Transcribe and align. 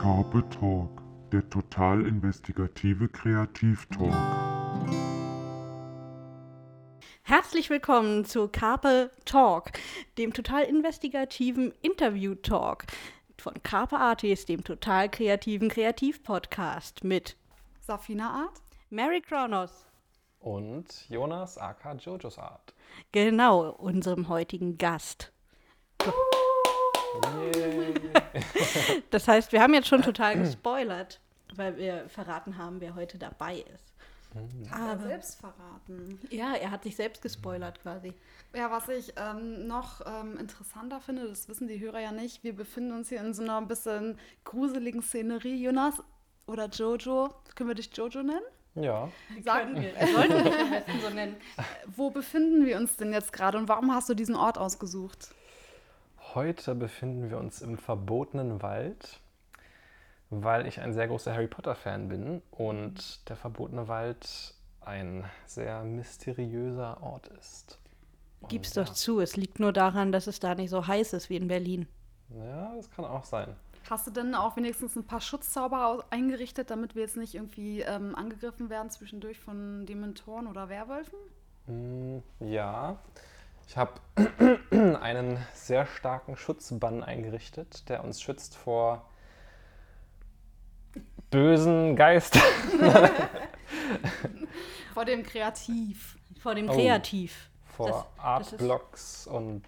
Carpe 0.00 0.42
Talk, 0.48 1.02
der 1.30 1.46
total 1.50 2.06
investigative 2.06 3.06
Kreativtalk. 3.06 4.14
Herzlich 7.22 7.68
willkommen 7.68 8.24
zu 8.24 8.48
Carpe 8.48 9.10
Talk, 9.26 9.72
dem 10.16 10.32
total 10.32 10.62
investigativen 10.62 11.74
Interview-Talk 11.82 12.86
von 13.36 13.62
Carpe 13.62 13.98
Artis, 13.98 14.46
dem 14.46 14.64
total 14.64 15.10
kreativen 15.10 15.68
Kreativ-Podcast 15.68 17.04
mit 17.04 17.36
Safina 17.80 18.30
Art. 18.30 18.62
Mary 18.88 19.20
Kronos. 19.20 19.84
Und 20.38 21.10
Jonas 21.10 21.58
aka 21.58 21.92
Jojos 21.92 22.38
Art. 22.38 22.72
Genau, 23.12 23.68
unserem 23.72 24.30
heutigen 24.30 24.78
Gast. 24.78 25.30
Das 29.10 29.26
heißt, 29.26 29.52
wir 29.52 29.60
haben 29.60 29.74
jetzt 29.74 29.88
schon 29.88 30.02
total 30.02 30.38
gespoilert, 30.38 31.20
weil 31.56 31.76
wir 31.76 32.08
verraten 32.08 32.56
haben, 32.56 32.80
wer 32.80 32.94
heute 32.94 33.18
dabei 33.18 33.64
ist. 33.74 33.94
Aber 34.70 34.92
Aber 34.92 35.02
selbst 35.02 35.40
verraten. 35.40 36.20
ja, 36.30 36.54
er 36.54 36.70
hat 36.70 36.84
sich 36.84 36.94
selbst 36.94 37.20
gespoilert 37.20 37.82
quasi. 37.82 38.14
Ja, 38.54 38.70
was 38.70 38.88
ich 38.88 39.12
ähm, 39.16 39.66
noch 39.66 40.00
ähm, 40.06 40.38
interessanter 40.38 41.00
finde, 41.00 41.28
das 41.28 41.48
wissen 41.48 41.66
die 41.66 41.80
Hörer 41.80 41.98
ja 42.00 42.12
nicht, 42.12 42.44
wir 42.44 42.54
befinden 42.54 42.92
uns 42.92 43.08
hier 43.08 43.20
in 43.20 43.34
so 43.34 43.42
einer 43.42 43.56
ein 43.58 43.66
bisschen 43.66 44.18
gruseligen 44.44 45.02
Szenerie. 45.02 45.60
Jonas 45.60 45.94
oder 46.46 46.68
Jojo, 46.68 47.34
können 47.56 47.68
wir 47.70 47.74
dich 47.74 47.90
Jojo 47.96 48.22
nennen? 48.22 48.40
Ja, 48.76 49.08
Sagen 49.44 49.74
wir. 49.74 49.92
Wir 49.96 50.14
sollten 50.14 50.44
dich 50.44 50.54
am 50.60 50.70
besten 50.70 51.00
so 51.02 51.10
nennen. 51.10 51.36
Wo 51.96 52.10
befinden 52.10 52.64
wir 52.66 52.76
uns 52.76 52.96
denn 52.96 53.12
jetzt 53.12 53.32
gerade 53.32 53.58
und 53.58 53.68
warum 53.68 53.92
hast 53.92 54.08
du 54.08 54.14
diesen 54.14 54.36
Ort 54.36 54.58
ausgesucht? 54.58 55.34
Heute 56.34 56.74
befinden 56.74 57.30
wir 57.30 57.38
uns 57.38 57.62
im 57.62 57.78
verbotenen 57.78 58.62
Wald, 58.62 59.20
weil 60.30 60.66
ich 60.66 60.80
ein 60.80 60.92
sehr 60.92 61.08
großer 61.08 61.32
Harry 61.34 61.48
Potter-Fan 61.48 62.08
bin 62.08 62.42
und 62.50 63.28
der 63.28 63.36
verbotene 63.36 63.88
Wald 63.88 64.54
ein 64.80 65.24
sehr 65.46 65.82
mysteriöser 65.84 67.02
Ort 67.02 67.28
ist. 67.28 67.78
Und 68.40 68.50
Gib's 68.50 68.74
ja, 68.74 68.84
doch 68.84 68.90
zu, 68.90 69.20
es 69.20 69.36
liegt 69.36 69.60
nur 69.60 69.72
daran, 69.72 70.12
dass 70.12 70.26
es 70.26 70.40
da 70.40 70.54
nicht 70.54 70.70
so 70.70 70.86
heiß 70.86 71.14
ist 71.14 71.30
wie 71.30 71.36
in 71.36 71.48
Berlin. 71.48 71.88
Ja, 72.30 72.74
das 72.76 72.90
kann 72.90 73.04
auch 73.04 73.24
sein. 73.24 73.56
Hast 73.90 74.06
du 74.06 74.10
denn 74.10 74.34
auch 74.34 74.56
wenigstens 74.56 74.96
ein 74.96 75.06
paar 75.06 75.20
Schutzzauber 75.20 76.06
eingerichtet, 76.10 76.70
damit 76.70 76.94
wir 76.94 77.02
jetzt 77.02 77.16
nicht 77.18 77.34
irgendwie 77.34 77.80
ähm, 77.82 78.14
angegriffen 78.14 78.70
werden 78.70 78.90
zwischendurch 78.90 79.38
von 79.38 79.84
Dementoren 79.86 80.46
oder 80.46 80.68
Werwölfen? 80.70 81.18
Hm, 81.66 82.22
Ja, 82.40 82.98
ich 83.70 83.76
habe 83.76 83.92
einen 85.00 85.38
sehr 85.54 85.86
starken 85.86 86.36
Schutzbann 86.36 87.04
eingerichtet, 87.04 87.88
der 87.88 88.02
uns 88.02 88.20
schützt 88.20 88.56
vor 88.56 89.08
bösen 91.30 91.94
Geistern. 91.94 92.42
Vor 94.92 95.04
dem 95.04 95.22
Kreativ. 95.22 96.18
Vor 96.40 96.56
dem 96.56 96.68
Oh. 96.68 96.72
Kreativ. 96.74 97.48
vor 97.64 97.86
Das- 97.86 97.96
das 98.40 98.46
ist- 98.48 98.60
Artblocks 98.60 99.26
und. 99.28 99.62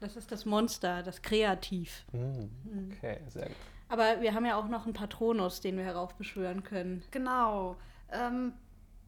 Das 0.00 0.16
ist 0.16 0.30
das 0.30 0.44
Monster, 0.44 1.02
das 1.02 1.22
Kreativ. 1.22 2.04
Hm, 2.12 2.50
okay, 2.92 3.20
sehr 3.28 3.46
gut. 3.46 3.56
Aber 3.88 4.20
wir 4.20 4.34
haben 4.34 4.44
ja 4.44 4.56
auch 4.58 4.68
noch 4.68 4.84
einen 4.84 4.92
Patronus, 4.92 5.62
den 5.62 5.78
wir 5.78 5.84
heraufbeschwören 5.84 6.62
können. 6.62 7.02
Genau. 7.10 7.76
Ähm, 8.12 8.52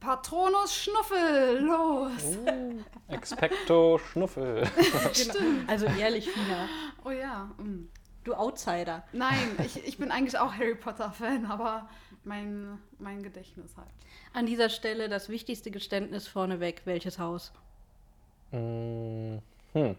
Patronus 0.00 0.74
Schnuffel, 0.74 1.58
los! 1.60 2.38
Expecto 3.08 3.98
Schnuffel. 3.98 4.62
Also 5.66 5.86
ehrlich, 5.86 6.30
Fina. 6.30 6.68
Oh 7.04 7.10
ja. 7.10 7.50
mm. 7.58 7.88
Du 8.24 8.34
Outsider. 8.34 9.04
Nein, 9.12 9.56
ich, 9.64 9.86
ich 9.86 9.96
bin 9.98 10.10
eigentlich 10.10 10.38
auch 10.38 10.52
Harry 10.52 10.74
Potter-Fan, 10.74 11.46
aber 11.46 11.88
mein, 12.24 12.78
mein 12.98 13.22
Gedächtnis 13.22 13.76
halt. 13.76 13.88
An 14.34 14.46
dieser 14.46 14.68
Stelle 14.68 15.08
das 15.08 15.28
wichtigste 15.28 15.70
Geständnis 15.70 16.28
vorneweg. 16.28 16.82
Welches 16.84 17.18
Haus? 17.18 17.52
Mm, 18.50 19.38
hm. 19.72 19.96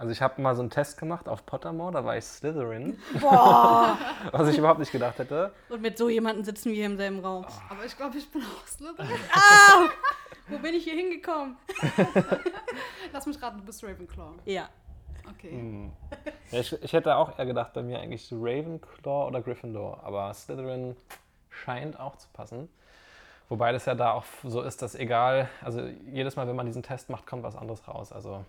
Also 0.00 0.12
ich 0.12 0.22
habe 0.22 0.40
mal 0.40 0.56
so 0.56 0.62
einen 0.62 0.70
Test 0.70 0.96
gemacht 0.96 1.28
auf 1.28 1.44
Pottermore, 1.44 1.92
da 1.92 2.02
war 2.02 2.16
ich 2.16 2.24
Slytherin, 2.24 2.98
Boah! 3.20 3.98
was 4.32 4.48
ich 4.48 4.56
überhaupt 4.56 4.78
nicht 4.78 4.92
gedacht 4.92 5.18
hätte. 5.18 5.52
Und 5.68 5.82
mit 5.82 5.98
so 5.98 6.08
jemandem 6.08 6.42
sitzen 6.42 6.70
wir 6.70 6.76
hier 6.76 6.86
im 6.86 6.96
selben 6.96 7.20
Raum. 7.20 7.44
Aber 7.68 7.84
ich 7.84 7.94
glaube, 7.94 8.16
ich 8.16 8.26
bin 8.30 8.40
auch 8.40 8.66
Slytherin. 8.66 9.10
Wo 10.48 10.56
bin 10.56 10.72
ich 10.72 10.84
hier 10.84 10.94
hingekommen? 10.94 11.58
Lass 13.12 13.26
mich 13.26 13.42
raten, 13.42 13.58
du 13.58 13.64
bist 13.66 13.84
Ravenclaw. 13.84 14.36
Ja. 14.46 14.70
Okay. 15.34 15.50
Hm. 15.50 15.92
Ja, 16.50 16.60
ich, 16.60 16.82
ich 16.82 16.94
hätte 16.94 17.14
auch 17.16 17.38
eher 17.38 17.44
gedacht, 17.44 17.74
bei 17.74 17.82
mir 17.82 18.00
eigentlich 18.00 18.24
so 18.24 18.36
Ravenclaw 18.40 19.26
oder 19.26 19.42
Gryffindor, 19.42 20.02
aber 20.02 20.32
Slytherin 20.32 20.96
scheint 21.50 22.00
auch 22.00 22.16
zu 22.16 22.26
passen. 22.32 22.70
Wobei 23.50 23.70
das 23.70 23.84
ja 23.84 23.94
da 23.94 24.12
auch 24.12 24.24
so 24.44 24.62
ist, 24.62 24.80
dass 24.80 24.94
egal, 24.94 25.50
also 25.60 25.82
jedes 26.10 26.36
Mal, 26.36 26.48
wenn 26.48 26.56
man 26.56 26.64
diesen 26.64 26.82
Test 26.82 27.10
macht, 27.10 27.26
kommt 27.26 27.42
was 27.42 27.54
anderes 27.54 27.86
raus. 27.86 28.12
Also 28.12 28.46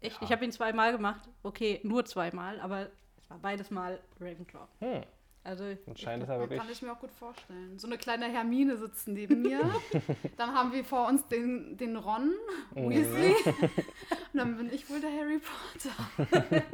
Echt? 0.00 0.20
Ich 0.22 0.30
habe 0.32 0.44
ihn 0.44 0.52
zweimal 0.52 0.92
gemacht. 0.92 1.28
Okay, 1.42 1.80
nur 1.82 2.04
zweimal, 2.04 2.60
aber 2.60 2.88
es 3.20 3.28
war 3.30 3.38
beides 3.38 3.70
Mal 3.70 3.98
Ravenclaw. 4.20 4.66
hm, 4.80 5.02
Also 5.44 5.64
es 5.64 5.78
ja 6.02 6.16
Das 6.16 6.28
wirklich. 6.28 6.58
kann 6.60 6.70
ich 6.70 6.82
mir 6.82 6.92
auch 6.92 7.00
gut 7.00 7.10
vorstellen. 7.10 7.78
So 7.78 7.86
eine 7.86 7.98
kleine 7.98 8.26
Hermine 8.26 8.76
sitzt 8.76 9.08
neben 9.08 9.42
mir. 9.42 9.60
dann 10.36 10.54
haben 10.54 10.72
wir 10.72 10.84
vor 10.84 11.08
uns 11.08 11.26
den, 11.28 11.76
den 11.76 11.96
Ron 11.96 12.32
Mhm. 12.74 12.90
Weasley. 12.90 13.34
Und 14.32 14.38
dann 14.38 14.56
bin 14.56 14.72
ich 14.72 14.88
wohl 14.88 15.00
der 15.00 15.10
Harry 15.10 15.40
Potter. 15.40 16.52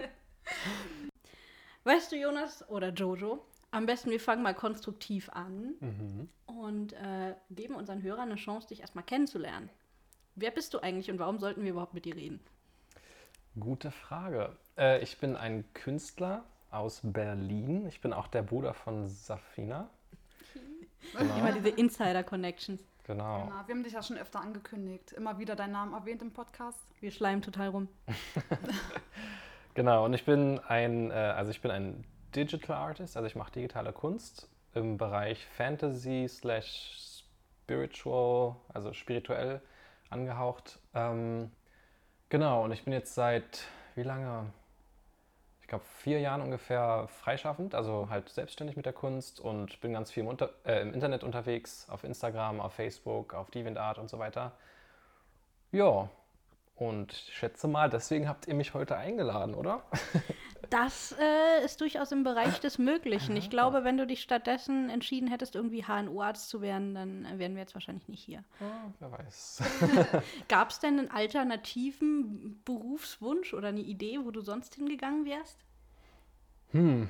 Weißt 1.85 2.13
du, 2.13 2.17
Jonas 2.17 2.69
oder 2.69 2.91
Jojo, 2.93 3.45
am 3.71 3.87
besten 3.87 4.11
wir 4.11 4.21
fangen 4.21 4.43
mal 4.43 4.55
konstruktiv 4.55 5.29
an 5.31 5.75
Mhm. 5.81 6.29
und 6.47 6.93
äh, 6.95 7.35
geben 7.51 7.75
unseren 7.75 8.03
Hörern 8.03 8.31
eine 8.31 8.37
Chance, 8.37 8.69
dich 8.69 8.81
erstmal 8.81 9.05
kennenzulernen. 9.05 9.69
Wer 10.35 10.51
bist 10.51 10.73
du 10.75 10.79
eigentlich 10.81 11.11
und 11.11 11.19
warum 11.19 11.39
sollten 11.39 11.63
wir 11.63 11.71
überhaupt 11.73 11.95
mit 11.95 12.05
dir 12.07 12.17
reden? 12.17 12.41
Gute 13.59 13.91
Frage. 13.91 14.57
Äh, 14.77 15.01
ich 15.03 15.19
bin 15.19 15.37
ein 15.37 15.65
Künstler 15.75 16.45
aus 16.71 17.01
Berlin. 17.05 17.87
Ich 17.87 18.01
bin 18.01 18.13
auch 18.13 18.27
der 18.27 18.43
Bruder 18.43 18.75
von 18.75 19.07
Safina. 19.09 19.89
Immer 21.19 21.35
Genau. 21.35 21.53
diese 21.53 21.69
Insider-Connections. 21.69 22.81
genau. 23.05 23.45
Genau, 23.45 23.63
wir 23.67 23.75
haben 23.75 23.85
dich 23.85 23.93
ja 23.93 24.03
schon 24.03 24.17
öfter 24.19 24.41
angekündigt. 24.41 25.13
Immer 25.13 25.39
wieder 25.39 25.55
deinen 25.55 25.73
Namen 25.73 25.93
erwähnt 25.95 26.23
im 26.23 26.33
Podcast. 26.33 26.79
Wir 27.01 27.11
schleimen 27.11 27.43
total 27.43 27.69
rum. 27.69 27.89
Genau, 29.75 30.05
und 30.05 30.15
ich 30.15 30.25
bin 30.25 30.61
ein, 30.69 31.11
äh, 31.11 31.15
also 31.15 31.51
ich 31.51 31.61
bin 31.61 31.73
ein 31.73 32.05
Digital 32.37 32.77
Artist, 32.77 33.17
also 33.17 33.27
ich 33.27 33.35
mache 33.35 33.51
digitale 33.51 33.93
Kunst 33.93 34.49
im 34.73 34.99
Bereich 34.99 35.45
Fantasy 35.57 36.27
slash 36.29 37.21
Spiritual, 37.65 38.55
also 38.73 38.93
spirituell 38.93 39.61
angehaucht. 40.11 40.79
Ähm, 40.95 41.51
genau, 42.35 42.65
und 42.65 42.73
ich 42.73 42.83
bin 42.83 42.93
jetzt 42.93 43.15
seit, 43.15 43.63
wie 43.95 44.03
lange? 44.03 44.47
Ich 45.61 45.69
glaube, 45.69 45.85
vier 45.99 46.19
Jahren 46.19 46.41
ungefähr 46.41 47.07
freischaffend, 47.23 47.77
also 47.77 48.09
halt 48.11 48.29
selbstständig 48.29 48.77
mit 48.77 48.87
der 48.87 48.93
Kunst 48.93 49.39
und 49.39 49.81
bin 49.81 49.93
ganz 49.93 50.11
viel 50.11 50.25
im, 50.25 50.27
Unter 50.27 50.51
äh, 50.65 50.83
im 50.83 50.93
Internet 50.93 51.23
unterwegs, 51.23 51.87
auf 51.89 52.03
Instagram, 52.03 52.61
auf 52.61 52.73
Facebook, 52.73 53.35
auf 53.35 53.53
DeviantArt 53.53 53.99
und 53.99 54.11
so 54.11 54.19
weiter. 54.19 54.51
Ja, 55.71 56.09
und 56.75 57.13
ich 57.13 57.35
schätze 57.37 57.69
mal, 57.69 57.89
deswegen 57.89 58.29
habt 58.29 58.49
ihr 58.49 58.55
mich 58.55 58.75
heute 58.75 58.97
eingeladen, 58.97 59.55
oder? 59.55 59.85
Das 60.71 61.15
äh, 61.19 61.65
ist 61.65 61.81
durchaus 61.81 62.13
im 62.13 62.25
Bereich 62.25 62.61
des 62.61 62.79
Möglichen. 62.79 63.37
Ich 63.37 63.51
glaube, 63.51 63.85
wenn 63.85 63.97
du 63.97 64.07
dich 64.07 64.23
stattdessen 64.23 64.91
entschieden 64.91 65.29
hättest, 65.29 65.55
irgendwie 65.55 65.85
HNO-Arzt 65.85 66.49
zu 66.49 66.61
werden, 66.61 66.95
dann 66.95 67.39
wären 67.39 67.55
wir 67.55 67.63
jetzt 67.63 67.75
wahrscheinlich 67.75 68.09
nicht 68.09 68.23
hier. 68.23 68.45
Ja, 68.61 68.93
wer 69.01 69.13
weiß. 69.13 69.63
Gab 70.49 70.71
es 70.71 70.81
denn 70.81 70.99
einen 70.99 71.11
alternativen 71.11 72.61
Berufswunsch 72.65 73.55
oder 73.55 73.69
eine 73.69 73.81
Idee, 73.81 74.21
wo 74.23 74.31
du 74.31 74.41
sonst 74.41 74.75
hingegangen 74.75 75.25
wärst? 75.25 75.59
Hm. 76.73 77.09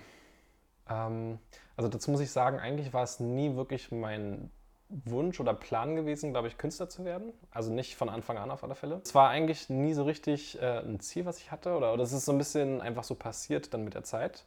Ähm, 0.88 1.38
also 1.76 1.88
dazu 1.88 2.10
muss 2.10 2.20
ich 2.20 2.30
sagen, 2.30 2.58
eigentlich 2.58 2.92
war 2.92 3.02
es 3.02 3.20
nie 3.20 3.54
wirklich 3.56 3.90
mein 3.90 4.50
Wunsch 4.88 5.40
oder 5.40 5.54
Plan 5.54 5.96
gewesen, 5.96 6.32
glaube 6.32 6.48
ich, 6.48 6.58
Künstler 6.58 6.88
zu 6.88 7.04
werden. 7.04 7.32
Also 7.50 7.72
nicht 7.72 7.96
von 7.96 8.08
Anfang 8.08 8.38
an 8.38 8.50
auf 8.50 8.62
alle 8.62 8.74
Fälle. 8.74 9.00
Es 9.04 9.14
war 9.14 9.30
eigentlich 9.30 9.68
nie 9.68 9.94
so 9.94 10.04
richtig 10.04 10.60
äh, 10.60 10.80
ein 10.80 11.00
Ziel, 11.00 11.24
was 11.26 11.38
ich 11.38 11.50
hatte. 11.50 11.76
Oder, 11.76 11.92
oder 11.92 12.02
es 12.02 12.12
ist 12.12 12.24
so 12.24 12.32
ein 12.32 12.38
bisschen 12.38 12.80
einfach 12.80 13.04
so 13.04 13.14
passiert 13.14 13.72
dann 13.74 13.84
mit 13.84 13.94
der 13.94 14.04
Zeit. 14.04 14.44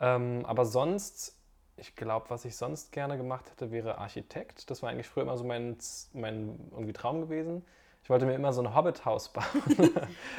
Ähm, 0.00 0.44
aber 0.46 0.64
sonst, 0.64 1.36
ich 1.76 1.94
glaube, 1.94 2.30
was 2.30 2.44
ich 2.44 2.56
sonst 2.56 2.92
gerne 2.92 3.16
gemacht 3.16 3.50
hätte, 3.50 3.70
wäre 3.70 3.98
Architekt. 3.98 4.70
Das 4.70 4.82
war 4.82 4.90
eigentlich 4.90 5.08
früher 5.08 5.24
immer 5.24 5.36
so 5.36 5.44
mein, 5.44 5.76
mein 6.12 6.58
irgendwie 6.72 6.92
Traum 6.92 7.20
gewesen. 7.20 7.64
Ich 8.02 8.10
wollte 8.10 8.26
mir 8.26 8.34
immer 8.34 8.52
so 8.52 8.62
ein 8.62 8.74
Hobbit-Haus 8.74 9.28
bauen 9.32 9.44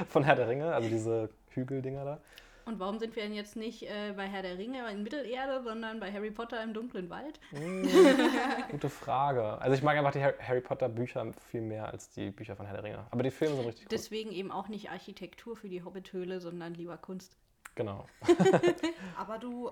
von 0.10 0.24
Herr 0.24 0.36
der 0.36 0.48
Ringe, 0.48 0.74
also 0.74 0.90
diese 0.90 1.30
Hügeldinger 1.52 2.06
da. 2.06 2.18
Und 2.66 2.80
warum 2.80 3.00
sind 3.00 3.16
wir 3.16 3.24
denn 3.24 3.34
jetzt 3.34 3.56
nicht 3.56 3.84
äh, 3.84 4.14
bei 4.16 4.28
Herr 4.28 4.42
der 4.42 4.58
Ringe 4.58 4.90
in 4.92 5.04
Mittelerde, 5.04 5.64
sondern 5.64 6.00
bei 6.00 6.12
Harry 6.12 6.32
Potter 6.32 6.62
im 6.64 6.74
dunklen 6.74 7.10
Wald? 7.10 7.40
Hm, 7.52 7.88
Gute 8.72 8.90
Frage. 8.90 9.60
Also 9.62 9.76
ich 9.76 9.84
mag 9.84 9.98
einfach 9.98 10.12
die 10.12 10.24
Har- 10.24 10.38
Harry 10.40 10.62
Potter 10.62 10.90
Bücher 10.90 11.32
viel 11.50 11.62
mehr 11.62 11.88
als 11.90 12.10
die 12.10 12.32
Bücher 12.32 12.56
von 12.56 12.66
Herr 12.66 12.76
der 12.76 12.84
Ringe. 12.84 13.06
Aber 13.12 13.24
die 13.24 13.32
Filme 13.32 13.56
sind 13.56 13.66
richtig 13.66 13.86
gut. 13.86 13.92
Deswegen 13.92 14.32
eben 14.32 14.52
auch 14.52 14.68
nicht 14.68 14.90
Architektur 14.92 15.56
für 15.56 15.70
die 15.70 15.84
Hobbithöhle, 15.84 16.40
sondern 16.42 16.74
lieber 16.74 16.98
Kunst. 16.98 17.38
Genau. 17.76 18.06
Aber 19.18 19.38
du 19.38 19.72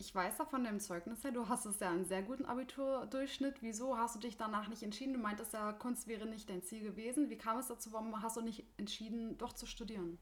ich 0.00 0.14
weiß 0.14 0.38
ja 0.38 0.46
von 0.46 0.64
deinem 0.64 0.80
Zeugnis 0.80 1.22
her, 1.22 1.30
du 1.30 1.46
hast 1.50 1.66
es 1.66 1.78
ja 1.78 1.90
einen 1.90 2.06
sehr 2.06 2.22
guten 2.22 2.46
Abiturdurchschnitt. 2.46 3.56
Wieso 3.60 3.98
hast 3.98 4.14
du 4.16 4.18
dich 4.18 4.38
danach 4.38 4.66
nicht 4.68 4.82
entschieden? 4.82 5.12
Du 5.12 5.18
meintest 5.20 5.52
ja, 5.52 5.72
Kunst 5.72 6.08
wäre 6.08 6.26
nicht 6.26 6.48
dein 6.48 6.62
Ziel 6.62 6.82
gewesen. 6.82 7.28
Wie 7.28 7.36
kam 7.36 7.58
es 7.58 7.66
dazu? 7.66 7.92
Warum 7.92 8.22
hast 8.22 8.38
du 8.38 8.40
nicht 8.40 8.64
entschieden, 8.78 9.36
doch 9.36 9.52
zu 9.52 9.66
studieren? 9.66 10.18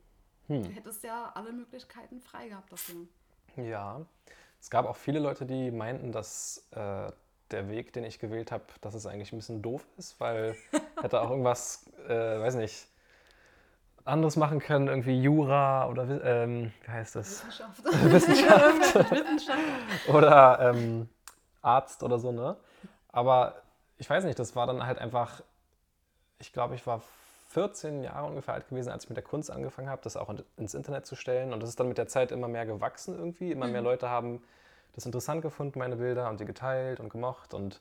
Hm. 0.49 0.63
Du 0.63 0.71
hättest 0.71 1.05
ja 1.05 1.31
alle 1.35 1.53
Möglichkeiten 1.53 2.21
frei 2.21 2.49
gehabt 2.49 2.73
dafür. 2.73 3.07
Ja, 3.57 4.05
es 4.61 4.71
gab 4.71 4.87
auch 4.87 4.97
viele 4.97 5.19
Leute, 5.19 5.47
die 5.47 5.71
meinten, 5.71 6.13
dass 6.13 6.67
äh, 6.73 7.13
der 7.51 7.69
Weg, 7.69 7.93
den 7.93 8.05
ich 8.05 8.19
gewählt 8.19 8.53
habe, 8.53 8.65
dass 8.81 8.95
es 8.95 9.07
eigentlich 9.07 9.33
ein 9.33 9.39
bisschen 9.39 9.63
doof 9.63 9.87
ist, 9.97 10.21
weil 10.21 10.57
hätte 11.03 11.21
auch 11.21 11.31
irgendwas, 11.31 11.87
äh, 12.09 12.41
weiß 12.41 12.57
nicht, 12.57 12.89
anderes 14.05 14.37
machen 14.37 14.59
können, 14.59 14.89
irgendwie 14.89 15.21
Jura 15.21 15.87
oder 15.89 16.25
ähm, 16.25 16.73
wie 16.85 16.91
heißt 16.91 17.17
das? 17.17 17.47
Wissenschaft. 17.47 17.85
Wissenschaft 17.85 18.95
Wissenschaft. 19.11 20.09
oder 20.09 20.61
ähm, 20.61 21.09
Arzt 21.61 22.03
oder 22.03 22.19
so, 22.19 22.33
ne? 22.33 22.57
Aber 23.09 23.63
ich 23.99 24.09
weiß 24.09 24.25
nicht, 24.25 24.39
das 24.39 24.57
war 24.57 24.67
dann 24.67 24.87
halt 24.87 24.99
einfach, 24.99 25.43
ich 26.39 26.53
glaube, 26.53 26.75
ich 26.75 26.87
war 26.87 27.03
14 27.49 28.03
Jahre 28.03 28.27
ungefähr 28.27 28.55
alt 28.55 28.69
gewesen, 28.69 28.91
als 28.91 29.05
ich 29.05 29.11
mit 29.11 29.17
der 29.17 29.25
Kunst 29.25 29.51
angefangen 29.51 29.89
habe, 29.89 30.03
das 30.03 30.17
auch 30.17 30.29
in- 30.31 30.43
ins 30.57 30.75
Internet 30.75 31.07
zu 31.07 31.17
stellen. 31.17 31.53
Und 31.53 31.61
das 31.61 31.71
ist 31.71 31.81
dann 31.81 31.89
mit 31.89 31.99
der 31.99 32.07
Zeit 32.09 32.31
immer 32.31 32.49
mehr 32.49 32.67
gewachsen 32.67 33.15
irgendwie. 33.17 33.53
Immer 33.53 33.67
mehr 33.69 33.81
Leute 33.83 34.09
haben 34.11 34.43
das 34.95 35.07
interessant 35.07 35.43
gefunden, 35.43 35.79
meine 35.79 35.97
Bilder, 35.97 36.29
und 36.29 36.41
die 36.41 36.45
geteilt 36.45 37.01
und 37.01 37.09
gemocht 37.09 37.55
und 37.55 37.81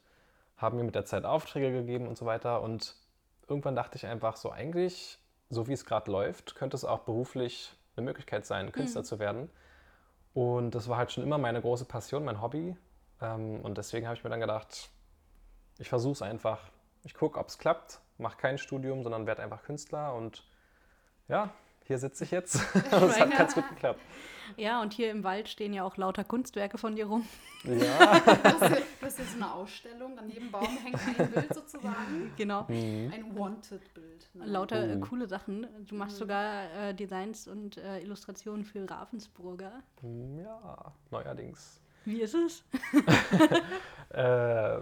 haben 0.58 0.78
mir 0.78 0.84
mit 0.84 0.96
der 0.96 1.06
Zeit 1.06 1.26
Aufträge 1.26 1.72
gegeben 1.72 2.08
und 2.08 2.18
so 2.18 2.26
weiter. 2.26 2.62
Und 2.62 2.96
irgendwann 3.48 3.76
dachte 3.76 3.98
ich 3.98 4.06
einfach 4.08 4.38
so, 4.38 4.52
eigentlich, 4.52 5.20
so 5.50 5.68
wie 5.68 5.74
es 5.74 5.86
gerade 5.86 6.12
läuft, 6.12 6.56
könnte 6.56 6.76
es 6.78 6.86
auch 6.86 7.00
beruflich 7.00 7.76
eine 7.96 8.06
Möglichkeit 8.06 8.46
sein, 8.46 8.72
Künstler 8.72 9.04
zu 9.04 9.20
werden. 9.20 9.50
Und 10.34 10.72
das 10.76 10.88
war 10.88 10.98
halt 10.98 11.12
schon 11.12 11.24
immer 11.24 11.38
meine 11.38 11.62
große 11.62 11.86
Passion, 11.86 12.24
mein 12.24 12.42
Hobby. 12.42 12.78
Ähm, 13.22 13.62
und 13.62 13.78
deswegen 13.78 14.06
habe 14.08 14.16
ich 14.16 14.24
mir 14.24 14.30
dann 14.30 14.40
gedacht, 14.40 14.90
ich 15.80 15.90
versuche 15.90 16.14
es 16.14 16.22
einfach. 16.22 16.60
Ich 17.04 17.14
gucke, 17.16 17.40
ob 17.40 17.48
es 17.48 17.58
klappt, 17.58 18.00
mache 18.18 18.38
kein 18.38 18.58
Studium, 18.58 19.04
sondern 19.04 19.26
werde 19.26 19.44
einfach 19.44 19.64
Künstler. 19.64 20.14
Und 20.16 20.44
ja, 21.28 21.50
hier 21.86 21.98
sitze 21.98 22.24
ich 22.24 22.32
jetzt. 22.32 22.56
Und 22.92 23.04
es 23.10 23.20
hat 23.20 23.32
ganz 23.38 23.56
gut 23.56 23.68
geklappt. 23.70 24.00
Ja, 24.56 24.82
und 24.82 24.94
hier 24.94 25.12
im 25.12 25.26
Wald 25.26 25.50
stehen 25.50 25.74
ja 25.74 25.84
auch 25.84 25.98
lauter 25.98 26.24
Kunstwerke 26.24 26.78
von 26.78 26.96
dir 26.96 27.08
rum. 27.08 27.28
Ja. 27.66 28.22
Das 28.44 28.54
ist, 28.72 28.82
das 29.02 29.10
ist 29.14 29.20
jetzt 29.20 29.36
eine 29.36 29.52
Ausstellung. 29.54 30.18
An 30.18 30.30
jedem 30.30 30.50
Baum 30.52 30.66
hängt 30.86 31.20
ein 31.20 31.32
Bild 31.32 31.54
sozusagen. 31.54 32.32
Genau. 32.38 32.66
Ein 32.70 33.38
Wanted-Bild. 33.38 34.30
ne? 34.36 34.46
Lauter 34.46 34.88
äh, 34.88 34.96
Oh. 34.96 35.02
coole 35.02 35.28
Sachen. 35.28 35.68
Du 35.86 35.96
machst 35.96 36.16
sogar 36.16 36.72
äh, 36.72 36.94
Designs 36.94 37.50
und 37.50 37.76
äh, 37.78 38.00
Illustrationen 38.00 38.64
für 38.64 38.90
Ravensburger. 38.90 39.84
ja, 40.02 40.94
neuerdings. 41.12 41.82
Wie 42.06 42.22
ist 42.22 42.34
es? 42.36 42.64
Äh, 44.12 44.80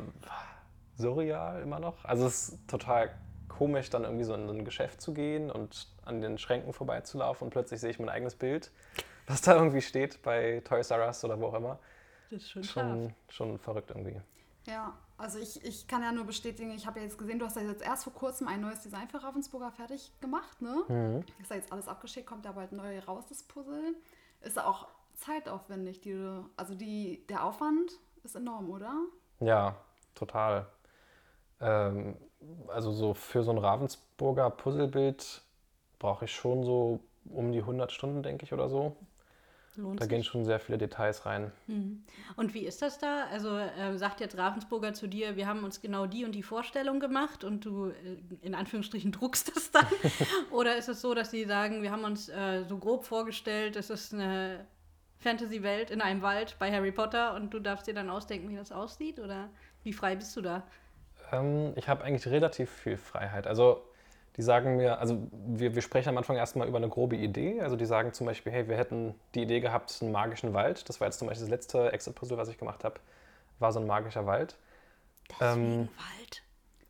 surreal 0.95 1.63
immer 1.63 1.79
noch. 1.79 2.05
Also 2.05 2.27
es 2.27 2.49
ist 2.49 2.67
total 2.67 3.09
komisch, 3.57 3.89
dann 3.89 4.03
irgendwie 4.03 4.23
so 4.23 4.33
in 4.33 4.49
ein 4.49 4.65
Geschäft 4.65 5.01
zu 5.01 5.13
gehen 5.13 5.51
und 5.51 5.87
an 6.03 6.21
den 6.21 6.37
Schränken 6.37 6.73
vorbeizulaufen 6.73 7.45
und 7.45 7.51
plötzlich 7.51 7.79
sehe 7.79 7.89
ich 7.89 7.99
mein 7.99 8.09
eigenes 8.09 8.35
Bild, 8.35 8.71
was 9.27 9.41
da 9.41 9.55
irgendwie 9.55 9.81
steht 9.81 10.21
bei 10.21 10.61
Toys 10.65 10.91
R 10.91 11.05
Us 11.05 11.23
oder 11.23 11.39
wo 11.39 11.47
auch 11.47 11.53
immer. 11.55 11.79
Das 12.29 12.41
ist 12.41 12.49
schon. 12.49 12.63
Schon, 12.63 13.13
schon 13.29 13.59
verrückt 13.59 13.91
irgendwie. 13.91 14.21
Ja, 14.67 14.97
also 15.17 15.37
ich, 15.37 15.63
ich 15.63 15.87
kann 15.87 16.01
ja 16.01 16.11
nur 16.11 16.25
bestätigen, 16.25 16.71
ich 16.71 16.87
habe 16.87 16.99
ja 16.99 17.05
jetzt 17.05 17.17
gesehen, 17.17 17.37
du 17.37 17.45
hast 17.45 17.55
ja 17.55 17.61
jetzt 17.61 17.83
erst 17.83 18.03
vor 18.03 18.13
kurzem 18.13 18.47
ein 18.47 18.61
neues 18.61 18.81
Design 18.81 19.07
für 19.07 19.23
Ravensburger 19.23 19.71
fertig 19.71 20.11
gemacht, 20.21 20.61
ne? 20.61 20.83
Mhm. 20.87 21.23
Ist 21.39 21.51
ja 21.51 21.57
jetzt 21.57 21.71
alles 21.71 21.87
abgeschickt, 21.87 22.25
kommt 22.25 22.45
ja 22.45 22.51
bald 22.51 22.71
neu 22.71 22.99
raus, 22.99 23.25
das 23.29 23.43
Puzzle. 23.43 23.95
Ist 24.41 24.57
ja 24.57 24.65
auch 24.65 24.87
zeitaufwendig, 25.13 26.01
die, 26.01 26.15
also 26.57 26.73
die, 26.73 27.25
der 27.27 27.43
Aufwand 27.43 27.91
ist 28.23 28.35
enorm, 28.35 28.69
oder? 28.69 28.93
Ja, 29.39 29.75
total. 30.15 30.67
Ähm, 31.61 32.17
also 32.67 32.91
so 32.91 33.13
für 33.13 33.43
so 33.43 33.51
ein 33.51 33.57
Ravensburger 33.57 34.49
Puzzlebild 34.49 35.41
brauche 35.99 36.25
ich 36.25 36.31
schon 36.33 36.63
so 36.63 36.99
um 37.25 37.51
die 37.51 37.59
100 37.59 37.91
Stunden, 37.91 38.23
denke 38.23 38.43
ich, 38.45 38.53
oder 38.53 38.69
so. 38.69 38.95
Lohnt 39.77 39.99
Da 39.99 40.05
sich. 40.05 40.09
gehen 40.09 40.23
schon 40.23 40.45
sehr 40.45 40.59
viele 40.59 40.77
Details 40.77 41.25
rein. 41.25 41.51
Und 42.37 42.53
wie 42.53 42.65
ist 42.65 42.81
das 42.81 42.97
da? 42.97 43.25
Also 43.31 43.57
äh, 43.57 43.97
sagt 43.97 44.21
jetzt 44.21 44.37
Ravensburger 44.37 44.93
zu 44.93 45.07
dir, 45.07 45.35
wir 45.35 45.47
haben 45.47 45.63
uns 45.63 45.81
genau 45.81 46.05
die 46.05 46.23
und 46.23 46.31
die 46.33 46.43
Vorstellung 46.43 46.99
gemacht 46.99 47.43
und 47.43 47.65
du 47.65 47.87
äh, 47.87 47.93
in 48.41 48.55
Anführungsstrichen 48.55 49.11
druckst 49.11 49.53
das 49.55 49.71
dann? 49.71 49.87
Oder 50.51 50.77
ist 50.77 50.87
es 50.87 51.01
so, 51.01 51.13
dass 51.13 51.31
sie 51.31 51.43
sagen, 51.45 51.81
wir 51.81 51.91
haben 51.91 52.05
uns 52.05 52.29
äh, 52.29 52.63
so 52.63 52.77
grob 52.77 53.03
vorgestellt, 53.03 53.75
es 53.75 53.89
ist 53.89 54.13
eine 54.13 54.65
Fantasy-Welt 55.17 55.91
in 55.91 56.01
einem 56.01 56.21
Wald 56.21 56.55
bei 56.57 56.71
Harry 56.71 56.91
Potter 56.91 57.33
und 57.33 57.53
du 57.53 57.59
darfst 57.59 57.87
dir 57.87 57.93
dann 57.93 58.09
ausdenken, 58.09 58.49
wie 58.49 58.55
das 58.55 58.71
aussieht? 58.71 59.19
Oder 59.19 59.49
wie 59.83 59.91
frei 59.93 60.15
bist 60.15 60.35
du 60.37 60.41
da? 60.41 60.63
Ähm, 61.31 61.73
ich 61.75 61.87
habe 61.87 62.03
eigentlich 62.03 62.27
relativ 62.27 62.69
viel 62.69 62.97
Freiheit. 62.97 63.47
Also 63.47 63.81
die 64.37 64.41
sagen 64.41 64.75
mir, 64.75 64.99
also 64.99 65.17
wir, 65.31 65.75
wir 65.75 65.81
sprechen 65.81 66.09
am 66.09 66.17
Anfang 66.17 66.35
erstmal 66.35 66.67
über 66.67 66.77
eine 66.77 66.89
grobe 66.89 67.15
Idee. 67.15 67.61
Also 67.61 67.75
die 67.75 67.85
sagen 67.85 68.11
zum 68.13 68.25
Beispiel, 68.25 68.51
hey, 68.51 68.67
wir 68.67 68.75
hätten 68.75 69.15
die 69.33 69.43
Idee 69.43 69.61
gehabt, 69.61 69.97
einen 70.01 70.11
magischen 70.11 70.53
Wald. 70.53 70.87
Das 70.89 70.99
war 70.99 71.07
jetzt 71.07 71.19
zum 71.19 71.27
Beispiel 71.27 71.45
das 71.45 71.49
letzte 71.49 71.91
Exit-Puzzle, 71.93 72.37
was 72.37 72.49
ich 72.49 72.57
gemacht 72.57 72.83
habe, 72.83 72.99
war 73.59 73.71
so 73.71 73.79
ein 73.79 73.87
magischer 73.87 74.25
Wald. 74.25 74.57
Deswegen 75.29 75.89
Wald. 75.95 76.43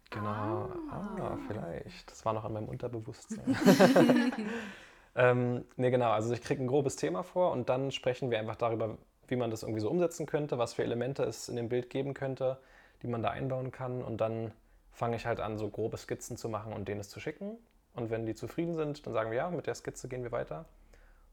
Genau. 0.10 0.70
Ah, 0.90 1.38
vielleicht. 1.48 2.10
Das 2.10 2.26
war 2.26 2.34
noch 2.34 2.46
an 2.46 2.54
meinem 2.54 2.68
Unterbewusstsein. 2.68 3.56
ähm, 5.16 5.66
nee, 5.76 5.92
genau. 5.92 6.12
Also 6.12 6.34
ich 6.34 6.42
kriege 6.42 6.64
ein 6.64 6.68
grobes 6.68 6.96
Thema 6.96 7.24
vor 7.24 7.52
und 7.52 7.70
dann 7.70 7.92
sprechen 7.92 8.32
wir 8.32 8.40
einfach 8.40 8.56
darüber, 8.56 8.98
wie 9.28 9.36
man 9.36 9.52
das 9.52 9.64
irgendwie 9.64 9.82
so 9.82 9.90
umsetzen 9.90 10.26
könnte, 10.26 10.58
was 10.58 10.74
für 10.74 10.84
Elemente 10.84 11.24
es 11.24 11.50
in 11.50 11.56
dem 11.56 11.70
Bild 11.70 11.90
geben 11.90 12.14
könnte, 12.14 12.58
die 13.06 13.12
man 13.12 13.22
da 13.22 13.30
einbauen 13.30 13.72
kann. 13.72 14.02
Und 14.02 14.18
dann 14.18 14.52
fange 14.92 15.16
ich 15.16 15.26
halt 15.28 15.40
an, 15.40 15.58
so 15.58 15.70
grobe 15.70 15.98
Skizzen 15.98 16.38
zu 16.38 16.50
machen 16.50 16.74
und 16.74 16.88
denen 16.88 17.00
es 17.02 17.10
zu 17.10 17.20
schicken. 17.20 17.58
Und 17.94 18.10
wenn 18.10 18.26
die 18.26 18.34
zufrieden 18.34 18.76
sind, 18.76 19.06
dann 19.06 19.14
sagen 19.14 19.30
wir, 19.30 19.38
ja, 19.38 19.50
mit 19.52 19.68
der 19.68 19.76
Skizze 19.76 20.08
gehen 20.10 20.24
wir 20.24 20.32
weiter. 20.32 20.66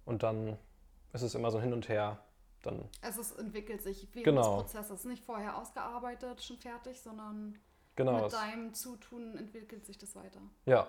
Und 0.04 0.22
dann 0.22 0.58
ist 1.12 1.22
es 1.22 1.34
immer 1.34 1.50
so 1.50 1.60
hin 1.60 1.72
und 1.72 1.88
her. 1.88 2.18
Dann 2.62 2.88
Also 3.00 3.22
es 3.22 3.32
entwickelt 3.32 3.82
sich 3.82 4.06
während 4.12 4.24
Genau. 4.24 4.62
des 4.62 4.72
Prozesses. 4.72 5.04
Nicht 5.04 5.24
vorher 5.24 5.56
ausgearbeitet, 5.56 6.42
schon 6.42 6.58
fertig, 6.58 7.00
sondern 7.00 7.58
genau. 7.96 8.22
mit 8.22 8.32
deinem 8.32 8.74
Zutun 8.74 9.36
entwickelt 9.36 9.86
sich 9.86 9.96
das 9.96 10.14
weiter. 10.14 10.40
Ja, 10.66 10.88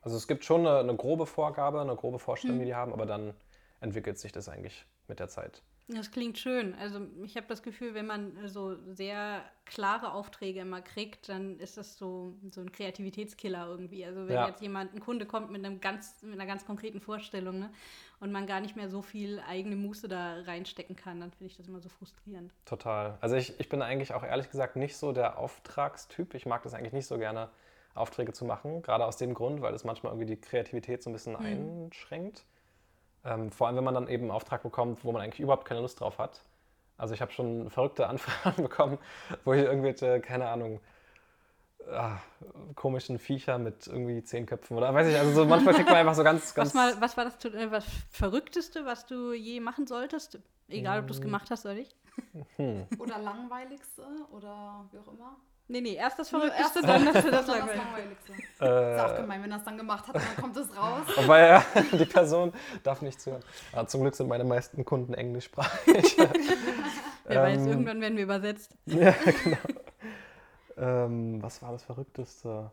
also 0.00 0.16
es 0.16 0.26
gibt 0.26 0.44
schon 0.44 0.66
eine, 0.66 0.78
eine 0.78 0.96
grobe 0.96 1.26
Vorgabe, 1.26 1.80
eine 1.80 1.94
grobe 1.94 2.18
Vorstellung, 2.18 2.58
die 2.58 2.64
die 2.64 2.74
haben, 2.74 2.92
aber 2.92 3.06
dann 3.06 3.34
entwickelt 3.80 4.18
sich 4.18 4.32
das 4.32 4.48
eigentlich 4.48 4.84
mit 5.06 5.20
der 5.20 5.28
Zeit. 5.28 5.62
Das 5.94 6.10
klingt 6.10 6.38
schön. 6.38 6.74
Also 6.74 7.00
ich 7.24 7.36
habe 7.36 7.46
das 7.48 7.62
Gefühl, 7.62 7.94
wenn 7.94 8.06
man 8.06 8.36
äh, 8.36 8.48
so 8.48 8.76
sehr 8.92 9.42
klare 9.64 10.12
Aufträge 10.12 10.60
immer 10.60 10.80
kriegt, 10.82 11.28
dann 11.28 11.58
ist 11.58 11.76
das 11.76 11.96
so, 11.96 12.34
so 12.50 12.60
ein 12.60 12.72
Kreativitätskiller 12.72 13.66
irgendwie. 13.66 14.04
Also 14.04 14.26
wenn 14.26 14.34
Ja. 14.34 14.48
jetzt 14.48 14.60
jemand, 14.60 14.94
ein 14.94 15.00
Kunde 15.00 15.26
kommt 15.26 15.50
mit, 15.50 15.64
einem 15.64 15.80
ganz, 15.80 16.22
mit 16.22 16.34
einer 16.34 16.46
ganz 16.46 16.66
konkreten 16.66 17.00
Vorstellung 17.00 17.58
ne, 17.58 17.70
und 18.20 18.32
man 18.32 18.46
gar 18.46 18.60
nicht 18.60 18.76
mehr 18.76 18.88
so 18.88 19.02
viel 19.02 19.40
eigene 19.48 19.76
Muße 19.76 20.08
da 20.08 20.40
reinstecken 20.42 20.96
kann, 20.96 21.20
dann 21.20 21.30
finde 21.30 21.50
ich 21.50 21.56
das 21.56 21.68
immer 21.68 21.80
so 21.80 21.88
frustrierend. 21.88 22.52
Total. 22.64 23.18
Also 23.20 23.36
ich, 23.36 23.58
ich 23.60 23.68
bin 23.68 23.82
eigentlich 23.82 24.12
auch 24.14 24.24
ehrlich 24.24 24.50
gesagt 24.50 24.76
nicht 24.76 24.96
so 24.96 25.12
der 25.12 25.38
Auftragstyp. 25.38 26.34
Ich 26.34 26.46
mag 26.46 26.62
das 26.62 26.74
eigentlich 26.74 26.92
nicht 26.92 27.06
so 27.06 27.18
gerne, 27.18 27.48
Aufträge 27.94 28.32
zu 28.32 28.44
machen. 28.44 28.82
Gerade 28.82 29.04
aus 29.04 29.16
dem 29.16 29.34
Grund, 29.34 29.60
weil 29.60 29.74
es 29.74 29.84
manchmal 29.84 30.12
irgendwie 30.12 30.34
die 30.34 30.40
Kreativität 30.40 31.02
so 31.02 31.10
ein 31.10 31.12
bisschen 31.12 31.36
einschränkt. 31.36 32.44
Ähm, 33.24 33.50
vor 33.52 33.66
allem, 33.66 33.76
wenn 33.76 33.84
man 33.84 33.94
dann 33.94 34.08
eben 34.08 34.24
einen 34.24 34.30
Auftrag 34.32 34.62
bekommt, 34.62 35.04
wo 35.04 35.12
man 35.12 35.22
eigentlich 35.22 35.40
überhaupt 35.40 35.64
keine 35.64 35.80
Lust 35.80 36.00
drauf 36.00 36.18
hat. 36.18 36.40
Also 36.98 37.14
ich 37.14 37.20
habe 37.20 37.32
schon 37.32 37.70
verrückte 37.70 38.06
Anfragen 38.08 38.62
bekommen, 38.62 38.98
wo 39.44 39.52
ich 39.52 39.62
irgendwelche, 39.62 40.20
keine 40.20 40.48
Ahnung, 40.48 40.80
ah, 41.90 42.18
komischen 42.74 43.18
Viecher 43.18 43.58
mit 43.58 43.86
irgendwie 43.86 44.22
zehn 44.22 44.46
Köpfen 44.46 44.76
oder 44.76 44.92
weiß 44.92 45.08
ich, 45.08 45.16
also 45.18 45.32
so 45.32 45.44
manchmal 45.44 45.74
kriegt 45.74 45.88
man 45.88 45.98
einfach 45.98 46.14
so 46.14 46.24
ganz, 46.24 46.54
ganz 46.54 46.68
Was, 46.68 46.74
mal, 46.74 47.00
was 47.00 47.16
war 47.16 47.24
das 47.24 47.44
äh, 47.44 47.70
was 47.70 47.84
Verrückteste, 48.10 48.84
was 48.84 49.06
du 49.06 49.32
je 49.32 49.60
machen 49.60 49.86
solltest? 49.86 50.38
Egal, 50.68 51.00
ob 51.00 51.06
du 51.06 51.12
es 51.12 51.20
Mm. 51.20 51.22
gemacht 51.24 51.50
hast 51.50 51.64
oder 51.64 51.74
nicht. 51.74 51.94
Oder 52.98 53.18
langweiligste 53.18 54.02
oder 54.30 54.86
wie 54.90 54.98
auch 54.98 55.12
immer. 55.12 55.36
Nee, 55.72 55.80
nee, 55.80 55.94
erst 55.94 56.18
das 56.18 56.30
Nur 56.30 56.42
Verrückteste, 56.42 56.80
erst- 56.80 56.88
dann 56.88 57.04
das, 57.06 57.14
das 57.14 57.22
Dann 57.24 57.66
das 57.66 57.76
langweiligste. 57.76 58.32
Ist 58.32 58.60
auch 58.60 59.12
äh, 59.18 59.20
gemein, 59.22 59.42
wenn 59.42 59.50
er 59.52 59.56
es 59.56 59.64
dann 59.64 59.78
gemacht 59.78 60.06
hat 60.06 60.16
dann 60.16 60.36
kommt 60.36 60.56
es 60.58 60.76
raus. 60.76 61.06
Wobei 61.16 61.46
ja, 61.48 61.64
die 61.92 62.04
Person 62.04 62.52
darf 62.82 63.00
nicht 63.00 63.18
zuhören. 63.18 63.42
Aber 63.72 63.86
zum 63.88 64.02
Glück 64.02 64.14
sind 64.14 64.28
meine 64.28 64.44
meisten 64.44 64.84
Kunden 64.84 65.14
englischsprachig. 65.14 66.16
Wer 67.24 67.42
weiß, 67.42 67.62
Ähm, 67.62 67.68
irgendwann 67.68 68.00
werden 68.02 68.16
wir 68.16 68.24
übersetzt. 68.24 68.76
ja, 68.84 69.12
genau. 69.12 69.56
Ähm, 70.76 71.42
was 71.42 71.62
war 71.62 71.72
das 71.72 71.82
Verrückteste? 71.84 72.70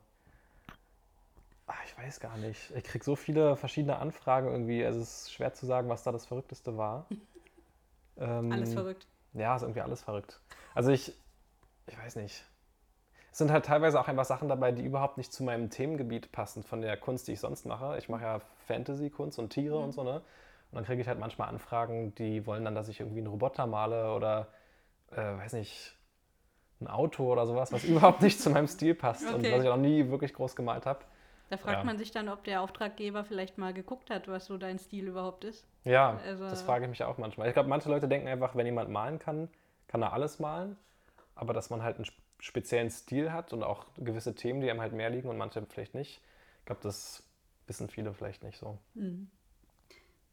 Ah, 1.68 1.74
ich 1.86 1.98
weiß 1.98 2.20
gar 2.20 2.36
nicht. 2.38 2.72
Ich 2.75 2.84
kriege 2.84 3.06
so 3.06 3.15
viele 3.15 3.56
verschiedene 3.56 3.98
Anfragen 4.00 4.48
irgendwie. 4.51 4.84
Also 4.84 5.00
es 5.00 5.22
ist 5.22 5.34
schwer 5.34 5.53
zu 5.53 5.65
sagen, 5.65 5.88
was 5.88 6.03
da 6.03 6.12
das 6.12 6.25
Verrückteste 6.25 6.75
war. 6.77 7.06
Ähm, 8.18 8.51
Alles 8.51 8.74
verrückt. 8.74 9.08
Ja, 9.34 9.56
ist 9.56 9.62
irgendwie 9.62 9.82
alles 9.82 10.01
verrückt. 10.01 10.39
Also 10.75 10.89
ich, 10.91 11.13
ich 11.88 11.98
weiß 11.98 12.18
nicht. 12.18 12.44
Es 13.39 13.41
sind 13.41 13.53
halt 13.53 13.63
teilweise 13.63 13.98
auch 14.01 14.10
einfach 14.10 14.25
Sachen 14.25 14.50
dabei, 14.50 14.74
die 14.74 14.84
überhaupt 14.84 15.15
nicht 15.17 15.31
zu 15.31 15.46
meinem 15.46 15.69
Themengebiet 15.69 16.29
passen 16.34 16.62
von 16.62 16.81
der 16.81 16.98
Kunst, 16.98 17.25
die 17.29 17.31
ich 17.31 17.39
sonst 17.39 17.65
mache. 17.65 17.98
Ich 17.98 18.10
mache 18.10 18.24
ja 18.24 18.41
Fantasy-Kunst 18.67 19.39
und 19.39 19.51
Tiere 19.51 19.77
und 19.77 19.93
so, 19.93 20.03
ne? 20.03 20.15
Und 20.15 20.75
dann 20.75 20.84
kriege 20.84 21.01
ich 21.01 21.08
halt 21.08 21.19
manchmal 21.19 21.48
Anfragen, 21.48 22.13
die 22.15 22.46
wollen 22.46 22.65
dann, 22.65 22.75
dass 22.75 22.89
ich 22.89 23.00
irgendwie 23.00 23.19
einen 23.19 23.27
Roboter 23.27 23.65
male 23.65 24.13
oder 24.13 24.48
äh, 25.13 25.15
weiß 25.38 25.53
nicht, 25.53 25.96
ein 26.81 26.88
Auto 26.89 27.31
oder 27.31 27.48
sowas, 27.48 27.72
was 27.72 27.84
überhaupt 27.86 28.22
nicht 28.22 28.41
zu 28.41 28.50
meinem 28.50 28.67
Stil 28.67 28.93
passt 28.93 29.25
und 29.25 29.36
Okay. 29.36 29.53
was 29.55 29.63
ich 29.63 29.69
auch 29.69 29.77
nie 29.77 30.10
wirklich 30.10 30.34
groß 30.34 30.58
gemalt 30.58 30.86
habe. 30.86 31.00
Da 31.50 31.55
fragt 31.55 31.77
Ja. 31.77 31.84
man 31.86 31.98
sich 31.98 32.12
dann, 32.12 32.27
ob 32.27 32.43
der 32.43 32.60
Auftraggeber 32.62 33.24
vielleicht 33.24 33.58
mal 33.58 33.74
geguckt 33.74 34.10
hat, 34.10 34.27
was 34.27 34.48
so 34.48 34.58
dein 34.58 34.79
Stil 34.79 35.08
überhaupt 35.08 35.46
ist. 35.46 35.65
Ja, 35.86 36.19
Also- 36.27 36.43
das 36.43 36.62
frage 36.62 36.84
ich 36.84 36.89
mich 36.89 37.05
auch 37.05 37.17
manchmal. 37.17 37.48
Ich 37.48 37.53
glaube, 37.53 37.69
manche 37.69 37.88
Leute 37.88 38.10
denken 38.10 38.27
einfach, 38.27 38.53
wenn 38.58 38.65
jemand 38.65 38.89
malen 38.89 39.17
kann, 39.17 39.48
kann 39.88 40.01
er 40.01 40.12
alles 40.12 40.39
malen. 40.39 40.75
Aber 41.39 41.53
dass 41.53 41.69
man 41.69 41.84
halt 41.84 41.98
einen 41.98 42.05
sp- 42.08 42.22
speziellen 42.39 42.89
Stil 42.91 43.31
hat 43.34 43.53
und 43.53 43.63
auch 43.63 43.86
gewisse 43.98 44.36
Themen, 44.36 44.62
die 44.62 44.69
einem 44.72 44.81
halt 44.81 44.93
mehr 44.93 45.10
liegen 45.10 45.29
und 45.29 45.38
manche 45.38 45.65
vielleicht 45.67 45.96
nicht. 45.96 46.22
Ich 46.62 46.65
glaube, 46.65 46.81
das 46.84 47.24
wissen 47.67 47.89
viele 47.89 48.13
vielleicht 48.13 48.43
nicht 48.43 48.60
so. 48.60 48.79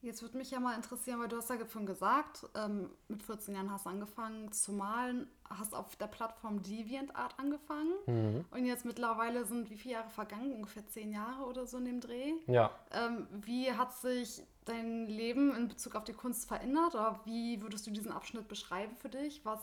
Jetzt 0.02 0.22
würde 0.22 0.36
mich 0.36 0.50
ja 0.50 0.60
mal 0.60 0.75
interessieren, 0.76 1.20
weil 1.20 1.28
du 1.28 1.36
hast 1.36 1.50
ja 1.50 1.56
vorhin 1.64 1.86
gesagt, 1.86 2.46
ähm, 2.54 2.90
mit 3.08 3.22
14 3.22 3.54
Jahren 3.54 3.72
hast 3.72 3.86
du 3.86 3.90
angefangen 3.90 4.52
zu 4.52 4.72
malen, 4.72 5.26
hast 5.48 5.75
auf 5.75 5.96
der 5.96 6.06
Plattform 6.06 6.62
DeviantArt 6.62 7.38
angefangen 7.38 7.92
Mhm. 8.06 8.44
und 8.50 8.66
jetzt 8.66 8.84
mittlerweile 8.84 9.44
sind 9.46 9.70
wie 9.70 9.76
viele 9.76 9.94
Jahre 9.94 10.10
vergangen? 10.10 10.52
Ungefähr 10.52 10.86
zehn 10.86 11.12
Jahre 11.12 11.44
oder 11.46 11.66
so 11.66 11.78
in 11.78 11.86
dem 11.86 12.00
Dreh. 12.00 12.34
Ja, 12.46 12.70
Ähm, 12.92 13.26
wie 13.32 13.72
hat 13.72 13.94
sich 13.94 14.42
dein 14.64 15.06
Leben 15.06 15.56
in 15.56 15.68
Bezug 15.68 15.96
auf 15.96 16.04
die 16.04 16.12
Kunst 16.12 16.46
verändert 16.46 16.94
oder 16.94 17.20
wie 17.25 17.60
würdest 17.62 17.86
du 17.86 17.90
diesen 17.90 18.12
Abschnitt 18.12 18.46
beschreiben 18.48 18.94
für 18.96 19.08
dich? 19.08 19.44
Was 19.44 19.60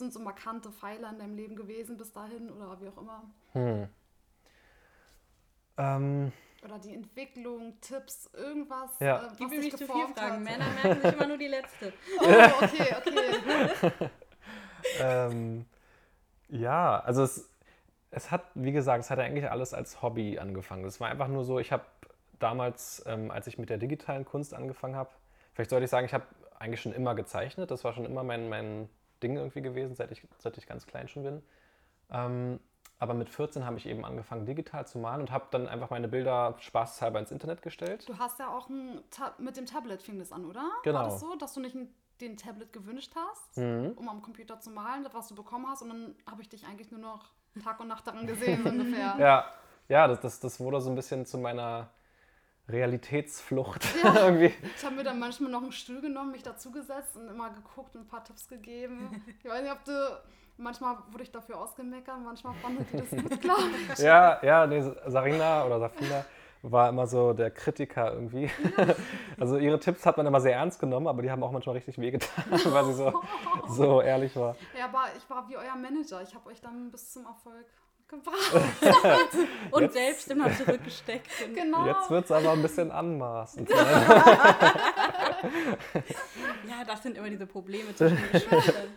sind 0.00 0.12
so 0.12 0.18
markante 0.18 0.72
Pfeiler 0.72 1.10
in 1.10 1.18
deinem 1.20 1.36
Leben 1.36 1.54
gewesen 1.54 1.96
bis 1.96 2.12
dahin 2.12 2.50
oder 2.50 2.80
wie 2.80 2.88
auch 2.88 2.98
immer? 2.98 3.22
hm. 3.52 3.88
Ähm, 5.76 6.32
Oder 6.64 6.78
die 6.78 6.94
Entwicklung, 6.94 7.80
Tipps, 7.80 8.28
irgendwas, 8.34 8.90
Ja. 9.00 9.18
äh, 9.18 9.30
was 9.30 9.38
Gib 9.38 9.50
nicht 9.50 9.78
zu 9.78 9.86
viel 9.86 9.86
Fragen. 9.86 10.20
hat? 10.20 10.40
Männer 10.40 10.66
merken 10.82 11.02
sich 11.02 11.12
immer 11.12 11.26
nur 11.28 11.38
die 11.38 11.46
letzte. 11.46 11.92
Oh, 12.20 12.64
okay, 12.64 12.96
okay. 12.98 14.10
ähm, 15.00 15.64
ja, 16.48 17.00
also 17.00 17.22
es, 17.22 17.48
es 18.10 18.30
hat, 18.30 18.42
wie 18.54 18.72
gesagt, 18.72 19.04
es 19.04 19.10
hat 19.10 19.18
eigentlich 19.20 19.50
alles 19.50 19.72
als 19.72 20.02
Hobby 20.02 20.38
angefangen. 20.38 20.84
Es 20.84 21.00
war 21.00 21.08
einfach 21.08 21.28
nur 21.28 21.44
so, 21.44 21.58
ich 21.58 21.72
habe 21.72 21.84
damals, 22.40 23.02
ähm, 23.06 23.30
als 23.30 23.46
ich 23.46 23.56
mit 23.58 23.70
der 23.70 23.78
digitalen 23.78 24.24
Kunst 24.24 24.52
angefangen 24.52 24.96
habe, 24.96 25.10
vielleicht 25.54 25.70
sollte 25.70 25.84
ich 25.84 25.90
sagen, 25.90 26.04
ich 26.06 26.14
habe 26.14 26.24
eigentlich 26.58 26.82
schon 26.82 26.92
immer 26.92 27.14
gezeichnet. 27.14 27.70
Das 27.70 27.84
war 27.84 27.94
schon 27.94 28.04
immer 28.04 28.22
mein, 28.22 28.48
mein 28.50 28.90
Ding 29.20 29.36
irgendwie 29.36 29.62
gewesen, 29.62 29.94
seit 29.94 30.10
ich, 30.10 30.26
seit 30.38 30.56
ich 30.58 30.66
ganz 30.66 30.86
klein 30.86 31.08
schon 31.08 31.22
bin. 31.22 31.42
Ähm, 32.10 32.60
aber 32.98 33.14
mit 33.14 33.30
14 33.30 33.64
habe 33.64 33.78
ich 33.78 33.86
eben 33.86 34.04
angefangen, 34.04 34.44
digital 34.44 34.86
zu 34.86 34.98
malen 34.98 35.22
und 35.22 35.30
habe 35.30 35.46
dann 35.50 35.66
einfach 35.66 35.88
meine 35.88 36.06
Bilder 36.06 36.54
spaßhalber 36.58 37.18
ins 37.18 37.30
Internet 37.30 37.62
gestellt. 37.62 38.06
Du 38.08 38.18
hast 38.18 38.38
ja 38.38 38.48
auch 38.54 38.68
ein 38.68 39.00
Ta 39.10 39.34
mit 39.38 39.56
dem 39.56 39.64
Tablet 39.64 40.02
fing 40.02 40.18
das 40.18 40.32
an, 40.32 40.44
oder? 40.44 40.68
Genau. 40.82 40.98
War 40.98 41.04
das 41.06 41.20
so, 41.20 41.34
dass 41.36 41.54
du 41.54 41.60
nicht 41.60 41.74
ein, 41.74 41.88
den 42.20 42.36
Tablet 42.36 42.72
gewünscht 42.74 43.12
hast, 43.16 43.56
Mhm. 43.56 43.92
um 43.96 44.08
am 44.08 44.20
Computer 44.20 44.60
zu 44.60 44.70
malen, 44.70 45.06
was 45.12 45.28
du 45.28 45.34
bekommen 45.34 45.66
hast 45.66 45.80
und 45.80 45.88
dann 45.88 46.14
habe 46.30 46.42
ich 46.42 46.50
dich 46.50 46.66
eigentlich 46.66 46.90
nur 46.90 47.00
noch 47.00 47.30
Tag 47.64 47.80
und 47.80 47.88
Nacht 47.88 48.06
daran 48.06 48.26
gesehen, 48.26 48.62
so 48.62 48.68
ungefähr. 48.68 49.16
Ja, 49.18 49.46
ja 49.88 50.06
das, 50.06 50.20
das, 50.20 50.40
das 50.40 50.60
wurde 50.60 50.80
so 50.82 50.90
ein 50.90 50.94
bisschen 50.94 51.24
zu 51.24 51.38
meiner 51.38 51.88
Realitätsflucht 52.72 53.86
irgendwie. 54.04 54.52
Ich 54.76 54.84
habe 54.84 54.96
mir 54.96 55.04
dann 55.04 55.18
manchmal 55.18 55.50
noch 55.50 55.62
einen 55.62 55.72
Stuhl 55.72 56.00
genommen, 56.00 56.32
mich 56.32 56.42
dazugesetzt 56.42 57.16
und 57.16 57.28
immer 57.28 57.50
geguckt 57.50 57.94
und 57.94 58.02
ein 58.02 58.08
paar 58.08 58.24
Tipps 58.24 58.48
gegeben. 58.48 59.22
Ich 59.42 59.48
weiß 59.48 59.62
nicht, 59.62 59.72
ob 59.72 59.84
du. 59.84 60.20
Manchmal 60.56 60.98
wurde 61.10 61.22
ich 61.22 61.32
dafür 61.32 61.58
ausgemeckert, 61.58 62.16
manchmal 62.22 62.52
fanden 62.56 62.84
die 62.92 62.98
das 62.98 63.08
gut, 63.08 63.40
klar. 63.40 63.56
Ja, 63.96 64.38
ja, 64.42 64.66
nee, 64.66 64.82
Sarina 65.06 65.64
oder 65.64 65.80
Safina 65.80 66.22
war 66.62 66.90
immer 66.90 67.06
so 67.06 67.32
der 67.32 67.50
Kritiker 67.50 68.12
irgendwie. 68.12 68.50
Also 69.38 69.56
ihre 69.56 69.80
Tipps 69.80 70.04
hat 70.04 70.18
man 70.18 70.26
immer 70.26 70.42
sehr 70.42 70.52
ernst 70.52 70.78
genommen, 70.78 71.06
aber 71.06 71.22
die 71.22 71.30
haben 71.30 71.42
auch 71.42 71.50
manchmal 71.50 71.76
richtig 71.76 71.98
wehgetan, 71.98 72.44
weil 72.50 72.84
sie 72.84 72.92
so, 72.92 73.22
so 73.70 74.02
ehrlich 74.02 74.36
war. 74.36 74.54
Ja, 74.78 74.84
aber 74.84 75.04
ich 75.16 75.30
war 75.30 75.48
wie 75.48 75.56
euer 75.56 75.76
Manager. 75.76 76.20
Ich 76.20 76.34
habe 76.34 76.50
euch 76.50 76.60
dann 76.60 76.90
bis 76.90 77.10
zum 77.12 77.24
Erfolg 77.24 77.64
gebracht. 78.10 78.52
Und 79.70 79.82
Jetzt- 79.82 79.94
selbst 79.94 80.30
immer 80.30 80.52
zurückgesteckt. 80.54 81.26
Genau. 81.54 81.86
Jetzt 81.86 82.10
wird 82.10 82.24
es 82.26 82.32
aber 82.32 82.52
ein 82.52 82.62
bisschen 82.62 82.90
anmaßend. 82.90 83.70
Ja, 86.68 86.84
das 86.86 87.02
sind 87.02 87.16
immer 87.16 87.30
diese 87.30 87.46
Probleme 87.46 87.94
zwischen 87.94 88.16
den 88.16 88.30
Geschwistern. 88.32 88.88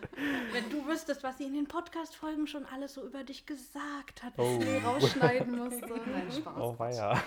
Wenn 0.52 0.68
du 0.70 0.86
wüsstest, 0.86 1.22
was 1.22 1.38
sie 1.38 1.44
in 1.44 1.54
den 1.54 1.66
Podcast-Folgen 1.66 2.46
schon 2.46 2.66
alles 2.66 2.94
so 2.94 3.02
über 3.04 3.24
dich 3.24 3.46
gesagt 3.46 4.22
hat. 4.22 4.34
Oh, 4.36 4.58
die 4.58 4.76
rausschneiden 4.76 5.58
musste. 5.58 5.86
Nein, 6.06 6.30
Spaß. 6.30 6.54
oh 6.58 6.74
weia. 6.78 7.20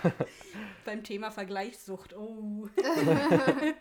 Beim 0.86 1.04
Thema 1.04 1.32
Vergleichssucht. 1.32 2.16
Oh. 2.16 2.68
Nein. 2.78 3.74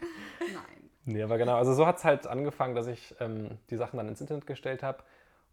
Nee, 1.05 1.23
aber 1.23 1.39
genau, 1.39 1.57
also 1.57 1.73
so 1.75 1.87
hat 1.87 1.99
es 1.99 2.05
halt 2.05 2.27
angefangen, 2.27 2.75
dass 2.75 2.89
ich 2.89 3.15
ähm, 3.21 3.59
die 3.71 3.77
Sachen 3.77 3.97
dann 3.99 4.09
ins 4.09 4.21
Internet 4.21 4.47
gestellt 4.47 4.83
habe. 4.83 5.05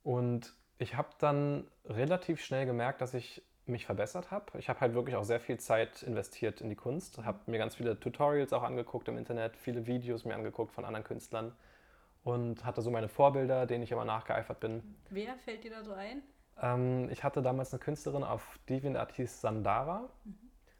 Und 0.03 0.53
ich 0.77 0.95
habe 0.95 1.09
dann 1.19 1.67
relativ 1.85 2.43
schnell 2.43 2.65
gemerkt, 2.65 3.01
dass 3.01 3.13
ich 3.13 3.43
mich 3.65 3.85
verbessert 3.85 4.31
habe. 4.31 4.57
Ich 4.59 4.67
habe 4.67 4.81
halt 4.81 4.93
wirklich 4.93 5.15
auch 5.15 5.23
sehr 5.23 5.39
viel 5.39 5.57
Zeit 5.57 6.03
investiert 6.03 6.59
in 6.59 6.69
die 6.69 6.75
Kunst, 6.75 7.23
habe 7.23 7.39
mir 7.45 7.57
ganz 7.57 7.75
viele 7.75 7.97
Tutorials 7.99 8.51
auch 8.51 8.63
angeguckt 8.63 9.07
im 9.07 9.17
Internet, 9.17 9.55
viele 9.55 9.85
Videos 9.87 10.25
mir 10.25 10.35
angeguckt 10.35 10.73
von 10.73 10.83
anderen 10.83 11.05
Künstlern 11.05 11.53
und 12.23 12.65
hatte 12.65 12.81
so 12.81 12.91
meine 12.91 13.07
Vorbilder, 13.07 13.65
denen 13.65 13.83
ich 13.83 13.91
immer 13.91 14.05
nachgeeifert 14.05 14.59
bin. 14.59 14.83
Wer 15.09 15.35
fällt 15.37 15.63
dir 15.63 15.71
da 15.71 15.83
so 15.83 15.93
ein? 15.93 16.23
Ähm, 16.61 17.09
ich 17.09 17.23
hatte 17.23 17.41
damals 17.41 17.73
eine 17.73 17.79
Künstlerin 17.79 18.23
auf 18.23 18.59
DeviantArt, 18.69 19.13
hieß 19.13 19.41
Sandara. 19.41 20.09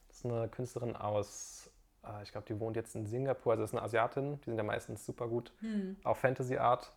Das 0.09 0.17
ist 0.17 0.25
eine 0.25 0.47
Künstlerin 0.50 0.95
aus, 0.95 1.71
äh, 2.05 2.21
ich 2.23 2.31
glaube, 2.31 2.45
die 2.47 2.59
wohnt 2.59 2.75
jetzt 2.75 2.95
in 2.95 3.05
Singapur, 3.05 3.53
also 3.53 3.63
ist 3.63 3.73
eine 3.73 3.81
Asiatin, 3.81 4.39
die 4.41 4.45
sind 4.45 4.57
ja 4.57 4.63
meistens 4.63 5.05
super 5.05 5.27
gut 5.27 5.53
Hm. 5.62 5.95
auf 6.03 6.17
Fantasy 6.17 6.57
Art. 6.57 6.91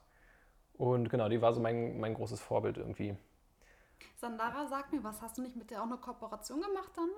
Und 0.79 1.09
genau, 1.09 1.29
die 1.29 1.41
war 1.41 1.53
so 1.53 1.61
mein, 1.61 1.99
mein 1.99 2.15
großes 2.15 2.41
Vorbild 2.41 2.77
irgendwie. 2.77 3.17
Sandara, 4.17 4.67
sag 4.67 4.93
mir 4.93 5.03
was. 5.03 5.23
Hast 5.23 5.39
du 5.39 5.43
nicht 5.43 5.57
mit 5.57 5.71
der 5.71 5.81
auch 5.81 5.87
eine 5.87 5.97
Kooperation 5.97 6.61
gemacht 6.61 6.91
dann? 6.97 7.09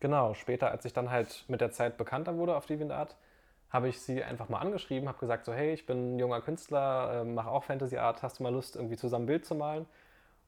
Genau, 0.00 0.34
später, 0.34 0.70
als 0.70 0.84
ich 0.84 0.92
dann 0.92 1.10
halt 1.10 1.44
mit 1.48 1.60
der 1.60 1.72
Zeit 1.72 1.96
bekannter 1.96 2.36
wurde 2.36 2.56
auf 2.56 2.66
DeviantArt, 2.66 3.16
habe 3.70 3.88
ich 3.88 4.00
sie 4.00 4.22
einfach 4.22 4.48
mal 4.48 4.60
angeschrieben, 4.60 5.08
habe 5.08 5.18
gesagt 5.18 5.44
so, 5.44 5.52
hey, 5.52 5.72
ich 5.72 5.86
bin 5.86 6.14
ein 6.14 6.18
junger 6.18 6.40
Künstler, 6.40 7.20
äh, 7.20 7.24
mache 7.24 7.50
auch 7.50 7.64
Fantasy 7.64 7.98
Art, 7.98 8.22
hast 8.22 8.38
du 8.38 8.42
mal 8.42 8.52
Lust, 8.52 8.76
irgendwie 8.76 8.96
zusammen 8.96 9.24
ein 9.24 9.26
Bild 9.26 9.44
zu 9.44 9.54
malen? 9.54 9.86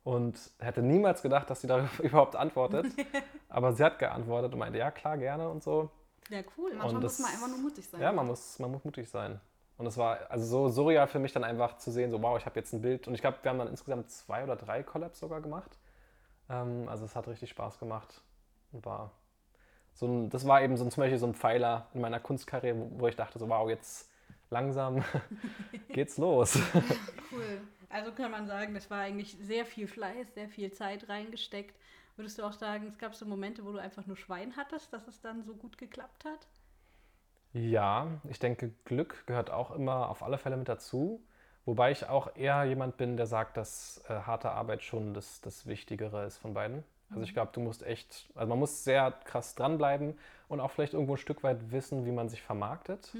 Und 0.02 0.38
hätte 0.58 0.82
niemals 0.82 1.20
gedacht, 1.20 1.50
dass 1.50 1.60
sie 1.60 1.66
darauf 1.66 1.98
überhaupt 2.00 2.36
antwortet. 2.36 2.86
Aber 3.48 3.72
sie 3.72 3.84
hat 3.84 3.98
geantwortet 3.98 4.52
und 4.52 4.58
meinte, 4.58 4.78
ja 4.78 4.90
klar, 4.90 5.18
gerne 5.18 5.48
und 5.48 5.62
so. 5.62 5.90
Ja, 6.30 6.40
cool. 6.56 6.72
Manchmal 6.74 7.02
muss 7.02 7.18
man 7.18 7.30
einfach 7.32 7.48
nur 7.48 7.58
mutig 7.58 7.88
sein. 7.88 8.00
Ja, 8.00 8.12
man 8.12 8.26
muss, 8.26 8.58
man 8.58 8.70
muss 8.70 8.84
mutig 8.84 9.08
sein. 9.08 9.40
Und 9.80 9.86
es 9.86 9.96
war 9.96 10.18
also 10.28 10.44
so 10.44 10.68
surreal 10.68 11.06
für 11.06 11.18
mich 11.18 11.32
dann 11.32 11.42
einfach 11.42 11.78
zu 11.78 11.90
sehen, 11.90 12.10
so 12.10 12.20
wow, 12.20 12.36
ich 12.36 12.44
habe 12.44 12.60
jetzt 12.60 12.74
ein 12.74 12.82
Bild. 12.82 13.08
Und 13.08 13.14
ich 13.14 13.22
glaube, 13.22 13.38
wir 13.40 13.50
haben 13.50 13.58
dann 13.58 13.68
insgesamt 13.68 14.10
zwei 14.10 14.44
oder 14.44 14.54
drei 14.54 14.82
Collabs 14.82 15.20
sogar 15.20 15.40
gemacht. 15.40 15.78
Ähm, 16.50 16.86
also 16.86 17.06
es 17.06 17.16
hat 17.16 17.26
richtig 17.28 17.48
Spaß 17.48 17.78
gemacht. 17.78 18.20
Und 18.72 18.84
war 18.84 19.10
so 19.94 20.06
ein, 20.06 20.28
das 20.28 20.46
war 20.46 20.60
eben 20.60 20.76
so 20.76 20.84
ein, 20.84 20.90
zum 20.90 21.00
Beispiel 21.00 21.16
so 21.16 21.26
ein 21.26 21.32
Pfeiler 21.32 21.86
in 21.94 22.02
meiner 22.02 22.20
Kunstkarriere, 22.20 22.76
wo, 22.78 23.00
wo 23.00 23.08
ich 23.08 23.16
dachte, 23.16 23.38
so 23.38 23.48
wow, 23.48 23.70
jetzt 23.70 24.10
langsam 24.50 25.02
geht's 25.88 26.18
los. 26.18 26.58
Cool. 27.32 27.62
Also 27.88 28.12
kann 28.12 28.32
man 28.32 28.46
sagen, 28.46 28.74
das 28.74 28.90
war 28.90 28.98
eigentlich 28.98 29.34
sehr 29.40 29.64
viel 29.64 29.88
Fleiß, 29.88 30.34
sehr 30.34 30.50
viel 30.50 30.72
Zeit 30.72 31.08
reingesteckt. 31.08 31.74
Würdest 32.16 32.38
du 32.38 32.42
auch 32.42 32.52
sagen, 32.52 32.86
es 32.86 32.98
gab 32.98 33.14
so 33.14 33.24
Momente, 33.24 33.64
wo 33.64 33.72
du 33.72 33.78
einfach 33.78 34.04
nur 34.04 34.18
Schwein 34.18 34.58
hattest, 34.58 34.92
dass 34.92 35.08
es 35.08 35.22
dann 35.22 35.42
so 35.42 35.54
gut 35.54 35.78
geklappt 35.78 36.26
hat? 36.26 36.48
Ja, 37.52 38.20
ich 38.28 38.38
denke, 38.38 38.72
Glück 38.84 39.26
gehört 39.26 39.50
auch 39.50 39.72
immer 39.72 40.08
auf 40.08 40.22
alle 40.22 40.38
Fälle 40.38 40.56
mit 40.56 40.68
dazu. 40.68 41.20
Wobei 41.64 41.90
ich 41.90 42.08
auch 42.08 42.34
eher 42.36 42.64
jemand 42.64 42.96
bin, 42.96 43.16
der 43.16 43.26
sagt, 43.26 43.56
dass 43.56 44.02
äh, 44.08 44.14
harte 44.14 44.50
Arbeit 44.52 44.82
schon 44.82 45.14
das, 45.14 45.40
das 45.40 45.66
Wichtigere 45.66 46.24
ist 46.26 46.38
von 46.38 46.54
beiden. 46.54 46.84
Also 47.10 47.22
ich 47.24 47.34
glaube, 47.34 47.50
du 47.52 47.60
musst 47.60 47.82
echt, 47.82 48.30
also 48.36 48.48
man 48.48 48.58
muss 48.58 48.84
sehr 48.84 49.12
krass 49.24 49.54
dranbleiben 49.56 50.16
und 50.48 50.60
auch 50.60 50.70
vielleicht 50.70 50.94
irgendwo 50.94 51.14
ein 51.14 51.18
Stück 51.18 51.42
weit 51.42 51.72
wissen, 51.72 52.06
wie 52.06 52.12
man 52.12 52.28
sich 52.28 52.40
vermarktet. 52.42 53.12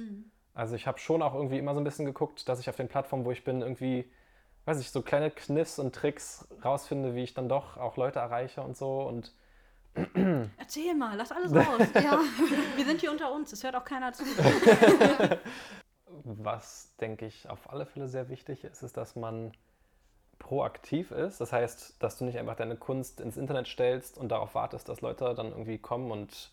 Also 0.55 0.77
ich 0.77 0.87
habe 0.87 0.99
schon 0.99 1.23
auch 1.23 1.35
irgendwie 1.35 1.59
immer 1.59 1.75
so 1.75 1.81
ein 1.81 1.85
bisschen 1.85 2.07
geguckt, 2.07 2.49
dass 2.49 2.61
ich 2.61 2.69
auf 2.71 2.77
den 2.77 2.89
Plattformen, 2.89 3.25
wo 3.25 3.33
ich 3.33 3.45
bin, 3.45 3.63
irgendwie, 3.63 4.11
weiß 4.65 4.81
ich, 4.81 4.91
so 4.91 5.03
kleine 5.03 5.31
Kniffs 5.31 5.79
und 5.79 5.95
Tricks 5.95 6.47
rausfinde, 6.65 7.15
wie 7.15 7.25
ich 7.25 7.35
dann 7.35 7.49
doch 7.49 7.77
auch 7.77 7.97
Leute 7.97 8.21
erreiche 8.21 8.63
und 8.63 8.77
so. 8.77 9.03
Und 9.03 9.33
Erzähl 10.57 10.95
mal, 10.95 11.17
lass 11.17 11.33
alles 11.33 11.53
raus. 11.55 11.89
Ja. 11.95 12.21
Wir 12.77 12.85
sind 12.85 13.01
hier 13.01 13.11
unter 13.11 13.33
uns, 13.33 13.53
es 13.53 13.63
hört 13.65 13.75
auch 13.77 13.85
keiner 13.85 14.13
zu. 14.13 14.25
Was, 16.25 16.95
denke 17.01 17.27
ich, 17.27 17.49
auf 17.49 17.71
alle 17.73 17.87
Fälle 17.87 18.09
sehr 18.09 18.29
wichtig 18.29 18.65
ist, 18.65 18.83
ist, 18.83 18.97
dass 18.97 19.17
man 19.17 19.53
proaktiv 20.39 21.11
ist. 21.11 21.41
Das 21.41 21.53
heißt, 21.53 21.97
dass 22.03 22.19
du 22.19 22.25
nicht 22.25 22.39
einfach 22.39 22.57
deine 22.57 22.77
Kunst 22.77 23.21
ins 23.21 23.37
Internet 23.37 23.69
stellst 23.69 24.19
und 24.19 24.29
darauf 24.31 24.55
wartest, 24.55 24.89
dass 24.89 25.01
Leute 25.01 25.35
dann 25.35 25.49
irgendwie 25.49 25.79
kommen 25.79 26.11
und 26.11 26.51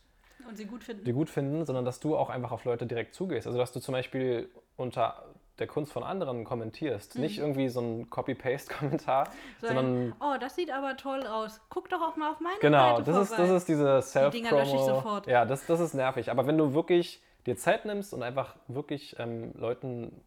Und 0.48 0.58
sie 0.58 0.66
gut 0.66 0.84
finden. 0.84 1.06
die 1.06 1.14
gut 1.14 1.30
finden, 1.30 1.66
sondern 1.66 1.86
dass 1.86 2.00
du 2.00 2.16
auch 2.16 2.30
einfach 2.30 2.52
auf 2.52 2.66
Leute 2.66 2.86
direkt 2.86 3.16
zugehst. 3.16 3.48
Also, 3.48 3.58
dass 3.58 3.72
du 3.72 3.80
zum 3.80 3.94
Beispiel 3.94 4.50
unter 4.76 5.24
der 5.60 5.68
Kunst 5.68 5.92
von 5.92 6.04
anderen 6.04 6.44
kommentierst. 6.44 7.18
Nicht 7.18 7.40
irgendwie 7.40 7.70
so 7.70 7.82
ein 7.82 8.10
Copy-Paste-Kommentar, 8.10 9.28
So 9.60 9.68
sondern 9.68 10.10
ein, 10.10 10.16
oh, 10.20 10.36
das 10.40 10.56
sieht 10.56 10.72
aber 10.72 10.96
toll 10.98 11.26
aus. 11.26 11.60
Guck 11.70 11.90
doch 11.90 12.02
auch 12.02 12.16
mal 12.16 12.32
auf 12.32 12.40
meine 12.40 12.60
Genau, 12.60 12.98
Seite 12.98 13.12
das 13.12 13.22
ist, 13.24 13.30
vorbei. 13.30 13.44
das 13.44 13.62
ist 13.62 13.68
diese 13.68 14.02
self 14.02 14.32
Dinger 14.32 14.52
lösche 14.52 14.76
ich 14.76 14.82
sofort. 14.82 15.28
Ja, 15.28 15.46
das, 15.46 15.66
das 15.66 15.80
ist 15.80 15.94
nervig. 15.94 16.30
Aber 16.30 16.46
wenn 16.48 16.58
du 16.58 16.74
wirklich 16.74 17.22
dir 17.46 17.58
Zeit 17.58 17.86
nimmst 17.86 18.14
und 18.14 18.24
einfach 18.24 18.56
wirklich 18.68 19.16
ähm, 19.20 19.54
Leuten 19.56 20.22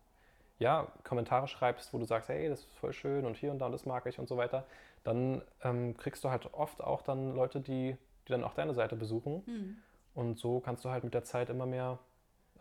ja, 0.59 0.89
Kommentare 1.05 1.49
schreibst, 1.49 1.93
wo 1.95 1.99
du 1.99 2.05
sagst, 2.05 2.29
hey, 2.29 2.49
das 2.49 2.61
ist 2.61 2.71
voll 2.79 2.93
schön 2.93 3.25
und 3.25 3.37
hier 3.37 3.51
und 3.51 3.59
da 3.61 3.67
und 3.67 3.73
das 3.73 3.87
mag 3.87 4.07
ich 4.07 4.19
und 4.19 4.29
so 4.29 4.37
weiter, 4.37 4.67
dann 5.05 5.43
ähm, 5.63 5.97
kriegst 5.97 6.23
du 6.23 6.31
halt 6.31 6.53
oft 6.53 6.83
auch 6.83 7.03
dann 7.03 7.35
Leute, 7.35 7.61
die, 7.61 7.97
die 8.29 8.33
dann 8.33 8.45
auch 8.45 8.55
deine 8.55 8.75
Seite 8.75 8.97
besuchen. 8.97 9.43
Hm. 9.47 9.77
Und 10.15 10.39
so 10.39 10.61
kannst 10.61 10.85
du 10.85 10.91
halt 10.91 11.05
mit 11.05 11.15
der 11.15 11.25
Zeit 11.25 11.49
immer 11.49 11.67
mehr 11.67 11.99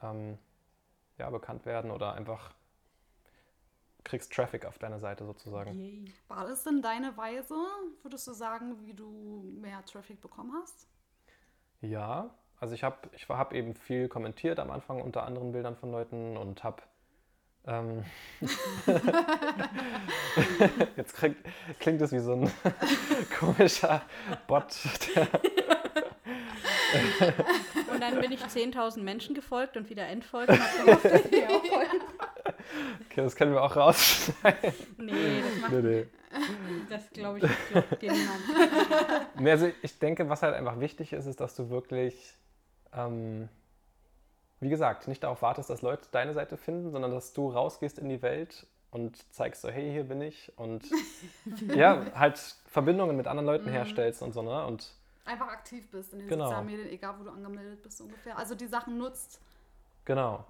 ähm, 0.01 0.37
ja, 1.17 1.29
bekannt 1.29 1.65
werden 1.65 1.91
oder 1.91 2.13
einfach 2.13 2.51
kriegst 4.09 4.33
Traffic 4.33 4.65
auf 4.65 4.79
deiner 4.79 4.99
Seite 4.99 5.23
sozusagen. 5.23 5.73
Yay. 5.79 6.05
War 6.27 6.47
das 6.47 6.63
denn 6.63 6.81
deine 6.81 7.15
Weise, 7.15 7.55
würdest 8.01 8.27
du 8.27 8.33
sagen, 8.33 8.79
wie 8.81 8.93
du 8.93 9.43
mehr 9.61 9.85
Traffic 9.85 10.19
bekommen 10.19 10.51
hast? 10.59 10.87
Ja, 11.81 12.33
also 12.59 12.73
ich 12.73 12.83
habe 12.83 12.97
ich 13.13 13.29
hab 13.29 13.53
eben 13.53 13.75
viel 13.75 14.09
kommentiert 14.09 14.59
am 14.59 14.71
Anfang 14.71 15.01
unter 15.01 15.23
anderen 15.23 15.51
Bildern 15.51 15.75
von 15.75 15.91
Leuten 15.91 16.37
und 16.37 16.63
habe 16.63 16.81
ähm, 17.67 18.03
jetzt 20.97 21.15
klingt, 21.15 21.37
klingt 21.79 22.01
es 22.01 22.11
wie 22.11 22.19
so 22.19 22.33
ein 22.33 22.51
komischer 23.39 24.01
Bot. 24.47 24.75
Und 27.91 28.01
dann 28.01 28.19
bin 28.19 28.31
ich 28.31 28.41
10.000 28.41 29.01
Menschen 29.01 29.35
gefolgt 29.35 29.77
und 29.77 29.89
wieder 29.89 30.07
entfolgt 30.07 30.49
und 30.49 30.59
okay, 33.05 33.21
das 33.23 33.35
können 33.35 33.53
wir 33.53 33.61
auch 33.63 33.75
rausschneiden. 33.75 34.73
Nee, 34.97 35.41
das 35.41 35.61
macht 35.61 35.71
Nee, 35.71 35.81
nee. 35.81 36.05
das 36.89 37.09
glaube 37.11 37.37
ich, 37.39 37.43
das 37.43 37.51
glaubt 37.71 38.01
dir 38.01 38.11
niemand. 38.11 39.39
Nee, 39.39 39.51
also 39.51 39.71
ich 39.81 39.97
denke, 39.99 40.29
was 40.29 40.41
halt 40.43 40.55
einfach 40.55 40.79
wichtig 40.79 41.13
ist, 41.13 41.25
ist, 41.25 41.39
dass 41.39 41.55
du 41.55 41.69
wirklich, 41.69 42.33
ähm, 42.93 43.49
wie 44.59 44.69
gesagt, 44.69 45.07
nicht 45.07 45.23
darauf 45.23 45.41
wartest, 45.41 45.69
dass 45.69 45.81
Leute 45.81 46.07
deine 46.11 46.33
Seite 46.33 46.57
finden, 46.57 46.91
sondern 46.91 47.11
dass 47.11 47.33
du 47.33 47.49
rausgehst 47.49 47.97
in 47.99 48.09
die 48.09 48.21
Welt 48.21 48.67
und 48.91 49.31
zeigst 49.33 49.61
so, 49.61 49.69
hey, 49.69 49.91
hier 49.91 50.03
bin 50.03 50.21
ich 50.21 50.51
und 50.57 50.83
ja, 51.75 52.05
halt 52.15 52.37
Verbindungen 52.67 53.15
mit 53.15 53.27
anderen 53.27 53.45
Leuten 53.45 53.69
herstellst 53.69 54.21
und 54.21 54.33
so, 54.33 54.41
ne? 54.41 54.65
Und 54.65 54.93
Einfach 55.25 55.47
aktiv 55.49 55.89
bist 55.91 56.11
in 56.13 56.19
den 56.19 56.27
Genau. 56.27 56.45
sozialen 56.45 56.65
Medien, 56.65 56.89
egal 56.89 57.13
wo 57.19 57.23
du 57.23 57.29
angemeldet 57.29 57.83
bist 57.83 58.01
ungefähr. 58.01 58.35
Also 58.37 58.55
die 58.55 58.65
Sachen 58.65 58.97
nutzt. 58.97 59.39
genau. 60.05 60.45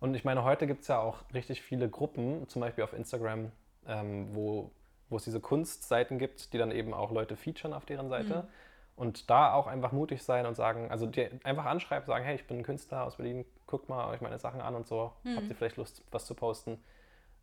Und 0.00 0.14
ich 0.14 0.24
meine, 0.24 0.44
heute 0.44 0.66
gibt 0.66 0.82
es 0.82 0.88
ja 0.88 0.98
auch 0.98 1.18
richtig 1.34 1.62
viele 1.62 1.88
Gruppen, 1.88 2.48
zum 2.48 2.60
Beispiel 2.60 2.82
auf 2.84 2.94
Instagram, 2.94 3.52
ähm, 3.86 4.34
wo, 4.34 4.72
wo 5.08 5.16
es 5.16 5.24
diese 5.24 5.40
Kunstseiten 5.40 6.18
gibt, 6.18 6.52
die 6.52 6.58
dann 6.58 6.70
eben 6.70 6.94
auch 6.94 7.12
Leute 7.12 7.36
featuren 7.36 7.74
auf 7.74 7.84
deren 7.84 8.08
Seite. 8.08 8.48
Und 8.96 9.30
da 9.30 9.54
auch 9.54 9.66
einfach 9.66 9.92
mutig 9.92 10.22
sein 10.22 10.44
und 10.46 10.56
sagen, 10.56 10.90
also 10.90 11.06
dir 11.06 11.30
einfach 11.44 11.64
anschreiben, 11.64 12.06
sagen, 12.06 12.24
hey, 12.24 12.34
ich 12.34 12.46
bin 12.46 12.58
ein 12.58 12.62
Künstler 12.62 13.04
aus 13.04 13.16
Berlin, 13.16 13.44
guckt 13.66 13.88
mal 13.88 14.08
euch 14.10 14.20
meine 14.20 14.38
Sachen 14.38 14.60
an 14.60 14.74
und 14.74 14.86
so. 14.86 15.12
Habt 15.36 15.48
ihr 15.48 15.54
vielleicht 15.54 15.76
Lust, 15.76 16.02
was 16.10 16.26
zu 16.26 16.34
posten? 16.34 16.82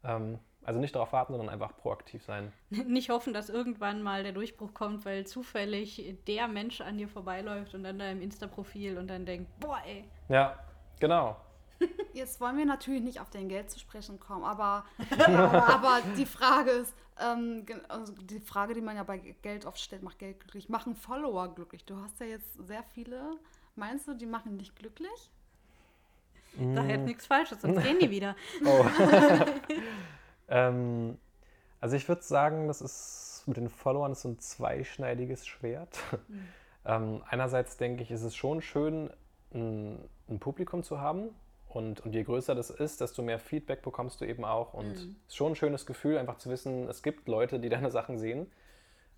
Ähm, 0.04 0.40
also 0.64 0.80
nicht 0.80 0.94
darauf 0.96 1.14
warten, 1.14 1.34
sondern 1.34 1.50
einfach 1.50 1.78
proaktiv 1.78 2.24
sein. 2.24 2.52
Nicht 2.70 3.10
hoffen, 3.10 3.34
dass 3.34 3.50
irgendwann 3.50 4.04
mal 4.04 4.24
der 4.24 4.34
Durchbruch 4.34 4.74
kommt, 4.74 5.06
weil 5.06 5.26
zufällig 5.26 6.18
der 6.28 6.50
Mensch 6.50 6.82
an 6.82 6.98
dir 6.98 7.08
vorbeiläuft 7.08 7.74
und 7.74 7.84
dann 7.84 7.98
da 7.98 8.12
im 8.12 8.22
Insta-Profil 8.22 8.98
und 8.98 9.08
dann 9.08 9.26
denkt, 9.26 9.50
boah, 9.62 9.80
ey. 9.86 10.04
Ja, 10.28 10.60
genau. 11.00 11.38
Jetzt 12.14 12.42
wollen 12.42 12.58
wir 12.58 12.66
natürlich 12.66 13.04
nicht 13.04 13.20
auf 13.20 13.30
dein 13.30 13.50
Geld 13.50 13.70
zu 13.70 13.80
sprechen 13.80 14.20
kommen, 14.20 14.44
aber, 14.44 14.86
aber 15.28 16.02
die 16.18 16.26
Frage 16.26 16.72
ist, 16.72 16.94
ähm, 17.20 17.66
also 17.88 18.14
die 18.14 18.40
Frage, 18.40 18.74
die 18.74 18.82
man 18.82 18.96
ja 18.96 19.04
bei 19.04 19.18
Geld 19.18 19.66
oft 19.66 19.80
stellt, 19.80 20.04
macht 20.04 20.20
Geld 20.20 20.40
glücklich, 20.40 20.70
machen 20.70 20.96
Follower 20.96 21.54
glücklich? 21.54 21.86
Du 21.86 21.98
hast 21.98 22.20
ja 22.20 22.26
jetzt 22.26 22.54
sehr 22.66 22.84
viele. 22.94 23.38
Meinst 23.76 24.08
du, 24.08 24.14
die 24.14 24.26
machen 24.26 24.58
dich 24.58 24.74
glücklich? 24.76 25.32
Sag 26.74 26.90
jetzt 26.90 27.06
nichts 27.06 27.28
Falsches, 27.28 27.62
sonst 27.62 27.84
gehen 27.84 28.00
die 28.00 28.10
wieder. 28.10 28.36
Oh. 28.66 28.86
ähm, 30.48 31.18
also 31.80 31.96
ich 31.96 32.08
würde 32.10 32.24
sagen, 32.24 32.68
das 32.68 32.82
ist 32.82 33.44
mit 33.46 33.58
den 33.58 33.70
Followern 33.70 34.16
so 34.16 34.30
ein 34.30 34.40
zweischneidiges 34.40 35.46
Schwert. 35.46 36.00
Ähm, 36.86 37.22
einerseits 37.30 37.78
denke 37.78 38.02
ich, 38.02 38.12
ist 38.12 38.24
es 38.24 38.36
schon 38.36 38.62
schön, 38.62 39.12
ein, 39.54 40.00
ein 40.30 40.40
Publikum 40.40 40.84
zu 40.84 41.00
haben. 41.00 41.30
Und, 41.78 42.00
und 42.00 42.16
je 42.16 42.24
größer 42.24 42.56
das 42.56 42.72
ist, 42.72 43.02
desto 43.02 43.22
mehr 43.22 43.38
Feedback 43.38 43.84
bekommst 43.84 44.20
du 44.20 44.26
eben 44.26 44.44
auch. 44.44 44.74
Und 44.74 44.94
es 44.94 45.04
ist 45.28 45.36
schon 45.36 45.52
ein 45.52 45.56
schönes 45.56 45.86
Gefühl, 45.86 46.18
einfach 46.18 46.40
zu 46.40 46.50
wissen, 46.50 46.90
es 46.90 47.04
gibt 47.04 47.28
Leute, 47.28 47.60
die 47.60 47.70
deine 47.76 47.92
Sachen 47.92 48.18
sehen. 48.18 48.52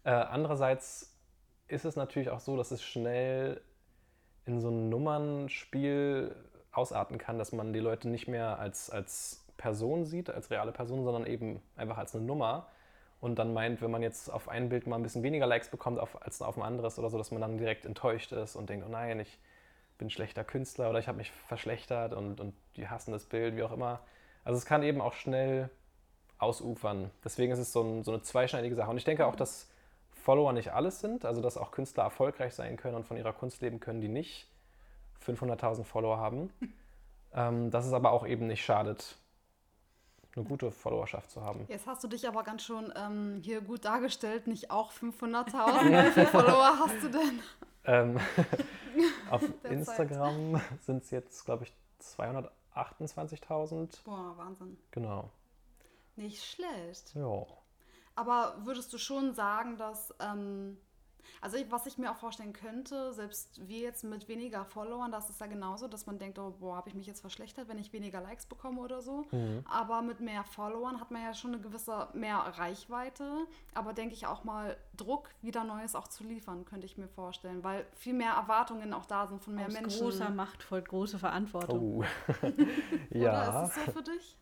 Äh, 0.04 0.12
andererseits 0.12 1.18
ist 1.70 1.86
es 1.86 1.96
natürlich 1.96 2.30
auch 2.30 2.42
so, 2.42 2.58
dass 2.58 2.72
es 2.72 2.84
schnell 2.84 3.62
in 4.46 4.60
so 4.60 4.70
ein 4.70 4.90
Nummernspiel 4.90 6.36
ausarten 6.74 7.18
kann, 7.18 7.38
dass 7.38 7.54
man 7.54 7.72
die 7.72 7.80
Leute 7.80 8.10
nicht 8.10 8.28
mehr 8.28 8.60
als, 8.60 8.90
als 8.90 9.46
Person 9.56 10.06
sieht, 10.06 10.30
als 10.30 10.52
reale 10.52 10.74
Person, 10.74 11.06
sondern 11.06 11.26
eben 11.26 11.62
einfach 11.78 11.98
als 11.98 12.14
eine 12.14 12.26
Nummer. 12.26 12.68
Und 13.22 13.40
dann 13.40 13.54
meint, 13.54 13.82
wenn 13.82 13.92
man 13.92 14.02
jetzt 14.02 14.30
auf 14.30 14.50
ein 14.50 14.68
Bild 14.68 14.86
mal 14.86 14.98
ein 14.98 15.04
bisschen 15.04 15.24
weniger 15.24 15.48
Likes 15.48 15.70
bekommt 15.70 16.00
auf, 16.00 16.22
als 16.22 16.42
auf 16.42 16.58
ein 16.58 16.64
anderes 16.64 17.00
oder 17.00 17.10
so, 17.10 17.18
dass 17.18 17.32
man 17.32 17.40
dann 17.40 17.58
direkt 17.58 17.86
enttäuscht 17.86 18.34
ist 18.34 18.58
und 18.58 18.70
denkt, 18.70 18.86
oh 18.86 18.92
nein, 18.92 19.22
ich 19.22 19.40
bin 20.00 20.10
schlechter 20.10 20.44
Künstler 20.44 20.90
oder 20.90 20.98
ich 20.98 21.08
habe 21.08 21.20
mich 21.20 21.30
verschlechtert 21.32 22.14
und, 22.14 22.40
und 22.40 22.56
die 22.76 22.88
hassen 22.88 23.12
das 23.12 23.26
Bild, 23.26 23.56
wie 23.56 23.62
auch 23.62 23.72
immer. 23.72 24.00
Also 24.44 24.58
es 24.58 24.66
kann 24.66 24.82
eben 24.82 25.02
auch 25.02 25.14
schnell 25.14 25.70
ausufern. 26.40 27.12
Deswegen 27.24 27.52
ist 27.52 27.60
es 27.60 27.72
so, 27.72 27.84
ein, 27.84 28.04
so 28.04 28.12
eine 28.12 28.24
zweischneidige 28.24 28.76
Sache. 28.76 28.90
Und 28.90 28.98
ich 28.98 29.04
denke 29.04 29.28
auch, 29.28 29.36
dass 29.36 29.70
Follower 30.24 30.54
nicht 30.54 30.74
alles 30.74 31.02
sind, 31.02 31.26
also 31.26 31.42
dass 31.42 31.58
auch 31.58 31.72
Künstler 31.72 32.06
erfolgreich 32.06 32.56
sein 32.56 32.78
können 32.78 32.96
und 32.96 33.06
von 33.06 33.18
ihrer 33.18 33.34
Kunst 33.34 33.62
leben 33.62 33.80
können, 33.80 34.02
die 34.02 34.08
nicht 34.08 34.48
500.000 35.26 35.84
Follower 35.84 36.18
haben. 36.18 36.52
ähm, 37.34 37.70
dass 37.70 37.86
es 37.86 37.94
aber 37.94 38.12
auch 38.12 38.26
eben 38.26 38.48
nicht 38.48 38.64
schadet, 38.64 39.18
eine 40.36 40.46
gute 40.46 40.72
Followerschaft 40.72 41.30
zu 41.30 41.44
haben. 41.44 41.66
Jetzt 41.68 41.88
hast 41.88 42.04
du 42.04 42.08
dich 42.08 42.28
aber 42.28 42.44
ganz 42.44 42.64
schon 42.64 42.94
ähm, 42.96 43.42
hier 43.44 43.62
gut 43.62 43.84
dargestellt, 43.84 44.48
nicht 44.48 44.72
auch 44.72 44.92
500.000. 44.94 46.08
Wie 46.08 46.12
viele 46.12 46.28
Follower 46.28 46.80
hast 46.80 47.04
du 47.04 47.10
denn? 47.10 47.42
Ähm, 47.90 48.20
auf 49.32 49.42
Instagram 49.64 50.62
sind 50.82 51.04
es 51.04 51.10
jetzt, 51.10 51.44
glaube 51.44 51.64
ich, 51.64 51.74
228.000. 52.04 54.04
Boah, 54.04 54.38
Wahnsinn. 54.38 54.78
Genau. 54.92 55.32
Nicht 56.16 56.46
schlecht. 56.46 57.16
Ja. 57.16 57.48
Aber 58.14 58.58
würdest 58.64 58.94
du 58.94 59.00
schon 59.00 59.34
sagen, 59.34 59.78
dass, 59.78 60.14
ähm, 60.20 60.78
also 61.42 61.58
ich, 61.58 61.72
was 61.72 61.86
ich 61.86 61.98
mir 61.98 62.12
auch 62.12 62.16
vorstellen 62.16 62.54
könnte, 62.54 63.14
selbst 63.14 63.68
wir 63.68 63.80
jetzt 63.80 64.04
mit 64.04 64.28
weniger 64.28 64.66
Followern, 64.66 65.12
das 65.12 65.30
ist 65.30 65.40
ja 65.40 65.48
genauso, 65.48 65.88
dass 65.88 66.06
man 66.06 66.20
denkt, 66.20 66.40
oh, 66.40 66.54
boah, 66.60 66.78
habe 66.78 66.90
ich 66.90 66.96
mich 66.96 67.08
jetzt 67.08 67.22
verschlechtert, 67.22 67.68
wenn 67.68 67.78
ich 67.78 67.94
weniger 67.94 68.22
Likes 68.22 68.46
bekomme 68.46 68.82
oder 68.82 69.02
so. 69.02 69.26
Mhm. 69.32 69.64
Aber 69.70 70.02
mit 70.02 70.20
mehr 70.20 70.44
Followern 70.44 71.00
hat 71.00 71.12
man 71.12 71.24
ja 71.24 71.34
schon 71.34 71.54
eine 71.54 71.62
gewisse 71.62 72.08
mehr 72.14 72.38
Reichweite. 72.38 73.46
Aber 73.74 73.94
denke 73.94 74.14
ich 74.14 74.28
auch 74.28 74.44
mal 74.44 74.78
Druck, 74.96 75.30
wieder 75.42 75.64
Neues 75.64 75.96
auch 75.96 76.08
zu 76.08 76.24
liefern, 76.24 76.66
könnte 76.66 76.86
ich 76.86 76.98
mir 76.98 77.08
vorstellen, 77.08 77.64
weil 77.64 77.86
viel 77.96 78.14
mehr 78.14 78.34
Erwartungen 78.34 78.94
auch 78.94 79.06
da 79.06 79.28
sind 79.28 79.44
von 79.44 79.56
mehr 79.56 79.68
Aus 79.68 79.74
Menschen. 79.74 80.02
großer 80.02 80.30
Macht 80.30 80.64
folgt 80.64 80.90
große 80.90 81.20
Verantwortung. 81.20 81.80
Oh. 81.80 82.04
Oder 83.12 83.20
ja. 83.20 83.64
ist 83.66 83.78
es 83.78 83.86
so 83.86 83.92
für 83.92 84.04
dich? 84.04 84.38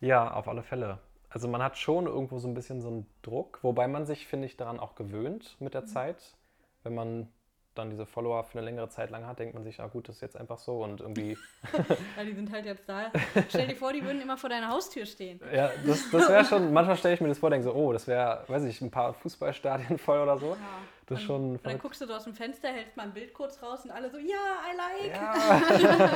Ja, 0.00 0.32
auf 0.32 0.48
alle 0.48 0.62
Fälle. 0.62 0.98
Also 1.30 1.48
man 1.48 1.62
hat 1.62 1.78
schon 1.78 2.06
irgendwo 2.06 2.38
so 2.38 2.48
ein 2.48 2.54
bisschen 2.54 2.80
so 2.80 2.88
einen 2.88 3.06
Druck, 3.22 3.60
wobei 3.62 3.86
man 3.88 4.04
sich, 4.04 4.26
finde 4.26 4.46
ich, 4.46 4.56
daran 4.56 4.80
auch 4.80 4.96
gewöhnt 4.96 5.56
mit 5.60 5.74
der 5.74 5.86
Zeit. 5.86 6.36
Wenn 6.82 6.94
man 6.94 7.28
dann 7.76 7.90
diese 7.90 8.04
Follower 8.04 8.42
für 8.42 8.58
eine 8.58 8.64
längere 8.64 8.88
Zeit 8.88 9.10
lang 9.10 9.26
hat, 9.26 9.38
denkt 9.38 9.54
man 9.54 9.62
sich, 9.62 9.80
ah 9.80 9.86
gut, 9.86 10.08
das 10.08 10.16
ist 10.16 10.22
jetzt 10.22 10.36
einfach 10.36 10.58
so 10.58 10.82
und 10.82 11.00
irgendwie, 11.00 11.38
Ja, 12.16 12.24
die 12.24 12.32
sind 12.32 12.50
halt 12.50 12.66
jetzt 12.66 12.88
da. 12.88 13.12
Stell 13.48 13.68
dir 13.68 13.76
vor, 13.76 13.92
die 13.92 14.02
würden 14.02 14.20
immer 14.20 14.36
vor 14.36 14.50
deiner 14.50 14.68
Haustür 14.70 15.06
stehen. 15.06 15.40
ja, 15.54 15.70
das, 15.86 16.10
das 16.10 16.28
wäre 16.28 16.44
schon, 16.44 16.72
manchmal 16.72 16.96
stelle 16.96 17.14
ich 17.14 17.20
mir 17.20 17.28
das 17.28 17.38
vor, 17.38 17.50
denke 17.50 17.64
so, 17.64 17.74
oh, 17.74 17.92
das 17.92 18.08
wäre, 18.08 18.44
weiß 18.48 18.64
ich, 18.64 18.80
ein 18.80 18.90
paar 18.90 19.14
Fußballstadien 19.14 19.98
voll 19.98 20.18
oder 20.18 20.36
so. 20.38 20.50
Ja. 20.50 20.56
Das 21.06 21.18
ist 21.18 21.24
schon 21.24 21.52
Und 21.52 21.66
dann 21.66 21.78
guckst 21.78 22.00
du 22.00 22.06
so 22.06 22.14
aus 22.14 22.22
dem 22.22 22.34
Fenster, 22.34 22.68
hältst 22.68 22.96
mal 22.96 23.02
ein 23.02 23.12
Bild 23.12 23.34
kurz 23.34 23.60
raus 23.60 23.84
und 23.84 23.90
alle 23.90 24.10
so, 24.10 24.18
ja, 24.18 24.60
I 24.70 24.76
like. 24.76 25.16
Ja, 25.82 26.10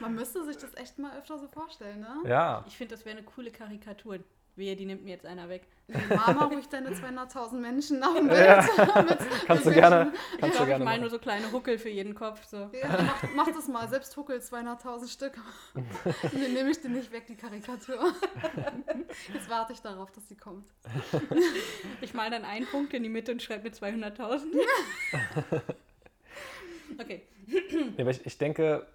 Man 0.00 0.14
müsste 0.14 0.44
sich 0.44 0.58
das 0.58 0.74
echt 0.76 0.98
mal 0.98 1.16
öfter 1.16 1.38
so 1.38 1.48
vorstellen, 1.48 2.00
ne? 2.00 2.28
ja. 2.28 2.62
Ich 2.66 2.76
finde, 2.76 2.94
das 2.94 3.06
wäre 3.06 3.16
eine 3.16 3.24
coole 3.24 3.50
Karikatur. 3.50 4.18
Wehe, 4.58 4.76
die 4.76 4.84
nimmt 4.84 5.04
mir 5.04 5.10
jetzt 5.10 5.26
einer 5.26 5.48
weg. 5.48 5.62
Mama, 6.08 6.44
ruhig 6.44 6.68
deine 6.68 6.90
200.000 6.90 7.54
Menschen 7.54 8.02
auf 8.02 8.14
dem 8.14 8.28
Bild. 8.28 8.40
Ja. 8.40 9.02
Mit 9.02 9.18
Kannst 9.46 9.66
du 9.66 9.72
gerne, 9.72 10.12
Ich 10.34 10.40
kannst 10.40 10.42
du 10.42 10.48
glaube, 10.48 10.62
ich 10.62 10.66
gerne 10.68 10.84
meine 10.84 11.00
nur 11.00 11.10
so 11.10 11.18
kleine 11.18 11.50
Huckel 11.50 11.78
für 11.78 11.88
jeden 11.88 12.14
Kopf. 12.14 12.44
So. 12.44 12.56
Ja, 12.72 12.88
mach, 12.88 13.22
mach 13.34 13.48
das 13.54 13.68
mal, 13.68 13.88
selbst 13.88 14.14
Huckel 14.16 14.40
200.000 14.40 15.08
Stück. 15.08 15.38
Dann 15.74 16.52
nehme 16.52 16.70
ich 16.70 16.80
dir 16.82 16.90
nicht 16.90 17.10
weg, 17.10 17.26
die 17.26 17.36
Karikatur. 17.36 18.12
Jetzt 19.32 19.48
warte 19.48 19.72
ich 19.72 19.80
darauf, 19.80 20.10
dass 20.12 20.28
sie 20.28 20.36
kommt. 20.36 20.68
Ich 22.02 22.12
male 22.12 22.30
dann 22.30 22.44
einen 22.44 22.66
Punkt 22.66 22.92
in 22.92 23.02
die 23.02 23.08
Mitte 23.08 23.32
und 23.32 23.42
schreibe 23.42 23.64
mir 23.64 23.74
200.000. 23.74 24.44
Okay. 26.98 27.22
Ja, 27.46 28.00
aber 28.00 28.10
ich, 28.10 28.26
ich 28.26 28.36
denke, 28.36 28.86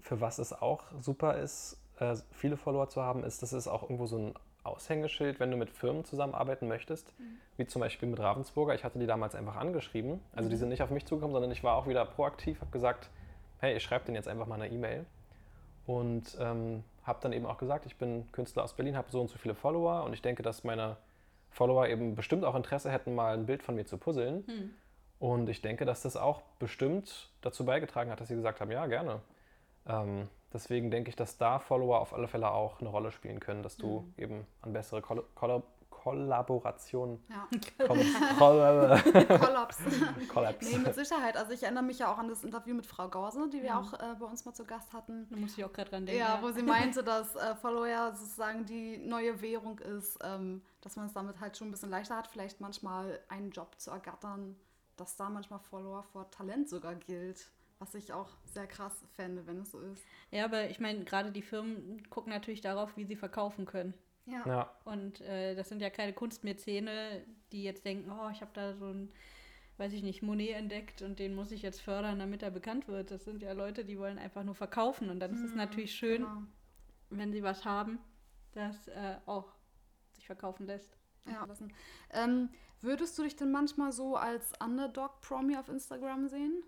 für 0.00 0.20
was 0.20 0.38
es 0.38 0.52
auch 0.52 0.82
super 1.00 1.38
ist, 1.38 1.76
äh, 1.98 2.16
viele 2.32 2.56
Follower 2.56 2.88
zu 2.88 3.02
haben, 3.02 3.24
ist, 3.24 3.42
dass 3.42 3.52
es 3.52 3.68
auch 3.68 3.82
irgendwo 3.82 4.06
so 4.06 4.18
ein 4.18 4.34
Aushängeschild, 4.64 5.40
wenn 5.40 5.50
du 5.50 5.56
mit 5.56 5.70
Firmen 5.70 6.04
zusammenarbeiten 6.04 6.68
möchtest, 6.68 7.12
wie 7.56 7.66
zum 7.66 7.80
Beispiel 7.80 8.08
mit 8.08 8.18
Ravensburger. 8.18 8.74
Ich 8.74 8.84
hatte 8.84 8.98
die 8.98 9.06
damals 9.06 9.34
einfach 9.34 9.56
angeschrieben. 9.56 10.20
Also 10.34 10.48
die 10.48 10.56
sind 10.56 10.70
nicht 10.70 10.82
auf 10.82 10.90
mich 10.90 11.06
zugekommen, 11.06 11.34
sondern 11.34 11.52
ich 11.52 11.62
war 11.62 11.76
auch 11.76 11.86
wieder 11.86 12.04
proaktiv, 12.04 12.60
habe 12.60 12.70
gesagt, 12.70 13.10
hey, 13.58 13.76
ich 13.76 13.82
schreibe 13.82 14.06
denen 14.06 14.16
jetzt 14.16 14.28
einfach 14.28 14.46
mal 14.46 14.60
eine 14.60 14.68
E-Mail. 14.68 15.06
Und 15.86 16.36
ähm, 16.40 16.82
habe 17.04 17.18
dann 17.22 17.32
eben 17.32 17.46
auch 17.46 17.58
gesagt, 17.58 17.86
ich 17.86 17.96
bin 17.96 18.30
Künstler 18.32 18.64
aus 18.64 18.72
Berlin, 18.72 18.96
habe 18.96 19.10
so 19.10 19.20
und 19.20 19.28
so 19.28 19.36
viele 19.36 19.54
Follower 19.54 20.04
und 20.04 20.14
ich 20.14 20.22
denke, 20.22 20.42
dass 20.42 20.64
meine 20.64 20.96
Follower 21.50 21.86
eben 21.86 22.14
bestimmt 22.14 22.44
auch 22.44 22.54
Interesse 22.54 22.90
hätten, 22.90 23.14
mal 23.14 23.34
ein 23.34 23.46
Bild 23.46 23.62
von 23.62 23.74
mir 23.74 23.84
zu 23.84 23.98
puzzeln. 23.98 24.44
Hm. 24.46 24.70
Und 25.18 25.48
ich 25.48 25.62
denke, 25.62 25.84
dass 25.84 26.02
das 26.02 26.16
auch 26.16 26.42
bestimmt 26.58 27.30
dazu 27.40 27.64
beigetragen 27.64 28.10
hat, 28.10 28.20
dass 28.20 28.28
sie 28.28 28.34
gesagt 28.34 28.60
haben, 28.60 28.70
ja, 28.70 28.86
gerne. 28.86 29.20
Ähm, 29.86 30.28
deswegen 30.52 30.90
denke 30.90 31.10
ich, 31.10 31.16
dass 31.16 31.36
da 31.38 31.58
Follower 31.58 32.00
auf 32.00 32.14
alle 32.14 32.28
Fälle 32.28 32.50
auch 32.50 32.80
eine 32.80 32.88
Rolle 32.88 33.10
spielen 33.12 33.40
können, 33.40 33.62
dass 33.62 33.76
du 33.76 34.00
Mhm. 34.00 34.14
eben 34.16 34.46
an 34.62 34.72
bessere 34.72 35.02
Koll 35.02 35.24
Koll 35.34 35.62
Kollaborationen 35.90 37.18
Ja, 37.28 37.48
kommst. 37.86 38.06
Koll 38.38 39.00
Kollaps. 39.38 39.78
Kollaps. 40.28 40.70
nee, 40.70 40.78
mit 40.78 40.94
Sicherheit. 40.94 41.36
Also 41.36 41.52
ich 41.52 41.62
erinnere 41.62 41.82
mich 41.82 41.98
ja 41.98 42.12
auch 42.12 42.18
an 42.18 42.28
das 42.28 42.44
Interview 42.44 42.74
mit 42.74 42.86
Frau 42.86 43.08
Gause, 43.08 43.48
die 43.48 43.62
wir 43.62 43.72
Mhm. 43.72 43.78
auch 43.78 43.92
äh, 43.94 44.14
bei 44.18 44.26
uns 44.26 44.44
mal 44.44 44.52
zu 44.52 44.64
Gast 44.66 44.92
hatten. 44.92 45.26
Da 45.30 45.36
muss 45.36 45.56
ich 45.56 45.64
auch 45.64 45.72
gerade 45.72 45.90
dran 45.90 46.04
denken. 46.06 46.20
Ja, 46.20 46.40
wo 46.42 46.50
sie 46.50 46.62
meinte, 46.62 47.02
dass 47.02 47.34
äh, 47.36 47.54
Follower 47.56 47.86
ja 47.88 48.12
sozusagen 48.14 48.66
die 48.66 48.98
neue 48.98 49.40
Währung 49.40 49.78
ist, 49.78 50.18
ähm, 50.22 50.62
dass 50.82 50.96
man 50.96 51.06
es 51.06 51.12
damit 51.14 51.40
halt 51.40 51.56
schon 51.56 51.68
ein 51.68 51.70
bisschen 51.70 51.90
leichter 51.90 52.16
hat, 52.16 52.26
vielleicht 52.28 52.60
manchmal 52.60 53.18
einen 53.28 53.50
Job 53.50 53.74
zu 53.78 53.90
ergattern, 53.90 54.56
dass 54.96 55.16
da 55.16 55.30
manchmal 55.30 55.58
Follower 55.58 56.02
vor 56.02 56.30
Talent 56.30 56.68
sogar 56.68 56.94
gilt. 56.94 57.50
Was 57.78 57.94
ich 57.94 58.12
auch 58.12 58.30
sehr 58.44 58.66
krass 58.66 59.04
fände, 59.12 59.46
wenn 59.46 59.58
es 59.60 59.70
so 59.72 59.80
ist. 59.80 60.02
Ja, 60.30 60.44
aber 60.44 60.70
ich 60.70 60.80
meine, 60.80 61.04
gerade 61.04 61.32
die 61.32 61.42
Firmen 61.42 62.08
gucken 62.08 62.32
natürlich 62.32 62.60
darauf, 62.60 62.96
wie 62.96 63.04
sie 63.04 63.16
verkaufen 63.16 63.66
können. 63.66 63.94
Ja. 64.26 64.42
Ja, 64.46 64.78
Und 64.84 65.20
äh, 65.20 65.54
das 65.54 65.68
sind 65.68 65.82
ja 65.82 65.90
keine 65.90 66.12
Kunstmäzene, 66.14 67.24
die 67.52 67.62
jetzt 67.62 67.84
denken, 67.84 68.10
oh, 68.10 68.30
ich 68.30 68.40
habe 68.40 68.52
da 68.54 68.74
so 68.74 68.86
ein, 68.86 69.12
weiß 69.76 69.92
ich 69.92 70.02
nicht, 70.02 70.22
Monet 70.22 70.56
entdeckt 70.56 71.02
und 71.02 71.18
den 71.18 71.34
muss 71.34 71.50
ich 71.50 71.60
jetzt 71.62 71.82
fördern, 71.82 72.18
damit 72.20 72.42
er 72.42 72.50
bekannt 72.50 72.88
wird. 72.88 73.10
Das 73.10 73.24
sind 73.24 73.42
ja 73.42 73.52
Leute, 73.52 73.84
die 73.84 73.98
wollen 73.98 74.18
einfach 74.18 74.44
nur 74.44 74.54
verkaufen. 74.54 75.10
Und 75.10 75.20
dann 75.20 75.32
ist 75.34 75.42
es 75.42 75.50
Mhm, 75.50 75.56
natürlich 75.58 75.94
schön, 75.94 76.22
Genau. 76.22 76.42
wenn 77.10 77.32
sie 77.32 77.42
was 77.42 77.64
haben, 77.66 77.98
das 78.52 78.88
äh, 78.88 79.16
auch 79.26 79.52
sich 80.12 80.26
verkaufen 80.26 80.66
lässt. 80.66 80.96
Ja. 81.26 81.46
Ähm, 82.10 82.48
würdest 82.80 83.18
du 83.18 83.24
dich 83.24 83.36
denn 83.36 83.50
manchmal 83.50 83.92
so 83.92 84.16
als 84.16 84.52
Underdog-Promi 84.62 85.56
auf 85.56 85.68
Instagram 85.68 86.28
sehen? 86.28 86.62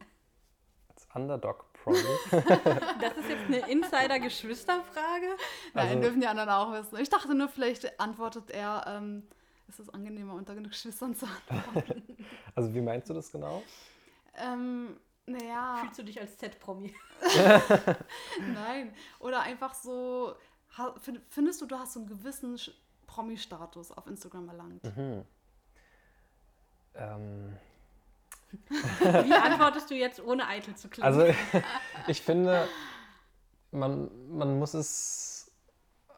Als 1.17 1.23
Underdog-Promi. 1.23 1.99
Das 3.01 3.17
ist 3.17 3.29
jetzt 3.29 3.45
eine 3.47 3.71
Insider-Geschwisterfrage. 3.71 5.27
Nein, 5.75 5.89
Also- 5.89 6.01
dürfen 6.01 6.21
die 6.21 6.27
anderen 6.27 6.51
auch 6.51 6.73
wissen. 6.73 6.97
Ich 6.99 7.09
dachte 7.09 7.35
nur, 7.35 7.49
vielleicht 7.49 7.99
antwortet 8.01 8.51
er, 8.51 8.85
ähm, 8.87 9.27
ist 9.69 9.81
es 9.81 9.89
angenehmer, 9.91 10.35
unter 10.35 10.55
Geschwistern 10.55 11.15
zu 11.15 11.27
antworten. 11.27 12.03
Also 12.55 12.73
wie 12.75 12.81
meinst 12.81 13.11
du 13.11 13.15
das 13.15 13.31
genau? 13.31 13.63
ähm, 14.39 14.97
naja, 15.27 15.79
Fühlst 15.83 15.99
du 15.99 16.05
dich 16.05 16.19
als 16.19 16.39
Z-Promi? 16.39 16.95
nein. 18.55 18.95
Oder 19.19 19.41
einfach 19.43 19.75
so, 19.75 20.35
findest 21.29 21.61
du, 21.61 21.67
du 21.67 21.79
hast 21.79 21.93
so 21.95 22.01
einen 22.01 22.09
gewissen 22.09 22.59
Promi-Status 23.07 23.93
auf 23.93 24.07
Instagram 24.07 24.49
erlangt? 24.49 24.85
Mhm. 24.97 25.23
Ähm, 26.95 27.57
Wie 28.69 29.33
antwortest 29.33 29.91
du 29.91 29.95
jetzt, 29.95 30.25
ohne 30.25 30.47
eitel 30.47 30.75
zu 30.75 30.89
klingen? 30.89 31.07
also 31.07 31.27
ich 32.07 32.23
finde, 32.23 32.69
man, 33.71 34.11
man 34.29 34.59
muss 34.59 34.75
es 34.75 35.53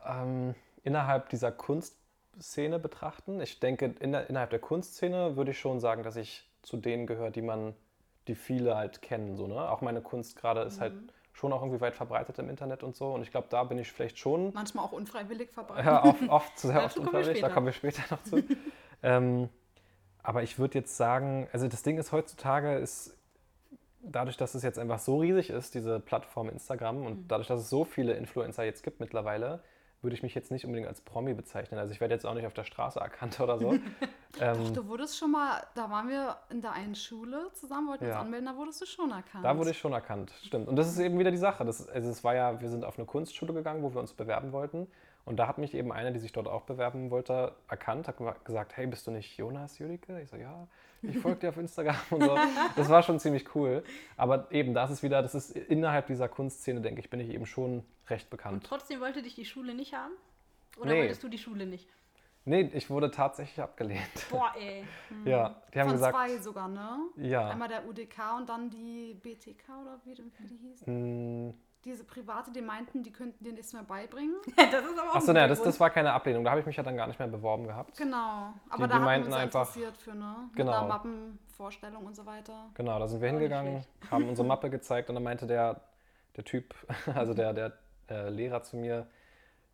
ähm, 0.07 0.55
innerhalb 0.83 1.29
dieser 1.29 1.53
Kunstszene 1.53 2.79
betrachten. 2.79 3.41
Ich 3.41 3.61
denke, 3.61 3.95
in 4.01 4.13
der, 4.13 4.29
innerhalb 4.29 4.51
der 4.51 4.59
Kunstszene 4.59 5.37
würde 5.37 5.51
ich 5.53 5.59
schon 5.59 5.81
sagen, 5.81 6.03
dass 6.03 6.17
ich 6.17 6.49
zu 6.63 6.77
denen 6.77 7.07
gehöre, 7.07 7.31
die 7.31 7.43
man, 7.43 7.75
die 8.27 8.35
viele 8.35 8.77
halt 8.77 9.03
kennen. 9.03 9.37
So, 9.37 9.47
ne? 9.47 9.69
Auch 9.69 9.81
meine 9.81 10.01
Kunst 10.01 10.37
gerade 10.37 10.63
ist 10.63 10.81
halt 10.81 10.95
schon 11.33 11.53
auch 11.53 11.63
irgendwie 11.63 11.81
weit 11.81 11.95
verbreitet 11.95 12.39
im 12.41 12.51
Internet 12.51 12.83
und 12.83 12.97
so. 12.97 13.13
Und 13.13 13.23
ich 13.23 13.31
glaube, 13.31 13.47
da 13.49 13.63
bin 13.65 13.79
ich 13.79 13.93
vielleicht 13.93 14.19
schon 14.19 14.53
Manchmal 14.53 14.85
auch 14.85 14.93
unfreiwillig 14.93 15.51
verbreitet. 15.51 15.87
Ja, 15.87 16.05
oft, 16.05 16.29
oft 16.29 16.59
zu 16.59 16.67
sehr 16.69 16.85
oft 16.85 16.99
unfreiwillig, 16.99 17.41
da 17.41 17.49
kommen 17.49 17.67
wir 17.67 17.73
später 17.73 18.03
noch 18.11 18.23
zu. 18.25 18.43
ähm, 19.03 19.49
aber 20.29 20.43
ich 20.43 20.59
würde 20.59 20.77
jetzt 20.79 20.95
sagen, 20.95 21.49
also 21.55 21.69
das 21.69 21.83
Ding 21.83 21.97
ist 21.97 22.13
heutzutage, 22.13 22.75
ist 22.77 23.17
dadurch, 24.03 24.37
dass 24.37 24.55
es 24.55 24.63
jetzt 24.63 24.79
einfach 24.79 24.99
so 24.99 25.21
riesig 25.21 25.49
ist, 25.49 25.75
diese 25.75 26.01
Plattform 26.01 26.51
Instagram, 26.51 27.07
und 27.07 27.21
Mhm. 27.21 27.29
dadurch, 27.29 27.49
dass 27.49 27.61
es 27.63 27.71
so 27.71 27.87
viele 27.87 28.13
Influencer 28.13 28.63
jetzt 28.63 28.83
gibt 28.83 29.01
mittlerweile, 29.01 29.63
würde 30.03 30.15
ich 30.15 30.23
mich 30.23 30.35
jetzt 30.35 30.51
nicht 30.51 30.67
unbedingt 30.67 30.87
als 30.87 31.01
Promi 31.01 31.33
bezeichnen. 31.33 31.81
Also 31.81 31.95
ich 31.95 32.01
werde 32.03 32.13
jetzt 32.13 32.27
auch 32.27 32.35
nicht 32.35 32.47
auf 32.47 32.53
der 32.53 32.65
Straße 32.65 33.01
erkannt 33.01 33.41
oder 33.41 33.59
so. 33.59 33.73
ähm, 34.41 34.75
Du 34.75 34.87
wurdest 34.87 35.17
schon 35.17 35.31
mal, 35.31 35.67
da 35.75 35.89
waren 35.89 36.11
wir 36.11 36.37
in 36.51 36.61
der 36.61 36.73
einen 36.73 36.95
Schule 36.95 37.51
zusammen, 37.55 37.89
wollten 37.89 38.05
uns 38.05 38.13
Ja. 38.15 38.21
anmelden, 38.21 38.47
da 38.47 38.55
wurdest 38.57 38.83
du 38.83 38.87
schon 38.87 39.11
erkannt. 39.11 39.47
Da 39.47 39.57
wurde 39.57 39.71
ich 39.71 39.79
schon 39.79 39.95
erkannt, 39.95 40.31
stimmt. 40.45 40.69
Und 40.69 40.77
das 40.77 40.89
ist 40.89 40.99
eben 40.99 41.19
wieder 41.19 41.31
die 41.31 41.39
Sache. 41.39 41.65
Das, 41.65 41.89
also 41.89 42.11
es 42.11 42.23
war 42.23 42.35
ja, 42.35 42.61
wir 42.61 42.69
sind 42.69 42.85
auf 42.85 42.99
eine 42.99 43.07
Kunstschule 43.07 43.55
gegangen, 43.55 43.83
wo 43.83 43.95
wir 43.95 44.01
uns 44.01 44.13
bewerben 44.13 44.53
wollten. 44.53 44.89
Und 45.29 45.37
da 45.37 45.47
hat 45.47 45.59
mich 45.59 45.75
eben 45.75 45.93
eine, 45.93 46.11
die 46.13 46.19
sich 46.19 46.33
dort 46.33 46.49
auch 46.49 46.63
bewerben 46.63 47.11
wollte, 47.11 47.55
erkannt, 47.69 48.09
hat 48.09 48.17
ge- 48.17 48.33
gesagt, 48.45 48.77
hey, 48.79 48.87
bist 48.87 49.07
du 49.07 49.11
nicht 49.11 49.37
Jonas 49.37 49.79
Judike? 49.79 50.21
Ich 50.23 50.31
so, 50.31 50.37
ja, 50.37 50.67
ich 51.03 51.19
folge 51.23 51.41
dir 51.41 51.49
auf 51.51 51.59
Instagram 51.59 51.97
und 52.11 52.23
so. 52.23 52.39
Das 52.77 52.89
war 52.89 53.03
schon 53.03 53.21
ziemlich 53.21 53.55
cool. 53.55 53.85
Aber 54.17 54.51
eben, 54.51 54.73
das 54.73 54.91
ist 54.91 55.03
wieder, 55.03 55.21
das 55.21 55.35
ist 55.35 55.51
innerhalb 55.55 56.07
dieser 56.07 56.29
Kunstszene, 56.29 56.81
denke 56.81 57.01
ich, 57.01 57.11
bin 57.11 57.21
ich 57.21 57.29
eben 57.29 57.45
schon 57.45 57.85
recht 58.09 58.25
Und 58.27 58.31
bekannt. 58.31 58.65
trotzdem 58.67 59.01
wollte 59.01 59.23
dich 59.23 59.35
die 59.35 59.45
Schule 59.45 59.75
nicht 59.75 59.93
haben? 59.93 60.13
Oder 60.79 60.93
Nee. 60.93 61.01
wolltest 61.01 61.23
du 61.23 61.29
die 61.29 61.39
Schule 61.39 61.67
nicht? 61.67 61.87
Nee, 62.47 62.71
ich 62.73 62.89
wurde 62.89 63.11
tatsächlich 63.11 63.61
abgelehnt. 63.61 64.01
Boah, 64.31 64.55
ey. 64.59 64.83
Ja, 65.27 65.61
die 65.75 65.79
haben 65.81 65.89
Von 65.89 65.97
gesagt, 65.97 66.17
zwei 66.17 66.39
sogar, 66.39 66.69
ne? 66.69 67.01
ja. 67.17 67.51
Einmal 67.51 67.69
der 67.69 67.87
UDK 67.87 68.37
und 68.39 68.49
dann 68.49 68.71
die 68.71 69.13
BTK 69.23 69.69
oder 69.83 70.01
wie, 70.05 70.17
wie 70.17 70.47
die 70.47 70.57
hießen. 70.57 71.55
Diese 71.85 72.03
Private, 72.05 72.51
die 72.51 72.61
meinten, 72.61 73.03
die 73.03 73.13
könnten 73.13 73.43
dir 73.45 73.53
nichts 73.53 73.73
mehr 73.73 73.83
beibringen. 73.85 74.35
Das 74.57 74.85
ist 74.85 74.99
aber 74.99 75.11
auch 75.11 75.15
Achso, 75.17 75.31
ein 75.31 75.35
naja, 75.35 75.47
das, 75.49 75.63
das 75.63 75.79
war 75.79 75.91
keine 75.91 76.13
Ablehnung. 76.13 76.43
Da 76.45 76.51
habe 76.51 76.61
ich 76.61 76.67
mich 76.67 76.77
ja 76.77 76.83
dann 76.83 76.97
gar 76.97 77.07
nicht 77.07 77.19
mehr 77.19 77.29
beworben 77.29 77.67
gehabt. 77.67 77.97
Genau. 77.97 78.53
Aber 78.69 78.85
Die- 78.87 78.93
da 78.93 78.99
die 78.99 79.05
meinten 79.05 79.33
einfach- 79.33 79.61
interessiert 79.69 79.97
für, 79.97 80.15
ne? 80.15 80.35
Mit 80.49 80.57
Genau. 80.57 80.73
einer 80.73 80.89
Mappenvorstellung 80.89 82.05
und 82.05 82.17
so 82.17 82.27
weiter. 82.27 82.67
Genau, 82.75 82.99
da 82.99 83.07
sind 83.07 83.21
wir 83.21 83.29
hingegangen, 83.29 83.85
haben 84.11 84.29
unsere 84.29 84.47
Mappe 84.47 84.71
gezeigt 84.71 85.09
und 85.09 85.15
dann 85.15 85.23
meinte 85.25 85.47
der, 85.47 85.81
der 86.37 86.45
Typ, 86.45 86.75
also 87.15 87.33
der, 87.33 87.53
der 87.53 87.73
äh, 88.11 88.29
Lehrer 88.29 88.63
zu 88.63 88.77
mir, 88.77 89.07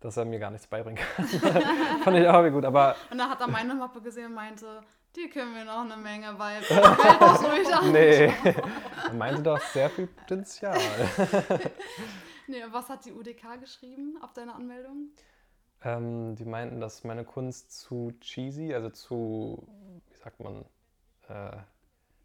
dass 0.01 0.17
er 0.19 0.27
mir 0.27 0.39
gar 0.39 0.51
nichts 0.51 0.67
beibringen 0.67 1.03
kann. 1.17 1.25
Fand 1.27 2.17
ich 2.19 2.29
auch 2.29 2.35
irgendwie 2.35 2.51
gut, 2.51 2.65
aber 2.67 2.95
Und 3.11 3.17
dann 3.19 3.31
hat 3.31 3.41
er 3.41 3.49
meine 3.49 3.75
Mappe 3.75 4.03
gesehen 4.03 4.27
und 4.27 4.35
meinte, 4.35 4.83
die 5.17 5.29
können 5.29 5.53
mir 5.53 5.65
noch 5.65 5.81
eine 5.81 5.97
Menge 5.97 6.35
beibringen. 6.35 6.97
Dich 6.97 7.51
ruhig 7.51 7.75
an. 7.75 7.93
nee, 7.93 8.35
meinte 9.13 9.43
doch 9.43 9.61
sehr 9.61 9.91
viel 9.91 10.07
Potenzial. 10.07 10.79
Nee, 12.47 12.63
was 12.71 12.89
hat 12.89 13.07
die 13.07 13.13
UDK 13.13 13.59
geschrieben 13.61 14.19
auf 14.21 14.33
deine 14.35 14.55
Anmeldung? 14.55 15.09
Ähm, 15.83 16.35
die 16.37 16.45
meinten, 16.45 16.81
dass 16.81 17.05
meine 17.05 17.25
Kunst 17.25 17.73
zu 17.73 18.13
cheesy, 18.21 18.75
also 18.75 18.91
zu, 18.91 19.67
wie 20.11 20.17
sagt 20.17 20.41
man, 20.41 20.65
äh, 21.29 21.57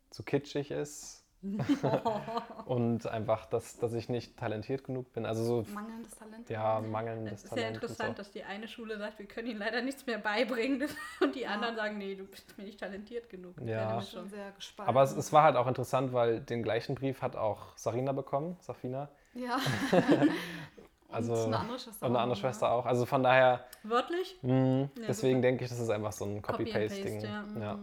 zu 0.09 0.23
kitschig 0.23 0.71
ist. 0.71 1.25
und 2.65 3.07
einfach, 3.07 3.45
dass, 3.45 3.77
dass 3.79 3.93
ich 3.93 4.09
nicht 4.09 4.37
talentiert 4.37 4.83
genug 4.83 5.13
bin. 5.13 5.25
Also 5.25 5.43
so, 5.43 5.65
Mangelndes 5.73 6.11
Talent? 6.17 6.49
ja, 6.49 6.81
mangelndes 6.81 7.33
Es 7.33 7.43
ist 7.45 7.51
ja 7.51 7.55
Talent. 7.57 7.75
interessant, 7.75 8.17
so. 8.17 8.23
dass 8.23 8.31
die 8.31 8.43
eine 8.43 8.67
Schule 8.67 8.97
sagt, 8.97 9.19
wir 9.19 9.25
können 9.25 9.47
ihnen 9.47 9.59
leider 9.59 9.81
nichts 9.81 10.05
mehr 10.05 10.17
beibringen 10.17 10.87
und 11.21 11.35
die 11.35 11.47
anderen 11.47 11.75
sagen, 11.75 11.97
nee, 11.97 12.15
du 12.15 12.25
bist 12.25 12.57
mir 12.57 12.65
nicht 12.65 12.79
talentiert 12.79 13.29
genug. 13.29 13.55
Ja. 13.65 14.01
schon 14.01 14.29
sehr 14.29 14.51
gespalten. 14.51 14.89
Aber 14.89 15.03
es, 15.03 15.15
es 15.15 15.31
war 15.31 15.43
halt 15.43 15.55
auch 15.55 15.67
interessant, 15.67 16.13
weil 16.13 16.41
den 16.41 16.61
gleichen 16.63 16.95
Brief 16.95 17.21
hat 17.21 17.35
auch 17.35 17.77
Sarina 17.77 18.11
bekommen, 18.11 18.57
Safina. 18.59 19.09
Ja. 19.33 19.59
Also, 21.11 21.33
und 21.33 21.45
eine 21.45 21.57
andere 21.59 21.79
Schwester. 21.79 22.05
Und 22.05 22.11
eine 22.11 22.17
auch, 22.19 22.23
andere 22.23 22.37
ne? 22.37 22.41
Schwester 22.41 22.71
auch. 22.71 22.85
Also 22.85 23.05
von 23.07 23.23
daher, 23.23 23.65
Wörtlich? 23.81 24.37
mh, 24.43 24.51
Ja, 24.53 24.89
deswegen 25.07 25.37
super. 25.37 25.41
denke 25.47 25.63
ich, 25.63 25.69
das 25.71 25.79
ist 25.79 25.89
einfach 25.89 26.11
so 26.11 26.25
ein 26.25 26.41
Copy 26.41 26.65
Copy-Paste-Ding. 26.65 27.21
Paste, 27.21 27.27
ja. 27.59 27.59
Ja. 27.59 27.79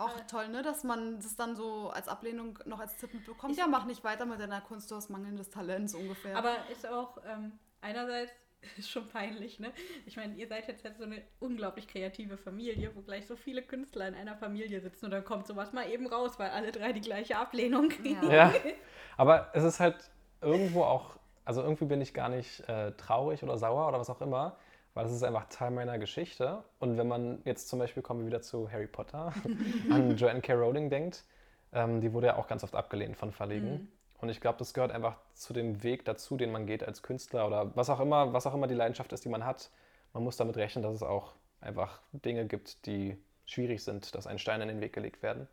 Auch 0.00 0.20
toll, 0.28 0.48
ne? 0.48 0.62
Dass 0.62 0.84
man 0.84 1.16
das 1.16 1.36
dann 1.36 1.56
so 1.56 1.90
als 1.90 2.08
Ablehnung 2.08 2.58
noch 2.64 2.80
als 2.80 2.96
Tipp 2.96 3.10
bekommt. 3.24 3.56
Ja, 3.56 3.66
mach 3.66 3.84
nicht 3.84 4.02
weiter 4.04 4.26
mit 4.26 4.40
deiner 4.40 4.60
Kunst, 4.60 4.90
du 4.90 4.96
hast 4.96 5.10
mangelndes 5.10 5.50
Talent, 5.50 5.90
so 5.90 5.98
ungefähr. 5.98 6.36
Aber 6.36 6.56
ist 6.70 6.86
auch 6.86 7.18
ähm, 7.26 7.52
einerseits 7.80 8.32
ist 8.78 8.90
schon 8.90 9.08
peinlich, 9.08 9.58
ne? 9.58 9.72
Ich 10.06 10.16
meine, 10.16 10.34
ihr 10.34 10.46
seid 10.46 10.68
jetzt, 10.68 10.84
jetzt 10.84 10.98
so 10.98 11.04
eine 11.04 11.22
unglaublich 11.38 11.88
kreative 11.88 12.36
Familie, 12.36 12.90
wo 12.94 13.00
gleich 13.00 13.26
so 13.26 13.36
viele 13.36 13.62
Künstler 13.62 14.08
in 14.08 14.14
einer 14.14 14.36
Familie 14.36 14.80
sitzen 14.80 15.06
und 15.06 15.10
dann 15.12 15.24
kommt 15.24 15.46
sowas 15.46 15.72
mal 15.72 15.88
eben 15.90 16.06
raus, 16.06 16.38
weil 16.38 16.50
alle 16.50 16.72
drei 16.72 16.92
die 16.92 17.00
gleiche 17.00 17.38
Ablehnung 17.38 17.88
kriegen. 17.88 18.22
Ja. 18.24 18.50
ja, 18.50 18.54
aber 19.16 19.50
es 19.54 19.64
ist 19.64 19.80
halt 19.80 19.96
irgendwo 20.40 20.82
auch, 20.82 21.16
also 21.44 21.62
irgendwie 21.62 21.86
bin 21.86 22.00
ich 22.00 22.14
gar 22.14 22.28
nicht 22.28 22.60
äh, 22.68 22.92
traurig 22.92 23.42
oder 23.42 23.56
sauer 23.56 23.88
oder 23.88 23.98
was 23.98 24.10
auch 24.10 24.20
immer, 24.20 24.56
weil 24.94 25.06
es 25.06 25.12
ist 25.12 25.22
einfach 25.22 25.46
Teil 25.48 25.70
meiner 25.70 25.98
Geschichte. 25.98 26.62
Und 26.78 26.96
wenn 26.98 27.08
man 27.08 27.40
jetzt 27.44 27.68
zum 27.68 27.78
Beispiel, 27.78 28.02
kommen 28.02 28.20
wir 28.20 28.26
wieder 28.26 28.42
zu 28.42 28.70
Harry 28.70 28.86
Potter, 28.86 29.32
an 29.90 30.16
Joanne 30.16 30.40
K. 30.40 30.54
Rowling 30.54 30.90
denkt, 30.90 31.24
ähm, 31.72 32.00
die 32.00 32.12
wurde 32.12 32.28
ja 32.28 32.36
auch 32.36 32.48
ganz 32.48 32.64
oft 32.64 32.74
abgelehnt 32.74 33.16
von 33.16 33.32
Verlegen. 33.32 33.90
Und 34.20 34.28
ich 34.28 34.40
glaube, 34.40 34.58
das 34.58 34.74
gehört 34.74 34.92
einfach 34.92 35.16
zu 35.34 35.52
dem 35.52 35.82
Weg 35.82 36.04
dazu, 36.04 36.36
den 36.36 36.52
man 36.52 36.66
geht 36.66 36.84
als 36.84 37.02
Künstler 37.02 37.46
oder 37.46 37.74
was 37.76 37.88
auch 37.88 38.00
immer, 38.00 38.32
was 38.32 38.46
auch 38.46 38.54
immer 38.54 38.66
die 38.66 38.74
Leidenschaft 38.74 39.12
ist, 39.12 39.24
die 39.24 39.28
man 39.30 39.46
hat. 39.46 39.70
Man 40.12 40.24
muss 40.24 40.36
damit 40.36 40.56
rechnen, 40.56 40.82
dass 40.82 40.94
es 40.94 41.02
auch 41.02 41.32
einfach 41.60 42.00
Dinge 42.12 42.46
gibt, 42.46 42.84
die 42.86 43.16
schwierig 43.46 43.82
sind, 43.82 44.14
dass 44.14 44.26
ein 44.26 44.38
Stein 44.38 44.60
in 44.60 44.68
den 44.68 44.80
Weg 44.80 44.92
gelegt 44.92 45.22
werden. 45.22 45.48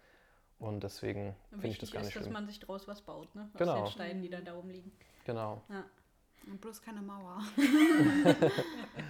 Und 0.60 0.84
deswegen 0.84 1.36
finde 1.52 1.68
ich 1.68 1.78
das 1.78 1.82
Wichtig 1.90 1.92
gar 1.94 2.02
ist, 2.02 2.06
nicht 2.08 2.16
dass 2.16 2.24
schlimm. 2.24 2.34
man 2.34 2.48
sich 2.48 2.60
draus 2.60 2.88
was 2.88 3.02
baut, 3.04 3.34
ne? 3.36 3.50
Aus 3.54 3.60
Genau. 3.60 3.76
den 3.84 3.88
Steinen, 3.88 4.22
die 4.24 4.30
dann 4.30 4.44
da 4.44 4.54
rumliegen. 4.54 4.92
Genau. 5.26 5.62
Ja. 5.70 5.84
Und 6.50 6.62
bloß 6.62 6.82
keine 6.82 7.02
Mauer. 7.02 7.44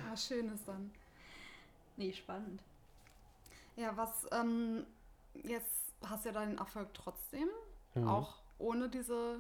Aber 0.08 0.18
schön 0.18 0.50
ist 0.54 0.68
dann. 0.68 0.92
Nee, 1.96 2.14
spannend. 2.14 2.62
Ja, 3.76 3.96
was 3.96 4.26
ähm, 4.32 4.86
jetzt 5.34 5.94
hast 6.04 6.26
du 6.26 6.30
ja 6.30 6.34
deinen 6.34 6.58
Erfolg 6.58 6.94
trotzdem, 6.94 7.48
Mhm. 7.96 8.08
auch 8.08 8.36
ohne 8.60 8.90
diese 8.90 9.40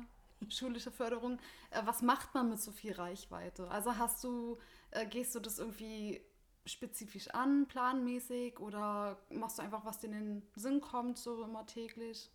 schulische 0.49 0.91
Förderung. 0.91 1.39
Äh, 1.71 1.81
was 1.85 2.01
macht 2.01 2.33
man 2.33 2.49
mit 2.49 2.59
so 2.59 2.71
viel 2.71 2.93
Reichweite? 2.93 3.69
Also 3.69 3.97
hast 3.97 4.23
du, 4.23 4.57
äh, 4.91 5.05
gehst 5.05 5.35
du 5.35 5.39
das 5.39 5.59
irgendwie 5.59 6.21
spezifisch 6.65 7.29
an, 7.29 7.67
planmäßig, 7.67 8.59
oder 8.59 9.17
machst 9.29 9.57
du 9.59 9.63
einfach, 9.63 9.85
was 9.85 9.99
dir 9.99 10.07
in 10.07 10.13
den 10.13 10.43
Sinn 10.55 10.81
kommt, 10.81 11.17
so 11.17 11.43
immer 11.43 11.65
täglich? 11.65 12.31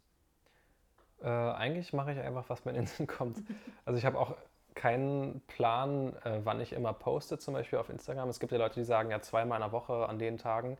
Äh, 1.20 1.28
eigentlich 1.28 1.92
mache 1.92 2.12
ich 2.12 2.18
einfach, 2.18 2.48
was 2.48 2.64
mir 2.64 2.70
in 2.72 2.76
den 2.78 2.86
Sinn 2.86 3.06
kommt. 3.06 3.42
Also 3.84 3.98
ich 3.98 4.04
habe 4.04 4.18
auch 4.18 4.36
keinen 4.74 5.40
Plan, 5.48 6.14
äh, 6.24 6.40
wann 6.44 6.60
ich 6.60 6.72
immer 6.72 6.92
poste, 6.92 7.38
zum 7.38 7.54
Beispiel 7.54 7.78
auf 7.78 7.88
Instagram. 7.88 8.28
Es 8.28 8.40
gibt 8.40 8.52
ja 8.52 8.58
Leute, 8.58 8.80
die 8.80 8.84
sagen 8.84 9.10
ja 9.10 9.20
zweimal 9.20 9.58
in 9.58 9.62
der 9.62 9.72
Woche 9.72 10.08
an 10.08 10.18
den 10.18 10.38
Tagen. 10.38 10.78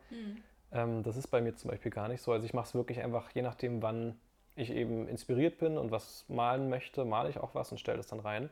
Ähm, 0.71 1.03
das 1.03 1.17
ist 1.17 1.27
bei 1.27 1.41
mir 1.41 1.55
zum 1.55 1.69
Beispiel 1.71 1.91
gar 1.91 2.07
nicht 2.07 2.21
so. 2.21 2.31
Also 2.31 2.45
ich 2.45 2.53
mache 2.53 2.67
es 2.67 2.75
wirklich 2.75 3.01
einfach, 3.01 3.29
je 3.31 3.41
nachdem, 3.41 3.81
wann 3.81 4.19
ich 4.55 4.71
eben 4.71 5.07
inspiriert 5.07 5.57
bin 5.57 5.77
und 5.77 5.91
was 5.91 6.25
malen 6.27 6.69
möchte, 6.69 7.05
male 7.05 7.29
ich 7.29 7.39
auch 7.39 7.55
was 7.55 7.71
und 7.71 7.79
stelle 7.79 7.97
das 7.97 8.07
dann 8.07 8.19
rein. 8.19 8.49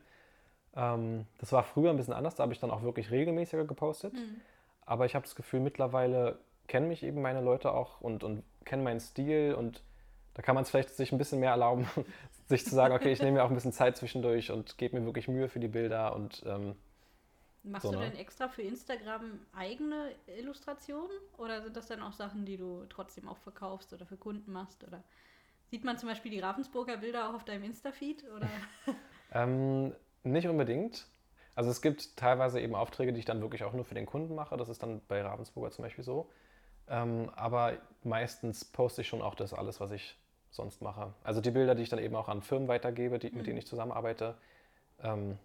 Ähm, 0.76 1.26
das 1.40 1.52
war 1.52 1.64
früher 1.64 1.90
ein 1.90 1.98
bisschen 1.98 2.14
anders, 2.14 2.36
da 2.36 2.44
habe 2.44 2.54
ich 2.54 2.60
dann 2.60 2.72
auch 2.72 2.82
wirklich 2.84 3.12
regelmäßiger 3.12 3.66
gepostet. 3.66 4.14
Aber 4.86 5.06
ich 5.06 5.16
habe 5.16 5.24
das 5.24 5.36
Gefühl, 5.36 5.60
mittlerweile 5.60 6.40
kennen 6.68 6.88
mich 6.88 7.04
eben 7.04 7.22
meine 7.22 7.42
Leute 7.42 7.72
auch 7.74 8.02
und, 8.02 8.24
und 8.24 8.44
kennen 8.66 8.84
meinen 8.84 9.00
Stil 9.00 9.54
und 9.54 9.84
da 10.34 10.42
kann 10.42 10.56
man 10.56 10.64
es 10.64 10.70
vielleicht 10.72 10.92
sich 10.92 11.12
ein 11.12 11.18
bisschen 11.18 11.40
mehr 11.40 11.52
erlauben, 11.52 11.88
sich 12.48 12.66
zu 12.66 12.76
sagen, 12.76 12.94
okay, 12.96 13.12
ich 13.12 13.22
nehme 13.22 13.34
mir 13.38 13.44
auch 13.44 13.50
ein 13.50 13.56
bisschen 13.56 13.74
Zeit 13.74 13.98
zwischendurch 13.98 14.52
und 14.52 14.78
gebe 14.78 15.00
mir 15.00 15.06
wirklich 15.06 15.28
Mühe 15.28 15.50
für 15.50 15.60
die 15.60 15.68
Bilder 15.68 16.16
und 16.16 16.44
ähm, 16.46 16.76
Machst 17.64 17.86
So, 17.86 17.92
du 17.92 17.98
ne? 17.98 18.06
denn 18.06 18.16
extra 18.16 18.48
für 18.50 18.64
Instagram 18.64 19.40
eigene 19.54 20.16
Illustrationen 20.26 21.12
oder 21.38 21.62
sind 21.62 21.78
das 21.78 21.88
dann 21.88 22.02
auch 22.02 22.14
Sachen, 22.14 22.44
die 22.46 22.58
du 22.58 22.86
trotzdem 22.90 23.28
auch 23.28 23.38
verkaufst 23.38 23.94
oder 23.94 24.06
für 24.08 24.18
Kunden 24.18 24.52
machst? 24.52 24.84
Oder 24.84 25.04
sieht 25.68 25.84
man 25.84 25.98
zum 26.00 26.10
Beispiel 26.10 26.32
die 26.32 26.40
Ravensburger 26.40 26.98
Bilder 26.98 27.30
auch 27.30 27.36
auf 27.36 27.46
deinem 27.46 27.64
Insta-Feed? 27.66 28.26
Ähm, 29.32 29.94
nicht 30.24 30.48
unbedingt. 30.48 31.08
Also 31.56 31.70
es 31.70 31.82
gibt 31.82 32.16
teilweise 32.18 32.60
eben 32.62 32.76
Aufträge, 32.76 33.14
die 33.14 33.20
ich 33.20 33.26
dann 33.26 33.42
wirklich 33.42 33.64
auch 33.64 33.74
nur 33.74 33.86
für 33.86 33.96
den 33.96 34.06
Kunden 34.06 34.36
mache. 34.36 34.58
Das 34.58 34.70
ist 34.70 34.82
dann 34.84 35.02
bei 35.08 35.22
Ravensburger 35.22 35.72
zum 35.72 35.84
Beispiel 35.84 36.04
so. 36.04 36.30
Ähm, 36.90 37.32
aber 37.36 37.80
meistens 38.04 38.66
poste 38.66 39.02
ich 39.04 39.10
schon 39.10 39.24
auch 39.24 39.36
das 39.36 39.54
alles, 39.56 39.82
was 39.82 39.92
ich 39.92 40.18
sonst 40.52 40.82
mache. 40.82 41.14
Also 41.24 41.42
die 41.42 41.52
Bilder, 41.52 41.76
die 41.76 41.84
ich 41.84 41.90
dann 41.90 42.00
eben 42.00 42.16
auch 42.16 42.28
an 42.30 42.42
Firmen 42.42 42.68
weitergebe, 42.68 43.18
die, 43.20 43.32
mit 43.32 43.48
denen 43.48 43.58
ich 43.58 43.66
zusammenarbeite 43.68 44.36
ähm, 45.02 45.38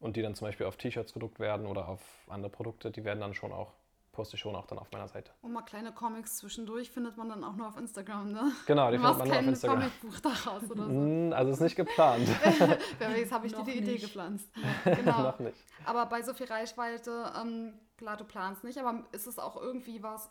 und 0.00 0.16
die 0.16 0.22
dann 0.22 0.34
zum 0.34 0.46
Beispiel 0.48 0.66
auf 0.66 0.76
T-Shirts 0.76 1.12
gedruckt 1.12 1.38
werden 1.40 1.66
oder 1.66 1.88
auf 1.88 2.00
andere 2.28 2.50
Produkte, 2.50 2.90
die 2.90 3.04
werden 3.04 3.20
dann 3.20 3.34
schon 3.34 3.52
auch, 3.52 3.72
poste 4.12 4.34
ich 4.34 4.40
schon 4.40 4.56
auch 4.56 4.66
dann 4.66 4.78
auf 4.80 4.90
meiner 4.90 5.06
Seite. 5.06 5.30
Und 5.42 5.52
mal 5.52 5.62
kleine 5.62 5.92
Comics 5.92 6.38
zwischendurch 6.38 6.90
findet 6.90 7.16
man 7.16 7.28
dann 7.28 7.44
auch 7.44 7.54
nur 7.54 7.68
auf 7.68 7.76
Instagram, 7.76 8.32
ne? 8.32 8.50
Genau, 8.66 8.90
die 8.90 8.96
du 8.96 9.02
findet 9.04 9.18
man 9.18 9.28
nur 9.28 9.36
auf 9.36 9.40
kein 9.42 9.48
Instagram. 9.48 9.78
Comicbuch 9.80 10.20
daraus 10.20 10.70
oder 10.70 10.84
so. 10.86 10.92
Mm, 10.92 11.32
Also 11.32 11.52
ist 11.52 11.60
nicht 11.60 11.76
geplant. 11.76 12.28
Wer 12.98 13.10
weiß, 13.10 13.30
habe 13.32 13.46
ich 13.46 13.52
dir 13.52 13.58
Noch 13.58 13.64
die 13.64 13.78
Idee 13.78 13.92
nicht. 13.92 14.02
gepflanzt. 14.02 14.48
Genau. 14.84 15.22
Noch 15.22 15.38
nicht. 15.38 15.56
Aber 15.84 16.06
bei 16.06 16.22
so 16.22 16.34
viel 16.34 16.46
Reichweite, 16.46 17.32
ähm, 17.40 17.74
klar, 17.96 18.16
du 18.16 18.24
planst 18.24 18.64
nicht, 18.64 18.78
aber 18.78 19.04
ist 19.12 19.26
es 19.28 19.38
auch 19.38 19.56
irgendwie 19.56 20.02
was, 20.02 20.28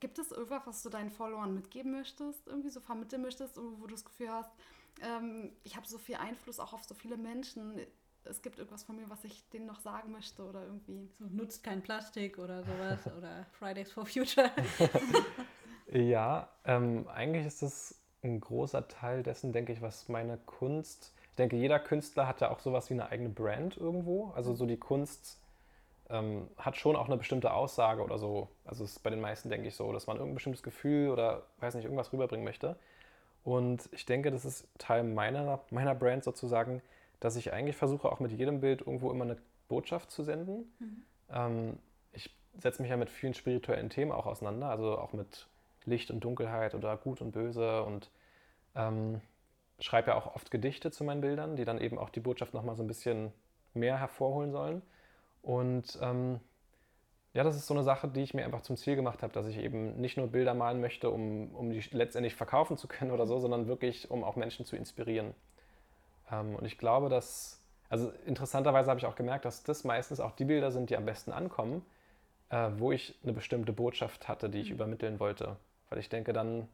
gibt 0.00 0.18
es 0.18 0.30
irgendwas, 0.30 0.66
was 0.66 0.82
du 0.82 0.90
deinen 0.90 1.10
Followern 1.10 1.54
mitgeben 1.54 1.92
möchtest, 1.92 2.46
irgendwie 2.46 2.70
so 2.70 2.80
vermitteln 2.80 3.22
möchtest, 3.22 3.56
wo 3.56 3.86
du 3.86 3.94
das 3.94 4.04
Gefühl 4.04 4.30
hast, 4.30 4.50
ähm, 5.02 5.52
ich 5.64 5.76
habe 5.76 5.86
so 5.86 5.98
viel 5.98 6.16
Einfluss 6.16 6.58
auch 6.60 6.72
auf 6.72 6.84
so 6.84 6.94
viele 6.94 7.16
Menschen, 7.16 7.80
es 8.24 8.42
gibt 8.42 8.58
irgendwas 8.58 8.82
von 8.82 8.96
mir, 8.96 9.08
was 9.08 9.24
ich 9.24 9.48
denen 9.50 9.66
noch 9.66 9.80
sagen 9.80 10.10
möchte 10.10 10.44
oder 10.44 10.64
irgendwie. 10.64 11.08
So, 11.18 11.26
nutzt 11.26 11.62
kein 11.62 11.82
Plastik 11.82 12.38
oder 12.38 12.64
sowas 12.64 13.06
oder 13.16 13.46
Fridays 13.52 13.92
for 13.92 14.06
Future. 14.06 14.50
Ja, 15.92 16.48
ähm, 16.64 17.06
eigentlich 17.06 17.46
ist 17.46 17.62
das 17.62 17.94
ein 18.22 18.40
großer 18.40 18.88
Teil 18.88 19.22
dessen, 19.22 19.52
denke 19.52 19.72
ich, 19.72 19.82
was 19.82 20.08
meine 20.08 20.36
Kunst. 20.36 21.14
Ich 21.30 21.36
denke, 21.36 21.56
jeder 21.56 21.78
Künstler 21.78 22.26
hat 22.26 22.40
ja 22.40 22.50
auch 22.50 22.58
sowas 22.58 22.90
wie 22.90 22.94
eine 22.94 23.08
eigene 23.08 23.28
Brand 23.28 23.76
irgendwo. 23.76 24.32
Also 24.34 24.52
so 24.54 24.66
die 24.66 24.78
Kunst 24.78 25.40
ähm, 26.10 26.48
hat 26.56 26.76
schon 26.76 26.96
auch 26.96 27.06
eine 27.06 27.16
bestimmte 27.16 27.52
Aussage 27.52 28.02
oder 28.02 28.18
so. 28.18 28.48
Also 28.64 28.84
es 28.84 28.92
ist 28.92 29.02
bei 29.02 29.10
den 29.10 29.20
meisten, 29.20 29.48
denke 29.50 29.68
ich, 29.68 29.74
so, 29.74 29.92
dass 29.92 30.06
man 30.06 30.16
irgendein 30.16 30.34
bestimmtes 30.34 30.62
Gefühl 30.62 31.10
oder 31.10 31.42
weiß 31.60 31.74
nicht, 31.74 31.84
irgendwas 31.84 32.12
rüberbringen 32.12 32.44
möchte. 32.44 32.76
Und 33.44 33.88
ich 33.92 34.06
denke, 34.06 34.30
das 34.30 34.44
ist 34.44 34.68
Teil 34.78 35.04
meiner, 35.04 35.60
meiner 35.70 35.94
Brand 35.94 36.24
sozusagen, 36.24 36.82
dass 37.20 37.36
ich 37.36 37.52
eigentlich 37.52 37.76
versuche, 37.76 38.10
auch 38.10 38.20
mit 38.20 38.32
jedem 38.32 38.60
Bild 38.60 38.80
irgendwo 38.80 39.10
immer 39.10 39.24
eine 39.24 39.36
Botschaft 39.68 40.10
zu 40.10 40.22
senden. 40.22 40.64
Ähm, 41.30 41.78
ich 42.12 42.34
setze 42.58 42.82
mich 42.82 42.90
ja 42.90 42.96
mit 42.96 43.10
vielen 43.10 43.34
spirituellen 43.34 43.90
Themen 43.90 44.12
auch 44.12 44.26
auseinander, 44.26 44.68
also 44.68 44.98
auch 44.98 45.12
mit 45.12 45.46
Licht 45.84 46.10
und 46.10 46.20
Dunkelheit 46.20 46.74
oder 46.74 46.96
Gut 46.96 47.20
und 47.20 47.32
Böse 47.32 47.82
und 47.84 48.10
ähm, 48.74 49.20
schreibe 49.78 50.10
ja 50.10 50.16
auch 50.16 50.34
oft 50.34 50.50
Gedichte 50.50 50.90
zu 50.90 51.04
meinen 51.04 51.20
Bildern, 51.20 51.56
die 51.56 51.64
dann 51.64 51.80
eben 51.80 51.98
auch 51.98 52.10
die 52.10 52.20
Botschaft 52.20 52.54
nochmal 52.54 52.76
so 52.76 52.82
ein 52.82 52.88
bisschen 52.88 53.32
mehr 53.74 53.98
hervorholen 53.98 54.50
sollen. 54.52 54.82
Und 55.46 55.96
ähm, 56.02 56.40
ja, 57.32 57.44
das 57.44 57.54
ist 57.54 57.68
so 57.68 57.74
eine 57.74 57.84
Sache, 57.84 58.08
die 58.08 58.20
ich 58.20 58.34
mir 58.34 58.44
einfach 58.44 58.62
zum 58.62 58.76
Ziel 58.76 58.96
gemacht 58.96 59.22
habe, 59.22 59.32
dass 59.32 59.46
ich 59.46 59.58
eben 59.58 60.00
nicht 60.00 60.16
nur 60.16 60.26
Bilder 60.26 60.54
malen 60.54 60.80
möchte, 60.80 61.08
um, 61.08 61.54
um 61.54 61.70
die 61.70 61.80
letztendlich 61.92 62.34
verkaufen 62.34 62.76
zu 62.76 62.88
können 62.88 63.10
oder 63.12 63.28
so, 63.28 63.38
sondern 63.38 63.68
wirklich, 63.68 64.10
um 64.10 64.24
auch 64.24 64.34
Menschen 64.34 64.66
zu 64.66 64.74
inspirieren. 64.74 65.34
Ähm, 66.32 66.56
und 66.56 66.64
ich 66.64 66.78
glaube, 66.78 67.08
dass, 67.08 67.60
also 67.88 68.10
interessanterweise 68.26 68.90
habe 68.90 68.98
ich 68.98 69.06
auch 69.06 69.14
gemerkt, 69.14 69.44
dass 69.44 69.62
das 69.62 69.84
meistens 69.84 70.18
auch 70.18 70.32
die 70.32 70.46
Bilder 70.46 70.72
sind, 70.72 70.90
die 70.90 70.96
am 70.96 71.06
besten 71.06 71.30
ankommen, 71.30 71.86
äh, 72.48 72.70
wo 72.78 72.90
ich 72.90 73.14
eine 73.22 73.32
bestimmte 73.32 73.72
Botschaft 73.72 74.26
hatte, 74.26 74.50
die 74.50 74.58
ich 74.58 74.70
übermitteln 74.70 75.20
wollte. 75.20 75.56
Weil 75.90 76.00
ich 76.00 76.08
denke, 76.08 76.32
dann, 76.32 76.66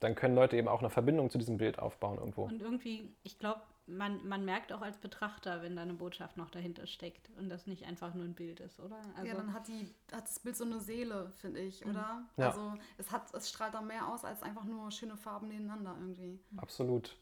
dann 0.00 0.16
können 0.16 0.34
Leute 0.34 0.56
eben 0.56 0.66
auch 0.66 0.80
eine 0.80 0.90
Verbindung 0.90 1.30
zu 1.30 1.38
diesem 1.38 1.58
Bild 1.58 1.78
aufbauen 1.78 2.18
irgendwo. 2.18 2.46
Und 2.46 2.60
irgendwie, 2.60 3.14
ich 3.22 3.38
glaube, 3.38 3.60
man, 3.86 4.26
man 4.26 4.44
merkt 4.44 4.72
auch 4.72 4.80
als 4.80 4.96
Betrachter, 4.98 5.62
wenn 5.62 5.76
da 5.76 5.82
eine 5.82 5.94
Botschaft 5.94 6.36
noch 6.36 6.50
dahinter 6.50 6.86
steckt 6.86 7.30
und 7.38 7.48
das 7.48 7.66
nicht 7.66 7.84
einfach 7.84 8.14
nur 8.14 8.24
ein 8.24 8.34
Bild 8.34 8.60
ist, 8.60 8.80
oder? 8.80 8.96
Also, 9.16 9.28
ja, 9.28 9.34
dann 9.34 9.52
hat, 9.52 9.68
die, 9.68 9.94
hat 10.12 10.24
das 10.24 10.38
Bild 10.38 10.56
so 10.56 10.64
eine 10.64 10.80
Seele, 10.80 11.30
finde 11.38 11.60
ich, 11.60 11.84
oder? 11.84 12.24
Ja. 12.36 12.48
Also 12.48 12.74
es, 12.96 13.10
hat, 13.10 13.32
es 13.34 13.50
strahlt 13.50 13.74
da 13.74 13.82
mehr 13.82 14.08
aus 14.08 14.24
als 14.24 14.42
einfach 14.42 14.64
nur 14.64 14.90
schöne 14.90 15.16
Farben 15.16 15.48
nebeneinander 15.48 15.94
irgendwie. 15.98 16.40
Absolut. 16.56 17.16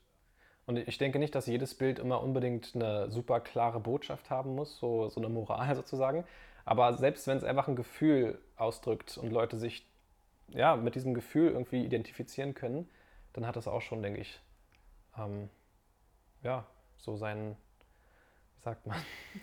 Und 0.66 0.76
ich 0.76 0.98
denke 0.98 1.18
nicht, 1.18 1.34
dass 1.34 1.46
jedes 1.46 1.74
Bild 1.74 1.98
immer 1.98 2.22
unbedingt 2.22 2.74
eine 2.74 3.10
super 3.10 3.40
klare 3.40 3.80
Botschaft 3.80 4.30
haben 4.30 4.54
muss, 4.54 4.78
so, 4.78 5.08
so 5.08 5.20
eine 5.20 5.28
Moral 5.28 5.74
sozusagen. 5.76 6.24
Aber 6.64 6.96
selbst 6.96 7.26
wenn 7.26 7.36
es 7.36 7.44
einfach 7.44 7.66
ein 7.66 7.74
Gefühl 7.74 8.40
ausdrückt 8.56 9.18
und 9.18 9.30
Leute 9.32 9.58
sich 9.58 9.84
ja, 10.48 10.76
mit 10.76 10.94
diesem 10.94 11.14
Gefühl 11.14 11.50
irgendwie 11.50 11.84
identifizieren 11.84 12.54
können, 12.54 12.88
dann 13.32 13.46
hat 13.46 13.56
das 13.56 13.66
auch 13.66 13.80
schon, 13.80 14.02
denke 14.02 14.20
ich, 14.20 14.40
ähm, 15.18 15.48
ja, 16.42 16.66
so 16.96 17.16
seinen, 17.16 17.56
wie 18.56 18.62
sagt 18.62 18.86
man, 18.86 18.96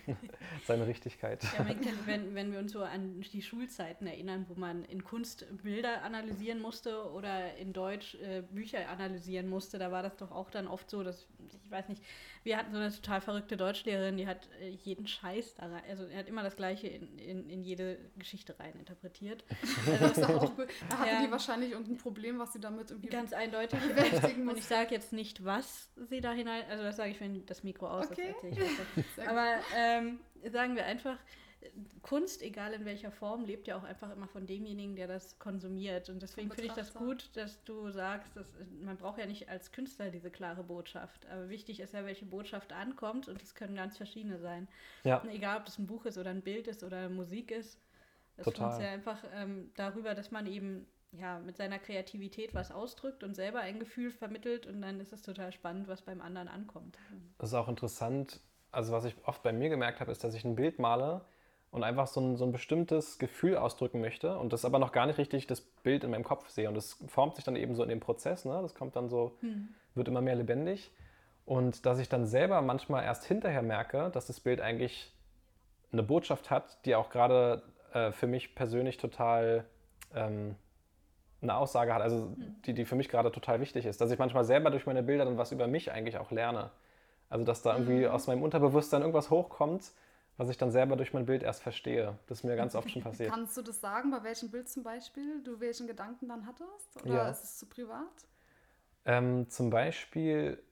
seine 0.66 0.88
Richtigkeit. 0.88 1.44
Ja, 1.44 1.66
wenn, 2.06 2.36
wenn 2.36 2.52
wir 2.52 2.60
uns 2.60 2.72
so 2.72 2.84
an 2.84 3.22
die 3.22 3.42
Schulzeiten 3.42 4.08
erinnern, 4.08 4.46
wo 4.48 4.56
man 4.56 4.86
in 4.86 5.04
Kunst 5.04 5.46
Bilder 5.64 6.04
analysieren 6.04 6.62
musste 6.62 7.12
oder 7.12 7.56
in 7.58 7.74
Deutsch 7.74 8.16
äh, 8.16 8.42
Bücher 8.42 8.88
analysieren 8.90 9.50
musste, 9.50 9.78
da 9.78 9.92
war 9.92 10.04
das 10.04 10.18
doch 10.18 10.32
auch 10.32 10.50
dann 10.50 10.68
oft 10.68 10.90
so, 10.90 11.04
dass, 11.04 11.28
ich 11.64 11.72
weiß 11.72 11.90
nicht, 11.90 12.04
wir 12.44 12.58
hatten 12.58 12.72
so 12.72 12.78
eine 12.80 12.92
total 12.92 13.22
verrückte 13.22 13.58
Deutschlehrerin, 13.58 14.18
die 14.18 14.28
hat 14.28 14.48
äh, 14.62 14.70
jeden 14.70 15.08
Scheiß 15.08 15.56
da 15.56 15.68
rein, 15.68 15.84
also 15.90 16.06
er 16.06 16.20
hat 16.20 16.28
immer 16.28 16.44
das 16.44 16.56
Gleiche 16.56 16.88
in, 16.88 17.18
in, 17.20 17.50
in 17.50 17.64
jede 17.64 17.98
Geschichte 18.18 18.58
rein 18.60 18.74
interpretiert. 18.80 19.44
Also 19.86 20.00
Das 20.00 20.18
ist 20.18 20.24
auch. 20.24 20.52
Da 20.90 20.98
hatte 21.00 21.10
Ja. 21.12 21.26
die 21.26 21.32
wahrscheinlich 21.32 21.72
irgendein 21.72 21.98
Problem, 21.98 22.40
was 22.40 22.54
sie 22.54 22.60
damit 22.60 22.92
irgendwie 22.92 23.10
ganz 23.10 23.34
eindeutig. 23.34 23.80
bewältigen 23.80 24.48
Und 24.48 24.58
ich 24.58 24.66
sage 24.66 24.94
jetzt 24.94 25.14
nicht, 25.14 25.44
was 25.44 25.90
sie 26.10 26.22
da 26.22 26.32
hinein, 26.32 26.64
also 26.70 26.84
das 26.84 26.98
sage 26.98 27.12
ich, 27.12 27.20
wenn 27.20 27.46
das 27.46 27.64
Mikro 27.64 27.88
aus 27.88 28.06
ist. 28.06 28.12
Okay. 28.12 28.36
gut. 28.96 29.28
Aber 29.28 29.56
ähm, 29.76 30.20
sagen 30.52 30.76
wir 30.76 30.86
einfach, 30.86 31.18
Kunst, 32.02 32.42
egal 32.42 32.74
in 32.74 32.86
welcher 32.86 33.12
Form, 33.12 33.44
lebt 33.44 33.68
ja 33.68 33.78
auch 33.78 33.84
einfach 33.84 34.12
immer 34.12 34.28
von 34.28 34.48
demjenigen, 34.48 34.96
der 34.96 35.08
das 35.08 35.38
konsumiert. 35.40 36.10
Und 36.10 36.22
deswegen 36.22 36.50
finde 36.50 36.68
ich 36.68 36.74
das 36.74 36.94
gut, 36.94 37.30
dass 37.34 37.64
du 37.66 37.90
sagst, 37.92 38.36
dass, 38.36 38.48
man 38.82 38.98
braucht 38.98 39.20
ja 39.20 39.26
nicht 39.26 39.50
als 39.50 39.72
Künstler 39.72 40.10
diese 40.10 40.32
klare 40.32 40.64
Botschaft. 40.64 41.28
Aber 41.28 41.50
wichtig 41.50 41.82
ist 41.82 41.94
ja, 41.94 42.06
welche 42.06 42.26
Botschaft 42.26 42.72
ankommt 42.72 43.28
und 43.28 43.42
das 43.42 43.56
können 43.56 43.76
ganz 43.76 43.98
verschiedene 43.98 44.40
sein. 44.40 44.68
Ja, 45.04 45.22
egal, 45.30 45.58
ob 45.58 45.66
das 45.66 45.78
ein 45.78 45.88
Buch 45.88 46.06
ist 46.06 46.18
oder 46.18 46.30
ein 46.30 46.42
Bild 46.42 46.68
ist 46.68 46.84
oder 46.84 47.10
Musik 47.10 47.52
ist. 47.52 47.80
Das 48.38 48.46
Total. 48.46 48.70
uns 48.70 48.82
ja 48.82 48.90
einfach 48.90 49.22
ähm, 49.36 49.72
darüber, 49.76 50.16
dass 50.16 50.32
man 50.32 50.48
eben 50.48 50.88
ja, 51.12 51.40
mit 51.40 51.58
seiner 51.58 51.80
Kreativität 51.80 52.54
was 52.54 52.72
ausdrückt 52.72 53.24
und 53.24 53.36
selber 53.36 53.60
ein 53.60 53.80
Gefühl 53.80 54.12
vermittelt 54.12 54.66
und 54.66 54.82
dann 54.82 55.00
ist 55.00 55.12
es 55.12 55.24
total 55.24 55.52
spannend, 55.52 55.88
was 55.88 56.04
beim 56.04 56.22
anderen 56.22 56.48
ankommt. 56.48 56.98
das 57.38 57.50
ist 57.50 57.56
auch 57.56 57.68
interessant. 57.68 58.40
Also 58.72 58.94
was 58.94 59.04
ich 59.06 59.16
oft 59.26 59.42
bei 59.42 59.52
mir 59.52 59.70
gemerkt 59.70 60.00
habe, 60.00 60.12
ist, 60.12 60.24
dass 60.24 60.36
ich 60.36 60.46
ein 60.46 60.56
Bild 60.56 60.80
male 60.80 61.26
und 61.72 61.84
einfach 61.84 62.08
so 62.08 62.20
ein, 62.20 62.36
so 62.36 62.46
ein 62.46 62.52
bestimmtes 62.52 63.20
Gefühl 63.20 63.58
ausdrücken 63.58 64.02
möchte 64.02 64.38
und 64.38 64.54
das 64.54 64.66
aber 64.66 64.80
noch 64.80 64.92
gar 64.92 65.06
nicht 65.06 65.18
richtig 65.18 65.48
das 65.48 65.62
Bild 65.62 66.04
in 66.04 66.12
meinem 66.12 66.24
Kopf 66.24 66.50
sehe. 66.50 66.68
Und 66.68 66.76
das 66.76 66.98
formt 67.08 67.36
sich 67.36 67.46
dann 67.46 67.56
eben 67.56 67.76
so 67.76 67.84
in 67.84 67.90
dem 67.90 68.00
Prozess, 68.00 68.46
ne? 68.46 68.60
das 68.62 68.74
kommt 68.74 68.96
dann 68.96 69.10
so, 69.10 69.38
wird 69.96 70.08
immer 70.08 70.22
mehr 70.22 70.36
lebendig. 70.36 70.92
Und 71.46 71.86
dass 71.86 72.00
ich 72.00 72.10
dann 72.10 72.26
selber 72.26 72.62
manchmal 72.62 73.04
erst 73.04 73.26
hinterher 73.26 73.62
merke, 73.62 74.10
dass 74.12 74.28
das 74.28 74.40
Bild 74.40 74.62
eigentlich 74.62 75.12
eine 75.92 76.04
Botschaft 76.04 76.50
hat, 76.52 76.86
die 76.86 76.96
auch 76.96 77.10
gerade 77.10 77.64
äh, 77.94 78.12
für 78.12 78.28
mich 78.28 78.56
persönlich 78.56 78.98
total 78.98 79.66
ähm, 80.14 80.56
eine 81.42 81.56
Aussage 81.56 81.94
hat, 81.94 82.02
also 82.02 82.36
die, 82.66 82.74
die 82.74 82.86
für 82.86 82.96
mich 82.96 83.10
gerade 83.10 83.32
total 83.32 83.62
wichtig 83.62 83.86
ist. 83.86 84.02
Dass 84.02 84.12
ich 84.12 84.20
manchmal 84.20 84.44
selber 84.44 84.72
durch 84.72 84.86
meine 84.86 85.04
Bilder 85.04 85.26
dann 85.26 85.38
was 85.38 85.52
über 85.52 85.68
mich 85.68 85.92
eigentlich 85.92 86.18
auch 86.18 86.32
lerne. 86.32 86.72
Also 87.30 87.46
dass 87.46 87.62
da 87.62 87.74
irgendwie 87.74 88.08
aus 88.08 88.28
meinem 88.28 88.44
Unterbewusstsein 88.44 89.02
irgendwas 89.02 89.30
hochkommt, 89.30 89.92
was 90.40 90.48
ich 90.48 90.58
dann 90.58 90.72
selber 90.72 90.96
durch 90.96 91.14
mein 91.14 91.26
Bild 91.26 91.44
erst 91.44 91.62
verstehe. 91.62 92.18
Das 92.28 92.40
ist 92.40 92.44
mir 92.46 92.56
ganz 92.56 92.74
oft 92.74 92.90
schon 92.90 93.04
passiert. 93.04 93.30
Kannst 93.34 93.58
du 93.58 93.62
das 93.62 93.82
sagen, 93.82 94.10
bei 94.10 94.24
welchem 94.24 94.50
Bild 94.50 94.70
zum 94.70 94.84
Beispiel 94.84 95.44
du 95.44 95.60
welchen 95.60 95.86
Gedanken 95.86 96.30
dann 96.30 96.48
hattest? 96.48 97.04
Oder 97.04 97.14
Ja. 97.14 97.30
ist 97.30 97.44
es 97.44 97.58
zu 97.58 97.66
privat? 97.66 98.26
Ähm, 99.04 99.50
zum 99.50 99.70
Beispiel, 99.70 100.64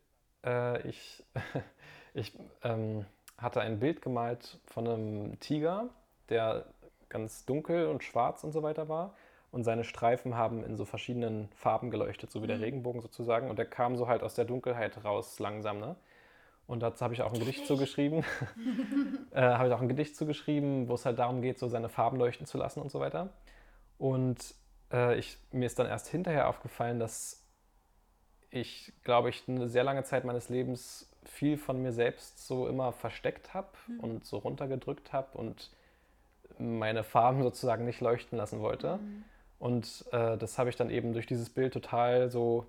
äh, 0.45 0.87
ich, 0.87 1.21
ich 2.13 2.31
ähm, 2.63 3.05
hatte 3.37 3.59
ein 3.59 3.81
Bild 3.81 4.01
gemalt 4.01 4.57
von 4.67 4.87
einem 4.87 5.39
Tiger, 5.41 5.89
der 6.29 6.65
ganz 7.09 7.43
dunkel 7.43 7.87
und 7.87 8.05
schwarz 8.05 8.45
und 8.45 8.53
so 8.53 8.63
weiter 8.63 8.87
war. 8.87 9.15
Und 9.51 9.65
seine 9.65 9.83
Streifen 9.83 10.35
haben 10.35 10.63
in 10.63 10.77
so 10.77 10.85
verschiedenen 10.85 11.49
Farben 11.55 11.91
geleuchtet, 11.91 12.31
so 12.31 12.41
wie 12.41 12.47
der 12.47 12.61
Regenbogen 12.61 13.01
sozusagen. 13.01 13.49
Und 13.49 13.59
der 13.59 13.65
kam 13.65 13.97
so 13.97 14.07
halt 14.07 14.23
aus 14.23 14.33
der 14.33 14.45
Dunkelheit 14.45 15.03
raus 15.03 15.39
langsam. 15.39 15.79
Ne? 15.81 15.97
Und 16.67 16.81
dazu 16.81 17.03
habe 17.03 17.13
ich 17.13 17.21
auch 17.21 17.33
ein 17.33 17.39
Gedicht 17.39 17.65
zugeschrieben. 17.65 18.25
äh, 19.31 19.41
habe 19.41 19.69
ich 19.69 19.73
auch 19.73 19.81
ein 19.81 19.87
Gedicht 19.87 20.15
zugeschrieben, 20.15 20.89
wo 20.89 20.95
es 20.95 21.05
halt 21.05 21.17
darum 21.17 21.41
geht, 21.41 21.57
so 21.57 21.69
seine 21.69 21.87
Farben 21.87 22.17
leuchten 22.17 22.45
zu 22.45 22.57
lassen 22.57 22.81
und 22.81 22.91
so 22.91 22.99
weiter. 22.99 23.29
Und 23.97 24.53
äh, 24.91 25.17
ich, 25.17 25.37
mir 25.51 25.65
ist 25.65 25.79
dann 25.79 25.87
erst 25.87 26.07
hinterher 26.07 26.49
aufgefallen, 26.49 26.99
dass 26.99 27.43
ich, 28.49 28.93
glaube 29.03 29.29
ich, 29.29 29.43
eine 29.47 29.69
sehr 29.69 29.83
lange 29.83 30.03
Zeit 30.03 30.25
meines 30.25 30.49
Lebens 30.49 31.09
viel 31.23 31.57
von 31.57 31.81
mir 31.81 31.91
selbst 31.91 32.45
so 32.45 32.67
immer 32.67 32.91
versteckt 32.91 33.53
habe 33.53 33.69
und 33.99 34.25
so 34.25 34.37
runtergedrückt 34.37 35.13
habe 35.13 35.37
und 35.37 35.71
meine 36.59 37.03
Farben 37.03 37.43
sozusagen 37.43 37.85
nicht 37.85 38.01
leuchten 38.01 38.37
lassen 38.37 38.59
wollte. 38.59 38.99
Und 39.59 40.05
äh, 40.11 40.37
das 40.37 40.59
habe 40.59 40.69
ich 40.69 40.75
dann 40.75 40.89
eben 40.89 41.13
durch 41.13 41.25
dieses 41.25 41.49
Bild 41.49 41.73
total 41.73 42.29
so, 42.29 42.65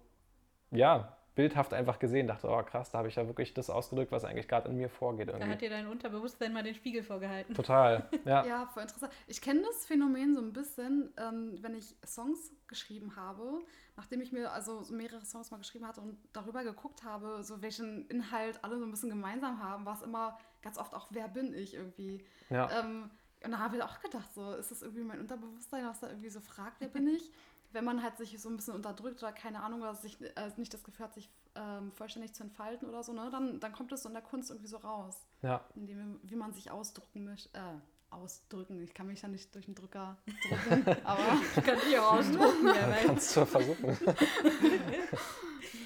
ja, 0.70 1.17
bildhaft 1.38 1.72
einfach 1.72 2.00
gesehen. 2.00 2.26
Dachte, 2.26 2.48
oh 2.48 2.60
krass, 2.64 2.90
da 2.90 2.98
habe 2.98 3.06
ich 3.06 3.14
ja 3.14 3.24
wirklich 3.28 3.54
das 3.54 3.70
ausgedrückt, 3.70 4.10
was 4.10 4.24
eigentlich 4.24 4.48
gerade 4.48 4.68
in 4.68 4.76
mir 4.76 4.88
vorgeht 4.88 5.28
Da 5.28 5.34
irgendwie. 5.34 5.52
hat 5.52 5.60
dir 5.60 5.70
dein 5.70 5.86
Unterbewusstsein 5.86 6.52
mal 6.52 6.64
den 6.64 6.74
Spiegel 6.74 7.04
vorgehalten. 7.04 7.54
Total, 7.54 8.08
ja. 8.24 8.44
Ja, 8.48 8.66
voll 8.66 8.82
interessant. 8.82 9.12
Ich 9.28 9.40
kenne 9.40 9.62
das 9.62 9.86
Phänomen 9.86 10.34
so 10.34 10.40
ein 10.40 10.52
bisschen, 10.52 11.12
ähm, 11.16 11.56
wenn 11.62 11.76
ich 11.76 11.94
Songs 12.04 12.50
geschrieben 12.66 13.14
habe, 13.14 13.60
nachdem 13.96 14.20
ich 14.20 14.32
mir 14.32 14.50
also 14.50 14.82
so 14.82 14.92
mehrere 14.92 15.24
Songs 15.24 15.52
mal 15.52 15.58
geschrieben 15.58 15.86
hatte 15.86 16.00
und 16.00 16.18
darüber 16.32 16.64
geguckt 16.64 17.04
habe, 17.04 17.44
so 17.44 17.62
welchen 17.62 18.08
Inhalt 18.08 18.58
alle 18.64 18.76
so 18.80 18.84
ein 18.84 18.90
bisschen 18.90 19.08
gemeinsam 19.10 19.62
haben, 19.62 19.86
war 19.86 19.94
es 19.94 20.02
immer 20.02 20.36
ganz 20.60 20.76
oft 20.76 20.92
auch, 20.92 21.06
wer 21.10 21.28
bin 21.28 21.54
ich 21.54 21.74
irgendwie. 21.74 22.24
ja. 22.50 22.68
Ähm, 22.80 23.10
und 23.44 23.52
da 23.52 23.58
habe 23.60 23.76
ich 23.76 23.82
auch 23.84 24.00
gedacht, 24.00 24.34
so 24.34 24.54
ist 24.54 24.72
das 24.72 24.82
irgendwie 24.82 25.04
mein 25.04 25.20
Unterbewusstsein, 25.20 25.86
was 25.86 26.00
da 26.00 26.08
irgendwie 26.08 26.30
so 26.30 26.40
fragt, 26.40 26.80
wer 26.80 26.88
bin 26.88 27.06
ich? 27.06 27.30
Wenn 27.72 27.84
man 27.84 28.02
halt 28.02 28.16
sich 28.16 28.40
so 28.40 28.48
ein 28.48 28.56
bisschen 28.56 28.74
unterdrückt 28.74 29.22
oder 29.22 29.32
keine 29.32 29.62
Ahnung, 29.62 29.82
oder 29.82 29.94
sich 29.94 30.20
äh, 30.20 30.50
nicht 30.56 30.72
das 30.72 30.84
Gefühl 30.84 31.04
hat, 31.04 31.14
sich 31.14 31.30
ähm, 31.54 31.92
vollständig 31.92 32.34
zu 32.34 32.42
entfalten 32.42 32.88
oder 32.88 33.02
so, 33.02 33.12
ne, 33.12 33.28
dann, 33.30 33.60
dann 33.60 33.72
kommt 33.72 33.92
es 33.92 34.02
so 34.02 34.08
in 34.08 34.14
der 34.14 34.22
Kunst 34.22 34.50
irgendwie 34.50 34.68
so 34.68 34.78
raus 34.78 35.26
ja. 35.42 35.64
indem, 35.74 36.20
wie 36.22 36.36
man 36.36 36.52
sich 36.52 36.70
ausdrücken 36.70 37.24
möchte. 37.24 37.50
Äh, 37.56 37.80
ausdrücken. 38.10 38.82
Ich 38.82 38.94
kann 38.94 39.06
mich 39.06 39.20
ja 39.20 39.28
nicht 39.28 39.54
durch 39.54 39.66
den 39.66 39.74
Drücker 39.74 40.16
drücken, 40.26 41.04
aber 41.04 41.40
Ich 41.56 41.64
kann 41.64 41.78
dich 41.78 41.98
auch 41.98 42.14
ausdrucken, 42.14 42.66
ja, 42.66 42.96
Kannst 43.06 43.36
du 43.36 43.44
versuchen. 43.44 43.96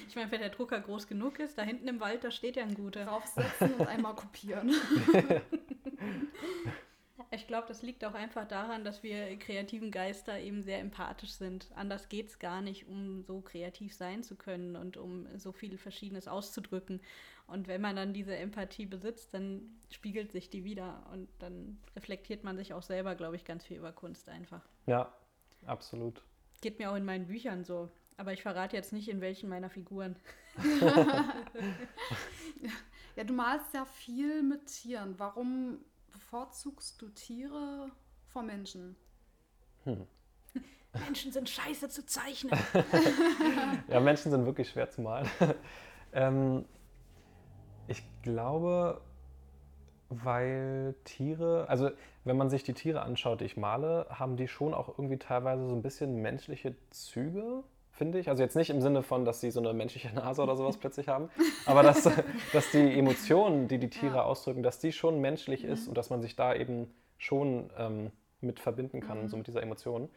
ich 0.07 0.15
meine, 0.15 0.31
wenn 0.31 0.39
der 0.39 0.49
Drucker 0.49 0.79
groß 0.79 1.07
genug 1.07 1.39
ist, 1.39 1.57
da 1.57 1.63
hinten 1.63 1.87
im 1.87 1.99
Wald, 1.99 2.23
da 2.23 2.31
steht 2.31 2.55
ja 2.55 2.63
ein 2.63 2.75
guter. 2.75 3.05
draufsetzen 3.05 3.73
und 3.73 3.87
einmal 3.87 4.15
kopieren. 4.15 4.69
Ich 7.43 7.47
glaube, 7.47 7.67
das 7.67 7.81
liegt 7.81 8.05
auch 8.05 8.13
einfach 8.13 8.47
daran, 8.47 8.85
dass 8.85 9.03
wir 9.03 9.37
kreativen 9.37 9.91
Geister 9.91 10.39
eben 10.39 10.63
sehr 10.63 10.79
empathisch 10.79 11.31
sind. 11.31 11.67
Anders 11.75 12.07
geht 12.07 12.29
es 12.29 12.39
gar 12.39 12.61
nicht, 12.61 12.87
um 12.87 13.21
so 13.21 13.41
kreativ 13.41 13.93
sein 13.93 14.23
zu 14.23 14.37
können 14.37 14.77
und 14.77 14.95
um 14.95 15.27
so 15.37 15.51
viel 15.51 15.77
Verschiedenes 15.77 16.29
auszudrücken. 16.29 17.01
Und 17.45 17.67
wenn 17.67 17.81
man 17.81 17.97
dann 17.97 18.13
diese 18.13 18.33
Empathie 18.33 18.85
besitzt, 18.85 19.33
dann 19.33 19.77
spiegelt 19.91 20.31
sich 20.31 20.49
die 20.49 20.63
wieder 20.63 21.05
und 21.11 21.27
dann 21.39 21.81
reflektiert 21.97 22.45
man 22.45 22.55
sich 22.55 22.73
auch 22.73 22.81
selber, 22.81 23.13
glaube 23.15 23.35
ich, 23.35 23.43
ganz 23.43 23.65
viel 23.65 23.75
über 23.75 23.91
Kunst 23.91 24.29
einfach. 24.29 24.61
Ja, 24.85 25.13
absolut. 25.65 26.23
Geht 26.61 26.79
mir 26.79 26.91
auch 26.91 26.95
in 26.95 27.03
meinen 27.03 27.27
Büchern 27.27 27.65
so. 27.65 27.89
Aber 28.15 28.31
ich 28.31 28.41
verrate 28.41 28.77
jetzt 28.77 28.93
nicht, 28.93 29.09
in 29.09 29.19
welchen 29.19 29.49
meiner 29.49 29.69
Figuren. 29.69 30.15
Ja, 33.15 33.23
du 33.23 33.33
malst 33.33 33.73
ja 33.73 33.85
viel 33.85 34.41
mit 34.41 34.65
Tieren. 34.65 35.13
Warum 35.19 35.79
bevorzugst 36.33 36.99
du 36.99 37.09
Tiere 37.09 37.91
vor 38.25 38.41
Menschen? 38.41 38.95
Menschen 39.85 41.31
sind 41.31 41.47
scheiße 41.47 41.89
zu 41.89 42.05
zeichnen. 42.05 42.59
Ja, 43.87 43.99
Menschen 43.99 44.31
sind 44.31 44.45
wirklich 44.45 44.69
schwer 44.69 44.89
zu 44.89 45.01
malen. 45.01 45.29
ähm, 46.13 46.65
ich 47.87 48.03
glaube, 48.23 49.01
weil 50.09 50.95
Tiere, 51.03 51.69
also 51.69 51.91
wenn 52.23 52.37
man 52.37 52.49
sich 52.49 52.63
die 52.63 52.73
Tiere 52.73 53.03
anschaut, 53.03 53.41
die 53.41 53.45
ich 53.45 53.57
male, 53.57 54.07
haben 54.09 54.35
die 54.35 54.47
schon 54.47 54.73
auch 54.73 54.89
irgendwie 54.89 55.17
teilweise 55.17 55.67
so 55.67 55.75
ein 55.75 55.83
bisschen 55.83 56.15
menschliche 56.23 56.75
Züge, 56.89 57.63
finde 57.93 58.19
ich. 58.19 58.27
Also 58.29 58.43
jetzt 58.43 58.55
nicht 58.55 58.69
im 58.69 58.81
Sinne 58.81 59.01
von, 59.03 59.23
dass 59.25 59.39
sie 59.39 59.51
so 59.51 59.59
eine 59.59 59.73
menschliche 59.73 60.09
Nase 60.15 60.41
oder 60.43 60.55
sowas 60.55 60.77
plötzlich 60.81 61.07
haben, 61.07 61.29
aber 61.65 61.81
dass, 61.83 62.09
dass 62.51 62.71
die 62.71 62.97
Emotionen, 62.99 63.67
die 63.67 63.77
die 63.77 63.89
Tiere 63.89 64.15
Ja. 64.17 64.23
ausdrücken, 64.23 64.63
dass 64.63 64.79
die 64.79 64.91
schon 64.91 65.21
menschlich 65.21 65.63
ist 65.63 65.87
und 65.87 65.97
dass 65.97 66.09
man 66.09 66.21
sich 66.21 66.35
da 66.35 66.53
eben 66.53 66.93
schon 67.17 67.69
ähm, 67.77 68.11
mit 68.41 68.59
verbinden 68.59 68.99
kann, 68.99 69.29
so 69.29 69.37
mit 69.37 69.47
dieser 69.47 69.63
Emotion. 69.63 70.09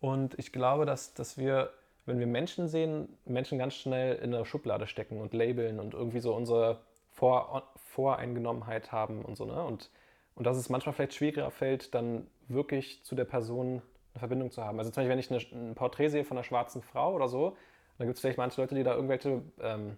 Und 0.00 0.38
ich 0.38 0.52
glaube, 0.52 0.84
dass, 0.84 1.14
dass 1.14 1.38
wir, 1.38 1.70
wenn 2.04 2.18
wir 2.18 2.26
Menschen 2.26 2.68
sehen, 2.68 3.08
Menschen 3.24 3.58
ganz 3.58 3.74
schnell 3.74 4.16
in 4.16 4.34
eine 4.34 4.44
Schublade 4.44 4.86
stecken 4.86 5.18
und 5.20 5.32
labeln 5.32 5.80
und 5.80 5.94
irgendwie 5.94 6.20
so 6.20 6.34
unsere 6.34 6.80
Vor 7.10 7.62
Voreingenommenheit 7.76 8.92
haben 8.92 9.24
und 9.24 9.36
so. 9.36 9.46
Ne? 9.46 9.64
Und, 9.64 9.88
und 10.34 10.46
dass 10.46 10.56
es 10.58 10.68
manchmal 10.68 10.92
vielleicht 10.94 11.14
schwieriger 11.14 11.50
fällt, 11.50 11.94
dann 11.94 12.26
wirklich 12.48 13.02
zu 13.04 13.14
der 13.14 13.24
Person 13.24 13.80
eine 14.14 14.20
Verbindung 14.20 14.50
zu 14.50 14.64
haben. 14.64 14.78
Also 14.78 14.90
zum 14.90 15.02
Beispiel, 15.02 15.10
wenn 15.10 15.18
ich 15.18 15.30
eine, 15.30 15.70
ein 15.70 15.74
Porträt 15.74 16.08
sehe 16.08 16.24
von 16.24 16.36
einer 16.36 16.44
schwarzen 16.44 16.82
Frau 16.82 17.14
oder 17.14 17.28
so, 17.28 17.56
dann 17.98 18.06
gibt 18.06 18.16
es 18.16 18.20
vielleicht 18.20 18.38
manche 18.38 18.60
Leute, 18.60 18.74
die 18.74 18.82
da 18.82 18.94
irgendwelche 18.94 19.42
ähm, 19.60 19.96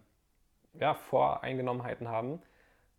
ja, 0.75 0.95
Voreingenommenheiten 0.95 2.09
haben. 2.09 2.41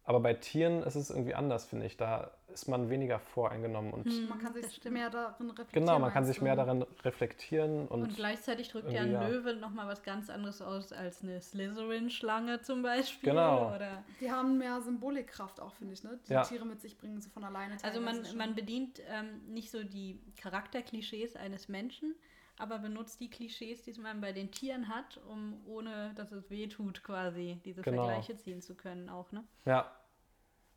Aber 0.03 0.19
bei 0.19 0.33
Tieren 0.33 0.83
ist 0.83 0.95
es 0.95 1.09
irgendwie 1.09 1.35
anders, 1.35 1.65
finde 1.65 1.85
ich. 1.85 1.97
Da 1.97 2.31
ist 2.53 2.67
man 2.67 2.89
weniger 2.89 3.19
voreingenommen 3.19 3.91
und 3.93 4.29
Man 4.29 4.39
kann 4.39 4.53
sich 4.53 4.83
mehr 4.89 5.09
darin 5.09 5.49
reflektieren. 5.49 5.85
genau, 5.85 5.99
man 5.99 6.11
kann 6.11 6.25
sich 6.25 6.41
mehr 6.41 6.55
darin 6.55 6.83
reflektieren 7.03 7.87
und, 7.87 8.03
Und 8.03 8.15
gleichzeitig 8.15 8.69
drückt 8.69 8.89
ja 8.91 9.01
ein. 9.01 9.11
Löwe 9.11 9.53
nochmal 9.55 9.87
was 9.87 10.01
ganz 10.03 10.29
anderes 10.29 10.61
aus 10.61 10.91
als 10.93 11.21
eine 11.23 11.41
Slytherin-Schlange 11.41 12.61
zum 12.61 12.81
Beispiel. 12.83 13.29
Genau. 13.31 13.75
Oder 13.75 14.03
Die 14.21 14.31
haben 14.31 14.57
mehr 14.57 14.81
Symbolikkraft 14.81 15.59
auch, 15.59 15.73
finde 15.73 15.93
ich, 15.93 16.03
ne? 16.03 16.19
Die 16.27 16.33
Ja. 16.33 16.43
Tiere 16.43 16.65
mit 16.65 16.81
sich 16.81 16.97
bringen, 16.97 17.21
so 17.21 17.29
von 17.29 17.43
alleine. 17.43 17.77
also 17.83 18.01
man, 18.01 18.21
man 18.37 18.55
bedient 18.55 19.01
ähm, 19.09 19.41
nicht 19.53 19.69
so 19.71 19.83
die 19.83 20.19
Charakterklischees 20.37 21.35
eines 21.35 21.67
Menschen, 21.67 22.15
aber 22.57 22.79
benutzt 22.79 23.19
die 23.19 23.29
Klischees, 23.29 23.83
die 23.83 23.93
man 23.99 24.19
bei 24.21 24.31
den 24.31 24.51
Tieren 24.51 24.87
hat, 24.87 25.19
um 25.29 25.61
ohne 25.67 26.13
dass 26.15 26.31
es 26.31 26.49
weh 26.49 26.67
tut, 26.67 27.03
quasi 27.03 27.59
diese 27.65 27.81
Genau. 27.81 28.05
Vergleiche 28.05 28.35
ziehen 28.37 28.61
zu 28.61 28.73
können 28.73 29.09
auch, 29.09 29.31
ne? 29.31 29.43
Ja, 29.65 29.91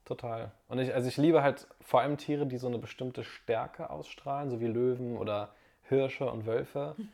total. 0.04 0.52
Und 0.68 0.78
ich, 0.78 0.94
also 0.94 1.08
ich 1.08 1.16
liebe 1.16 1.42
halt 1.42 1.66
vor 1.80 2.00
allem 2.00 2.16
Tiere, 2.16 2.46
die 2.46 2.58
so 2.58 2.66
eine 2.66 2.78
bestimmte 2.78 3.24
Stärke 3.24 3.90
ausstrahlen, 3.90 4.50
so 4.50 4.60
wie 4.60 4.66
Löwen 4.66 5.16
oder 5.16 5.54
Hirsche 5.82 6.30
und 6.30 6.46
Wölfe. 6.46 6.96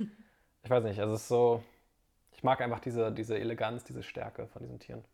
Ich 0.62 0.70
weiß 0.70 0.83
nicht, 0.83 0.99
also 0.99 1.14
es 1.14 1.20
ist 1.22 1.29
so, 1.29 1.62
ich 2.33 2.42
mag 2.42 2.61
einfach 2.61 2.81
diese, 2.81 3.12
diese 3.12 3.38
Eleganz, 3.38 3.85
diese 3.85 4.03
Stärke 4.03 4.49
von 4.49 4.62
diesen 4.62 4.81
Tieren. 4.81 5.05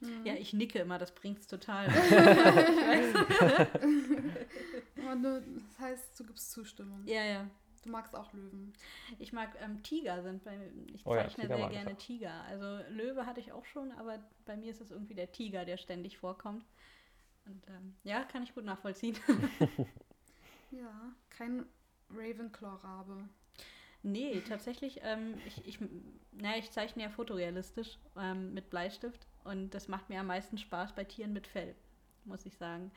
Mhm. 0.00 0.26
Ja, 0.26 0.34
ich 0.34 0.52
nicke 0.52 0.80
immer, 0.80 0.98
das 0.98 1.14
bringt's 1.14 1.46
total. 1.46 1.86
Aber 5.04 5.16
du, 5.22 5.40
das 5.40 5.78
heißt, 5.78 6.18
du 6.18 6.24
gibst 6.24 6.50
Zustimmung. 6.50 7.02
ja, 7.06 7.22
ja. 7.22 7.46
Du 7.84 7.90
magst 7.90 8.16
auch 8.16 8.32
Löwen. 8.32 8.72
Ich 9.18 9.34
mag 9.34 9.50
ähm, 9.60 9.82
Tiger 9.82 10.22
sind 10.22 10.42
bei 10.42 10.56
mir. 10.56 10.72
Ich 10.94 11.04
Oh 11.04 11.14
ja, 11.14 11.24
zeichne 11.24 11.44
Tiger 11.44 11.56
sehr 11.58 11.68
gerne. 11.68 11.96
Tiger. 11.98 12.32
Also 12.48 12.78
Löwe 12.88 13.26
hatte 13.26 13.40
ich 13.40 13.52
auch 13.52 13.66
schon, 13.66 13.92
aber 13.92 14.18
bei 14.46 14.56
mir 14.56 14.70
ist 14.70 14.80
es 14.80 14.90
irgendwie 14.90 15.14
der 15.14 15.30
Tiger, 15.32 15.66
der 15.66 15.76
ständig 15.76 16.16
vorkommt. 16.16 16.64
Und 17.46 17.66
ähm, 17.68 17.94
ja, 18.04 18.24
kann 18.24 18.42
ich 18.42 18.54
gut 18.54 18.64
nachvollziehen. 18.64 19.16
Ja, 20.70 21.14
kein 21.30 21.66
Ravenclaw-Rabe. 22.10 23.28
nee, 24.02 24.40
tatsächlich, 24.42 25.00
ähm, 25.02 25.40
ich, 25.44 25.66
ich, 25.66 25.78
na, 26.32 26.56
ich 26.58 26.70
zeichne 26.72 27.04
ja 27.04 27.10
fotorealistisch 27.10 27.98
ähm, 28.16 28.52
mit 28.54 28.70
Bleistift 28.70 29.26
und 29.44 29.70
das 29.74 29.88
macht 29.88 30.08
mir 30.08 30.20
am 30.20 30.26
meisten 30.26 30.58
Spaß 30.58 30.94
bei 30.94 31.04
Tieren 31.04 31.32
mit 31.32 31.46
Fell, 31.46 31.76
muss 32.24 32.44
ich 32.46 32.56
sagen. 32.56 32.90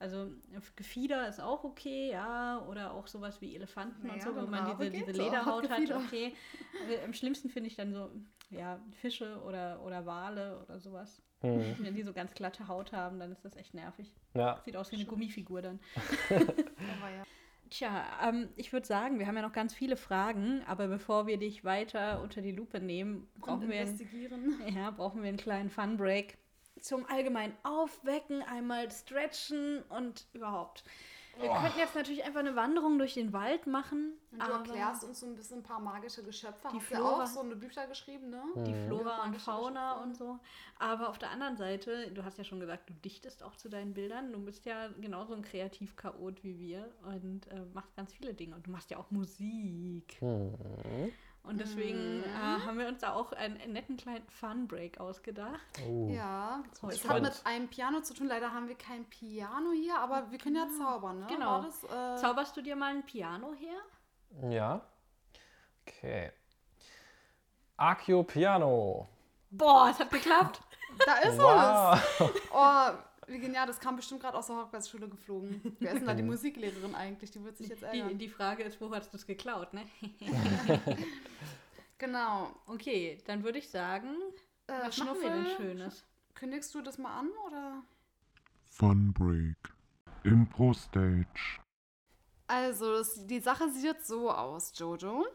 Also 0.00 0.26
äh, 0.26 0.60
Gefieder 0.76 1.28
ist 1.28 1.40
auch 1.40 1.64
okay, 1.64 2.10
ja, 2.12 2.64
oder 2.68 2.92
auch 2.94 3.06
sowas 3.08 3.40
wie 3.40 3.56
Elefanten 3.56 4.02
und 4.02 4.08
Naja, 4.08 4.22
so, 4.22 4.36
wo 4.36 4.42
wenn 4.42 4.50
man 4.50 4.64
Rabe 4.64 4.90
diese, 4.90 5.06
diese 5.06 5.22
Lederhaut 5.22 5.68
hat 5.68 5.90
okay. 5.90 6.32
Am 7.04 7.12
schlimmsten 7.12 7.48
finde 7.50 7.68
ich 7.68 7.76
dann 7.76 7.92
so, 7.92 8.10
ja, 8.50 8.80
Fische 9.00 9.40
oder, 9.42 9.82
oder 9.82 10.06
Wale 10.06 10.60
oder 10.62 10.78
sowas. 10.78 11.20
Hm. 11.40 11.76
Wenn 11.78 11.94
die 11.94 12.02
so 12.02 12.12
ganz 12.12 12.34
glatte 12.34 12.68
Haut 12.68 12.92
haben, 12.92 13.18
dann 13.18 13.32
ist 13.32 13.44
das 13.44 13.56
echt 13.56 13.74
nervig. 13.74 14.12
Ja, 14.34 14.60
Sieht 14.64 14.76
aus 14.76 14.90
wie 14.92 14.96
eine 14.96 15.04
Gummifigur 15.04 15.62
dann. 15.62 15.80
Aber 16.30 17.10
ja. 17.14 17.24
Tja, 17.70 18.04
ähm, 18.26 18.48
ich 18.56 18.72
würde 18.72 18.86
sagen, 18.86 19.18
wir 19.18 19.26
haben 19.26 19.36
ja 19.36 19.42
noch 19.42 19.52
ganz 19.52 19.74
viele 19.74 19.96
Fragen, 19.96 20.62
aber 20.66 20.88
bevor 20.88 21.26
wir 21.26 21.36
dich 21.36 21.64
weiter 21.64 22.22
unter 22.22 22.40
die 22.40 22.52
Lupe 22.52 22.80
nehmen, 22.80 23.28
brauchen 23.40 23.64
Und 23.64 23.68
wir, 23.68 23.80
einen, 23.80 23.88
investigieren. 23.88 24.54
ja, 24.74 24.90
brauchen 24.90 25.22
wir 25.22 25.28
einen 25.28 25.36
kleinen 25.36 25.68
Fun-Break 25.68 26.38
zum 26.80 27.06
allgemeinen 27.06 27.56
Aufwecken, 27.62 28.42
einmal 28.42 28.90
stretchen 28.90 29.82
und 29.88 30.26
überhaupt. 30.32 30.84
Wir 31.40 31.50
könnten 31.50 31.78
jetzt 31.78 31.94
natürlich 31.94 32.24
einfach 32.24 32.40
eine 32.40 32.56
Wanderung 32.56 32.98
durch 32.98 33.14
den 33.14 33.32
Wald 33.32 33.68
machen, 33.68 34.14
Und 34.32 34.40
du 34.40 34.44
aber 34.44 34.54
erklärst 34.54 35.04
uns 35.04 35.20
so 35.20 35.26
ein 35.26 35.36
bisschen 35.36 35.58
ein 35.58 35.62
paar 35.62 35.78
magische 35.78 36.24
Geschöpfe. 36.24 36.66
Die 36.72 36.78
Hast 36.80 36.90
ja 36.90 36.96
Flora. 36.96 37.22
auch 37.22 37.26
so 37.28 37.38
eine 37.38 37.54
Bücher 37.54 37.86
geschrieben, 37.86 38.30
ne? 38.30 38.42
die 38.66 38.72
Mhm. 38.72 38.86
Flora 38.88 39.22
und 39.22 39.26
Magische 39.28 39.44
Fauna 39.44 39.92
Geschöpfe. 39.92 40.02
und 40.08 40.16
so. 40.16 40.38
Aber 40.80 41.08
auf 41.08 41.18
der 41.18 41.30
anderen 41.30 41.56
Seite, 41.56 42.10
du 42.10 42.24
hast 42.24 42.38
ja 42.38 42.42
schon 42.44 42.58
gesagt, 42.58 42.90
du 42.90 42.94
dichtest 42.94 43.44
auch 43.44 43.54
zu 43.54 43.68
deinen 43.68 43.94
Bildern. 43.94 44.32
Du 44.32 44.40
bist 44.44 44.64
ja 44.64 44.88
genauso 45.00 45.32
ein 45.34 45.42
Kreativ-Chaot 45.42 46.42
wie 46.42 46.58
wir 46.58 46.90
und 47.04 47.46
äh, 47.52 47.60
machst 47.72 47.94
ganz 47.94 48.12
viele 48.12 48.34
Dinge. 48.34 48.56
Und 48.56 48.66
du 48.66 48.72
machst 48.72 48.90
ja 48.90 48.96
auch 48.98 49.12
Musik. 49.12 50.16
Hm. 50.18 50.54
Und 51.48 51.58
deswegen 51.60 52.18
Mhm. 52.18 52.24
äh, 52.24 52.66
haben 52.66 52.78
wir 52.78 52.88
uns 52.88 53.00
da 53.00 53.14
auch 53.14 53.32
einen, 53.32 53.58
einen 53.60 53.72
netten 53.72 53.96
kleinen 53.96 54.28
Fun-Break 54.28 55.00
ausgedacht. 55.00 55.58
Oh. 55.88 56.08
Ja, 56.10 56.62
bin 56.82 56.90
es 56.90 56.96
ich 56.96 57.08
hat 57.08 57.22
mit 57.22 57.40
einem 57.44 57.68
Piano 57.68 58.00
zu 58.02 58.12
tun. 58.14 58.26
Leider 58.28 58.52
haben 58.52 58.68
wir 58.68 58.74
kein 58.76 59.04
Piano 59.06 59.70
hier, 59.72 59.98
aber 59.98 60.30
wir 60.30 60.38
können 60.38 60.56
ja 60.56 60.68
zaubern, 60.78 61.20
ne? 61.20 61.26
Genau. 61.28 61.46
War 61.46 61.62
das, 61.62 61.84
äh, 61.84 62.20
Zauberst 62.20 62.54
du 62.56 62.60
dir 62.62 62.76
mal 62.76 62.94
ein 62.94 63.02
Piano 63.04 63.54
her? 63.54 64.50
Ja. 64.50 64.82
Okay. 65.86 66.32
Accio 67.78 68.22
Piano. 68.24 69.08
Boah, 69.50 69.88
es 69.90 69.98
hat 69.98 70.10
geklappt. 70.10 70.60
da 71.06 71.14
ist 71.18 71.32
es! 71.34 71.38
Wow. 71.38 72.30
Oh, 72.52 72.90
wie 73.28 73.38
genial, 73.38 73.66
das 73.66 73.78
kam 73.80 73.96
bestimmt 73.96 74.20
gerade 74.20 74.36
aus 74.36 74.46
der 74.48 74.56
Hogwarts-Schule 74.56 75.08
geflogen. 75.08 75.76
Wer 75.80 75.92
ist 75.92 76.00
denn 76.00 76.06
da 76.06 76.14
die 76.14 76.22
Musiklehrerin 76.22 76.94
eigentlich? 76.94 77.30
Die 77.30 77.42
wird 77.44 77.56
sich 77.56 77.68
jetzt 77.68 77.82
Die, 77.82 78.00
ärgern. 78.00 78.18
die 78.18 78.28
Frage 78.28 78.62
ist, 78.64 78.80
wo 78.80 78.90
hast 78.94 79.12
du 79.12 79.16
es 79.16 79.26
geklaut, 79.26 79.72
ne? 79.74 79.84
Genau. 81.98 82.54
Okay, 82.66 83.18
dann 83.26 83.42
würde 83.42 83.58
ich 83.58 83.68
sagen, 83.70 84.14
Äh, 84.68 84.72
was 84.86 84.96
machen 84.98 85.20
wir 85.20 85.30
denn 85.30 85.44
Schnuffel, 85.46 85.56
Schönes? 85.56 86.04
Kündigst 86.34 86.74
du 86.74 86.80
das 86.82 86.98
mal 86.98 87.18
an, 87.18 87.28
oder? 87.46 87.82
Fun 88.70 89.12
Break. 89.12 89.56
Impro 90.22 90.72
Stage. 90.74 91.26
Also, 92.46 92.92
das, 92.98 93.26
die 93.26 93.40
Sache 93.40 93.68
sieht 93.70 93.84
jetzt 93.84 94.06
so 94.06 94.30
aus, 94.30 94.72
Jojo. 94.76 95.26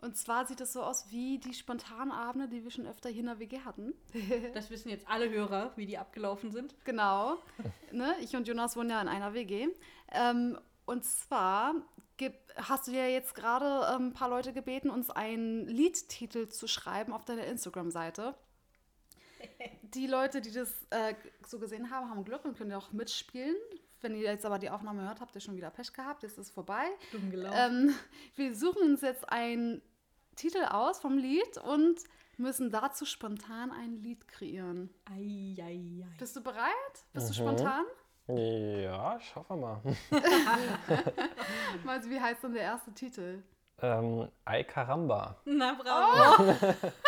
Und 0.00 0.16
zwar 0.16 0.46
sieht 0.46 0.60
es 0.60 0.72
so 0.72 0.82
aus 0.82 1.10
wie 1.10 1.38
die 1.38 1.54
Spontanabende, 1.54 2.48
die 2.48 2.62
wir 2.62 2.70
schon 2.70 2.86
öfter 2.86 3.08
hier 3.08 3.20
in 3.20 3.26
der 3.26 3.40
WG 3.40 3.60
hatten. 3.64 3.94
Das 4.54 4.70
wissen 4.70 4.90
jetzt 4.90 5.08
alle 5.08 5.28
Hörer, 5.28 5.72
wie 5.76 5.86
die 5.86 5.98
abgelaufen 5.98 6.52
sind. 6.52 6.74
Genau. 6.84 7.38
ne? 7.92 8.14
Ich 8.20 8.36
und 8.36 8.46
Jonas 8.46 8.76
wohnen 8.76 8.90
ja 8.90 9.00
in 9.00 9.08
einer 9.08 9.34
WG. 9.34 9.68
Ähm, 10.12 10.58
und 10.86 11.04
zwar 11.04 11.74
hast 12.56 12.88
du 12.88 12.92
ja 12.92 13.06
jetzt 13.06 13.34
gerade 13.34 13.94
ähm, 13.94 14.08
ein 14.08 14.12
paar 14.12 14.28
Leute 14.28 14.52
gebeten, 14.52 14.90
uns 14.90 15.10
einen 15.10 15.66
Liedtitel 15.66 16.48
zu 16.48 16.66
schreiben 16.66 17.12
auf 17.12 17.24
deiner 17.24 17.44
Instagram-Seite. 17.44 18.34
Die 19.82 20.06
Leute, 20.06 20.40
die 20.40 20.52
das 20.52 20.72
äh, 20.90 21.14
so 21.46 21.58
gesehen 21.58 21.90
haben, 21.90 22.10
haben 22.10 22.24
Glück 22.24 22.44
und 22.44 22.56
können 22.56 22.70
ja 22.70 22.78
auch 22.78 22.92
mitspielen. 22.92 23.56
Wenn 24.00 24.14
ihr 24.14 24.22
jetzt 24.22 24.44
aber 24.46 24.58
die 24.58 24.70
Aufnahme 24.70 25.02
hört, 25.02 25.20
habt 25.20 25.34
ihr 25.34 25.40
schon 25.40 25.56
wieder 25.56 25.70
Pech 25.70 25.92
gehabt. 25.92 26.22
Jetzt 26.22 26.32
ist 26.38 26.46
es 26.46 26.50
vorbei. 26.50 26.84
Dumm 27.12 27.30
gelaufen. 27.30 27.56
Ähm, 27.88 27.94
wir 28.36 28.54
suchen 28.54 28.82
uns 28.82 29.00
jetzt 29.00 29.28
einen 29.28 29.82
Titel 30.36 30.64
aus 30.70 31.00
vom 31.00 31.18
Lied 31.18 31.58
und 31.58 31.98
müssen 32.36 32.70
dazu 32.70 33.04
spontan 33.04 33.72
ein 33.72 33.96
Lied 33.96 34.28
kreieren. 34.28 34.88
Ei, 35.10 35.56
ei, 35.60 36.04
ei. 36.04 36.16
Bist 36.18 36.36
du 36.36 36.42
bereit? 36.42 36.68
Bist 37.12 37.28
du 37.28 37.42
Mhm. 37.42 37.48
spontan? 37.56 37.84
Ja, 38.28 39.16
ich 39.18 39.34
hoffe 39.34 39.56
mal. 39.56 39.80
Also, 41.86 42.10
wie 42.10 42.20
heißt 42.20 42.42
denn 42.44 42.52
der 42.54 42.62
erste 42.62 42.92
Titel? 42.92 43.42
Ähm, 43.80 44.28
Ay 44.44 44.64
Caramba. 44.64 45.40
Na, 45.44 45.72
bravo. 45.74 46.54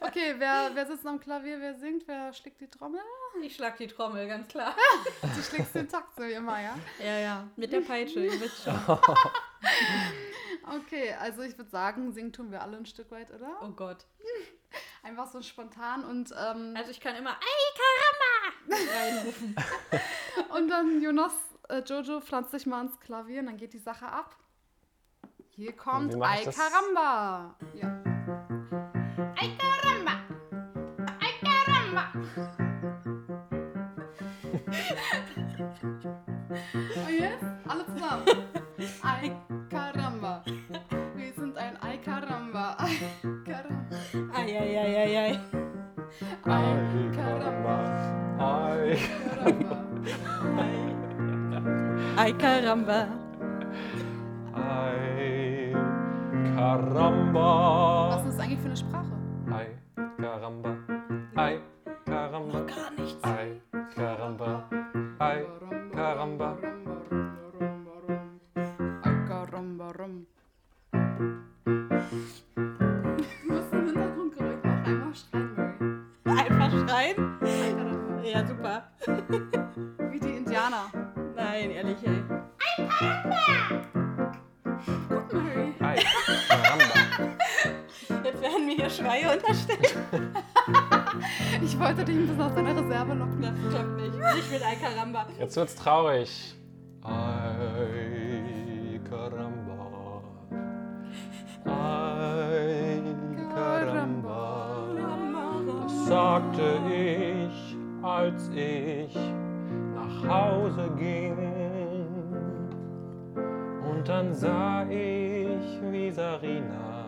Okay, 0.00 0.34
wer, 0.38 0.70
wer 0.74 0.86
sitzt 0.86 1.06
am 1.06 1.20
Klavier, 1.20 1.60
wer 1.60 1.74
singt, 1.74 2.06
wer 2.08 2.32
schlägt 2.32 2.60
die 2.60 2.68
Trommel? 2.68 3.00
Ich 3.42 3.54
schlag 3.54 3.76
die 3.76 3.86
Trommel, 3.86 4.26
ganz 4.26 4.48
klar. 4.48 4.74
Du 5.22 5.42
schlägst 5.42 5.74
den 5.74 5.88
Takt 5.88 6.16
so 6.16 6.22
wie 6.24 6.32
immer, 6.32 6.60
ja? 6.60 6.76
Ja, 6.98 7.18
ja, 7.18 7.48
mit 7.56 7.72
der 7.72 7.80
Peitsche, 7.80 8.20
ihr 8.24 8.40
wisst 8.40 8.64
schon. 8.64 8.74
Okay, 10.76 11.14
also 11.20 11.42
ich 11.42 11.56
würde 11.58 11.70
sagen, 11.70 12.12
singen 12.12 12.32
tun 12.32 12.50
wir 12.52 12.62
alle 12.62 12.76
ein 12.76 12.86
Stück 12.86 13.10
weit, 13.10 13.30
oder? 13.32 13.58
Oh 13.62 13.70
Gott. 13.70 14.04
Einfach 15.02 15.26
so 15.26 15.42
spontan 15.42 16.04
und, 16.04 16.32
ähm, 16.32 16.74
Also 16.76 16.90
ich 16.90 17.00
kann 17.00 17.16
immer 17.16 17.30
Ei, 17.30 18.76
Karamba 18.76 18.92
reinrufen. 18.92 19.56
und 20.54 20.68
dann 20.68 21.02
Jonas, 21.02 21.32
äh, 21.68 21.80
Jojo 21.80 22.20
pflanzt 22.20 22.52
sich 22.52 22.66
mal 22.66 22.82
ins 22.82 23.00
Klavier 23.00 23.40
und 23.40 23.46
dann 23.46 23.56
geht 23.56 23.72
die 23.72 23.78
Sache 23.78 24.06
ab. 24.06 24.36
Hier 25.50 25.72
kommt 25.74 26.14
das? 26.14 26.56
Caramba. 26.56 27.56
Ja. 27.74 28.02
Und 36.50 37.18
jetzt 37.18 37.44
alle 37.68 37.86
zusammen. 37.86 38.24
Ay 39.02 39.32
Caramba. 39.70 40.42
Wir 41.14 41.32
sind 41.34 41.56
ein 41.56 41.76
Ay 41.80 41.98
Caramba. 41.98 42.76
Ay 42.78 42.96
Caramba. 43.44 43.96
Ei, 44.36 44.50
ei, 44.56 44.76
ei, 44.76 44.96
ei, 44.96 45.16
ei. 45.16 45.38
Ay 46.44 47.10
Caramba. 47.14 47.76
Ay. 48.38 48.98
Caramba. 49.28 49.76
Ei, 52.16 52.32
Karamba. 52.32 53.06
Ay 54.54 55.72
Caramba. 56.56 58.08
Was 58.10 58.26
ist 58.26 58.32
das 58.34 58.40
eigentlich 58.40 58.60
für 58.60 58.66
eine 58.66 58.76
Sprache? 58.76 58.99
Mit 94.50 94.62
Ei, 94.64 94.74
Karamba. 94.76 95.26
Jetzt 95.38 95.56
wird's 95.56 95.74
traurig. 95.74 96.54
Ay 97.02 99.00
Caramba. 99.08 100.22
Ay 101.64 103.02
Caramba. 103.54 104.86
Das 105.66 106.06
sagte 106.06 106.80
ich, 106.90 107.76
als 108.02 108.48
ich 108.54 109.14
nach 109.94 110.28
Hause 110.28 110.90
ging. 110.98 111.36
Und 113.88 114.08
dann 114.08 114.34
sah 114.34 114.84
ich, 114.88 115.80
wie 115.90 116.10
Sarina 116.10 117.04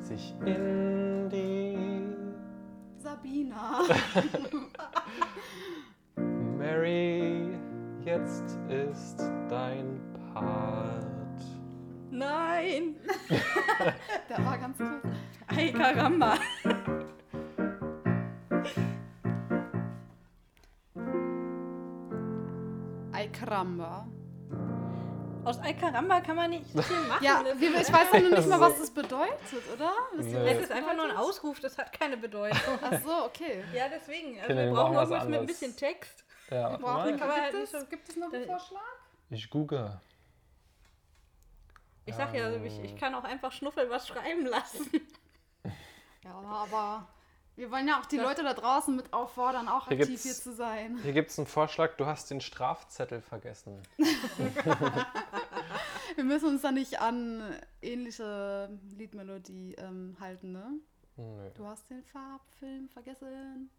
sich 0.00 0.34
in 0.44 1.28
die 1.28 1.76
Sabina. 2.98 3.82
Mary, 6.66 7.56
jetzt 8.04 8.58
ist 8.68 9.18
dein 9.48 10.00
Part. 10.34 11.06
Nein. 12.10 12.96
Der 14.28 14.44
war 14.44 14.58
ganz 14.58 14.76
kurz. 14.76 15.14
Ei, 15.46 15.70
Karamba. 15.70 16.34
Ay 23.12 23.28
Caramba. 23.28 24.08
Aus 25.44 25.60
Ei, 25.60 25.72
Karamba 25.72 26.20
kann 26.20 26.34
man 26.34 26.50
nicht 26.50 26.66
viel 26.68 26.80
machen. 27.08 27.22
Ja, 27.24 27.44
Das 27.44 27.62
ich 27.62 27.94
weiß 27.94 28.08
ja 28.12 28.18
noch 28.18 28.38
nicht 28.38 28.48
mal, 28.48 28.60
was 28.60 28.80
das 28.80 28.90
bedeutet, 28.90 29.62
oder? 29.72 29.92
Ihr, 30.18 30.24
Nee. 30.24 30.50
Es 30.50 30.62
ist 30.64 30.72
einfach 30.72 30.96
nur 30.96 31.04
ein? 31.10 31.16
Ausruf, 31.16 31.60
das 31.60 31.78
hat 31.78 31.92
keine 31.92 32.16
Bedeutung. 32.16 32.58
Ach 32.82 33.00
so, 33.04 33.24
okay. 33.24 33.62
Ja, 33.72 33.84
deswegen. 33.88 34.40
Also 34.40 34.56
wir 34.56 34.72
brauchen 34.72 34.74
brauchen 34.74 34.96
was 34.96 35.10
irgendwas 35.10 35.28
mit 35.28 35.40
ein 35.40 35.46
bisschen 35.46 35.76
Text. 35.76 36.25
Ja, 36.50 36.76
Boah, 36.76 37.06
gibt, 37.06 37.22
Aber 37.22 37.34
halt 37.34 37.54
nicht 37.54 37.74
es, 37.74 37.88
gibt 37.88 38.08
es 38.08 38.16
noch 38.16 38.32
einen 38.32 38.46
Vorschlag? 38.46 38.80
Ich 39.30 39.50
google. 39.50 40.00
Ich 42.04 42.14
sag 42.14 42.32
ja, 42.34 42.54
ich, 42.62 42.78
ich 42.84 42.96
kann 42.96 43.14
auch 43.16 43.24
einfach 43.24 43.50
Schnuffel 43.50 43.90
was 43.90 44.06
schreiben 44.08 44.46
lassen. 44.46 44.88
Ja, 46.24 46.32
aber 46.32 47.06
wir 47.54 47.70
wollen 47.70 47.86
ja 47.86 48.00
auch 48.00 48.06
die 48.06 48.16
Das- 48.16 48.26
Leute 48.26 48.42
da 48.42 48.52
draußen 48.52 48.96
mit 48.96 49.12
auffordern, 49.12 49.68
auch 49.68 49.86
Hier 49.86 50.00
aktiv 50.00 50.20
hier 50.20 50.32
zu 50.34 50.52
sein. 50.52 50.98
Hier 51.04 51.12
gibt 51.12 51.30
es 51.30 51.38
einen 51.38 51.46
Vorschlag, 51.46 51.96
du 51.98 52.04
hast 52.06 52.32
den 52.32 52.40
Strafzettel 52.40 53.20
vergessen. 53.22 53.80
Wir 56.16 56.24
müssen 56.24 56.48
uns 56.48 56.62
da 56.62 56.72
nicht 56.72 57.00
an 57.00 57.54
ähnliche 57.80 58.68
Liedmelodie 58.96 59.74
ähm, 59.78 60.16
halten, 60.18 60.50
ne? 60.52 60.72
Nö. 61.16 61.50
Du 61.54 61.64
hast 61.66 61.88
den 61.90 62.02
Farbfilm 62.02 62.88
vergessen, 62.88 63.70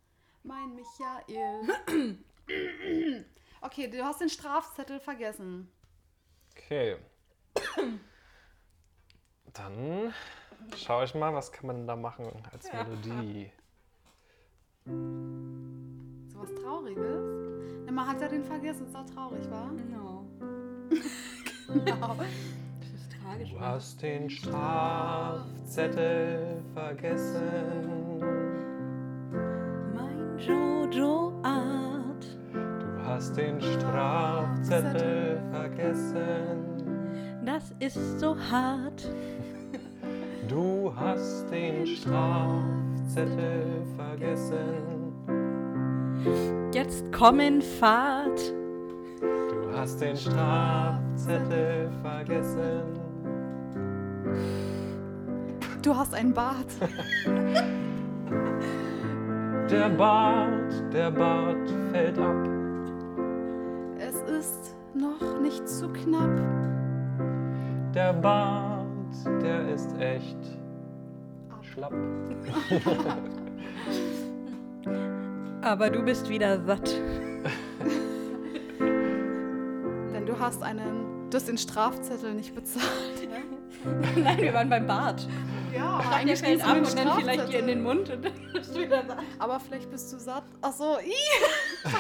mein 0.44 0.74
Michael. 0.76 2.18
okay, 3.62 3.88
du 3.88 4.04
hast 4.04 4.22
den 4.22 4.30
Strafzettel 4.30 5.00
vergessen. 5.00 5.72
Okay. 6.52 6.98
Dann 9.54 10.14
schaue 10.76 11.06
ich 11.06 11.16
mal, 11.16 11.34
was 11.34 11.52
kann 11.52 11.66
man 11.68 11.88
da 11.88 11.96
machen 11.96 12.32
als 12.52 12.72
Melodie. 12.72 13.52
So 14.86 16.40
was 16.40 16.54
Trauriges. 16.56 17.84
Na, 17.86 17.92
man 17.92 18.08
hat 18.08 18.22
ja 18.22 18.28
den 18.28 18.44
vergessen, 18.44 18.86
ist 18.88 18.96
auch 18.96 19.06
traurig, 19.06 19.50
wa? 19.50 19.72
Genau. 19.76 20.26
Genau. 21.68 22.16
Das 22.16 22.94
ist 22.94 23.12
tragisch. 23.22 23.52
Du 23.52 23.60
hast 23.60 24.02
den 24.02 24.30
Strafzettel 24.30 26.64
vergessen. 26.74 28.20
Mein 29.94 30.40
Jojo 30.40 31.34
Art. 31.44 31.97
Du 33.18 33.24
hast 33.24 33.36
den 33.36 33.60
Strafzettel 33.60 35.42
vergessen. 35.52 36.60
Das 37.44 37.74
ist 37.80 38.20
so 38.20 38.38
hart. 38.38 39.10
Du 40.48 40.94
hast 40.96 41.50
den 41.50 41.88
Strafzettel 41.88 43.66
vergessen. 43.96 45.16
Jetzt 46.72 47.12
komm 47.12 47.40
in 47.40 47.60
Fahrt. 47.60 48.54
Du 49.20 49.76
hast 49.76 50.00
den 50.00 50.16
Strafzettel 50.16 51.90
vergessen. 52.04 52.84
Du 55.82 55.96
hast 55.96 56.14
einen 56.14 56.36
Bart. 56.36 56.68
Der 59.72 59.90
Bart, 59.90 60.94
der 60.94 61.10
Bart 61.10 61.68
fällt 61.92 62.20
ab. 62.20 62.57
Noch 64.98 65.40
nicht 65.42 65.68
zu 65.70 65.90
knapp. 65.90 66.42
Der 67.94 68.14
Bart, 68.14 68.88
der 69.42 69.70
ist 69.70 69.96
echt 70.00 70.38
schlapp. 71.62 71.94
Aber 75.62 75.90
du 75.90 76.02
bist 76.04 76.30
wieder 76.30 76.64
satt. 76.66 76.90
Denn 78.80 80.26
du 80.26 80.40
hast 80.40 80.64
einen. 80.64 81.30
Du 81.30 81.36
hast 81.36 81.48
den 81.48 81.58
Strafzettel 81.58 82.34
nicht 82.34 82.56
bezahlt. 82.56 83.28
Nein, 84.16 84.38
wir 84.38 84.54
waren 84.54 84.70
beim 84.70 84.88
Bart. 84.88 85.28
Ja, 85.76 86.00
aber 86.00 86.16
eigentlich 86.16 86.40
fällt 86.40 86.66
ab 86.66 86.78
und 86.78 86.98
dann 86.98 87.20
vielleicht 87.20 87.50
dir 87.50 87.60
in 87.60 87.68
den. 87.68 87.84
Mund 87.84 88.10
und 88.10 88.26
dann 88.26 88.34
bist 88.54 88.74
du 88.76 88.80
wieder 88.80 89.06
satt. 89.06 89.20
Aber 89.38 89.60
vielleicht 89.60 89.92
bist 89.92 90.12
du 90.14 90.18
satt. 90.18 90.46
Ach 90.62 90.72
so, 90.72 90.98
ih. 91.00 91.14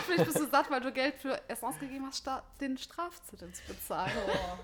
Vielleicht 0.05 0.25
bist 0.25 0.39
du 0.39 0.47
satt, 0.47 0.69
weil 0.71 0.81
du 0.81 0.91
Geld 0.91 1.15
für 1.15 1.39
Essen 1.49 1.65
ausgegeben 1.65 2.05
hast, 2.07 2.17
statt 2.19 2.43
den 2.61 2.77
Strafzettel 2.77 3.51
zu 3.51 3.63
bezahlen. 3.67 4.11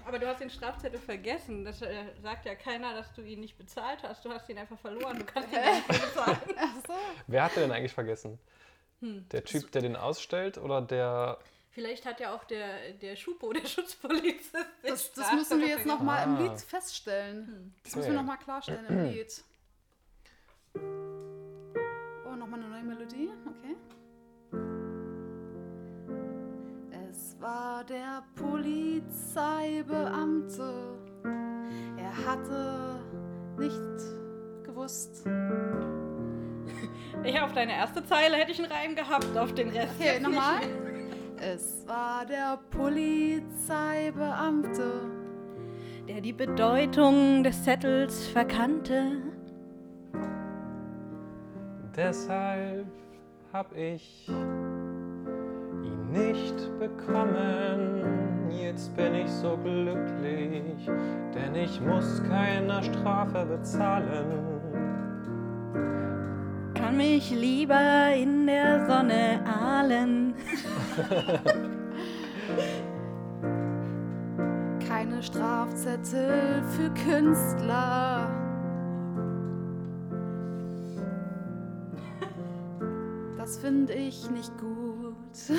Aber 0.05 0.19
du 0.19 0.27
hast 0.27 0.39
den 0.41 0.49
Strafzettel 0.49 0.99
vergessen. 0.99 1.65
Das 1.65 1.81
äh, 1.81 2.05
sagt 2.21 2.45
ja 2.45 2.55
keiner, 2.55 2.93
dass 2.93 3.13
du 3.13 3.21
ihn 3.21 3.39
nicht 3.39 3.57
bezahlt 3.57 4.03
hast. 4.03 4.23
Du 4.25 4.31
hast 4.31 4.49
ihn 4.49 4.57
einfach 4.57 4.77
verloren. 4.79 5.19
Du 5.19 5.25
kannst 5.25 5.49
ihn 5.51 5.59
nicht 5.87 5.87
bezahlen. 5.87 6.37
Ach 6.57 6.75
so. 6.87 6.93
Wer 7.27 7.43
hat 7.43 7.55
den 7.55 7.63
denn 7.63 7.71
eigentlich 7.71 7.93
vergessen? 7.93 8.39
Hm. 9.01 9.27
Der 9.31 9.43
Typ, 9.43 9.71
der 9.71 9.81
den 9.81 9.95
ausstellt 9.95 10.57
oder 10.57 10.81
der. 10.81 11.37
Vielleicht 11.71 12.05
hat 12.05 12.19
ja 12.19 12.35
auch 12.35 12.43
der, 12.43 12.93
der 12.93 13.15
Schupo, 13.15 13.51
der 13.51 13.65
Schutzpolizist. 13.67 14.55
Das, 14.83 15.11
das 15.13 15.33
müssen 15.33 15.59
wir 15.59 15.67
jetzt 15.67 15.85
nochmal 15.85 16.23
im 16.25 16.35
Ah. 16.35 16.39
Lied 16.41 16.61
feststellen. 16.61 17.73
Das 17.83 17.95
müssen 17.95 18.11
wir 18.11 18.17
nochmal 18.17 18.37
klarstellen 18.37 18.85
im 18.87 19.05
Lied. 19.11 19.43
Oh, 20.75 22.35
nochmal 22.35 22.59
eine 22.59 22.69
neue 22.69 22.83
Melodie? 22.83 23.29
Okay. 23.45 23.75
War 27.43 27.83
der 27.83 28.23
Polizeibeamte. 28.35 30.73
Er 31.97 32.25
hatte 32.25 33.01
nicht 33.59 33.99
gewusst. 34.63 35.27
Ich 37.23 37.39
auf 37.39 37.53
deine 37.53 37.73
erste 37.73 38.03
Zeile 38.03 38.35
hätte 38.35 38.51
ich 38.51 38.59
einen 38.61 38.69
Reim 38.69 38.95
gehabt, 38.95 39.37
auf 39.37 39.53
den 39.53 39.69
Rest. 39.69 39.93
Okay, 39.97 40.19
nochmal. 40.19 40.59
Es 41.37 41.87
war 41.87 42.25
der 42.25 42.59
Polizeibeamte. 42.69 44.91
Der 46.07 46.19
die 46.19 46.33
Bedeutung 46.33 47.43
des 47.43 47.63
Zettels 47.63 48.27
verkannte. 48.27 49.21
Deshalb 51.95 52.87
hab 53.53 53.73
ich 53.73 54.29
nicht 56.13 56.55
bekommen. 56.79 58.01
Jetzt 58.51 58.95
bin 58.95 59.15
ich 59.15 59.29
so 59.29 59.57
glücklich, 59.57 60.87
denn 61.33 61.55
ich 61.55 61.81
muss 61.81 62.21
keine 62.29 62.83
Strafe 62.83 63.45
bezahlen. 63.45 64.53
Kann 66.75 66.97
mich 66.97 67.31
lieber 67.31 68.13
in 68.15 68.45
der 68.45 68.85
Sonne 68.85 69.43
ahlen. 69.45 70.35
Keine 74.87 75.23
Strafzettel 75.23 76.61
für 76.69 76.89
Künstler. 77.09 78.29
Das 83.37 83.57
finde 83.57 83.93
ich 83.93 84.29
nicht 84.29 84.55
gut. 84.59 84.82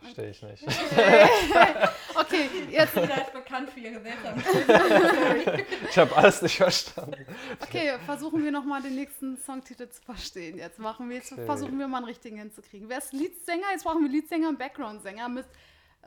Verstehe 0.00 0.30
ich 0.30 0.42
nicht. 0.42 0.64
Okay, 2.18 2.48
jetzt, 2.70 2.94
Jeder 2.96 3.20
ist 3.22 3.32
bekannt 3.34 3.70
für 3.70 3.80
ihre 3.80 4.00
seltsamen 4.00 4.42
Ich 5.90 5.98
habe 5.98 6.16
alles 6.16 6.40
nicht 6.42 6.56
verstanden. 6.56 7.26
okay, 7.62 7.92
versuchen 8.06 8.42
wir 8.42 8.50
nochmal 8.50 8.80
den 8.82 8.94
nächsten 8.94 9.36
Songtitel 9.36 9.88
zu 9.90 10.00
verstehen. 10.02 10.56
Jetzt 10.58 10.78
machen 10.78 11.08
wir, 11.10 11.16
jetzt 11.16 11.32
Okay. 11.32 11.44
versuchen 11.44 11.78
wir 11.78 11.86
mal 11.88 11.98
einen 11.98 12.06
richtigen 12.06 12.38
hinzukriegen. 12.38 12.88
Wer 12.88 12.98
ist 12.98 13.12
Leadsänger? 13.12 13.66
Jetzt 13.72 13.84
brauchen 13.84 14.02
wir 14.02 14.08
Leadsänger 14.10 14.48
und 14.48 14.58
Backgroundsänger, 14.58 15.28
mit 15.28 15.44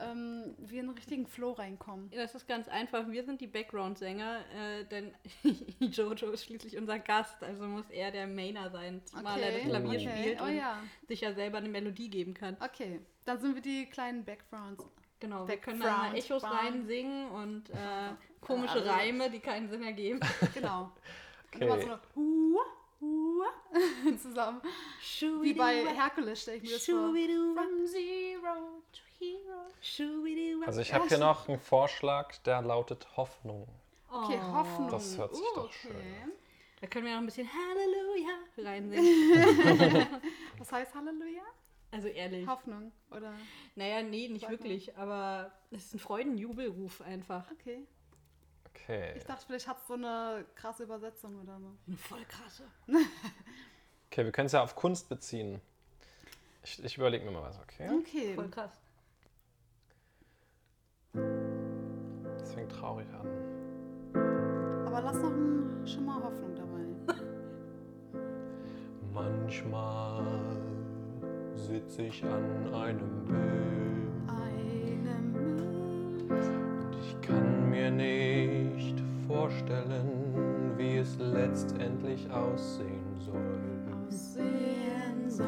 ähm, 0.00 0.54
wir 0.58 0.80
in 0.80 0.86
den 0.88 0.94
richtigen 0.96 1.26
Flow 1.26 1.52
reinkommen. 1.52 2.10
Das 2.14 2.34
ist 2.34 2.46
ganz 2.48 2.68
einfach. 2.68 3.08
Wir 3.08 3.24
sind 3.24 3.40
die 3.40 3.46
Background-Sänger, 3.46 4.40
äh, 4.54 4.84
denn 4.84 5.14
Jojo 5.80 6.30
ist 6.30 6.44
schließlich 6.44 6.76
unser 6.76 6.98
Gast, 6.98 7.42
also 7.42 7.64
muss 7.64 7.88
er 7.90 8.10
der 8.10 8.26
Mainer 8.26 8.70
sein, 8.70 9.02
zumal 9.04 9.40
er 9.40 9.52
das 9.52 9.62
Klavier 9.62 10.00
okay. 10.00 10.10
spielt 10.22 10.40
Oh 10.40 10.44
und 10.44 10.56
ja, 10.56 10.82
sich 11.08 11.20
ja 11.20 11.32
selber 11.34 11.58
eine 11.58 11.68
Melodie 11.68 12.08
geben 12.10 12.34
kann. 12.34 12.56
okay. 12.60 13.00
Dann 13.26 13.38
sind 13.40 13.54
wir 13.54 13.62
die 13.62 13.86
kleinen 13.86 14.24
Backgrounds. 14.24 14.84
Genau, 15.20 15.46
wir 15.46 15.58
können 15.58 15.80
dann 15.80 15.90
mal 15.90 16.10
Background, 16.12 16.24
Echos 16.24 16.42
Brown. 16.42 16.52
reinsingen 16.56 17.30
und 17.30 17.70
äh, 17.70 17.74
komische 18.40 18.72
Also- 18.74 18.88
Reime, 18.90 19.30
die 19.30 19.40
keinen 19.40 19.68
Sinn 19.68 19.82
ergeben. 19.82 20.18
Genau. 20.54 20.84
Und 20.84 20.92
Okay. 21.52 21.64
immer 21.64 21.80
so 21.80 21.88
Hua 21.88 22.00
zusammen. 24.22 24.60
Wie 25.42 25.54
bei 25.54 25.86
Herkules 25.94 26.42
stelle 26.42 26.56
ich 26.58 26.62
mir 26.64 26.72
das 26.72 26.86
vor. 26.86 27.12
From 27.12 27.86
zero 27.86 28.82
to 28.92 29.00
hero. 29.18 30.64
Also 30.66 30.80
ich 30.80 30.92
habe 30.94 31.08
hier 31.08 31.18
noch 31.18 31.48
einen 31.48 31.58
Vorschlag, 31.60 32.36
der 32.38 32.62
lautet 32.62 33.06
Hoffnung. 33.16 33.66
Okay, 34.10 34.38
Oh. 34.42 34.52
Hoffnung. 34.54 34.90
Das 34.90 35.16
hört 35.16 35.34
sich 35.34 35.44
Uh, 35.44 35.54
doch 35.54 35.64
okay. 35.64 35.74
schön 35.82 35.96
an. 35.96 36.32
Da 36.80 36.86
können 36.86 37.04
wir 37.06 37.12
noch 37.12 37.20
ein 37.20 37.26
bisschen 37.26 37.48
Halleluja 37.52 38.38
reinsingen. 38.70 40.06
Was 40.58 40.72
heißt 40.72 40.94
Halleluja? 40.94 41.42
Also 41.92 42.08
ehrlich. 42.08 42.46
Hoffnung, 42.46 42.92
oder? 43.10 43.34
Naja, 43.74 44.02
nee, 44.02 44.28
nicht 44.28 44.44
mal. 44.44 44.50
wirklich, 44.52 44.96
aber 44.96 45.52
es 45.70 45.86
ist 45.86 45.94
ein 45.94 45.98
Freudenjubelruf 45.98 47.00
einfach. 47.02 47.50
Okay. 47.52 47.86
Okay. 48.74 49.14
Ich 49.16 49.24
dachte, 49.24 49.44
vielleicht 49.46 49.68
hat 49.68 49.78
es 49.78 49.86
so 49.86 49.94
eine 49.94 50.44
krasse 50.54 50.84
Übersetzung 50.84 51.40
oder 51.40 51.58
so. 51.58 51.76
Eine 51.86 51.96
voll 51.96 52.24
krasse. 52.24 52.64
Okay, 54.12 54.24
wir 54.24 54.32
können 54.32 54.46
es 54.46 54.52
ja 54.52 54.60
auf 54.60 54.74
Kunst 54.74 55.08
beziehen. 55.08 55.60
Ich, 56.64 56.82
ich 56.82 56.96
überlege 56.96 57.24
mir 57.24 57.30
mal 57.30 57.42
was, 57.42 57.60
okay? 57.60 57.88
Okay. 58.00 58.34
Voll 58.34 58.48
krass. 58.48 58.72
Das 62.38 62.52
fängt 62.52 62.72
traurig 62.72 63.06
an. 63.14 63.28
Aber 64.84 65.00
lass 65.00 65.16
noch 65.16 65.30
ein 65.30 65.86
Schimmer 65.86 66.16
Hoffnung 66.24 66.56
dabei. 66.56 67.16
Manchmal 69.14 70.26
sitz 71.54 71.98
ich 71.98 72.24
an 72.24 72.74
einem 72.74 73.24
Bild. 73.26 74.28
Einem 74.28 75.32
Bild. 75.32 76.48
Und 76.48 76.96
ich 77.00 77.20
kann 77.20 77.70
mir 77.70 77.92
nicht 77.92 78.59
vorstellen, 79.30 80.74
wie 80.76 80.96
es 80.96 81.16
letztendlich 81.18 82.28
aussehen 82.32 83.14
soll. 83.18 83.36
Aussehen 84.08 85.28
soll. 85.28 85.46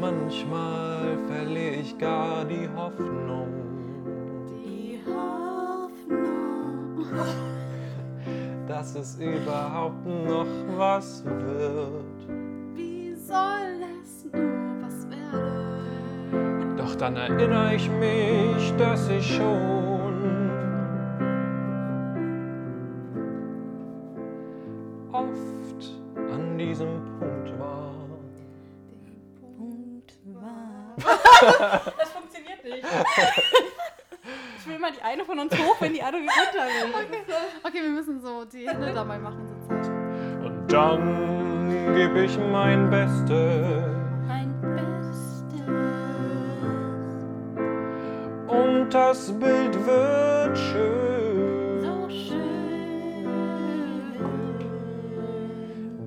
Manchmal 0.00 1.16
verliere 1.28 1.76
ich 1.76 1.96
gar 1.98 2.44
die 2.44 2.68
Hoffnung. 2.74 3.46
Die 4.48 4.98
Hoffnung. 5.06 7.06
dass 8.66 8.94
es 8.94 9.16
überhaupt 9.16 10.06
noch 10.06 10.46
was 10.76 11.24
wird. 11.24 12.28
Wie 12.74 13.14
soll 13.14 13.82
es 14.02 14.24
nur 14.32 14.82
was 14.82 15.08
werden? 15.10 16.76
Doch 16.76 16.94
dann 16.96 17.16
erinnere 17.16 17.74
ich 17.74 17.90
mich, 17.90 18.72
dass 18.78 19.08
ich 19.08 19.36
schon 19.36 19.89
Hände 39.00 39.08
dabei 39.08 39.18
machen, 39.18 39.46
so 39.46 39.54
Zeichen. 39.66 39.94
Und 40.44 40.72
dann 40.72 41.94
gebe 41.94 42.24
ich 42.24 42.38
mein 42.52 42.90
Bestes. 42.90 43.86
Mein 44.26 44.52
Bestes. 44.60 45.44
Und 48.46 48.90
das 48.90 49.32
Bild 49.32 49.74
wird 49.86 50.58
schön. 50.58 51.80
So 51.82 52.08
schön. 52.10 53.26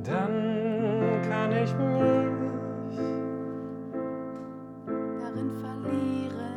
Dann 0.04 1.22
kann 1.28 1.52
ich 1.52 1.74
mich 1.74 2.24
Darin 5.22 5.52
verlieren. 5.62 6.54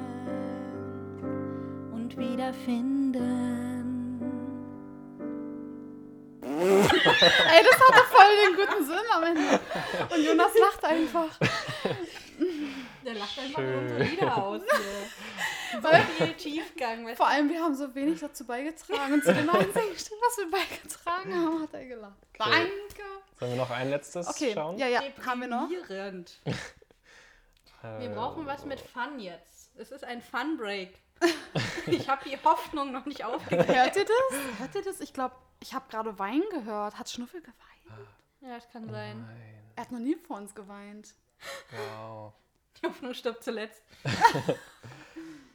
Und 1.93 2.17
wiederfinden. 2.19 3.46
Ende. 9.27 9.61
Und 10.15 10.25
Jonas 10.25 10.53
lacht 10.59 10.85
einfach. 10.85 11.39
Der 13.05 13.15
lacht 13.15 13.39
einfach 13.39 13.61
Schön. 13.61 13.71
nur 13.73 13.83
unsere 13.83 14.03
Lieder 14.03 14.37
aus 14.37 14.63
hier. 14.63 14.81
So 15.83 15.89
viel 16.17 16.33
Tiefgang. 16.35 17.15
Vor 17.17 17.27
allem, 17.27 17.51
wir 17.51 17.61
haben 17.61 17.75
so 17.75 17.93
wenig 17.95 18.21
dazu 18.21 18.47
beigetragen. 18.47 19.15
Und 19.15 19.25
zu 19.25 19.35
dem 19.35 19.51
einzigen 19.51 19.99
Stück, 19.99 20.17
was 20.23 20.39
wir 20.39 20.51
beigetragen 20.51 21.35
haben, 21.35 21.63
hat 21.63 21.75
er 21.75 21.85
gelacht. 21.85 22.17
Okay. 22.39 22.51
Danke. 22.51 23.03
Sollen 23.39 23.51
wir 23.51 23.59
noch 23.59 23.71
ein 23.71 23.91
letztes 23.91 24.29
Okay, 24.29 24.53
schauen? 24.55 24.79
ja, 24.79 24.87
ja, 24.87 25.03
haben 25.27 25.41
wir 25.41 25.49
noch? 25.49 25.69
Wir 27.99 28.11
Äh, 28.11 28.15
brauchen 28.15 28.47
was 28.47 28.65
mit 28.65 28.81
Fun 28.81 29.19
jetzt. 29.19 29.71
Es 29.77 29.91
ist 29.91 30.05
ein 30.05 30.23
Fun-Break. 30.23 30.95
Ich 31.87 32.09
habe 32.09 32.29
die 32.29 32.37
Hoffnung 32.43 32.91
noch 32.93 33.05
nicht 33.07 33.25
aufgegeben. 33.25 33.67
Hört 33.75 33.97
ihr 33.97 34.05
das? 34.05 34.59
Hört 34.59 34.75
ihr 34.75 34.83
das? 34.83 35.01
Ich 35.01 35.13
glaube, 35.13 35.35
ich 35.61 35.73
habe 35.75 35.85
gerade 35.91 36.19
Wein 36.19 36.43
gehört. 36.51 36.99
Hat 36.99 37.09
Schnuffel 37.11 37.41
geweint? 37.41 38.09
Ja, 38.41 38.55
das 38.55 38.69
kann 38.71 38.89
sein. 38.89 39.21
Nein. 39.21 39.63
Er 39.77 39.83
hat 39.83 39.93
noch 39.93 39.99
nie 39.99 40.17
vor 40.17 40.37
uns 40.37 40.55
geweint. 40.55 41.15
Wow. 41.71 42.33
Die 42.81 42.87
Hoffnung 42.87 43.15
stirbt 43.15 43.43
zuletzt. 43.43 43.83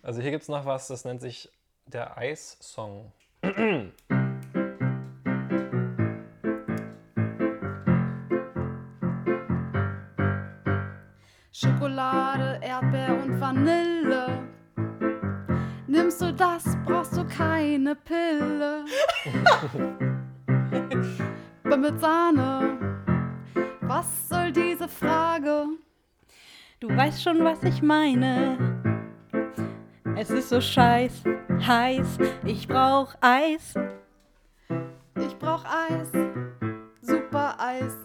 Also 0.04 0.20
hier 0.20 0.32
gibt 0.32 0.42
es 0.42 0.50
noch 0.50 0.66
was, 0.66 0.88
das 0.88 1.06
nennt 1.06 1.22
sich 1.22 1.48
der 1.86 2.18
Eis-Song. 2.18 3.12
Schokolade, 11.52 12.60
Erdbeer 12.64 13.22
und 13.24 13.40
Vanille. 13.40 14.50
Nimmst 15.86 16.20
du 16.22 16.34
das, 16.34 16.64
brauchst 16.84 17.16
du 17.16 17.24
keine 17.28 17.96
Pille. 17.96 18.86
Aber 21.72 21.90
mit 21.90 22.02
Sahne. 22.02 22.78
Was 23.80 24.28
soll 24.28 24.52
diese 24.52 24.90
Frage? 24.90 25.68
Du 26.82 26.90
weißt 26.90 27.24
schon, 27.24 27.46
was 27.46 27.64
ich 27.64 27.82
meine. 27.82 28.58
Es 30.18 30.32
ist 30.32 30.50
so 30.50 30.60
scheiß 30.60 31.24
heiß. 31.66 32.18
Ich 32.44 32.68
brauch 32.68 33.16
Eis. 33.22 33.74
Ich 35.16 35.38
brauch 35.40 35.64
Eis, 35.64 36.12
super 37.02 37.56
Eis, 37.58 37.98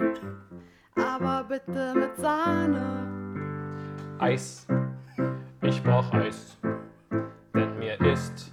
aber 0.95 1.43
bitte 1.43 1.93
mit 1.97 2.17
Sahne. 2.19 3.67
Eis. 4.21 4.69
Ich 5.63 5.83
brauch 5.83 6.13
Eis. 6.13 6.57
Denn 7.53 7.77
mir 7.81 8.01
ist 8.01 8.53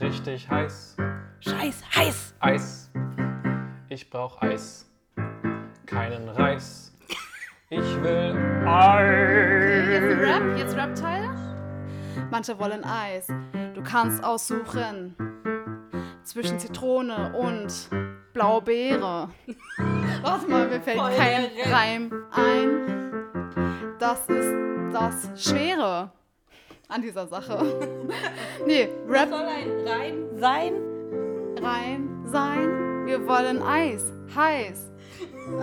richtig 0.00 0.50
heiß. 0.50 0.96
Scheiß 1.38 1.84
heiß. 1.94 2.34
Eis. 2.40 2.90
Ich 3.90 4.10
brauch 4.10 4.40
Eis. 4.42 4.86
Keinen 5.86 6.28
Reis. 6.28 6.92
Ich 7.70 8.02
will 8.02 8.32
Okay, 8.66 9.92
jetzt 9.92 10.18
Eis. 10.18 10.28
Rap, 10.28 10.58
jetzt 10.58 10.76
Rap-Teil. 10.76 11.30
Manche 12.30 12.58
wollen 12.58 12.84
Eis, 12.84 13.28
du 13.74 13.82
kannst 13.82 14.22
aussuchen 14.22 15.16
zwischen 16.22 16.58
Zitrone 16.58 17.34
und 17.34 17.88
Blaubeere. 18.34 19.30
Warte 20.22 20.48
mal, 20.48 20.68
mir 20.68 20.80
fällt 20.80 20.98
Voll 20.98 21.12
kein 21.16 21.50
der 21.56 21.72
Reim 21.72 22.24
ein. 22.32 23.96
Das 23.98 24.20
ist 24.28 24.54
das 24.92 25.48
Schwere 25.48 26.10
an 26.88 27.00
dieser 27.02 27.26
Sache. 27.26 27.58
nee, 28.66 28.88
Rap 29.08 29.30
Soll 29.30 29.46
ein 29.46 29.86
Reim 29.86 30.38
sein? 30.38 30.72
rein 31.62 32.08
sein. 32.26 32.87
Wir 33.08 33.26
wollen 33.26 33.62
Eis. 33.62 34.12
Heiß. 34.36 34.90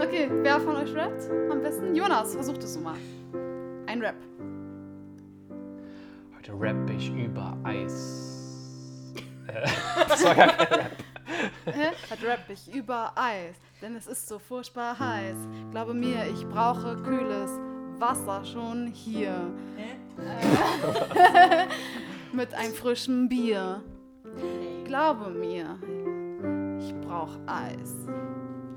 okay, 0.00 0.30
wer 0.30 0.60
von 0.60 0.76
euch 0.76 0.94
rappt 0.94 1.28
am 1.50 1.60
besten? 1.60 1.92
Jonas, 1.92 2.34
versuch 2.34 2.56
das 2.56 2.78
mal. 2.78 2.94
Ein 3.86 4.00
Rap. 4.00 4.14
Heute 6.36 6.52
rapp 6.52 6.88
ich 6.90 7.10
über 7.10 7.58
Eis. 7.64 8.36
Äh, 9.48 9.66
das 10.08 10.24
war 10.24 10.34
gar 10.34 10.48
kein 10.48 10.78
Rap. 10.78 10.92
Hä? 11.64 11.86
Heute 12.10 12.28
rapp 12.28 12.50
ich 12.50 12.72
über 12.72 13.12
Eis, 13.16 13.56
denn 13.82 13.96
es 13.96 14.06
ist 14.06 14.28
so 14.28 14.38
furchtbar 14.38 14.98
heiß. 15.00 15.36
Glaube 15.72 15.94
mir, 15.94 16.26
ich 16.26 16.46
brauche 16.46 16.96
kühles 17.02 17.50
Wasser 17.98 18.44
schon 18.44 18.86
hier. 18.88 19.50
Äh, 20.18 21.66
Mit 22.36 22.52
einem 22.54 22.74
frischen 22.74 23.28
Bier. 23.30 23.82
Glaube 24.88 25.28
mir, 25.28 25.78
ich 26.80 26.94
brauche 27.02 27.38
Eis. 27.46 27.94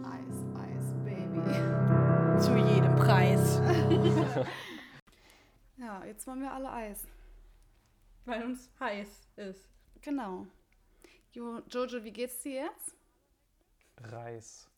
Eis, 0.03 0.45
Eis, 0.59 0.93
Baby. 1.05 1.41
Zu 2.41 2.57
jedem 2.57 2.95
Preis. 2.95 3.61
Ja, 5.77 6.05
jetzt 6.05 6.27
wollen 6.27 6.41
wir 6.41 6.51
alle 6.53 6.71
Eis. 6.71 7.07
Weil 8.25 8.43
uns 8.43 8.69
heiß 8.79 9.07
ist. 9.37 9.67
Genau. 10.01 10.45
Jo, 11.31 11.61
Jojo, 11.69 12.03
wie 12.03 12.11
geht's 12.11 12.39
dir 12.43 12.65
jetzt? 12.65 12.93
Reis. 13.97 14.69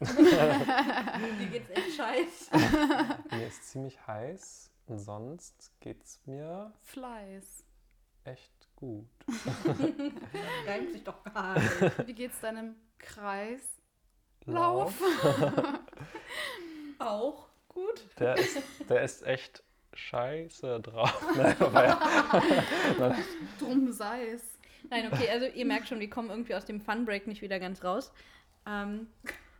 Mir 0.00 1.46
geht's 1.52 1.70
echt 1.70 1.96
scheiß. 1.96 2.50
Mir 3.30 3.46
ist 3.46 3.70
ziemlich 3.70 4.04
heiß. 4.04 4.72
Und 4.86 4.98
sonst 4.98 5.70
geht's 5.78 6.20
mir 6.26 6.72
Fleiß. 6.82 7.64
echt 8.24 8.57
gut. 8.78 9.06
Reimt 10.66 10.92
sich 10.92 11.02
doch 11.02 11.22
gar 11.24 11.54
nicht. 11.58 12.06
Wie 12.06 12.14
geht's 12.14 12.40
deinem 12.40 12.76
Kreis? 12.98 13.60
Lauf. 14.46 14.94
Auch 16.98 17.48
gut. 17.68 18.06
Der 18.18 18.36
ist, 18.36 18.62
der 18.88 19.02
ist 19.02 19.26
echt 19.26 19.62
scheiße 19.94 20.80
drauf. 20.80 21.22
Nein, 21.36 21.56
ja. 21.60 23.16
Drum 23.58 23.92
sei 23.92 24.28
es. 24.28 24.58
Nein, 24.88 25.12
okay, 25.12 25.28
also 25.28 25.46
ihr 25.46 25.66
merkt 25.66 25.88
schon, 25.88 25.98
wir 25.98 26.08
kommen 26.08 26.30
irgendwie 26.30 26.54
aus 26.54 26.64
dem 26.64 26.80
Funbreak 26.80 27.26
nicht 27.26 27.42
wieder 27.42 27.58
ganz 27.58 27.82
raus. 27.82 28.12
Ähm, 28.64 29.08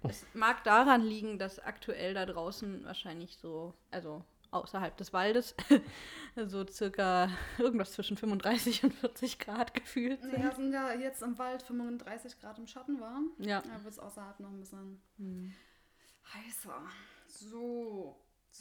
es 0.04 0.24
mag 0.32 0.62
daran 0.62 1.02
liegen, 1.02 1.38
dass 1.38 1.58
aktuell 1.58 2.14
da 2.14 2.24
draußen 2.24 2.84
wahrscheinlich 2.84 3.36
so, 3.36 3.74
also 3.90 4.24
außerhalb 4.50 4.96
des 4.96 5.12
Waldes, 5.12 5.54
so 6.46 6.66
circa 6.66 7.30
irgendwas 7.58 7.92
zwischen 7.92 8.16
35 8.16 8.84
und 8.84 8.94
40 8.94 9.38
Grad 9.38 9.74
gefühlt 9.74 10.22
sind. 10.22 10.38
Ja, 10.38 10.54
sind 10.54 10.72
ja 10.72 10.92
jetzt 10.94 11.22
im 11.22 11.38
Wald 11.38 11.62
35 11.62 12.40
Grad 12.40 12.58
im 12.58 12.66
Schatten 12.66 13.00
war. 13.00 13.20
Ja. 13.38 13.62
Da 13.62 13.84
wird 13.84 13.92
es 13.92 13.98
außerhalb 13.98 14.40
noch 14.40 14.50
ein 14.50 14.60
bisschen 14.60 15.02
heißer. 16.34 16.82
So. 17.26 18.16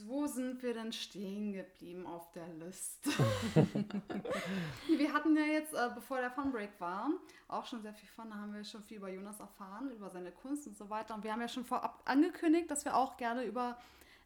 Wo 0.05 0.27
sind 0.27 0.61
wir 0.61 0.73
denn 0.73 0.91
stehen 0.91 1.53
geblieben 1.53 2.05
auf 2.05 2.31
der 2.31 2.47
Liste? 2.49 3.09
wir 4.97 5.13
hatten 5.13 5.35
ja 5.35 5.45
jetzt, 5.45 5.73
äh, 5.73 5.89
bevor 5.95 6.19
der 6.19 6.29
Funbreak 6.29 6.79
war, 6.79 7.09
auch 7.47 7.65
schon 7.65 7.81
sehr 7.81 7.93
viel 7.93 8.09
Fun. 8.09 8.29
Da 8.29 8.35
haben 8.35 8.53
wir 8.53 8.63
schon 8.63 8.83
viel 8.83 8.97
über 8.97 9.09
Jonas 9.09 9.39
erfahren, 9.39 9.89
über 9.91 10.09
seine 10.09 10.31
Kunst 10.31 10.67
und 10.67 10.77
so 10.77 10.89
weiter. 10.89 11.15
Und 11.15 11.23
wir 11.23 11.31
haben 11.31 11.41
ja 11.41 11.47
schon 11.47 11.65
vorab 11.65 12.03
angekündigt, 12.05 12.69
dass 12.69 12.85
wir 12.85 12.95
auch 12.95 13.17
gerne 13.17 13.43
über 13.43 13.79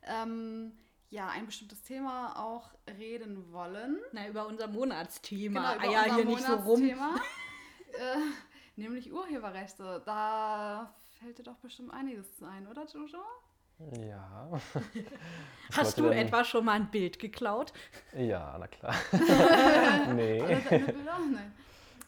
ähm, 0.04 0.74
ja, 1.12 1.28
ein 1.28 1.46
bestimmtes 1.46 1.84
Thema 1.84 2.40
auch 2.40 2.72
reden 2.98 3.52
wollen. 3.52 4.00
Na, 4.14 4.28
über 4.28 4.48
unser 4.48 4.68
Monatsthema. 4.68 5.74
Genau, 5.74 5.86
über 5.86 5.98
Eier 5.98 6.04
unser 6.04 6.16
hier 6.16 6.26
nicht 6.26 6.46
so 6.46 6.56
rum. 6.56 6.92
Äh, 7.94 8.16
nämlich 8.78 9.12
Urheberrechte. 9.12 10.02
Da 10.06 10.96
fällt 11.20 11.38
dir 11.38 11.44
doch 11.44 11.58
bestimmt 11.58 11.94
einiges 11.94 12.26
ein, 12.42 12.66
oder 12.66 12.86
Jojo? 12.86 13.20
Ja. 14.00 14.50
Hast 15.76 15.98
du 15.98 16.04
denn- 16.04 16.14
etwa 16.14 16.46
schon 16.46 16.64
mal 16.64 16.76
ein 16.76 16.90
Bild 16.90 17.20
geklaut? 17.20 17.74
Ja, 18.18 18.56
na 18.58 18.68
klar. 18.68 18.96
nee. 20.16 20.42
Bilder? 20.70 21.20
Nein. 21.34 21.54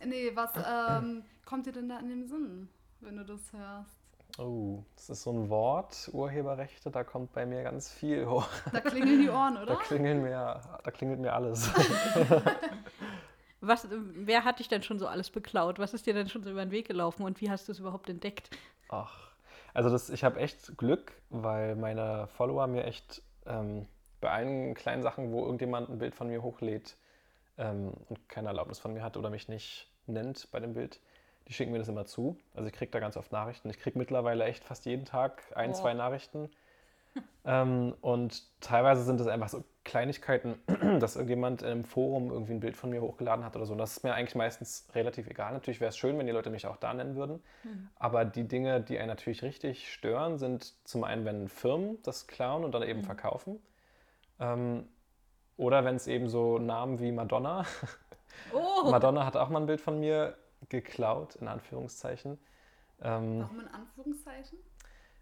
Nee, 0.06 0.32
was 0.34 0.52
ähm, 0.66 1.26
kommt 1.46 1.66
dir 1.66 1.74
denn 1.74 1.90
da 1.90 2.00
in 2.00 2.08
den 2.08 2.28
Sinn, 2.30 2.70
wenn 3.02 3.18
du 3.18 3.26
das 3.26 3.52
hörst? 3.52 4.03
Oh, 4.40 4.84
das 4.96 5.10
ist 5.12 5.24
so 5.24 5.32
ein 5.32 5.50
Wort, 5.50 6.10
Urheberrechte, 6.12 6.90
da 6.90 7.04
kommt 7.04 7.34
bei 7.34 7.46
mir 7.46 7.62
ganz 7.64 7.92
viel 7.92 8.26
hoch. 8.26 8.48
Da 8.72 8.80
klingeln 8.82 9.22
die 9.22 9.30
Ohren, 9.30 9.56
Da 9.56 9.62
oder? 9.62 9.76
klingeln 9.76 10.24
mir, 10.24 10.60
da 10.84 10.92
klingelt 10.92 11.20
mir 11.20 11.34
alles. 11.34 11.70
Was, 13.62 13.88
wer 13.92 14.44
hat 14.44 14.60
dich 14.60 14.68
denn 14.68 14.84
schon 14.84 15.00
so 15.00 15.08
alles 15.08 15.30
beklaut? 15.30 15.80
Was 15.80 15.94
ist 15.94 16.06
dir 16.06 16.14
denn 16.14 16.28
schon 16.28 16.44
so 16.44 16.50
über 16.52 16.66
den 16.66 16.72
Weg 16.72 16.88
gelaufen 16.88 17.24
und 17.24 17.40
wie 17.40 17.50
hast 17.50 17.68
du 17.68 17.72
es 17.72 17.80
überhaupt 17.80 18.10
entdeckt? 18.10 18.50
Ach, 18.90 19.32
also 19.74 19.90
das, 19.90 20.10
ich 20.10 20.24
habe 20.24 20.40
echt 20.40 20.78
Glück, 20.78 21.14
weil 21.30 21.76
meine 21.76 22.28
Follower 22.36 22.68
mir 22.68 22.84
echt 22.86 23.22
ähm, 23.46 23.88
bei 24.20 24.32
allen 24.32 24.74
kleinen 24.74 25.02
Sachen, 25.04 25.32
wo 25.32 25.46
irgendjemand 25.46 25.90
ein 25.90 26.00
Bild 26.00 26.16
von 26.16 26.28
mir 26.28 26.42
hochlädt 26.42 26.98
ähm, 27.58 27.94
und 28.10 28.28
keine 28.28 28.50
Erlaubnis 28.50 28.80
von 28.80 28.94
mir 28.94 29.04
hat 29.04 29.16
oder 29.16 29.30
mich 29.30 29.48
nicht 29.48 29.88
nennt 30.08 30.50
bei 30.52 30.60
dem 30.60 30.74
Bild, 30.74 31.00
die 31.48 31.54
schicken 31.54 31.72
mir 31.72 31.80
das 31.80 31.90
immer 31.90 32.06
zu. 32.06 32.38
Also 32.54 32.68
ich 32.68 32.74
kriege 32.74 32.92
da 32.92 33.00
ganz 33.00 33.18
oft 33.18 33.32
Nachrichten. 33.32 33.70
Ich 33.70 33.80
kriege 33.80 33.98
mittlerweile 34.00 34.46
echt 34.46 34.64
fast 34.64 34.86
jeden 34.86 35.06
Tag 35.06 35.44
ein, 35.56 35.72
Oh. 35.72 35.74
zwei 35.74 35.94
Nachrichten. 35.94 36.50
ähm, 37.46 37.94
und 38.02 38.44
teilweise 38.62 39.04
sind 39.04 39.20
es 39.20 39.28
einfach 39.28 39.50
so 39.50 39.64
Kleinigkeiten, 39.84 40.56
dass 41.00 41.16
irgendjemand 41.16 41.62
in 41.62 41.68
einem 41.70 41.84
Forum 41.84 42.32
irgendwie 42.32 42.54
ein 42.54 42.60
Bild 42.60 42.78
von 42.78 42.90
mir 42.90 43.02
hochgeladen 43.02 43.44
hat 43.46 43.56
oder 43.56 43.66
so. 43.66 43.74
Und 43.74 43.78
das 43.80 43.98
ist 43.98 44.04
mir 44.04 44.14
eigentlich 44.14 44.36
meistens 44.36 44.88
relativ 44.96 45.28
egal. 45.28 45.54
Natürlich 45.54 45.82
wäre 45.82 45.90
es 45.90 45.98
schön, 45.98 46.18
wenn 46.18 46.26
die 46.26 46.32
Leute 46.32 46.50
mich 46.50 46.66
auch 46.66 46.78
da 46.78 46.94
nennen 46.94 47.16
würden. 47.16 47.44
Aber 47.98 48.24
die 48.26 48.48
Dinge, 48.48 48.82
die 48.82 48.98
einen 48.98 49.10
natürlich 49.10 49.44
richtig 49.44 49.92
stören, 49.92 50.38
sind 50.38 50.74
zum 50.88 51.04
einen, 51.04 51.26
wenn 51.26 51.50
Firmen 51.50 52.02
das 52.04 52.28
klauen 52.28 52.64
und 52.64 52.74
dann 52.74 52.84
eben 52.84 53.04
verkaufen. 53.04 53.60
Ähm, 54.40 54.88
oder 55.58 55.86
wenn 55.86 55.98
es 55.98 56.08
eben 56.08 56.30
so 56.30 56.58
Namen 56.58 57.00
wie 57.00 57.12
Madonna. 57.12 57.66
Oh, 58.52 58.90
Madonna 58.90 59.26
hat 59.26 59.38
auch 59.38 59.50
mal 59.50 59.60
ein 59.62 59.68
Bild 59.68 59.80
von 59.80 60.00
mir 60.00 60.36
geklaut, 60.70 61.36
in 61.36 61.48
Anführungszeichen. 61.48 62.40
Ähm, 63.02 63.40
Warum 63.42 63.60
in 63.60 63.68
Anführungszeichen? 63.68 64.58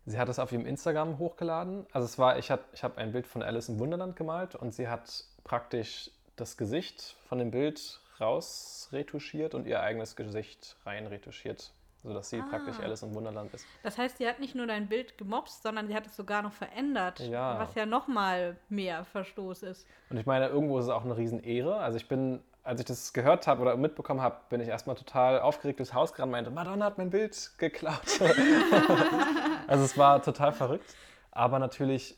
Sie 0.05 0.17
hat 0.17 0.29
es 0.29 0.39
auf 0.39 0.51
ihrem 0.51 0.65
Instagram 0.65 1.19
hochgeladen. 1.19 1.85
Also 1.91 2.05
es 2.05 2.17
war, 2.17 2.37
ich, 2.39 2.49
hat, 2.49 2.61
ich 2.73 2.83
habe 2.83 2.97
ein 2.97 3.11
Bild 3.11 3.27
von 3.27 3.43
Alice 3.43 3.69
im 3.69 3.79
Wunderland 3.79 4.15
gemalt 4.15 4.55
und 4.55 4.73
sie 4.73 4.87
hat 4.87 5.23
praktisch 5.43 6.09
das 6.35 6.57
Gesicht 6.57 7.15
von 7.27 7.37
dem 7.37 7.51
Bild 7.51 7.99
rausretuschiert 8.19 9.53
und 9.55 9.67
ihr 9.67 9.81
eigenes 9.81 10.15
Gesicht 10.15 10.75
reinretuschiert, 10.85 11.71
sodass 12.03 12.29
sie 12.29 12.41
praktisch 12.41 12.77
Ah. 12.79 12.83
Alice 12.83 13.03
im 13.03 13.13
Wunderland 13.13 13.53
ist. 13.53 13.65
das 13.83 13.97
heißt, 13.97 14.17
sie 14.17 14.27
hat 14.27 14.39
nicht 14.39 14.55
nur 14.55 14.65
dein 14.67 14.87
Bild 14.89 15.17
gemobst, 15.17 15.61
sondern 15.63 15.87
sie 15.87 15.95
hat 15.95 16.07
es 16.07 16.15
sogar 16.15 16.41
noch 16.41 16.53
verändert. 16.53 17.19
Ja. 17.19 17.59
Was 17.59 17.75
ja 17.75 17.85
noch 17.85 18.07
mal 18.07 18.57
mehr 18.69 19.05
Verstoß 19.05 19.63
ist. 19.63 19.87
Und 20.09 20.17
ich 20.17 20.25
meine, 20.25 20.47
irgendwo 20.47 20.79
ist 20.79 20.85
es 20.85 20.91
auch 20.91 21.03
eine 21.05 21.15
Riesenehre. 21.17 21.77
Also 21.77 21.97
ich 21.97 22.07
bin, 22.07 22.41
als 22.63 22.79
ich 22.79 22.85
das 22.85 23.13
gehört 23.13 23.47
habe 23.47 23.61
oder 23.61 23.75
mitbekommen 23.75 24.21
habe, 24.21 24.37
bin 24.49 24.61
ich 24.61 24.67
erstmal 24.67 24.95
total 24.95 25.39
aufgeregt 25.39 25.79
durchs 25.79 25.93
Haus 25.93 26.13
gerannt 26.13 26.27
und 26.27 26.31
meinte, 26.31 26.51
Madonna 26.51 26.85
hat 26.85 26.97
mein 26.97 27.09
Bild 27.09 27.51
geklaut. 27.57 28.21
also 29.67 29.83
es 29.83 29.97
war 29.97 30.21
total 30.21 30.51
verrückt, 30.53 30.95
aber 31.31 31.59
natürlich 31.59 32.17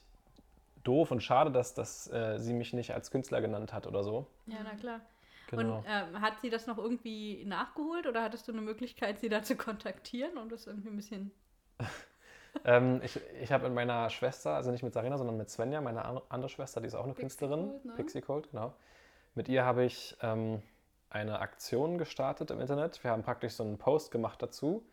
doof 0.83 1.11
und 1.11 1.21
schade, 1.23 1.51
dass, 1.51 1.73
dass 1.73 2.11
äh, 2.11 2.39
sie 2.39 2.53
mich 2.53 2.73
nicht 2.73 2.93
als 2.93 3.09
Künstler 3.09 3.39
genannt 3.41 3.71
hat 3.73 3.87
oder 3.87 4.03
so. 4.03 4.27
Ja, 4.47 4.57
na 4.63 4.75
klar. 4.75 4.99
Genau. 5.47 5.77
Und 5.77 5.85
ähm, 5.87 6.21
hat 6.21 6.41
sie 6.41 6.49
das 6.49 6.67
noch 6.67 6.77
irgendwie 6.77 7.45
nachgeholt 7.45 8.07
oder 8.07 8.23
hattest 8.23 8.47
du 8.47 8.51
eine 8.51 8.61
Möglichkeit, 8.61 9.19
sie 9.19 9.29
da 9.29 9.43
zu 9.43 9.55
kontaktieren 9.55 10.37
und 10.37 10.51
das 10.51 10.67
irgendwie 10.67 10.89
ein 10.89 10.95
bisschen. 10.95 11.31
Ähm, 12.65 13.01
ich 13.03 13.19
ich 13.41 13.51
habe 13.51 13.63
mit 13.63 13.73
meiner 13.73 14.11
Schwester, 14.11 14.51
also 14.53 14.69
nicht 14.69 14.83
mit 14.83 14.93
Sarina, 14.93 15.17
sondern 15.17 15.37
mit 15.37 15.49
Svenja, 15.49 15.81
meine 15.81 16.05
an- 16.05 16.21
andere 16.29 16.49
Schwester, 16.49 16.81
die 16.81 16.85
ist 16.87 16.93
auch 16.93 17.03
eine 17.03 17.13
Pixie 17.13 17.21
Künstlerin. 17.39 17.71
Code, 17.71 17.87
ne? 17.87 17.93
Pixie 17.95 18.21
Code, 18.21 18.47
genau. 18.51 18.73
Mit 19.36 19.49
ihr 19.49 19.65
habe 19.65 19.84
ich 19.84 20.15
ähm, 20.21 20.61
eine 21.09 21.39
Aktion 21.39 21.97
gestartet 21.97 22.51
im 22.51 22.59
Internet. 22.59 23.03
Wir 23.03 23.11
haben 23.11 23.23
praktisch 23.23 23.53
so 23.53 23.63
einen 23.63 23.77
Post 23.77 24.11
gemacht 24.11 24.41
dazu 24.41 24.86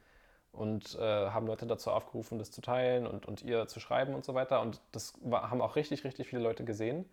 und 0.53 0.97
äh, 0.99 1.01
haben 1.31 1.47
Leute 1.47 1.67
dazu 1.67 1.91
aufgerufen, 1.91 2.39
das 2.39 2.51
zu 2.51 2.61
teilen 2.61 3.07
und, 3.07 3.27
und 3.27 3.43
ihr 3.43 3.67
zu 3.69 3.81
schreiben 3.81 4.15
und 4.15 4.25
so 4.25 4.35
weiter. 4.35 4.61
Und 4.61 4.81
das 4.93 5.15
war, 5.23 5.51
haben 5.51 5.61
auch 5.61 5.77
richtig, 5.77 6.05
richtig 6.05 6.29
viele 6.29 6.43
Leute 6.43 6.65
gesehen. 6.65 7.09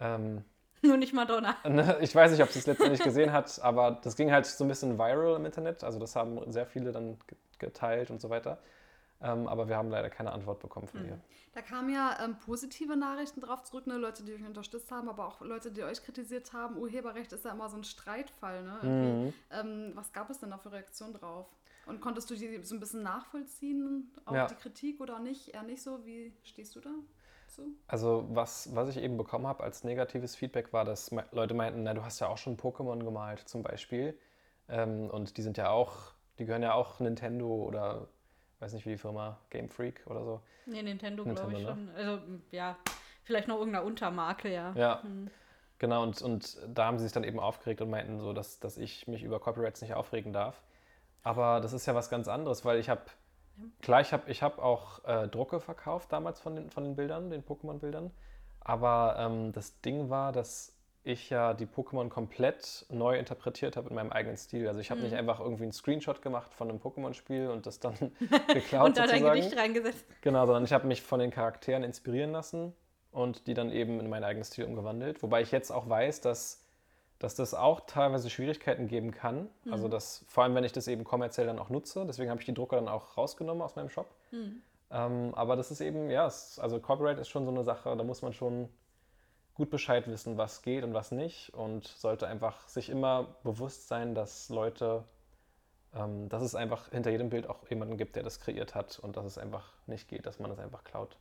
Ähm, 0.00 0.44
Nur 0.82 0.96
nicht 0.96 1.12
Madonna. 1.12 1.56
Ne, 1.68 1.98
Ich 2.00 2.14
weiß 2.14 2.30
nicht, 2.30 2.42
ob 2.42 2.50
sie 2.50 2.60
es 2.60 2.66
letztendlich 2.66 3.02
gesehen 3.02 3.32
hat, 3.32 3.60
aber 3.62 3.98
das 4.02 4.14
ging 4.16 4.30
halt 4.30 4.46
so 4.46 4.64
ein 4.64 4.68
bisschen 4.68 4.98
viral 4.98 5.36
im 5.36 5.44
Internet. 5.46 5.82
Also 5.82 5.98
das 5.98 6.14
haben 6.14 6.52
sehr 6.52 6.66
viele 6.66 6.92
dann 6.92 7.18
ge- 7.26 7.38
geteilt 7.58 8.10
und 8.10 8.20
so 8.20 8.30
weiter. 8.30 8.58
Ähm, 9.20 9.48
aber 9.48 9.68
wir 9.68 9.76
haben 9.76 9.90
leider 9.90 10.10
keine 10.10 10.30
Antwort 10.32 10.60
bekommen 10.60 10.86
von 10.86 11.04
ihr. 11.04 11.18
Da 11.52 11.60
kamen 11.60 11.92
ja 11.92 12.16
ähm, 12.24 12.36
positive 12.38 12.96
Nachrichten 12.96 13.40
drauf 13.40 13.64
zurück, 13.64 13.86
ne? 13.88 13.96
Leute, 13.96 14.22
die 14.22 14.32
euch 14.32 14.46
unterstützt 14.46 14.92
haben, 14.92 15.08
aber 15.08 15.26
auch 15.26 15.40
Leute, 15.40 15.72
die 15.72 15.82
euch 15.82 16.02
kritisiert 16.04 16.52
haben. 16.52 16.76
Urheberrecht 16.76 17.32
ist 17.32 17.44
ja 17.44 17.50
immer 17.50 17.68
so 17.68 17.76
ein 17.76 17.82
Streitfall. 17.84 18.62
Ne? 18.62 18.78
Mhm. 18.82 19.34
Ähm, 19.50 19.92
was 19.94 20.12
gab 20.12 20.30
es 20.30 20.38
denn 20.38 20.50
da 20.50 20.58
für 20.58 20.70
Reaktionen 20.70 21.14
drauf? 21.14 21.46
Und 21.86 22.00
konntest 22.00 22.30
du 22.30 22.36
die 22.36 22.62
so 22.62 22.76
ein 22.76 22.80
bisschen 22.80 23.02
nachvollziehen, 23.02 24.12
auch 24.26 24.34
Ja. 24.34 24.46
die 24.46 24.54
Kritik 24.54 25.00
oder 25.00 25.18
nicht? 25.18 25.48
Eher 25.54 25.62
nicht 25.62 25.82
so? 25.82 26.04
Wie 26.04 26.32
stehst 26.44 26.76
du 26.76 26.80
da 26.80 26.90
zu? 27.48 27.62
Also 27.88 28.26
was, 28.30 28.74
was 28.76 28.90
ich 28.90 28.98
eben 28.98 29.16
bekommen 29.16 29.46
habe 29.46 29.64
als 29.64 29.82
negatives 29.84 30.36
Feedback 30.36 30.72
war, 30.72 30.84
dass 30.84 31.10
me 31.10 31.24
Leute 31.32 31.54
meinten, 31.54 31.82
na, 31.82 31.94
du 31.94 32.04
hast 32.04 32.20
ja 32.20 32.28
auch 32.28 32.38
schon 32.38 32.56
Pokémon 32.56 33.02
gemalt 33.02 33.40
zum 33.48 33.62
Beispiel. 33.62 34.16
Ähm, 34.68 35.08
und 35.10 35.36
die 35.38 35.42
sind 35.42 35.56
ja 35.56 35.70
auch, 35.70 36.12
die 36.38 36.44
gehören 36.44 36.62
ja 36.62 36.74
auch 36.74 37.00
Nintendo 37.00 37.48
oder 37.48 38.08
weiß 38.60 38.72
nicht 38.72 38.86
wie 38.86 38.90
die 38.90 38.98
Firma, 38.98 39.38
Game 39.50 39.68
Freak 39.68 40.02
oder 40.06 40.24
so. 40.24 40.40
Nee, 40.66 40.82
Nintendo, 40.82 41.24
glaube 41.24 41.52
ich 41.52 41.58
Nintendo, 41.64 41.68
schon. 41.68 41.88
Also, 41.96 42.22
ja, 42.50 42.76
vielleicht 43.24 43.48
noch 43.48 43.58
irgendeine 43.58 43.84
Untermarke, 43.86 44.52
ja. 44.52 44.72
Ja, 44.74 45.02
Hm. 45.02 45.30
genau. 45.78 46.02
Und, 46.02 46.20
und 46.22 46.58
da 46.66 46.86
haben 46.86 46.98
sie 46.98 47.04
sich 47.04 47.12
dann 47.12 47.24
eben 47.24 47.40
aufgeregt 47.40 47.80
und 47.80 47.90
meinten 47.90 48.18
so, 48.18 48.32
dass, 48.32 48.58
dass 48.60 48.76
ich 48.78 49.06
mich 49.06 49.22
über 49.22 49.40
Copyrights 49.40 49.80
nicht 49.82 49.94
aufregen 49.94 50.32
darf. 50.32 50.62
Aber 51.22 51.60
das 51.60 51.72
ist 51.72 51.86
ja 51.86 51.94
was 51.94 52.10
ganz 52.10 52.28
anderes, 52.28 52.64
weil 52.64 52.78
ich 52.78 52.88
habe, 52.88 53.02
klar, 53.82 54.00
ich 54.00 54.12
habe 54.12 54.30
ich 54.30 54.42
hab 54.42 54.58
auch 54.58 55.04
äh, 55.04 55.28
Drucke 55.28 55.60
verkauft 55.60 56.12
damals 56.12 56.40
von 56.40 56.54
den, 56.56 56.70
von 56.70 56.84
den 56.84 56.96
Bildern, 56.96 57.30
den 57.30 57.44
Pokémon-Bildern. 57.44 58.10
Aber 58.60 59.16
ähm, 59.18 59.52
das 59.52 59.80
Ding 59.80 60.10
war, 60.10 60.32
dass 60.32 60.74
ich 61.08 61.30
ja 61.30 61.54
die 61.54 61.66
Pokémon 61.66 62.10
komplett 62.10 62.84
neu 62.90 63.18
interpretiert 63.18 63.76
habe 63.76 63.88
in 63.88 63.94
meinem 63.94 64.12
eigenen 64.12 64.36
Stil. 64.36 64.68
Also 64.68 64.80
ich 64.80 64.90
habe 64.90 65.00
nicht 65.00 65.14
einfach 65.14 65.40
irgendwie 65.40 65.62
einen 65.62 65.72
Screenshot 65.72 66.20
gemacht 66.20 66.52
von 66.52 66.68
einem 66.68 66.78
Pokémon-Spiel 66.80 67.48
und 67.48 67.66
das 67.66 67.80
dann 67.80 67.94
geklaut 68.52 68.86
Und 68.86 68.98
da 68.98 69.06
dein 69.06 69.20
sozusagen. 69.20 69.40
Gedicht 69.40 69.56
reingesetzt. 69.56 70.04
Genau, 70.20 70.44
sondern 70.44 70.64
ich 70.64 70.72
habe 70.72 70.86
mich 70.86 71.02
von 71.02 71.18
den 71.18 71.30
Charakteren 71.30 71.82
inspirieren 71.82 72.32
lassen 72.32 72.74
und 73.10 73.46
die 73.46 73.54
dann 73.54 73.72
eben 73.72 74.00
in 74.00 74.10
meinen 74.10 74.24
eigenen 74.24 74.44
Stil 74.44 74.66
umgewandelt. 74.66 75.22
Wobei 75.22 75.40
ich 75.40 75.50
jetzt 75.50 75.70
auch 75.70 75.88
weiß, 75.88 76.20
dass, 76.20 76.62
dass 77.18 77.34
das 77.34 77.54
auch 77.54 77.80
teilweise 77.86 78.28
Schwierigkeiten 78.28 78.86
geben 78.86 79.10
kann. 79.10 79.48
Also 79.70 79.88
dass, 79.88 80.26
vor 80.28 80.44
allem 80.44 80.54
wenn 80.54 80.64
ich 80.64 80.72
das 80.72 80.88
eben 80.88 81.04
kommerziell 81.04 81.46
dann 81.46 81.58
auch 81.58 81.70
nutze. 81.70 82.04
Deswegen 82.06 82.30
habe 82.30 82.40
ich 82.40 82.46
die 82.46 82.54
Drucker 82.54 82.76
dann 82.76 82.88
auch 82.88 83.16
rausgenommen 83.16 83.62
aus 83.62 83.76
meinem 83.76 83.88
Shop. 83.88 84.10
Ähm, 84.90 85.34
aber 85.34 85.56
das 85.56 85.70
ist 85.70 85.80
eben, 85.80 86.10
ja, 86.10 86.26
es, 86.26 86.58
also 86.58 86.78
Copyright 86.80 87.18
ist 87.18 87.28
schon 87.28 87.46
so 87.46 87.50
eine 87.50 87.64
Sache, 87.64 87.96
da 87.96 88.04
muss 88.04 88.20
man 88.20 88.34
schon 88.34 88.68
gut 89.58 89.68
Bescheid 89.68 90.08
wissen, 90.08 90.38
was 90.38 90.62
geht 90.62 90.84
und 90.84 90.94
was 90.94 91.12
nicht. 91.12 91.52
Und 91.52 91.86
sollte 91.86 92.26
einfach 92.26 92.66
sich 92.68 92.88
immer 92.88 93.36
bewusst 93.42 93.88
sein, 93.88 94.14
dass 94.14 94.48
Leute 94.48 95.04
ähm, 95.94 96.28
dass 96.28 96.42
es 96.42 96.54
einfach 96.54 96.90
hinter 96.90 97.10
jedem 97.10 97.30
Bild 97.30 97.46
auch 97.48 97.68
jemanden 97.68 97.96
gibt, 97.96 98.16
der 98.16 98.22
das 98.22 98.40
kreiert 98.40 98.74
hat 98.74 98.98
und 98.98 99.16
dass 99.16 99.24
es 99.24 99.38
einfach 99.38 99.72
nicht 99.86 100.08
geht, 100.08 100.26
dass 100.26 100.38
man 100.38 100.50
es 100.50 100.58
einfach 100.58 100.84
klaut. 100.84 101.16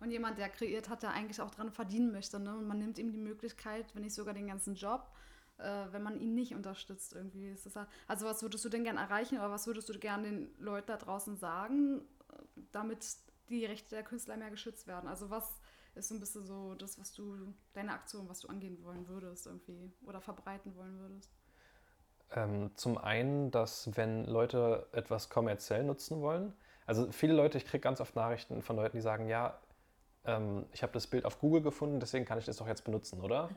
Und 0.00 0.10
jemand, 0.10 0.38
der 0.38 0.48
kreiert 0.48 0.88
hat, 0.88 1.02
der 1.02 1.10
eigentlich 1.10 1.40
auch 1.40 1.50
dran 1.50 1.72
verdienen 1.72 2.12
möchte. 2.12 2.38
Ne? 2.38 2.56
Und 2.56 2.68
man 2.68 2.78
nimmt 2.78 2.98
ihm 2.98 3.10
die 3.10 3.18
Möglichkeit, 3.18 3.92
wenn 3.94 4.02
nicht 4.02 4.14
sogar 4.14 4.34
den 4.34 4.46
ganzen 4.46 4.76
Job, 4.76 5.10
äh, 5.58 5.86
wenn 5.90 6.02
man 6.02 6.20
ihn 6.20 6.34
nicht 6.34 6.54
unterstützt 6.54 7.12
irgendwie. 7.12 7.56
Halt, 7.74 7.88
also 8.06 8.26
was 8.26 8.42
würdest 8.42 8.64
du 8.64 8.68
denn 8.68 8.84
gern 8.84 8.98
erreichen 8.98 9.38
oder 9.38 9.50
was 9.50 9.66
würdest 9.66 9.88
du 9.88 9.98
gern 9.98 10.22
den 10.22 10.54
Leuten 10.58 10.86
da 10.86 10.96
draußen 10.96 11.36
sagen, 11.36 12.02
äh, 12.30 12.60
damit 12.70 13.04
die 13.48 13.66
Rechte 13.66 13.90
der 13.96 14.04
Künstler 14.04 14.36
mehr 14.36 14.50
geschützt 14.50 14.86
werden? 14.86 15.08
Also 15.08 15.28
was 15.28 15.60
ist 15.94 16.08
so 16.08 16.14
ein 16.14 16.20
bisschen 16.20 16.46
so 16.46 16.74
das, 16.74 16.98
was 16.98 17.12
du, 17.12 17.54
deine 17.74 17.92
Aktion, 17.92 18.28
was 18.28 18.40
du 18.40 18.48
angehen 18.48 18.82
wollen 18.82 19.06
würdest 19.08 19.46
irgendwie 19.46 19.92
oder 20.06 20.20
verbreiten 20.20 20.74
wollen 20.76 20.98
würdest? 20.98 21.30
Ähm, 22.34 22.70
zum 22.76 22.98
einen, 22.98 23.50
dass 23.50 23.94
wenn 23.96 24.24
Leute 24.24 24.88
etwas 24.92 25.28
kommerziell 25.28 25.84
nutzen 25.84 26.20
wollen, 26.22 26.54
also 26.86 27.12
viele 27.12 27.34
Leute, 27.34 27.58
ich 27.58 27.64
kriege 27.64 27.80
ganz 27.80 28.00
oft 28.00 28.16
Nachrichten 28.16 28.62
von 28.62 28.76
Leuten, 28.76 28.96
die 28.96 29.02
sagen, 29.02 29.28
ja, 29.28 29.58
ähm, 30.24 30.66
ich 30.72 30.82
habe 30.82 30.92
das 30.92 31.06
Bild 31.06 31.24
auf 31.24 31.38
Google 31.40 31.62
gefunden, 31.62 32.00
deswegen 32.00 32.24
kann 32.24 32.38
ich 32.38 32.44
das 32.44 32.56
doch 32.56 32.66
jetzt 32.66 32.84
benutzen, 32.84 33.20
oder? 33.20 33.50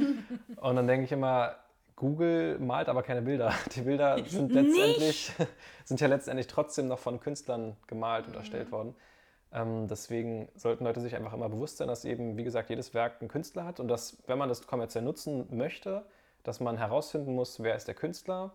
und 0.56 0.76
dann 0.76 0.86
denke 0.86 1.04
ich 1.04 1.12
immer, 1.12 1.56
Google 1.96 2.58
malt 2.58 2.88
aber 2.88 3.02
keine 3.02 3.22
Bilder. 3.22 3.54
Die 3.74 3.82
Bilder 3.82 4.22
sind 4.24 4.52
letztendlich, 4.52 5.32
sind 5.84 6.00
ja 6.00 6.08
letztendlich 6.08 6.46
trotzdem 6.46 6.88
noch 6.88 6.98
von 6.98 7.20
Künstlern 7.20 7.76
gemalt 7.86 8.26
und 8.26 8.34
erstellt 8.34 8.72
worden. 8.72 8.94
Ähm, 9.54 9.86
deswegen 9.88 10.48
sollten 10.56 10.84
Leute 10.84 11.00
sich 11.00 11.14
einfach 11.14 11.32
immer 11.32 11.48
bewusst 11.48 11.76
sein, 11.78 11.88
dass 11.88 12.04
eben, 12.04 12.36
wie 12.36 12.44
gesagt, 12.44 12.68
jedes 12.70 12.92
Werk 12.92 13.20
einen 13.20 13.28
Künstler 13.30 13.64
hat 13.64 13.78
und 13.80 13.88
dass, 13.88 14.18
wenn 14.26 14.36
man 14.36 14.48
das 14.48 14.66
kommerziell 14.66 15.04
nutzen 15.04 15.46
möchte, 15.56 16.04
dass 16.42 16.58
man 16.60 16.76
herausfinden 16.76 17.34
muss, 17.34 17.62
wer 17.62 17.76
ist 17.76 17.86
der 17.86 17.94
Künstler, 17.94 18.52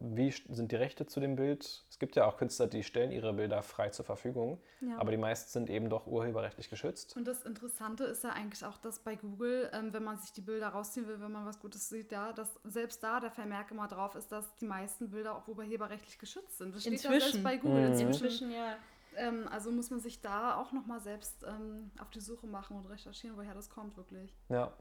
wie 0.00 0.30
sind 0.30 0.72
die 0.72 0.76
Rechte 0.76 1.06
zu 1.06 1.20
dem 1.20 1.36
Bild. 1.36 1.84
Es 1.88 1.98
gibt 1.98 2.16
ja 2.16 2.26
auch 2.26 2.36
Künstler, 2.36 2.66
die 2.66 2.82
stellen 2.82 3.12
ihre 3.12 3.32
Bilder 3.32 3.62
frei 3.62 3.90
zur 3.90 4.04
Verfügung, 4.04 4.58
Ja. 4.80 4.98
aber 4.98 5.10
die 5.12 5.16
meisten 5.18 5.50
sind 5.50 5.70
eben 5.70 5.88
doch 5.88 6.06
urheberrechtlich 6.06 6.68
geschützt. 6.68 7.16
Und 7.16 7.26
das 7.28 7.42
Interessante 7.44 8.04
ist 8.04 8.24
ja 8.24 8.30
eigentlich 8.30 8.64
auch, 8.64 8.78
dass 8.78 8.98
bei 8.98 9.14
Google, 9.16 9.70
ähm, 9.72 9.92
wenn 9.92 10.02
man 10.04 10.18
sich 10.18 10.32
die 10.32 10.40
Bilder 10.40 10.68
rausziehen 10.68 11.06
will, 11.06 11.20
wenn 11.20 11.30
man 11.32 11.46
was 11.46 11.60
Gutes 11.60 11.88
sieht, 11.88 12.12
ja, 12.12 12.32
dass 12.32 12.58
selbst 12.64 13.02
da 13.02 13.20
der 13.20 13.30
Vermerk 13.30 13.70
immer 13.70 13.86
drauf 13.88 14.14
ist, 14.14 14.32
dass 14.32 14.56
die 14.56 14.66
meisten 14.66 15.10
Bilder 15.10 15.36
auch 15.36 15.46
urheberrechtlich 15.48 16.18
geschützt 16.18 16.58
sind. 16.58 16.74
Das 16.74 16.82
steht 16.82 16.94
ja 16.94 16.98
selbst 17.10 17.26
Inzwischen. 17.26 17.42
bei 17.44 17.56
Google 17.58 17.80
Mhm. 17.80 17.86
inzwischen. 17.92 18.08
Inzwischen 18.24 18.50
ja. 18.52 18.76
Ähm, 19.16 19.48
also 19.48 19.70
muss 19.70 19.90
man 19.90 20.00
sich 20.00 20.20
da 20.20 20.56
auch 20.56 20.72
nochmal 20.72 21.00
selbst 21.00 21.44
ähm, 21.44 21.90
auf 21.98 22.10
die 22.10 22.20
Suche 22.20 22.46
machen 22.46 22.76
und 22.76 22.86
recherchieren, 22.86 23.36
woher 23.36 23.54
das 23.54 23.70
kommt 23.70 23.96
wirklich. 23.96 24.34
Ja, 24.48 24.72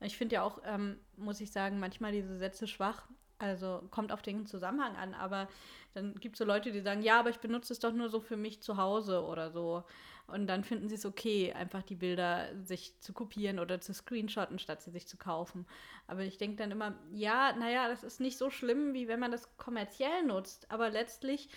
Ich 0.00 0.16
finde 0.16 0.36
ja 0.36 0.42
auch, 0.42 0.60
ähm, 0.64 0.98
muss 1.16 1.40
ich 1.40 1.52
sagen, 1.52 1.78
manchmal 1.78 2.12
diese 2.12 2.38
Sätze 2.38 2.66
schwach. 2.66 3.08
Also 3.38 3.82
kommt 3.90 4.12
auf 4.12 4.20
den 4.20 4.46
Zusammenhang 4.46 4.96
an, 4.96 5.14
aber 5.14 5.48
dann 5.94 6.14
gibt 6.16 6.34
es 6.34 6.38
so 6.38 6.44
Leute, 6.44 6.72
die 6.72 6.82
sagen, 6.82 7.00
ja, 7.00 7.18
aber 7.18 7.30
ich 7.30 7.38
benutze 7.38 7.72
es 7.72 7.78
doch 7.78 7.92
nur 7.92 8.10
so 8.10 8.20
für 8.20 8.36
mich 8.36 8.62
zu 8.62 8.76
Hause 8.76 9.24
oder 9.24 9.50
so. 9.50 9.82
Und 10.26 10.46
dann 10.46 10.62
finden 10.62 10.88
sie 10.90 10.94
es 10.96 11.06
okay, 11.06 11.52
einfach 11.54 11.82
die 11.82 11.96
Bilder 11.96 12.48
sich 12.62 13.00
zu 13.00 13.14
kopieren 13.14 13.58
oder 13.58 13.80
zu 13.80 13.94
screenshotten, 13.94 14.58
statt 14.58 14.82
sie 14.82 14.90
sich 14.90 15.08
zu 15.08 15.16
kaufen. 15.16 15.66
Aber 16.06 16.20
ich 16.22 16.36
denke 16.36 16.56
dann 16.56 16.70
immer, 16.70 16.94
ja, 17.12 17.54
naja, 17.54 17.88
das 17.88 18.04
ist 18.04 18.20
nicht 18.20 18.36
so 18.38 18.50
schlimm, 18.50 18.92
wie 18.92 19.08
wenn 19.08 19.20
man 19.20 19.32
das 19.32 19.56
kommerziell 19.56 20.22
nutzt. 20.24 20.70
Aber 20.70 20.90
letztlich, 20.90 21.48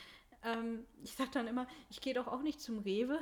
ähm, 0.45 0.85
ich 1.03 1.15
sage 1.15 1.29
dann 1.33 1.47
immer, 1.47 1.67
ich 1.89 2.01
gehe 2.01 2.13
doch 2.13 2.27
auch 2.27 2.41
nicht 2.41 2.61
zum 2.61 2.79
Rewe, 2.79 3.19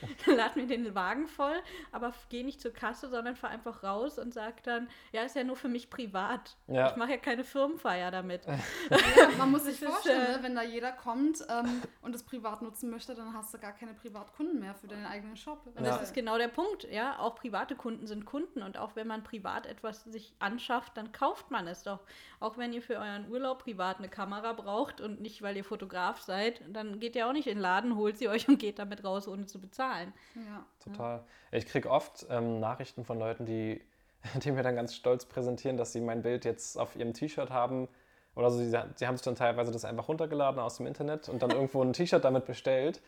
lad 0.26 0.56
mir 0.56 0.66
den 0.66 0.94
Wagen 0.94 1.26
voll, 1.26 1.56
aber 1.92 2.12
gehe 2.28 2.44
nicht 2.44 2.60
zur 2.60 2.72
Kasse, 2.72 3.08
sondern 3.08 3.34
fahre 3.36 3.52
einfach 3.54 3.82
raus 3.82 4.18
und 4.18 4.32
sage 4.32 4.56
dann, 4.62 4.88
ja, 5.12 5.22
ist 5.22 5.34
ja 5.36 5.44
nur 5.44 5.56
für 5.56 5.68
mich 5.68 5.90
privat. 5.90 6.56
Ja. 6.68 6.90
Ich 6.90 6.96
mache 6.96 7.10
ja 7.12 7.16
keine 7.16 7.42
Firmenfeier 7.44 8.10
damit. 8.10 8.46
Ja, 8.46 8.58
man 9.38 9.50
muss 9.50 9.64
sich 9.64 9.80
Das 9.80 9.88
ist, 9.88 9.94
vorstellen, 9.94 10.26
äh, 10.26 10.36
ne, 10.36 10.42
wenn 10.42 10.54
da 10.54 10.62
jeder 10.62 10.92
kommt 10.92 11.44
ähm, 11.48 11.82
und 12.02 12.14
das 12.14 12.22
privat 12.22 12.62
nutzen 12.62 12.90
möchte, 12.90 13.14
dann 13.14 13.34
hast 13.34 13.52
du 13.52 13.58
gar 13.58 13.72
keine 13.72 13.94
Privatkunden 13.94 14.60
mehr 14.60 14.74
für 14.74 14.86
deinen 14.86 15.06
eigenen 15.06 15.36
Shop. 15.36 15.66
Und 15.66 15.74
Ja. 15.84 15.90
das 15.92 16.02
ist 16.02 16.14
genau 16.14 16.38
der 16.38 16.48
Punkt, 16.48 16.84
ja. 16.90 17.18
Auch 17.18 17.34
private 17.34 17.74
Kunden 17.74 18.06
sind 18.06 18.24
Kunden 18.24 18.62
und 18.62 18.78
auch 18.78 18.94
wenn 18.94 19.06
man 19.06 19.24
privat 19.24 19.66
etwas 19.66 20.04
sich 20.04 20.32
anschafft, 20.38 20.96
dann 20.96 21.12
kauft 21.12 21.50
man 21.50 21.66
es 21.66 21.82
doch. 21.82 22.00
Auch 22.40 22.56
wenn 22.56 22.72
ihr 22.72 22.82
für 22.82 22.94
euren 22.96 23.28
Urlaub 23.30 23.64
privat 23.64 23.98
eine 23.98 24.08
Kamera 24.08 24.52
braucht 24.52 25.00
und 25.00 25.20
nicht, 25.20 25.42
weil 25.42 25.56
ihr 25.56 25.64
Fotograf 25.64 26.20
seid, 26.20 26.57
dann 26.68 27.00
geht 27.00 27.16
ihr 27.16 27.28
auch 27.28 27.32
nicht 27.32 27.46
in 27.46 27.54
den 27.56 27.62
Laden, 27.62 27.96
holt 27.96 28.18
sie 28.18 28.28
euch 28.28 28.48
und 28.48 28.58
geht 28.58 28.78
damit 28.78 29.04
raus, 29.04 29.28
ohne 29.28 29.46
zu 29.46 29.60
bezahlen. 29.60 30.12
Ja. 30.34 30.64
total. 30.82 31.24
Ich 31.52 31.66
kriege 31.66 31.90
oft 31.90 32.26
ähm, 32.30 32.60
Nachrichten 32.60 33.04
von 33.04 33.18
Leuten, 33.18 33.46
die, 33.46 33.80
die 34.42 34.52
mir 34.52 34.62
dann 34.62 34.76
ganz 34.76 34.94
stolz 34.94 35.24
präsentieren, 35.24 35.76
dass 35.76 35.92
sie 35.92 36.00
mein 36.00 36.22
Bild 36.22 36.44
jetzt 36.44 36.78
auf 36.78 36.96
ihrem 36.96 37.14
T-Shirt 37.14 37.50
haben. 37.50 37.88
Oder 38.34 38.50
so, 38.50 38.58
sie, 38.58 38.70
sie 38.70 39.06
haben 39.06 39.16
sich 39.16 39.24
dann 39.24 39.34
teilweise 39.34 39.72
das 39.72 39.84
einfach 39.84 40.08
runtergeladen 40.08 40.60
aus 40.60 40.76
dem 40.76 40.86
Internet 40.86 41.28
und 41.28 41.42
dann 41.42 41.50
irgendwo 41.50 41.82
ein 41.82 41.92
T-Shirt 41.92 42.24
damit 42.24 42.46
bestellt. 42.46 43.00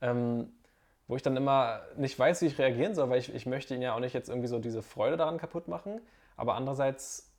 Ähm, 0.00 0.52
wo 1.06 1.16
ich 1.16 1.22
dann 1.22 1.36
immer 1.36 1.82
nicht 1.96 2.18
weiß, 2.18 2.42
wie 2.42 2.46
ich 2.46 2.58
reagieren 2.58 2.94
soll, 2.94 3.10
weil 3.10 3.18
ich, 3.18 3.34
ich 3.34 3.46
möchte 3.46 3.74
ihnen 3.74 3.82
ja 3.82 3.94
auch 3.94 4.00
nicht 4.00 4.14
jetzt 4.14 4.28
irgendwie 4.28 4.48
so 4.48 4.58
diese 4.58 4.82
Freude 4.82 5.16
daran 5.16 5.38
kaputt 5.38 5.68
machen. 5.68 6.00
Aber 6.36 6.54
andererseits, 6.54 7.30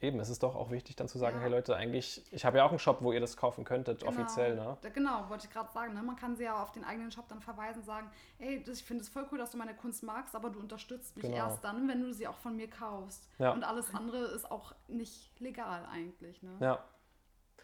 eben, 0.00 0.18
es 0.20 0.28
ist 0.30 0.42
doch 0.42 0.54
auch 0.56 0.70
wichtig 0.70 0.96
dann 0.96 1.08
zu 1.08 1.18
sagen, 1.18 1.36
Ja. 1.36 1.42
hey 1.42 1.50
Leute, 1.50 1.76
eigentlich, 1.76 2.22
ich 2.30 2.44
habe 2.44 2.58
ja 2.58 2.64
auch 2.64 2.70
einen 2.70 2.78
Shop, 2.78 2.98
wo 3.00 3.12
ihr 3.12 3.20
das 3.20 3.36
kaufen 3.36 3.64
könntet, 3.64 4.02
offiziell, 4.04 4.56
ne? 4.56 4.76
Da, 4.80 4.88
genau, 4.88 5.28
wollte 5.28 5.46
ich 5.46 5.52
gerade 5.52 5.70
sagen. 5.72 5.94
Ne? 5.94 6.02
Man 6.02 6.16
kann 6.16 6.36
sie 6.36 6.44
ja 6.44 6.62
auf 6.62 6.72
den 6.72 6.84
eigenen 6.84 7.10
Shop 7.10 7.28
dann 7.28 7.40
verweisen 7.40 7.80
und 7.80 7.84
sagen, 7.86 8.10
ey, 8.38 8.62
das, 8.62 8.78
ich 8.78 8.84
finde 8.84 9.02
es 9.02 9.08
voll 9.08 9.26
cool, 9.30 9.38
dass 9.38 9.50
du 9.50 9.58
meine 9.58 9.74
Kunst 9.74 10.02
magst, 10.02 10.34
aber 10.34 10.50
du 10.50 10.58
unterstützt 10.58 11.16
mich 11.16 11.24
Genau. 11.26 11.36
erst 11.36 11.62
dann, 11.64 11.86
wenn 11.88 12.00
du 12.00 12.12
sie 12.12 12.26
auch 12.26 12.38
von 12.38 12.56
mir 12.56 12.68
kaufst. 12.68 13.28
Ja. 13.38 13.52
Und 13.52 13.62
alles 13.64 13.94
andere 13.94 14.18
ist 14.26 14.50
auch 14.50 14.74
nicht 14.88 15.38
legal 15.40 15.86
eigentlich. 15.92 16.42
Ne? 16.42 16.50
Ja. 16.60 16.84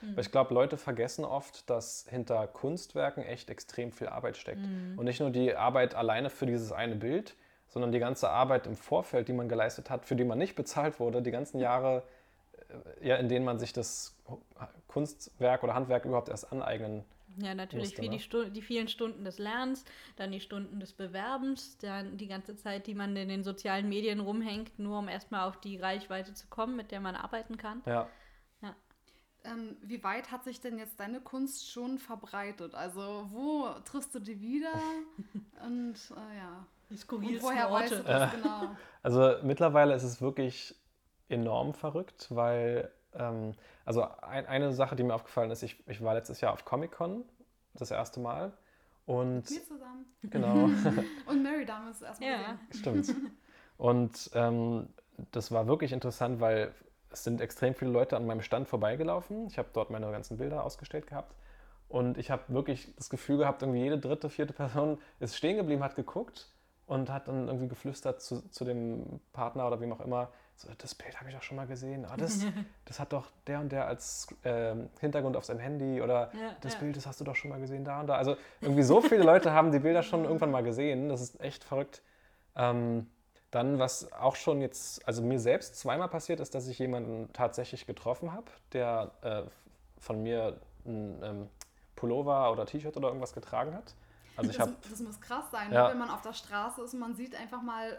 Weil 0.03 0.20
ich 0.20 0.30
glaube, 0.30 0.53
Leute 0.53 0.76
vergessen 0.76 1.24
oft, 1.24 1.70
dass 1.70 2.07
hinter 2.11 2.47
Kunstwerken 2.49 3.22
echt 3.24 3.49
extrem 3.49 3.93
viel 3.93 4.09
Arbeit 4.09 4.37
steckt. 4.37 4.61
Und 4.62 5.05
nicht 5.05 5.20
nur 5.20 5.30
die 5.30 5.55
Arbeit 5.57 5.95
alleine 5.95 6.28
für 6.28 6.45
dieses 6.45 6.70
eine 6.70 6.97
Bild, 6.97 7.34
sondern 7.68 7.93
die 7.93 7.99
ganze 7.99 8.28
Arbeit 8.28 8.66
im 8.66 8.76
Vorfeld, 8.76 9.26
die 9.28 9.32
man 9.32 9.49
geleistet 9.49 9.89
hat, 9.89 10.05
für 10.05 10.14
die 10.14 10.24
man 10.24 10.37
nicht 10.37 10.55
bezahlt 10.55 11.01
wurde, 11.01 11.22
die 11.22 11.30
ganzen 11.30 11.59
Jahre, 11.61 12.03
ja, 13.01 13.17
in 13.17 13.29
denen 13.29 13.45
man 13.45 13.59
sich 13.59 13.73
das 13.73 14.17
Kunstwerk 14.89 15.62
oder 15.62 15.75
Handwerk 15.75 16.05
überhaupt 16.05 16.29
erst 16.29 16.53
aneignen. 16.53 17.05
Ja, 17.39 17.55
natürlich, 17.55 17.91
Musste, 17.91 18.03
wie 18.03 18.09
ne? 18.09 18.17
die, 18.17 18.23
Stu 18.23 18.45
die 18.45 18.62
vielen 18.62 18.89
Stunden 18.89 19.25
des 19.25 19.39
Lernens, 19.39 19.85
dann 20.17 20.33
die 20.33 20.41
Stunden 20.41 20.81
des 20.81 20.95
Bewerbens, 20.95 21.77
dann 21.79 22.17
die 22.17 22.29
ganze 22.29 22.57
Zeit, 22.57 22.87
die 22.87 22.95
man 22.95 23.14
in 23.14 23.29
den 23.29 23.45
sozialen 23.45 23.89
Medien 23.89 24.21
rumhängt, 24.21 24.79
nur 24.79 24.99
um 24.99 25.09
erstmal 25.09 25.47
auf 25.47 25.61
die 25.61 25.77
Reichweite 25.77 26.33
zu 26.33 26.47
kommen, 26.49 26.77
mit 26.77 26.93
der 26.93 27.01
man 27.01 27.14
arbeiten 27.14 27.59
kann. 27.59 27.83
Ja. 27.85 28.09
Ähm, 29.47 29.77
wie 29.83 30.03
weit 30.03 30.31
hat 30.33 30.45
sich 30.45 30.61
denn 30.61 30.79
jetzt 30.79 30.99
deine 30.99 31.21
Kunst 31.21 31.71
schon 31.71 31.99
verbreitet? 31.99 32.75
Also 32.75 33.27
wo 33.31 33.69
triffst 33.85 34.14
du 34.14 34.19
die 34.19 34.41
wieder? 34.41 34.73
Und 35.64 35.95
äh, 35.95 36.37
ja. 36.37 36.67
Die 36.89 36.95
Und 36.95 37.01
skurrilsten 37.01 37.43
woher 37.43 37.71
weißt 37.71 37.93
du 37.93 37.97
Orte. 37.97 38.09
das 38.09 38.33
genau? 38.43 38.77
Also 39.03 39.35
mittlerweile 39.43 39.95
ist 39.95 40.03
es 40.03 40.21
wirklich 40.21 40.75
enorm 41.29 41.74
verrückt, 41.74 42.27
weil, 42.31 42.91
ähm, 43.14 43.53
also 43.85 44.03
ein, 44.22 44.47
eine 44.47 44.72
Sache, 44.72 44.97
die 44.97 45.03
mir 45.03 45.14
aufgefallen 45.14 45.51
ist, 45.51 45.62
ich, 45.62 45.83
ich 45.89 46.03
war 46.03 46.14
letztes 46.14 46.41
Jahr 46.41 46.53
auf 46.53 46.64
Comic-Con, 46.64 47.24
das 47.74 47.91
erste 47.91 48.20
Mal. 48.20 48.53
Und 49.07 49.49
Wir 49.49 49.64
zusammen. 49.64 50.05
genau. 50.22 50.68
Und 51.27 51.43
Mary 51.43 51.64
damals 51.64 52.03
erstmal 52.03 52.31
Ja. 52.31 52.59
gesehen. 52.70 53.05
Stimmt. 53.05 53.14
Und 53.79 54.31
ähm, 54.35 54.89
das 55.33 55.53
war 55.53 55.66
wirklich 55.66 55.93
interessant, 55.93 56.41
weil 56.41 56.72
es 57.11 57.24
sind 57.24 57.41
extrem 57.41 57.74
viele 57.74 57.91
Leute 57.91 58.16
an 58.16 58.27
meinem 58.27 58.43
Stand 58.43 58.68
vorbeigelaufen. 58.68 59.47
Ich 59.47 59.59
habe 59.59 59.68
dort 59.72 59.91
meine 59.91 60.11
ganzen 60.11 60.37
Bilder 60.39 60.64
ausgestellt 60.64 61.07
gehabt. 61.07 61.35
Und 61.89 62.18
ich 62.18 62.31
habe 62.33 62.43
wirklich 62.49 62.93
das 62.97 63.11
Gefühl 63.11 63.39
gehabt, 63.39 63.62
irgendwie 63.62 63.81
jede 63.81 63.99
dritte, 63.99 64.29
vierte 64.29 64.53
Person 64.53 64.99
ist 65.20 65.37
stehen 65.37 65.57
geblieben, 65.57 65.85
hat 65.85 65.95
geguckt 65.95 66.49
und 66.87 67.11
hat 67.11 67.29
dann 67.29 67.47
irgendwie 67.47 67.68
geflüstert 67.68 68.20
zu, 68.20 68.41
zu 68.51 68.64
dem 68.64 69.20
Partner 69.33 69.66
oder 69.68 69.81
wem 69.81 69.93
auch 69.93 70.01
immer, 70.01 70.29
so, 70.57 70.69
das 70.79 70.95
Bild 70.95 71.19
habe 71.21 71.29
ich 71.29 71.35
doch 71.35 71.43
schon 71.43 71.57
mal 71.57 71.67
gesehen. 71.67 72.05
Ah, 72.07 72.17
das, 72.17 72.41
das 72.87 72.99
hat 72.99 73.13
doch 73.13 73.31
der 73.47 73.61
und 73.61 73.71
der 73.71 73.87
als 73.87 74.29
ähm, 74.45 74.89
Hintergrund 75.01 75.37
auf 75.37 75.45
seinem 75.45 75.61
Handy 75.61 76.01
oder 76.01 76.31
Ja, 76.35 76.57
das 76.63 76.75
ja. 76.75 76.81
Bild, 76.81 76.97
das 76.97 77.07
hast 77.07 77.21
du 77.21 77.25
doch 77.25 77.37
schon 77.37 77.51
mal 77.51 77.61
gesehen 77.61 77.85
da 77.85 78.01
und 78.01 78.07
da. 78.07 78.17
Also 78.17 78.37
irgendwie 78.61 78.83
so 78.83 79.01
viele 79.01 79.23
Leute 79.23 79.53
haben 79.53 79.71
die 79.71 79.79
Bilder 79.79 80.03
schon 80.03 80.25
irgendwann 80.25 80.51
mal 80.51 80.63
gesehen. 80.63 81.09
Das 81.09 81.21
ist 81.21 81.41
echt 81.41 81.63
verrückt. 81.63 82.03
Ähm, 82.57 83.07
dann, 83.51 83.79
was 83.79 84.13
auch 84.13 84.37
schon 84.37 84.61
jetzt, 84.61 85.07
also 85.07 85.23
mir 85.23 85.39
selbst 85.39 85.77
zweimal 85.79 86.09
passiert 86.09 86.41
ist, 86.41 86.55
dass 86.55 86.67
ich 86.69 86.79
jemanden 86.79 87.33
tatsächlich 87.33 87.87
getroffen 87.87 88.33
habe, 88.33 88.47
der 88.73 89.13
äh, 89.23 89.43
von 90.01 90.23
mir 90.23 90.59
ein 90.85 91.23
ähm, 91.23 91.49
Pullover 91.95 92.51
oder 92.53 92.67
T-Shirt 92.67 92.97
oder 92.97 93.09
irgendwas 93.09 93.33
getragen 93.33 93.75
hat. 93.75 93.95
Also 94.37 94.51
ich 94.51 94.57
das, 94.57 94.67
habe 94.67 94.77
das 94.91 95.01
muss 95.01 95.21
krass 95.21 95.45
sein, 95.51 95.73
Ja. 95.73 95.85
ne? 95.85 95.91
wenn 95.93 95.99
man 95.99 96.11
auf 96.11 96.21
der 96.23 96.33
Straße 96.35 96.83
ist 96.83 96.93
und 96.95 97.01
man 97.01 97.15
sieht 97.15 97.35
einfach 97.35 97.63
mal, 97.63 97.99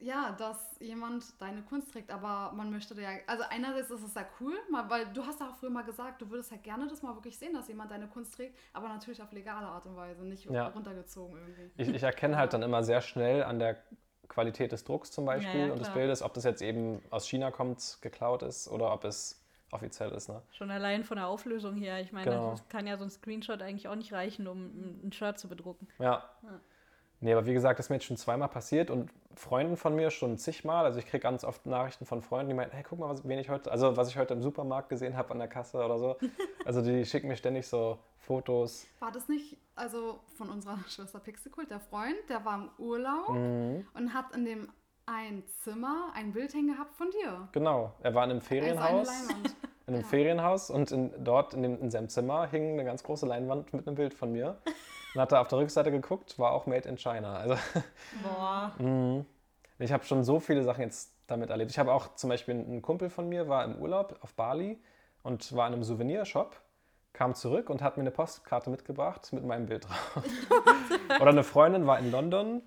ja, 0.00 0.32
dass 0.32 0.76
jemand 0.80 1.24
deine 1.40 1.62
Kunst 1.62 1.92
trägt, 1.92 2.10
aber 2.10 2.52
man 2.54 2.70
möchte 2.70 2.94
ja, 3.00 3.10
also 3.26 3.42
einerseits 3.50 3.90
ist 3.90 4.02
es 4.02 4.14
ja 4.14 4.24
cool, 4.40 4.54
mal, 4.70 4.88
weil 4.88 5.06
du 5.12 5.24
hast 5.24 5.40
ja 5.40 5.48
auch 5.48 5.56
früher 5.56 5.70
mal 5.70 5.82
gesagt, 5.84 6.22
du 6.22 6.30
würdest 6.30 6.50
halt 6.52 6.62
gerne 6.62 6.86
das 6.86 7.02
mal 7.02 7.14
wirklich 7.14 7.36
sehen, 7.38 7.52
dass 7.54 7.68
jemand 7.68 7.90
deine 7.90 8.06
Kunst 8.08 8.34
trägt, 8.34 8.56
aber 8.72 8.88
natürlich 8.88 9.20
auf 9.22 9.32
legale 9.32 9.66
Art 9.66 9.86
und 9.86 9.96
Weise, 9.96 10.24
nicht 10.24 10.44
Ja. 10.46 10.68
runtergezogen 10.68 11.36
irgendwie. 11.36 11.70
ich, 11.76 11.88
ich 11.88 12.02
erkenne 12.02 12.36
halt 12.36 12.52
dann 12.52 12.62
immer 12.62 12.82
sehr 12.84 13.00
schnell 13.00 13.42
an 13.42 13.58
der 13.58 13.76
Qualität 14.28 14.72
des 14.72 14.84
Drucks 14.84 15.10
zum 15.10 15.24
Beispiel 15.24 15.60
Ja, 15.60 15.66
ja, 15.66 15.72
und 15.72 15.80
des. 15.80 15.90
Bildes, 15.90 16.22
ob 16.22 16.34
das 16.34 16.44
jetzt 16.44 16.62
eben 16.62 17.02
aus 17.10 17.26
China 17.26 17.50
kommt, 17.50 17.98
geklaut 18.02 18.42
ist 18.42 18.68
oder 18.68 18.92
ob 18.92 19.04
es 19.04 19.42
offiziell 19.70 20.10
ist. 20.12 20.28
Ne? 20.28 20.40
Schon 20.52 20.70
allein 20.70 21.02
von 21.04 21.16
der 21.16 21.26
Auflösung 21.26 21.74
her. 21.76 22.00
Ich 22.00 22.12
meine, 22.12 22.30
Genau. 22.30 22.50
das 22.52 22.68
kann 22.68 22.86
ja 22.86 22.96
so 22.96 23.04
ein 23.04 23.10
Screenshot 23.10 23.60
eigentlich 23.62 23.88
auch 23.88 23.96
nicht 23.96 24.12
reichen, 24.12 24.46
um 24.46 24.66
ein 24.66 25.00
ein 25.04 25.12
Shirt 25.12 25.38
zu 25.38 25.48
bedrucken. 25.48 25.88
Ja. 25.98 26.24
Ja. 26.42 26.60
Nee, 27.20 27.32
aber 27.32 27.46
wie 27.46 27.52
gesagt, 27.52 27.78
das 27.78 27.86
ist 27.86 27.90
mir 27.90 27.96
jetzt 27.96 28.04
schon 28.04 28.16
zweimal 28.16 28.48
passiert 28.48 28.90
und 28.90 29.10
Freunden 29.34 29.76
von 29.76 29.94
mir 29.96 30.10
schon 30.10 30.38
zigmal. 30.38 30.84
Also 30.84 31.00
ich 31.00 31.06
kriege 31.06 31.20
ganz 31.20 31.42
oft 31.42 31.66
Nachrichten 31.66 32.06
von 32.06 32.22
Freunden, 32.22 32.50
die 32.50 32.54
meinen, 32.54 32.70
hey, 32.70 32.84
guck 32.88 32.98
mal, 33.00 33.08
was, 33.08 33.26
wen 33.26 33.38
ich 33.40 33.48
heute, 33.50 33.70
also 33.72 33.96
was 33.96 34.08
ich 34.08 34.16
heute 34.18 34.34
im 34.34 34.42
Supermarkt 34.42 34.88
gesehen 34.88 35.16
habe 35.16 35.32
an 35.32 35.38
der 35.38 35.48
Kasse 35.48 35.84
oder 35.84 35.98
so. 35.98 36.16
Also 36.64 36.82
die 36.82 37.04
schicken 37.06 37.28
mir 37.28 37.36
ständig 37.36 37.66
so 37.66 37.98
Fotos. 38.18 38.86
War 39.00 39.10
das 39.10 39.26
nicht, 39.28 39.56
also 39.74 40.20
von 40.36 40.50
unserer 40.50 40.78
Schwester 40.88 41.18
Pixikult, 41.18 41.70
der 41.70 41.80
Freund, 41.80 42.16
der 42.28 42.44
war 42.44 42.56
im 42.56 42.70
Urlaub 42.78 43.30
Mhm. 43.30 43.86
und 43.94 44.12
hat 44.14 44.34
in 44.36 44.44
dem 44.44 44.68
ein 45.06 45.42
Zimmer 45.64 46.10
ein 46.14 46.32
Bild 46.32 46.52
hängen 46.52 46.74
gehabt 46.74 46.94
von 46.94 47.10
dir. 47.10 47.48
Genau, 47.52 47.94
er 48.02 48.14
war 48.14 48.24
in 48.24 48.30
einem 48.32 48.40
Also 48.40 48.54
eine 48.54 48.62
Ferienhaus. 48.62 49.06
Leinwand. 49.06 49.56
in 49.86 49.94
einem 49.94 50.02
Ja. 50.02 50.08
Ferienhaus 50.08 50.70
und 50.70 50.92
in, 50.92 51.24
dort 51.24 51.54
in, 51.54 51.62
dem, 51.62 51.80
in 51.80 51.90
seinem 51.90 52.10
Zimmer 52.10 52.46
hing 52.48 52.74
eine 52.74 52.84
ganz 52.84 53.02
große 53.02 53.24
Leinwand 53.26 53.72
mit 53.72 53.86
einem 53.86 53.96
Bild 53.96 54.12
von 54.12 54.30
mir. 54.30 54.58
Und 55.14 55.20
hatte 55.20 55.38
auf 55.38 55.48
der 55.48 55.58
Rückseite 55.58 55.90
geguckt, 55.90 56.38
war 56.38 56.52
auch 56.52 56.66
Made 56.66 56.88
in 56.88 56.96
China. 56.96 57.36
Also 57.36 57.56
Boah. 58.22 58.72
Mhm. 58.78 59.26
Ich 59.78 59.92
habe 59.92 60.04
schon 60.04 60.24
so 60.24 60.40
viele 60.40 60.64
Sachen 60.64 60.82
jetzt 60.82 61.12
damit 61.28 61.50
erlebt. 61.50 61.70
Ich 61.70 61.78
habe 61.78 61.92
auch 61.92 62.14
zum 62.14 62.30
Beispiel 62.30 62.54
ein 62.54 62.82
Kumpel 62.82 63.10
von 63.10 63.28
mir 63.28 63.48
war 63.48 63.64
im 63.64 63.76
Urlaub 63.76 64.18
auf 64.22 64.34
Bali 64.34 64.80
und 65.22 65.54
war 65.54 65.66
in 65.68 65.74
einem 65.74 65.84
Souvenirshop, 65.84 66.60
kam 67.12 67.34
zurück 67.34 67.70
und 67.70 67.82
hat 67.82 67.96
mir 67.96 68.02
eine 68.02 68.10
Postkarte 68.10 68.70
mitgebracht 68.70 69.32
mit 69.32 69.44
meinem 69.44 69.66
Bild 69.66 69.88
drauf. 69.88 70.22
Oder 71.20 71.30
eine 71.30 71.44
Freundin 71.44 71.86
war 71.86 71.98
in 71.98 72.10
London 72.10 72.62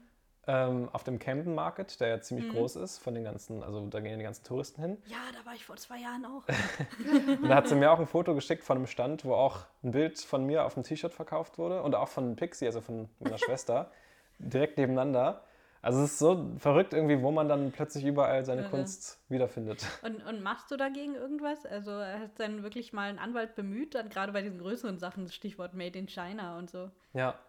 ähm, 0.51 0.89
auf 0.91 1.05
dem 1.05 1.17
Camden 1.17 1.55
Market, 1.55 2.01
der 2.01 2.09
ja 2.09 2.21
ziemlich 2.21 2.49
groß 2.49 2.75
ist, 2.75 2.97
von 2.97 3.13
den 3.13 3.23
ganzen, 3.23 3.63
also 3.63 3.87
da 3.87 4.01
gehen 4.01 4.17
die 4.17 4.25
ganzen 4.25 4.43
Touristen 4.43 4.81
hin. 4.81 4.97
Ja, 5.05 5.17
da 5.31 5.45
war 5.45 5.55
ich 5.55 5.65
vor 5.65 5.77
zwei 5.77 5.99
Jahren 5.99 6.25
auch. 6.25 6.43
Und 7.41 7.47
da 7.47 7.55
hat 7.55 7.69
sie 7.69 7.75
mir 7.75 7.89
auch 7.89 7.99
ein 7.99 8.07
Foto 8.07 8.35
geschickt 8.35 8.65
von 8.65 8.75
einem 8.75 8.87
Stand, 8.87 9.23
wo 9.23 9.33
auch 9.33 9.59
ein 9.81 9.91
Bild 9.91 10.19
von 10.19 10.45
mir 10.45 10.65
auf 10.65 10.73
dem 10.73 10.83
T-Shirt 10.83 11.13
verkauft 11.13 11.57
wurde 11.57 11.81
und 11.81 11.95
auch 11.95 12.09
von 12.09 12.35
Pixie, 12.35 12.65
also 12.65 12.81
von 12.81 13.07
meiner 13.19 13.37
Schwester, 13.37 13.91
direkt 14.39 14.77
nebeneinander. 14.77 15.43
Also 15.81 16.03
es 16.03 16.11
ist 16.11 16.19
so 16.19 16.51
verrückt 16.57 16.93
irgendwie, 16.93 17.21
wo 17.21 17.31
man 17.31 17.47
dann 17.47 17.71
plötzlich 17.71 18.03
überall 18.03 18.43
seine 18.43 18.63
Irre. 18.63 18.71
Kunst 18.71 19.19
wiederfindet. 19.29 19.87
Und, 20.03 20.21
und 20.25 20.43
machst 20.43 20.69
du 20.69 20.75
dagegen 20.75 21.15
irgendwas? 21.15 21.65
Also 21.65 21.93
hast 21.93 22.37
du 22.37 22.43
dann 22.43 22.61
wirklich 22.61 22.91
mal 22.91 23.09
einen 23.09 23.19
Anwalt 23.19 23.55
bemüht, 23.55 23.95
dann 23.95 24.09
gerade 24.09 24.33
bei 24.33 24.41
diesen 24.41 24.59
größeren 24.59 24.99
Sachen, 24.99 25.23
das 25.23 25.33
Stichwort 25.33 25.73
Made 25.73 25.97
in 25.97 26.07
China 26.07 26.57
und 26.59 26.69
so. 26.69 26.91
Ja, 27.13 27.39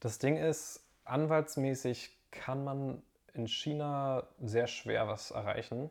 das 0.00 0.18
Ding 0.18 0.36
ist, 0.36 0.84
anwaltsmäßig 1.04 2.18
kann 2.32 2.64
man 2.64 3.02
in 3.34 3.46
China 3.46 4.26
sehr 4.42 4.66
schwer 4.66 5.06
was 5.08 5.30
erreichen. 5.30 5.90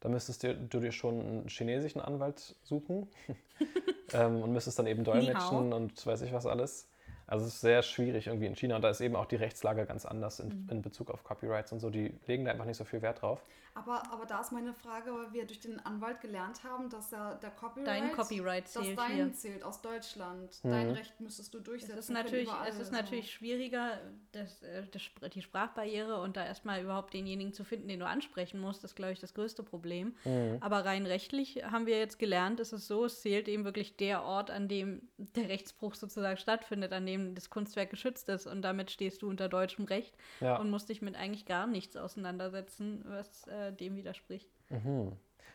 Da 0.00 0.08
müsstest 0.08 0.44
du, 0.44 0.54
du 0.54 0.80
dir 0.80 0.92
schon 0.92 1.20
einen 1.20 1.48
chinesischen 1.48 2.00
Anwalt 2.00 2.56
suchen 2.62 3.08
ähm, 4.12 4.42
und 4.42 4.52
müsstest 4.52 4.78
dann 4.78 4.86
eben 4.86 5.04
dolmetschen 5.04 5.72
und 5.72 6.06
weiß 6.06 6.22
ich 6.22 6.32
was 6.32 6.46
alles. 6.46 6.88
Also 7.26 7.44
es 7.44 7.54
ist 7.56 7.60
sehr 7.60 7.82
schwierig 7.82 8.28
irgendwie 8.28 8.46
in 8.46 8.56
China 8.56 8.76
und 8.76 8.82
da 8.82 8.88
ist 8.88 9.02
eben 9.02 9.16
auch 9.16 9.26
die 9.26 9.36
Rechtslage 9.36 9.84
ganz 9.84 10.06
anders 10.06 10.40
in, 10.40 10.66
in 10.70 10.80
Bezug 10.80 11.10
auf 11.10 11.24
Copyrights 11.24 11.72
und 11.72 11.80
so. 11.80 11.90
Die 11.90 12.14
legen 12.26 12.46
da 12.46 12.52
einfach 12.52 12.64
nicht 12.64 12.78
so 12.78 12.84
viel 12.84 13.02
Wert 13.02 13.20
drauf. 13.20 13.44
Aber, 13.78 14.02
aber 14.12 14.26
da 14.26 14.40
ist 14.40 14.50
meine 14.50 14.74
Frage, 14.74 15.12
weil 15.14 15.32
wir 15.32 15.46
durch 15.46 15.60
den 15.60 15.78
Anwalt 15.86 16.20
gelernt 16.20 16.64
haben, 16.64 16.90
dass 16.90 17.10
ja 17.12 17.34
der 17.36 17.50
Copyright, 17.50 17.86
Dein 17.86 18.12
Copyright 18.12 18.66
zählt 18.68 18.98
dein 18.98 19.14
hier. 19.14 19.32
zählt 19.32 19.62
aus 19.62 19.80
Deutschland. 19.82 20.58
Mhm. 20.64 20.70
Dein 20.70 20.90
Recht 20.90 21.20
müsstest 21.20 21.54
du 21.54 21.58
Es 21.58 21.64
durchsetzen. 21.64 21.98
ist 21.98 22.06
können 22.08 22.24
natürlich, 22.24 22.48
es 22.68 22.78
ist 22.80 22.92
natürlich 22.92 23.30
schwieriger, 23.32 23.98
das, 24.32 24.62
äh, 24.62 24.82
das, 24.90 25.02
die 25.32 25.42
Sprachbarriere 25.42 26.20
und 26.20 26.36
da 26.36 26.44
erstmal 26.44 26.82
überhaupt 26.82 27.14
denjenigen 27.14 27.52
zu 27.52 27.64
finden, 27.64 27.88
den 27.88 28.00
du 28.00 28.06
ansprechen 28.06 28.60
musst, 28.60 28.82
ist, 28.84 28.96
glaube 28.96 29.12
ich, 29.12 29.20
das 29.20 29.34
größte 29.34 29.62
Problem. 29.62 30.14
Aber 30.60 30.84
rein 30.84 31.06
rechtlich 31.06 31.62
haben 31.64 31.86
wir 31.86 31.98
jetzt 31.98 32.18
gelernt, 32.18 32.60
ist 32.60 32.72
es 32.72 32.86
so, 32.88 33.04
es 33.04 33.20
zählt 33.20 33.46
eben 33.48 33.64
wirklich 33.64 33.96
der 33.96 34.22
Ort, 34.24 34.50
an 34.50 34.66
dem 34.68 35.08
der 35.18 35.48
Rechtsbruch 35.48 35.94
sozusagen 35.94 36.36
stattfindet, 36.36 36.92
an 36.92 37.06
dem 37.06 37.34
das 37.34 37.48
Kunstwerk 37.50 37.90
geschützt 37.90 38.28
ist 38.28 38.46
und 38.46 38.62
damit 38.62 38.90
stehst 38.90 39.22
du 39.22 39.28
unter 39.28 39.48
deutschem 39.48 39.84
Recht 39.84 40.16
Ja. 40.40 40.56
und 40.58 40.70
musst 40.70 40.88
dich 40.88 41.02
mit 41.02 41.14
eigentlich 41.16 41.46
gar 41.46 41.66
nichts 41.66 41.96
auseinandersetzen, 41.96 43.02
was 43.06 43.46
äh, 43.46 43.67
dem 43.72 43.96
widerspricht. 43.96 44.48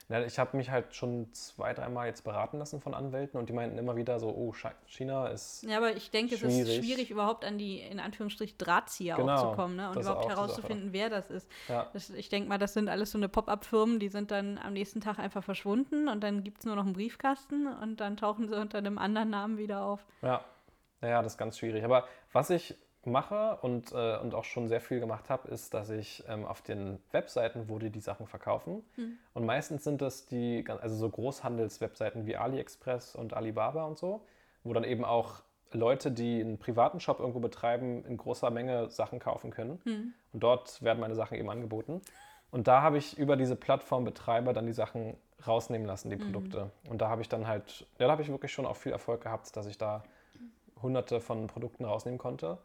Ja, 0.10 0.22
ich 0.22 0.38
habe 0.38 0.58
mich 0.58 0.70
halt 0.70 0.94
schon 0.94 1.32
zwei, 1.34 1.74
dreimal 1.74 2.08
jetzt 2.08 2.24
beraten 2.24 2.60
lassen 2.60 2.82
von 2.82 2.94
Anwälten 2.94 3.40
und 3.40 3.48
die 3.48 3.54
meinten 3.54 3.78
immer 3.78 3.96
wieder 3.96 4.20
so, 4.20 4.28
oh, 4.30 4.54
China 4.86 5.28
ist 5.28 5.64
Ja, 5.64 5.78
aber 5.78 5.96
ich 5.96 6.12
denke, 6.12 6.36
es 6.36 6.42
Schwierig. 6.42 6.68
ist 6.68 6.76
schwierig, 6.76 7.10
überhaupt 7.10 7.46
an 7.46 7.58
die, 7.58 7.80
in 7.80 8.00
Anführungsstrich, 8.00 8.58
Drahtzieher 8.58 9.16
Genau, 9.16 9.34
auch 9.34 9.50
zu 9.52 9.56
kommen 9.56 9.78
ne? 9.78 9.90
und 9.90 10.00
überhaupt 10.00 10.28
herauszufinden, 10.28 10.92
wer 10.92 11.10
das 11.10 11.30
ist. 11.30 11.50
Ja. 11.70 11.90
Das, 11.94 12.10
ich 12.10 12.28
denke 12.30 12.50
mal, 12.50 12.58
das 12.58 12.74
sind 12.74 12.90
alles 12.90 13.12
so 13.12 13.18
eine 13.18 13.30
Pop-up-Firmen, 13.30 14.00
die 14.00 14.10
sind 14.10 14.32
dann 14.32 14.58
am 14.58 14.74
nächsten 14.74 15.00
Tag 15.00 15.20
einfach 15.20 15.44
verschwunden 15.44 16.10
und 16.10 16.22
dann 16.22 16.44
gibt 16.44 16.60
es 16.60 16.66
nur 16.66 16.76
noch 16.76 16.86
einen 16.86 16.94
Briefkasten 16.94 17.68
und 17.68 18.02
dann 18.02 18.18
tauchen 18.18 18.48
sie 18.50 18.60
unter 18.60 18.80
einem 18.80 18.98
anderen 18.98 19.30
Namen 19.30 19.58
wieder 19.58 19.84
auf. 19.84 20.06
Ja, 20.22 20.44
ja, 21.02 21.22
das 21.22 21.34
ist 21.34 21.38
ganz 21.38 21.58
schwierig. 21.58 21.84
Aber 21.84 22.08
was 22.32 22.50
ich 22.50 22.76
mache 23.06 23.58
und, 23.62 23.92
äh, 23.92 24.18
und 24.18 24.34
auch 24.34 24.44
schon 24.44 24.70
sehr 24.70 24.82
viel 24.82 25.00
gemacht 25.00 25.30
habe, 25.30 25.50
ist, 25.50 25.74
dass 25.74 25.90
ich 25.90 26.24
ähm, 26.28 26.46
auf 26.46 26.62
den 26.62 27.00
Webseiten, 27.12 27.68
wo 27.68 27.80
die 27.80 27.90
die 27.90 28.00
Sachen 28.00 28.28
verkaufen, 28.28 28.84
und 29.34 29.46
meistens 29.46 29.84
sind 29.84 30.02
das 30.02 30.26
die, 30.26 30.66
also 30.68 30.96
so 30.96 31.10
Großhandels-Webseiten 31.10 32.26
wie 32.26 32.36
AliExpress 32.38 33.16
und 33.16 33.34
Alibaba 33.34 33.86
und 33.86 33.98
so, 33.98 34.22
wo 34.64 34.74
dann 34.74 34.84
eben 34.84 35.04
auch 35.04 35.42
Leute, 35.72 36.12
die 36.12 36.40
einen 36.40 36.60
privaten 36.60 37.00
Shop 37.00 37.20
irgendwo 37.20 37.40
betreiben, 37.40 38.06
in 38.06 38.18
großer 38.18 38.52
Menge 38.52 38.92
Sachen 38.92 39.20
kaufen 39.20 39.52
können. 39.52 39.82
Und 40.32 40.44
dort 40.44 40.82
werden 40.84 41.00
meine 41.00 41.16
Sachen 41.16 41.38
eben 41.38 41.50
angeboten. 41.50 42.02
Und 42.52 42.68
da 42.68 42.84
habe 42.84 43.00
ich 43.00 43.18
über 43.18 43.36
diese 43.36 43.56
Plattformbetreiber 43.56 44.54
dann 44.54 44.68
die 44.68 44.74
Sachen 44.74 45.18
rausnehmen 45.48 45.88
lassen, 45.88 46.10
die 46.12 46.16
Produkte. 46.18 46.70
Und 46.88 47.02
da 47.02 47.10
habe 47.10 47.22
ich 47.22 47.30
dann 47.30 47.48
halt, 47.48 47.88
ja, 47.98 48.06
da 48.06 48.12
habe 48.12 48.22
ich 48.22 48.30
wirklich 48.30 48.52
schon 48.54 48.68
auch 48.68 48.76
viel 48.76 48.92
Erfolg 48.92 49.22
gehabt, 49.22 49.58
dass 49.58 49.66
ich 49.66 49.78
da 49.78 50.04
hunderte 50.82 51.20
von 51.20 51.48
Produkten 51.48 51.86
rausnehmen 51.86 52.20
konnte. 52.20 52.60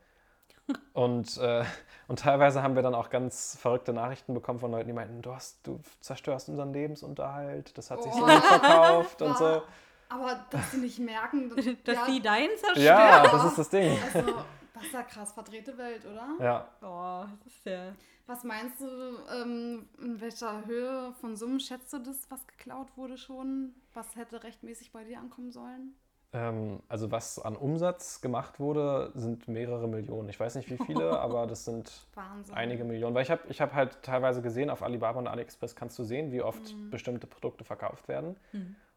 Und, 0.92 1.36
äh, 1.38 1.64
und 2.08 2.18
teilweise 2.20 2.62
haben 2.62 2.74
wir 2.74 2.82
dann 2.82 2.94
auch 2.94 3.08
ganz 3.10 3.56
verrückte 3.60 3.92
Nachrichten 3.92 4.34
bekommen 4.34 4.58
von 4.58 4.70
Leuten, 4.70 4.88
die 4.88 4.92
meinten, 4.92 5.22
du, 5.22 5.34
hast, 5.34 5.66
du 5.66 5.80
zerstörst 6.00 6.48
unseren 6.48 6.72
Lebensunterhalt, 6.72 7.76
das 7.78 7.90
hat 7.90 8.02
sich 8.02 8.12
so 8.12 8.22
Oh. 8.22 8.26
gut 8.26 8.44
verkauft 8.44 9.22
und 9.22 9.38
so. 9.38 9.62
Aber 10.10 10.44
dass 10.50 10.70
sie 10.72 10.78
nicht 10.78 10.98
merken, 10.98 11.48
dass, 11.50 11.64
Dass 11.84 11.94
ja, 11.96 12.06
sie 12.06 12.20
deinen 12.20 12.56
zerstören. 12.56 12.84
Ja, 12.84 13.22
das 13.30 13.44
ist 13.44 13.58
das 13.58 13.68
Ding. 13.70 13.98
Also, 14.02 14.34
das 14.74 14.82
ist 14.84 14.92
ja 14.92 15.02
krass 15.02 15.32
verdrehte 15.32 15.76
Welt, 15.76 16.04
oder? 16.06 16.28
Ja, 16.40 16.68
Oh, 16.82 17.26
das 17.44 17.54
ist 17.54 17.66
ja. 17.66 17.92
Was 18.26 18.44
meinst 18.44 18.80
du, 18.80 18.86
ähm, 19.32 19.88
in 20.02 20.20
welcher 20.20 20.64
Höhe 20.66 21.12
von 21.20 21.34
Summen 21.36 21.60
schätzt 21.60 21.92
du 21.94 21.98
das, 21.98 22.30
was 22.30 22.46
geklaut 22.46 22.88
wurde 22.96 23.16
schon? 23.16 23.74
Was 23.94 24.16
hätte 24.16 24.42
rechtmäßig 24.42 24.92
bei 24.92 25.04
dir 25.04 25.18
ankommen 25.18 25.50
sollen? 25.50 25.94
Ähm, 26.32 26.80
also 26.88 27.10
was 27.10 27.38
an 27.38 27.56
Umsatz 27.56 28.20
gemacht 28.20 28.60
wurde, 28.60 29.12
sind 29.14 29.48
mehrere 29.48 29.88
Millionen. 29.88 30.28
Ich 30.28 30.38
weiß 30.38 30.54
nicht 30.56 30.70
wie 30.70 30.78
viele, 30.84 31.18
aber 31.20 31.46
das 31.46 31.64
sind 31.64 32.06
Wahnsinn. 32.14 32.54
einige 32.54 32.84
Millionen. 32.84 33.14
Weil 33.14 33.22
ich 33.22 33.30
habe 33.30 33.42
ich 33.48 33.60
hab 33.60 33.74
halt 33.74 34.02
teilweise 34.02 34.42
gesehen, 34.42 34.70
auf 34.70 34.82
Alibaba 34.82 35.18
und 35.18 35.26
AliExpress 35.26 35.74
kannst 35.74 35.98
du 35.98 36.04
sehen, 36.04 36.32
wie 36.32 36.42
oft 36.42 36.74
bestimmte 36.90 37.26
Produkte 37.26 37.64
verkauft 37.64 38.08
werden. 38.08 38.36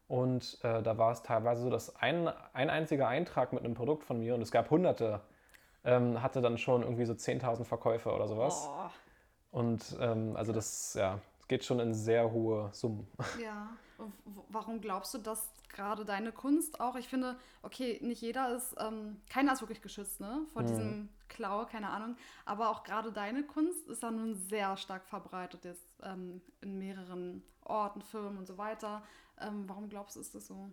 Und 0.08 0.58
äh, 0.62 0.82
da 0.82 0.98
war 0.98 1.12
es 1.12 1.22
teilweise 1.22 1.62
so, 1.62 1.70
dass 1.70 1.96
ein, 1.96 2.28
ein 2.52 2.68
einziger 2.68 3.08
Eintrag 3.08 3.54
mit 3.54 3.64
einem 3.64 3.72
Produkt 3.72 4.04
von 4.04 4.18
mir, 4.18 4.34
und 4.34 4.42
es 4.42 4.50
gab 4.50 4.68
hunderte, 4.70 5.22
ähm, 5.84 6.22
hatte 6.22 6.42
dann 6.42 6.58
schon 6.58 6.82
irgendwie 6.82 7.06
so 7.06 7.14
10.000 7.14 7.64
Verkäufe 7.64 8.12
oder 8.12 8.28
sowas. 8.28 8.68
Oh. 8.68 9.58
Und 9.58 9.96
ähm, 10.00 10.36
also 10.36 10.52
das, 10.52 10.94
ja, 10.94 11.18
geht 11.48 11.64
schon 11.64 11.80
in 11.80 11.94
sehr 11.94 12.30
hohe 12.30 12.68
Summen. 12.72 13.06
Ja. 13.42 13.70
Warum 14.48 14.80
glaubst 14.80 15.14
du, 15.14 15.18
dass 15.18 15.50
gerade 15.68 16.04
deine 16.04 16.32
Kunst 16.32 16.80
auch, 16.80 16.96
ich 16.96 17.08
finde, 17.08 17.36
okay, 17.62 17.98
nicht 18.02 18.20
jeder 18.20 18.54
ist, 18.54 18.74
ähm, 18.78 19.20
keiner 19.30 19.52
ist 19.52 19.62
wirklich 19.62 19.82
geschützt, 19.82 20.20
ne, 20.20 20.42
vor 20.52 20.62
diesem 20.62 21.08
Klau, 21.28 21.64
keine 21.64 21.88
Ahnung, 21.88 22.16
aber 22.44 22.68
auch 22.70 22.84
gerade 22.84 23.10
deine 23.12 23.42
Kunst 23.42 23.88
ist 23.88 24.02
ja 24.02 24.10
nun 24.10 24.34
sehr 24.34 24.76
stark 24.76 25.06
verbreitet 25.06 25.64
jetzt 25.64 25.94
ähm, 26.02 26.42
in 26.60 26.78
mehreren 26.78 27.42
Orten, 27.64 28.02
Firmen 28.02 28.38
und 28.38 28.46
so 28.46 28.58
weiter. 28.58 29.02
Ähm, 29.40 29.64
warum 29.66 29.88
glaubst 29.88 30.16
du, 30.16 30.20
ist 30.20 30.34
das 30.34 30.46
so? 30.46 30.68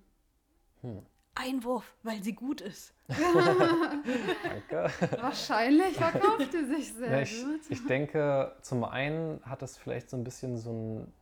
Einwurf, 1.35 1.95
weil 2.03 2.21
sie 2.21 2.33
gut 2.33 2.61
ist. 2.61 2.93
Danke. 3.07 4.91
Wahrscheinlich 5.21 5.95
verkauft 5.95 6.53
die 6.53 6.65
sich 6.65 6.93
sehr 6.93 7.11
Ja, 7.11 7.21
ich, 7.21 7.43
gut. 7.43 7.61
ich 7.69 7.85
denke, 7.85 8.55
zum 8.61 8.83
einen 8.83 9.41
hat 9.45 9.61
es 9.61 9.77
vielleicht 9.77 10.09
so 10.09 10.17
ein 10.17 10.23
bisschen 10.23 10.57
so 10.57 10.69
einen, 10.69 11.13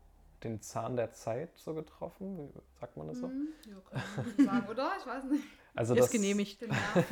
den 0.43 0.61
Zahn 0.61 0.95
der 0.95 1.11
Zeit 1.11 1.49
so 1.55 1.73
getroffen. 1.73 2.37
Wie 2.37 2.79
sagt 2.79 2.97
man 2.97 3.07
das 3.07 3.19
so? 3.19 3.27
Hm, 3.27 3.47
ja, 3.67 3.75
kann 3.89 4.25
man 4.37 4.45
sagen, 4.45 4.67
oder? 4.71 4.91
Ich 4.99 5.05
weiß 5.05 5.23
nicht. 5.25 5.43
Also 5.75 5.93
ist 5.93 6.05
das, 6.05 6.11
genehmigt. 6.11 6.61
Den 6.61 6.69
Nerv. 6.69 7.05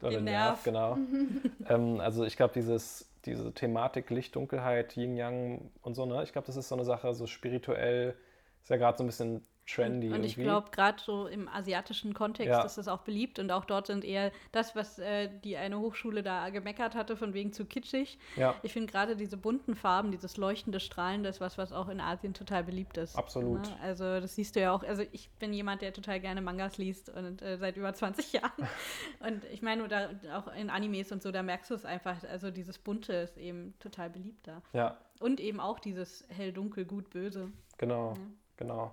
Oder 0.00 0.10
Den 0.10 0.24
Nerv, 0.24 0.64
Nerv. 0.64 0.64
genau. 0.64 0.98
ähm, 1.68 2.00
also 2.00 2.24
ich 2.24 2.36
glaube, 2.36 2.54
dieses 2.54 3.10
diese 3.24 3.52
Thematik 3.52 4.10
Licht, 4.10 4.36
Dunkelheit, 4.36 4.96
Yin 4.96 5.16
Yang 5.16 5.70
und 5.82 5.94
so, 5.94 6.06
ne? 6.06 6.22
Ich 6.22 6.32
glaube, 6.32 6.46
das 6.46 6.56
ist 6.56 6.68
so 6.68 6.74
eine 6.74 6.84
Sache, 6.84 7.14
so 7.14 7.26
spirituell, 7.26 8.16
ist 8.62 8.70
ja 8.70 8.76
gerade 8.76 8.98
so 8.98 9.04
ein 9.04 9.06
bisschen 9.06 9.46
trendy 9.66 10.10
Und 10.12 10.24
ich 10.24 10.36
glaube, 10.36 10.70
gerade 10.70 11.00
so 11.02 11.26
im 11.26 11.48
asiatischen 11.48 12.12
Kontext 12.12 12.50
Ja. 12.50 12.64
ist 12.64 12.76
es 12.76 12.86
auch 12.88 13.00
beliebt 13.00 13.38
und 13.38 13.50
auch 13.50 13.64
dort 13.64 13.86
sind 13.86 14.04
eher 14.04 14.30
das, 14.52 14.76
was 14.76 14.98
äh, 14.98 15.30
die 15.42 15.56
eine 15.56 15.78
Hochschule 15.78 16.22
da 16.22 16.50
gemeckert 16.50 16.94
hatte, 16.94 17.16
von 17.16 17.32
wegen 17.34 17.52
zu 17.52 17.64
kitschig. 17.64 18.18
ja, 18.36 18.54
Ich 18.62 18.72
finde 18.74 18.92
gerade 18.92 19.16
diese 19.16 19.36
bunten 19.36 19.74
Farben, 19.74 20.10
dieses 20.10 20.36
leuchtende 20.36 20.80
Strahlen, 20.80 21.22
das 21.22 21.36
ist 21.36 21.40
was, 21.40 21.56
was 21.58 21.72
auch 21.72 21.88
in 21.88 22.00
Asien 22.00 22.34
total 22.34 22.62
beliebt 22.64 22.98
ist. 22.98 23.16
Absolut. 23.16 23.62
Ne? 23.62 23.76
Also 23.82 24.04
das 24.20 24.34
siehst 24.34 24.54
du 24.56 24.60
ja 24.60 24.72
auch. 24.72 24.82
Also 24.82 25.02
ich 25.12 25.30
bin 25.38 25.52
jemand, 25.52 25.80
der 25.82 25.92
total 25.92 26.20
gerne 26.20 26.42
Mangas 26.42 26.76
liest 26.78 27.08
und 27.08 27.40
äh, 27.42 27.56
seit 27.56 27.76
über 27.76 27.94
20 27.94 28.32
Jahren. 28.34 28.68
Und 29.20 29.44
ich 29.52 29.62
meine, 29.62 29.82
oder 29.84 30.10
auch 30.36 30.52
in 30.54 30.68
Animes 30.70 31.10
und 31.10 31.22
so, 31.22 31.32
da 31.32 31.42
merkst 31.42 31.70
du 31.70 31.74
es 31.74 31.84
einfach. 31.84 32.16
Also 32.30 32.50
dieses 32.50 32.78
Bunte 32.78 33.12
ist 33.14 33.38
eben 33.38 33.74
total 33.80 34.10
beliebt 34.10 34.46
da. 34.46 34.60
ja, 34.72 34.98
Und 35.20 35.40
eben 35.40 35.58
auch 35.60 35.78
dieses 35.78 36.24
hell-dunkel, 36.28 36.84
gut-böse. 36.84 37.50
genau, 37.78 38.14
genau. 38.56 38.92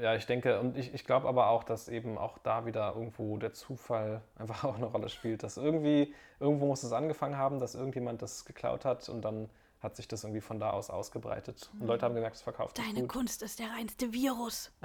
Ja, 0.00 0.14
ich 0.14 0.26
denke, 0.26 0.60
und 0.60 0.76
ich, 0.76 0.94
ich 0.94 1.04
glaube 1.04 1.28
aber 1.28 1.48
auch, 1.48 1.64
dass 1.64 1.88
eben 1.88 2.18
auch 2.18 2.38
da 2.38 2.66
wieder 2.66 2.94
irgendwo 2.94 3.36
der 3.36 3.52
Zufall 3.52 4.22
einfach 4.38 4.64
auch 4.64 4.76
eine 4.76 4.86
Rolle 4.86 5.08
spielt. 5.08 5.42
Dass 5.42 5.56
irgendwie, 5.56 6.14
irgendwo 6.40 6.66
muss 6.66 6.82
es 6.82 6.92
angefangen 6.92 7.36
haben, 7.36 7.58
dass 7.60 7.74
irgendjemand 7.74 8.22
das 8.22 8.44
geklaut 8.44 8.84
hat 8.84 9.08
und 9.08 9.22
dann 9.22 9.48
hat 9.80 9.94
sich 9.94 10.08
das 10.08 10.24
irgendwie 10.24 10.40
von 10.40 10.58
da 10.58 10.70
aus 10.70 10.90
ausgebreitet. 10.90 11.70
Und 11.78 11.86
Leute 11.86 12.04
haben 12.04 12.14
gemerkt, 12.14 12.36
es 12.36 12.42
verkauft 12.42 12.76
sich 12.76 12.84
Deine 12.84 13.02
gut. 13.02 13.10
Kunst 13.10 13.42
ist 13.42 13.60
der 13.60 13.70
reinste 13.70 14.12
Virus. 14.12 14.72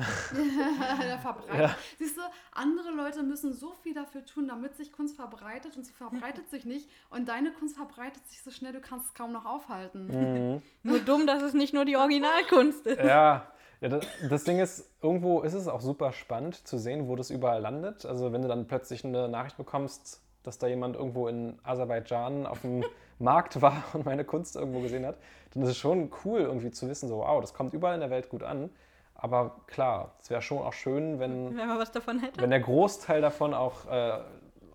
der 1.01 1.18
verbreitet. 1.18 1.76
Siehst 1.97 2.16
du, 2.16 2.22
andere 2.51 2.91
Leute 2.91 3.24
müssen 3.24 3.54
so 3.54 3.74
viel 3.74 3.95
dafür 3.95 4.24
tun, 4.24 4.47
damit 4.47 4.76
sich 4.76 4.91
Kunst 4.91 5.16
verbreitet 5.16 5.76
und 5.78 5.84
sie 5.84 5.93
verbreitet 5.93 6.47
sich 6.49 6.66
nicht. 6.66 6.88
Und 7.10 7.28
deine 7.28 7.51
Kunst 7.54 7.76
verbreitet 7.76 8.28
sich 8.28 8.43
so 8.43 8.51
schnell, 8.51 8.72
du 8.72 8.82
kannst 8.82 9.08
es 9.08 9.14
kaum 9.16 9.32
noch 9.32 9.45
aufhalten. 9.45 10.54
Mhm. 10.54 10.62
Nur 10.84 10.99
dumm, 10.99 11.26
dass 11.26 11.41
es 11.41 11.54
nicht 11.56 11.74
nur 11.74 11.86
die 11.86 11.97
Originalkunst 11.97 12.86
ist. 12.86 12.99
Ja, 12.99 13.51
ja 13.84 13.89
das, 13.89 14.05
das 14.29 14.43
Ding 14.45 14.57
ist, 14.59 14.89
irgendwo 15.03 15.41
ist 15.41 15.53
es 15.53 15.67
auch 15.67 15.81
super 15.81 16.11
spannend 16.11 16.65
zu 16.67 16.77
sehen, 16.79 17.07
wo 17.07 17.15
das 17.15 17.29
überall 17.29 17.61
landet. 17.61 18.05
Also 18.05 18.31
wenn 18.34 18.41
du 18.41 18.47
dann 18.47 18.65
plötzlich 18.65 19.05
eine 19.05 19.27
Nachricht 19.27 19.57
bekommst, 19.57 20.21
dass 20.41 20.57
da 20.57 20.65
jemand 20.67 20.95
irgendwo 20.95 21.27
in 21.27 21.59
Aserbaidschan 21.63 22.47
auf 22.47 22.61
dem 22.61 22.84
Markt 23.19 23.61
war 23.61 23.84
und 23.93 24.05
meine 24.05 24.25
Kunst 24.25 24.55
irgendwo 24.55 24.79
gesehen 24.81 25.05
hat, 25.05 25.17
dann 25.53 25.61
ist 25.63 25.69
es 25.69 25.77
schon 25.77 26.09
cool 26.25 26.41
irgendwie 26.41 26.71
zu 26.71 26.89
wissen, 26.89 27.07
so 27.07 27.17
wow, 27.19 27.39
das 27.39 27.53
kommt 27.53 27.73
überall 27.73 27.93
in 27.93 27.99
der 28.01 28.09
Welt 28.09 28.29
gut 28.29 28.41
an. 28.43 28.69
Aber 29.15 29.61
klar, 29.67 30.15
es 30.19 30.29
wäre 30.29 30.41
schon 30.41 30.57
auch 30.57 30.73
schön, 30.73 31.19
wenn, 31.19 31.55
Wenn 31.55 31.67
man 31.67 31.77
was 31.79 31.91
davon 31.91 32.19
hätte. 32.19 32.41
wenn 32.41 32.49
der 32.49 32.59
Großteil 32.59 33.21
davon 33.21 33.53
auch 33.53 33.86
äh, 33.89 34.19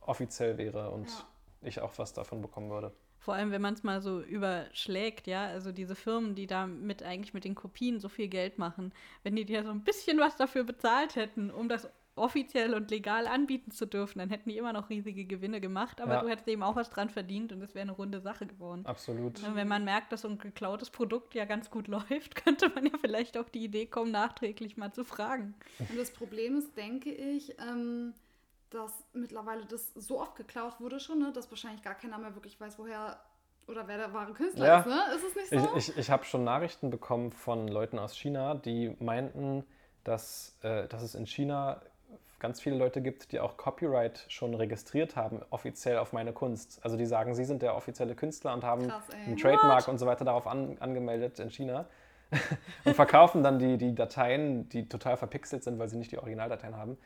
offiziell 0.06 0.56
wäre 0.56 0.90
und 0.90 1.08
Ja. 1.10 1.14
ich 1.62 1.80
auch 1.82 1.92
was 1.96 2.12
davon 2.14 2.40
bekommen 2.40 2.70
würde. 2.70 2.92
Vor 3.28 3.34
allem, 3.34 3.50
wenn 3.50 3.60
man 3.60 3.74
es 3.74 3.82
mal 3.82 4.00
so 4.00 4.22
überschlägt, 4.22 5.26
ja, 5.26 5.44
also 5.48 5.70
diese 5.70 5.94
Firmen, 5.94 6.34
die 6.34 6.46
da 6.46 6.66
mit 6.66 7.02
eigentlich 7.02 7.34
mit 7.34 7.44
den 7.44 7.54
Kopien 7.54 8.00
so 8.00 8.08
viel 8.08 8.28
Geld 8.28 8.56
machen, 8.56 8.90
wenn 9.22 9.36
die 9.36 9.44
dir 9.44 9.64
so 9.64 9.70
ein 9.70 9.84
bisschen 9.84 10.18
was 10.18 10.36
dafür 10.36 10.64
bezahlt 10.64 11.14
hätten, 11.14 11.50
um 11.50 11.68
das 11.68 11.90
offiziell 12.14 12.72
und 12.72 12.90
legal 12.90 13.26
anbieten 13.26 13.70
zu 13.70 13.84
dürfen, 13.84 14.18
dann 14.18 14.30
hätten 14.30 14.48
die 14.48 14.56
immer 14.56 14.72
noch 14.72 14.88
riesige 14.88 15.26
Gewinne 15.26 15.60
gemacht, 15.60 16.00
aber 16.00 16.14
Ja. 16.14 16.20
du 16.22 16.28
hättest 16.30 16.48
eben 16.48 16.62
auch 16.62 16.74
was 16.74 16.88
dran 16.88 17.10
verdient 17.10 17.52
und 17.52 17.60
es 17.60 17.74
wäre 17.74 17.82
eine 17.82 17.92
runde 17.92 18.22
Sache 18.22 18.46
geworden. 18.46 18.86
Absolut. 18.86 19.38
Und 19.44 19.54
Wenn 19.54 19.68
man 19.68 19.84
merkt, 19.84 20.10
dass 20.10 20.22
so 20.22 20.28
ein 20.28 20.38
geklautes 20.38 20.88
Produkt 20.88 21.34
ja 21.34 21.44
ganz 21.44 21.70
gut 21.70 21.86
läuft, 21.88 22.34
könnte 22.34 22.70
man 22.70 22.86
ja 22.86 22.92
vielleicht 22.98 23.36
auf 23.36 23.50
die 23.50 23.62
Idee 23.62 23.84
kommen, 23.84 24.10
nachträglich 24.10 24.78
mal 24.78 24.94
zu 24.94 25.04
fragen. 25.04 25.54
Und 25.80 25.98
das 25.98 26.10
Problem 26.14 26.56
ist, 26.56 26.74
denke 26.78 27.10
ich, 27.10 27.54
ähm, 27.60 28.14
dass 28.70 28.92
mittlerweile 29.12 29.64
das 29.66 29.92
so 29.94 30.20
oft 30.20 30.36
geklaut 30.36 30.80
wurde 30.80 31.00
schon, 31.00 31.18
ne, 31.20 31.32
dass 31.32 31.50
wahrscheinlich 31.50 31.82
gar 31.82 31.94
keiner 31.94 32.18
mehr 32.18 32.34
wirklich 32.34 32.60
weiß, 32.60 32.78
woher 32.78 33.18
oder 33.66 33.86
wer 33.86 33.98
der 33.98 34.12
wahre 34.14 34.32
Künstler 34.32 34.66
Ja. 34.66 34.78
ist. 34.80 34.86
Ne? 34.86 35.00
Ist 35.14 35.24
es 35.24 35.34
nicht 35.36 35.52
Ich, 35.52 35.62
so? 35.62 35.76
ich, 35.76 35.98
ich 35.98 36.10
habe 36.10 36.24
schon 36.24 36.44
Nachrichten 36.44 36.90
bekommen 36.90 37.32
von 37.32 37.68
Leuten 37.68 37.98
aus 37.98 38.16
China, 38.16 38.54
die 38.54 38.96
meinten, 38.98 39.64
dass, 40.04 40.56
äh, 40.62 40.86
dass 40.88 41.02
es 41.02 41.14
in 41.14 41.26
China 41.26 41.82
ganz 42.38 42.60
viele 42.60 42.76
Leute 42.76 43.02
gibt, 43.02 43.32
die 43.32 43.40
auch 43.40 43.56
Copyright 43.56 44.24
schon 44.28 44.54
registriert 44.54 45.16
haben, 45.16 45.42
offiziell 45.50 45.98
auf 45.98 46.12
meine 46.12 46.32
Kunst. 46.32 46.80
Also 46.84 46.96
die 46.96 47.04
sagen, 47.04 47.34
sie 47.34 47.44
sind 47.44 47.62
der 47.62 47.74
offizielle 47.74 48.14
Künstler 48.14 48.54
und 48.54 48.64
haben 48.64 48.88
Krass, 48.88 49.10
einen 49.10 49.36
Trademark 49.36 49.88
und 49.88 49.98
so 49.98 50.06
weiter 50.06 50.24
darauf 50.24 50.46
an, 50.46 50.76
angemeldet 50.78 51.40
in 51.40 51.50
China 51.50 51.86
und 52.84 52.94
verkaufen 52.94 53.42
dann 53.42 53.58
die, 53.58 53.76
die 53.76 53.94
Dateien, 53.94 54.68
die 54.68 54.88
total 54.88 55.16
verpixelt 55.16 55.64
sind, 55.64 55.78
weil 55.78 55.88
sie 55.88 55.96
nicht 55.96 56.12
die 56.12 56.18
Originaldateien 56.18 56.76
haben, 56.76 56.96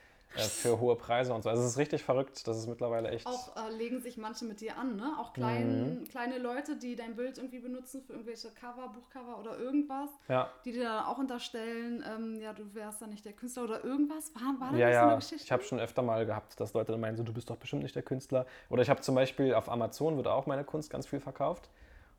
für 0.41 0.81
hohe 0.81 0.97
Preise 0.97 1.35
und 1.35 1.43
so. 1.43 1.51
Also 1.51 1.63
es 1.63 1.71
ist 1.71 1.79
richtig 1.79 2.03
verrückt, 2.03 2.47
das 2.47 2.57
ist 2.59 2.67
mittlerweile 2.67 3.11
echt... 3.11 3.27
Auch 3.27 3.57
äh, 3.57 3.71
legen 3.71 4.01
sich 4.01 4.17
manche 4.17 4.45
mit 4.45 4.61
dir 4.61 4.77
an, 4.79 4.97
ne? 4.97 5.17
Auch 5.19 5.33
klein, 5.33 6.01
Mhm. 6.01 6.05
kleine 6.05 6.39
Leute, 6.39 6.77
die 6.77 6.97
dein 6.97 7.17
Bild 7.17 7.39
irgendwie 7.39 7.59
benutzen 7.61 8.03
für 8.03 8.13
irgendwelche 8.13 8.49
Cover, 8.51 8.89
Buchcover 8.89 9.39
oder 9.39 9.59
irgendwas, 9.59 10.11
ja. 10.29 10.51
die 10.65 10.73
dir 10.73 10.85
dann 10.85 11.05
auch 11.05 11.19
unterstellen, 11.19 12.05
ähm, 12.09 12.41
ja, 12.41 12.53
du 12.53 12.75
wärst 12.75 13.03
dann 13.03 13.11
nicht 13.11 13.25
der 13.25 13.33
Künstler 13.33 13.65
oder 13.65 13.85
irgendwas. 13.85 14.35
War, 14.35 14.59
war 14.61 14.73
da 14.73 14.79
Ja, 14.79 14.87
nicht 14.89 14.95
so 14.97 15.01
ja, 15.01 15.09
eine 15.09 15.17
Geschichte? 15.17 15.45
ich 15.45 15.53
habe 15.53 15.63
schon 15.63 15.81
öfter 15.81 16.03
mal 16.03 16.25
gehabt, 16.27 16.59
dass 16.61 16.73
Leute 16.75 16.93
dann 16.93 17.01
meinen, 17.01 17.17
so, 17.17 17.23
du 17.23 17.33
bist 17.33 17.51
doch 17.51 17.57
bestimmt 17.57 17.83
nicht 17.83 17.95
der 17.95 18.03
Künstler. 18.03 18.47
Oder 18.71 18.83
ich 18.83 18.91
habe 18.91 19.01
zum 19.01 19.15
Beispiel 19.15 19.55
auf 19.55 19.69
Amazon 19.69 20.17
wird 20.17 20.29
auch 20.29 20.47
meine 20.47 20.65
Kunst 20.65 20.91
ganz 20.91 21.07
viel 21.07 21.21
verkauft. 21.21 21.69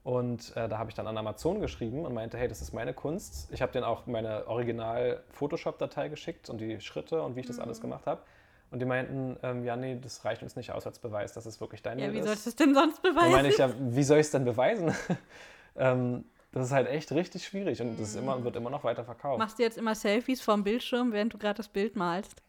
Und 0.04 0.56
äh, 0.58 0.68
da 0.68 0.78
habe 0.80 0.90
ich 0.90 0.96
dann 0.96 1.08
an 1.08 1.18
Amazon 1.18 1.62
geschrieben 1.62 2.06
und 2.06 2.14
meinte, 2.14 2.38
hey, 2.38 2.48
das 2.50 2.62
ist 2.62 2.74
meine 2.74 2.94
Kunst. 2.94 3.48
Ich 3.54 3.62
habe 3.62 3.72
denen 3.72 3.86
auch 3.86 4.06
meine 4.06 4.48
Original-Photoshop-Datei 4.48 6.10
geschickt 6.10 6.50
und 6.50 6.60
die 6.60 6.80
Schritte 6.82 7.22
und 7.22 7.36
wie 7.36 7.42
ich 7.42 7.46
das 7.48 7.60
alles 7.60 7.78
Mhm. 7.80 7.84
gemacht 7.84 8.06
habe. 8.06 8.22
Und 8.72 8.80
die 8.80 8.86
meinten, 8.86 9.38
ähm, 9.44 9.64
ja, 9.64 9.76
nee, 9.76 9.98
das 10.02 10.26
reicht 10.26 10.42
uns 10.44 10.56
nicht 10.56 10.72
aus 10.72 10.86
als 10.88 11.00
Beweis, 11.00 11.34
dass 11.34 11.46
es 11.46 11.62
wirklich 11.62 11.82
dein 11.84 12.00
Ja, 12.00 12.06
Bild 12.06 12.16
wie 12.16 12.20
ist. 12.20 12.26
sollst 12.26 12.46
du 12.46 12.50
es 12.50 12.56
denn 12.56 12.74
sonst 12.74 13.02
beweisen? 13.02 13.32
meine 13.32 13.48
ich, 13.50 13.58
ja, 13.58 13.70
wie 13.80 14.04
soll 14.04 14.18
ich 14.18 14.26
es 14.26 14.32
denn 14.32 14.46
beweisen? 14.46 14.94
ähm, 15.78 16.26
das 16.52 16.66
ist 16.68 16.72
halt 16.72 16.88
echt 16.90 17.12
richtig 17.12 17.46
schwierig 17.46 17.82
und 17.82 18.00
das 18.00 18.16
immer, 18.16 18.44
wird 18.44 18.56
immer 18.56 18.70
noch 18.70 18.84
weiter 18.84 19.04
verkauft. 19.06 19.40
Machst 19.40 19.58
du 19.60 19.64
jetzt 19.64 19.78
immer 19.78 19.96
Selfies 19.96 20.42
vorm 20.42 20.64
Bildschirm, 20.64 21.12
während 21.14 21.34
du 21.34 21.38
gerade 21.38 21.58
das 21.58 21.68
Bild 21.70 21.96
malst? 21.96 22.42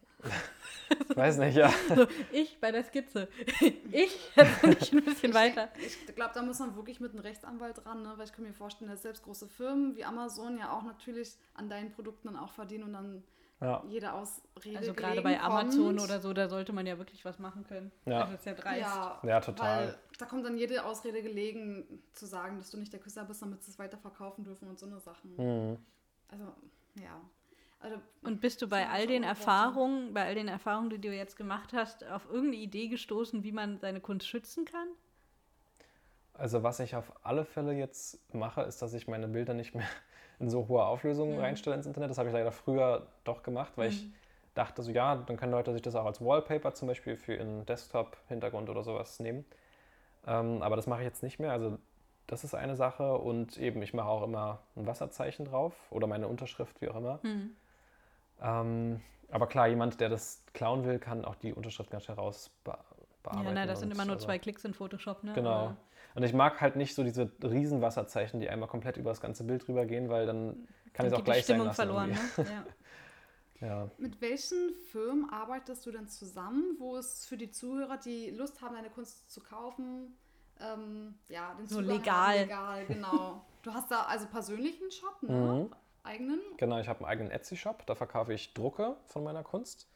Ich 1.09 1.17
weiß 1.17 1.37
nicht, 1.39 1.57
ja. 1.57 1.71
So, 1.95 2.07
ich 2.31 2.59
bei 2.59 2.71
der 2.71 2.83
Skizze. 2.83 3.27
ich 3.91 4.35
jetzt 4.35 4.63
nicht 4.63 4.93
ein 4.93 5.03
bisschen 5.03 5.33
weiter. 5.33 5.69
Ich 5.79 6.15
glaube, 6.15 6.31
da 6.33 6.41
muss 6.43 6.59
man 6.59 6.75
wirklich 6.75 6.99
mit 6.99 7.11
einem 7.11 7.21
Rechtsanwalt 7.21 7.83
dran, 7.83 8.03
ne? 8.03 8.13
weil 8.17 8.25
ich 8.25 8.33
kann 8.33 8.45
mir 8.45 8.53
vorstellen, 8.53 8.91
dass 8.91 9.01
selbst 9.01 9.23
große 9.23 9.47
Firmen 9.47 9.95
wie 9.95 10.05
Amazon 10.05 10.57
ja 10.57 10.71
auch 10.71 10.83
natürlich 10.83 11.37
an 11.53 11.69
deinen 11.69 11.91
Produkten 11.91 12.27
dann 12.27 12.37
auch 12.37 12.51
verdienen 12.51 12.83
und 12.83 12.93
dann 12.93 13.23
ja. 13.61 13.83
jede 13.87 14.13
Ausrede 14.13 14.77
Also 14.77 14.93
gerade 14.93 15.21
bei 15.21 15.39
Amazon 15.39 15.95
kommt. 15.95 16.01
oder 16.01 16.19
so, 16.19 16.33
da 16.33 16.49
sollte 16.49 16.73
man 16.73 16.85
ja 16.85 16.97
wirklich 16.97 17.23
was 17.25 17.39
machen 17.39 17.63
können. 17.63 17.91
Ja. 18.05 18.25
Das 18.25 18.33
ist 18.33 18.45
ja 18.45 18.53
dreist. 18.53 18.81
Ja, 18.81 19.21
Ja, 19.23 19.39
total. 19.39 19.87
Weil 19.87 19.97
da 20.19 20.25
kommt 20.25 20.45
dann 20.45 20.57
jede 20.57 20.85
Ausrede 20.85 21.21
gelegen, 21.21 22.03
zu 22.13 22.25
sagen, 22.25 22.57
dass 22.57 22.69
du 22.69 22.77
nicht 22.77 22.91
der 22.91 22.99
Künstler 22.99 23.25
bist, 23.25 23.41
damit 23.41 23.63
sie 23.63 23.71
es 23.71 23.79
weiter 23.79 23.97
verkaufen 23.97 24.43
dürfen 24.43 24.67
und 24.67 24.77
so 24.77 24.85
eine 24.85 24.99
Sachen. 24.99 25.35
Mhm. 25.37 25.77
Also, 26.27 26.45
ja. 27.01 27.21
Also, 27.85 28.01
Und 28.23 28.41
bist 28.41 28.63
du 28.63 28.67
bei 28.67 28.89
all 28.89 29.05
den. 29.05 29.21
Erfahrungen, 29.23 30.11
bei 30.15 30.25
all 30.25 30.33
den 30.33 30.47
Erfahrungen, 30.47 30.89
die 30.89 30.99
du 30.99 31.13
jetzt 31.13 31.37
gemacht 31.37 31.71
hast, 31.71 32.03
auf 32.03 32.25
irgendeine 32.25 32.55
Idee 32.63 32.87
gestoßen, 32.87 33.43
wie 33.43 33.51
man 33.51 33.77
seine 33.77 34.01
Kunst 34.01 34.27
schützen 34.27 34.65
kann? 34.65 34.87
Also 36.33 36.63
was 36.63 36.79
ich 36.79 36.95
auf 36.95 37.13
alle 37.23 37.45
Fälle 37.45 37.73
jetzt 37.73 38.19
mache, 38.33 38.61
ist, 38.61 38.81
dass 38.81 38.93
ich 38.93 39.07
meine 39.07 39.27
Bilder 39.27 39.53
nicht 39.53 39.73
mehr 39.73 39.85
in 40.39 40.49
so 40.49 40.67
hoher 40.67 40.87
Auflösung 40.87 41.33
Mhm. 41.33 41.39
reinstelle 41.39 41.75
ins 41.75 41.85
Internet. 41.85 42.09
Das 42.09 42.17
habe 42.17 42.29
ich 42.29 42.33
leider 42.33 42.51
früher 42.51 43.07
doch 43.23 43.43
gemacht, 43.43 43.73
weil 43.75 43.89
ich 43.89 44.03
Mhm. 44.03 44.13
dachte 44.55 44.83
so, 44.83 44.91
ja, 44.91 45.15
dann 45.15 45.37
können 45.37 45.51
Leute 45.51 45.71
sich 45.73 45.81
das 45.81 45.95
auch 45.95 46.05
als 46.05 46.21
Wallpaper 46.23 46.73
zum 46.73 46.87
Beispiel 46.87 47.15
für 47.17 47.35
ihren 47.35 47.65
Desktop-Hintergrund 47.65 48.69
oder 48.69 48.83
sowas 48.83 49.19
nehmen. 49.19 49.45
Ähm, 50.27 50.61
aber 50.61 50.75
das 50.75 50.87
mache 50.87 51.01
ich 51.01 51.05
jetzt 51.05 51.23
nicht 51.23 51.39
mehr. 51.39 51.51
Also 51.51 51.77
das 52.27 52.43
ist 52.43 52.55
eine 52.55 52.75
Sache 52.75 53.17
und 53.17 53.57
eben 53.57 53.81
ich 53.83 53.93
mache 53.93 54.07
auch 54.09 54.23
immer 54.23 54.61
ein 54.75 54.87
Wasserzeichen 54.87 55.45
drauf 55.45 55.75
oder 55.91 56.07
meine 56.07 56.27
Unterschrift, 56.27 56.81
wie 56.81 56.89
auch 56.89 56.95
immer. 56.97 57.19
Hm. 57.23 57.55
Ähm, 58.41 59.01
aber 59.31 59.47
klar, 59.47 59.67
jemand, 59.67 59.99
der 59.99 60.09
das 60.09 60.43
klauen 60.53 60.85
will, 60.85 60.99
kann 60.99 61.25
auch 61.25 61.35
die 61.35 61.53
Unterschrift 61.53 61.89
ganz 61.91 62.03
schnell 62.05 62.17
raus 62.17 62.51
be 62.63 62.77
bearbeiten. 63.23 63.47
Ja, 63.47 63.53
na, 63.53 63.65
das 63.65 63.79
sind 63.79 63.91
immer 63.91 64.05
nur 64.05 64.15
also- 64.15 64.25
zwei 64.27 64.37
Klicks 64.37 64.63
in 64.65 64.73
Photoshop, 64.75 65.23
ne? 65.23 65.33
Genau. 65.33 65.49
Aber 65.49 65.77
Und 66.13 66.23
ich 66.23 66.33
mag 66.33 66.61
halt 66.61 66.75
nicht 66.75 66.93
so 66.93 67.03
diese 67.03 67.31
riesen 67.43 67.81
Wasserzeichen, 67.81 68.39
die 68.39 68.47
einmal 68.49 68.69
komplett 68.69 68.97
über 68.97 69.09
das 69.09 69.19
ganze 69.19 69.43
Bild 69.43 69.67
drüber 69.67 69.85
gehen, 69.85 70.09
weil 70.09 70.27
dann 70.27 70.67
kann 70.93 71.07
ich 71.07 71.11
es 71.11 71.17
auch 71.19 71.23
gleich 71.23 71.37
die 71.37 71.53
Stimmung 71.53 71.73
sein 71.73 71.89
lassen. 71.89 72.13
verloren, 72.35 72.45
ne? 72.47 72.65
Ja. 73.61 73.67
Ja. 73.67 73.89
mit 73.97 74.19
welchen 74.21 74.75
Firmen 74.91 75.29
arbeitest 75.29 75.85
du 75.85 75.91
denn 75.91 76.07
zusammen, 76.09 76.75
wo 76.77 76.97
es 76.97 77.25
für 77.25 77.37
die 77.37 77.49
Zuhörer, 77.49 77.97
die 77.97 78.29
Lust 78.31 78.61
haben, 78.61 78.75
deine 78.75 78.89
Kunst 78.89 79.31
zu 79.31 79.39
kaufen, 79.41 80.13
ähm, 80.59 81.15
ja, 81.29 81.53
den 81.55 81.65
So 81.65 81.79
Zugang 81.81 81.97
legal. 81.97 82.33
Haben, 82.33 82.39
legal, 82.41 82.85
genau. 82.85 83.45
du 83.63 83.73
hast 83.73 83.89
da 83.89 84.03
also 84.03 84.27
persönlich 84.27 84.79
einen 84.81 84.91
Shop, 84.91 85.23
ne? 85.23 85.31
Mhm. 85.69 85.75
Eigenen? 86.05 86.39
Genau, 86.57 86.79
ich 86.79 86.87
habe 86.87 86.99
einen 86.99 87.09
eigenen 87.09 87.31
Etsy-Shop, 87.31 87.85
da 87.85 87.95
verkaufe 87.95 88.33
ich 88.33 88.53
Drucke 88.53 88.95
von 89.05 89.23
meiner 89.23 89.43
Kunst. 89.43 89.89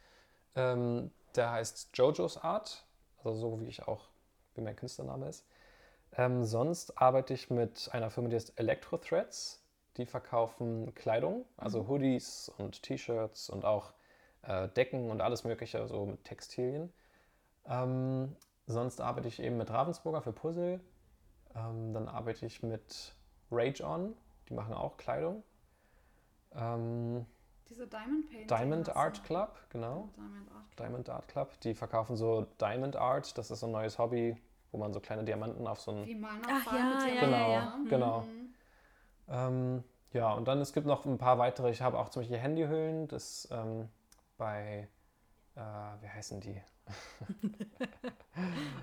Ähm, 0.56 1.11
der 1.36 1.52
heißt 1.52 1.91
Jojo's 1.94 2.38
Art, 2.38 2.86
also 3.23 3.36
so 3.36 3.61
wie 3.61 3.68
ich 3.68 3.88
auch, 3.88 4.10
wie 4.56 4.61
mein 4.61 4.76
Künstlername 4.76 5.30
ist. 5.30 5.45
Ähm, 6.18 6.44
sonst 6.44 6.99
arbeite 6.99 7.34
ich 7.34 7.49
mit 7.49 7.90
einer 7.94 8.10
Firma, 8.10 8.30
die 8.30 8.36
heißt 8.36 8.60
Electro 8.60 8.98
Threads. 8.98 9.64
Die 9.98 10.06
verkaufen 10.06 10.94
Kleidung, 10.95 11.45
also 11.57 11.88
Hoodies 11.88 12.52
und 12.57 12.84
T-Shirts 12.84 13.49
und 13.49 13.65
auch 13.65 13.94
äh, 14.44 14.68
Decken 14.69 15.11
und 15.11 15.22
alles 15.22 15.44
Mögliche, 15.44 15.86
so 15.88 16.06
mit 16.06 16.23
Textilien. 16.23 16.91
Ähm, 17.65 18.36
sonst 18.65 19.02
arbeite 19.02 19.27
ich 19.27 19.41
eben 19.41 19.57
mit 19.57 19.69
Ravensburger 19.69 20.22
für 20.22 20.31
Puzzle. 20.31 20.80
Ähm, 21.56 21.94
dann 21.94 22.07
arbeite 22.07 22.45
ich 22.45 22.64
mit 22.64 23.14
Rage 23.52 23.84
On, 23.84 24.15
die 24.48 24.53
machen 24.53 24.73
auch 24.73 24.98
Kleidung. 24.98 25.44
Ähm, 26.55 27.26
Diese 27.67 27.88
Diamond 27.88 28.27
Painting. 28.30 28.47
Diamond. 28.47 28.95
Art 28.95 29.23
Club, 29.23 29.57
genau. 29.69 30.09
Diamond 30.15 30.51
Art 30.51 30.71
Club. 30.71 30.77
Diamond 30.88 31.09
Art 31.09 31.27
Club. 31.27 31.59
Die 31.61 31.73
verkaufen 31.73 32.15
so 32.15 32.47
Diamond 32.59 32.95
Art. 32.95 33.38
Das 33.38 33.51
ist 33.51 33.59
so 33.59 33.67
ein 33.67 33.71
neues 33.71 33.97
Hobby, 33.99 34.35
wo 34.71 34.77
man 34.77 34.93
so 34.93 34.99
kleine 34.99 35.23
Diamanten 35.23 35.67
auf 35.67 35.80
so 35.81 35.91
ein. 35.91 36.05
Wie 36.05 36.15
mal 36.15 36.31
Ach 36.47 36.65
ja, 36.73 36.84
mit 36.84 37.15
ja, 37.15 37.21
Diamanten, 37.21 37.30
Genau, 37.30 37.51
ja. 37.51 37.77
ne? 37.77 37.89
genau. 37.89 38.21
Mhm. 38.21 38.53
Ähm, 39.27 39.84
ja, 40.13 40.34
und 40.34 40.47
dann 40.47 40.59
es 40.59 40.73
gibt 40.73 40.88
noch 40.88 41.05
ein 41.05 41.17
paar 41.19 41.38
weitere. 41.38 41.69
Ich 41.69 41.81
habe 41.81 41.99
auch 41.99 42.09
zum 42.09 42.21
Beispiel 42.21 42.38
Handyhüllen. 42.39 43.07
Das 43.07 43.47
ähm, 43.51 43.89
bei. 44.38 44.88
Äh, 45.55 45.61
wie 46.01 46.09
heißen 46.09 46.39
die? 46.41 46.61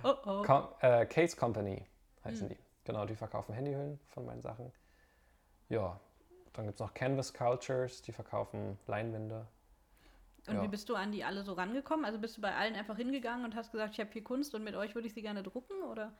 Oh 0.05 0.14
oh. 0.26 0.43
Com 0.43 0.68
äh, 0.80 1.06
Case 1.06 1.36
Company 1.36 1.84
heißen 2.24 2.48
Hm. 2.48 2.48
die. 2.51 2.59
Genau, 2.84 3.05
die 3.06 3.16
verkaufen 3.16 3.55
Handyhüllen 3.55 3.98
von 4.06 4.24
meinen 4.26 4.43
Sachen. 4.43 4.70
Ja, 5.68 5.98
dann 6.57 6.66
gibt 6.66 6.77
es 6.77 6.81
noch 6.81 6.95
Canvas 6.95 7.33
Cultures, 7.35 8.03
die 8.03 8.12
verkaufen 8.12 8.78
Leinwände. 8.87 9.47
Und 10.49 10.57
Ja. 10.57 10.62
wie 10.62 10.69
bist 10.69 10.89
du 10.89 10.95
an 10.95 11.12
die 11.12 11.24
alle 11.24 11.43
so 11.43 11.55
rangekommen? 11.55 12.05
Also 12.05 12.19
bist 12.19 12.37
du 12.37 12.41
bei 12.41 12.55
allen 12.55 12.74
einfach 12.74 12.97
hingegangen 12.97 13.45
und 13.45 13.57
hast 13.57 13.73
gesagt, 13.73 13.95
ich 13.95 14.01
habe 14.01 14.11
hier 14.12 14.23
Kunst 14.23 14.55
und 14.55 14.62
mit 14.62 14.77
euch 14.77 14.95
würde 14.95 15.09
ich 15.09 15.15
sie 15.15 15.23
gerne 15.23 15.43
drucken? 15.43 15.83
Oder? 15.91 16.12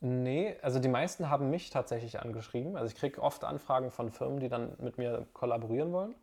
Nee, 0.00 0.56
also 0.62 0.78
die 0.78 0.88
meisten 0.88 1.28
haben 1.28 1.50
mich 1.50 1.70
tatsächlich 1.70 2.20
angeschrieben. 2.20 2.76
Also 2.76 2.92
ich 2.92 2.98
kriege 2.98 3.20
oft 3.20 3.44
Anfragen 3.44 3.90
von 3.90 4.10
Firmen, 4.10 4.38
die 4.38 4.48
dann 4.48 4.76
mit 4.78 4.98
mir 4.98 5.26
kollaborieren 5.32 5.92
wollen. 5.92 6.14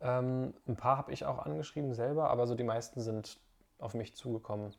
Ähm, 0.00 0.54
ein 0.66 0.76
paar 0.76 0.96
habe 0.96 1.12
ich 1.12 1.26
auch 1.26 1.38
angeschrieben 1.40 1.92
selber, 1.92 2.30
aber 2.30 2.46
so 2.46 2.54
die 2.54 2.64
meisten 2.64 3.00
sind 3.00 3.38
auf 3.78 3.94
mich 3.94 4.14
zugekommen. 4.14 4.74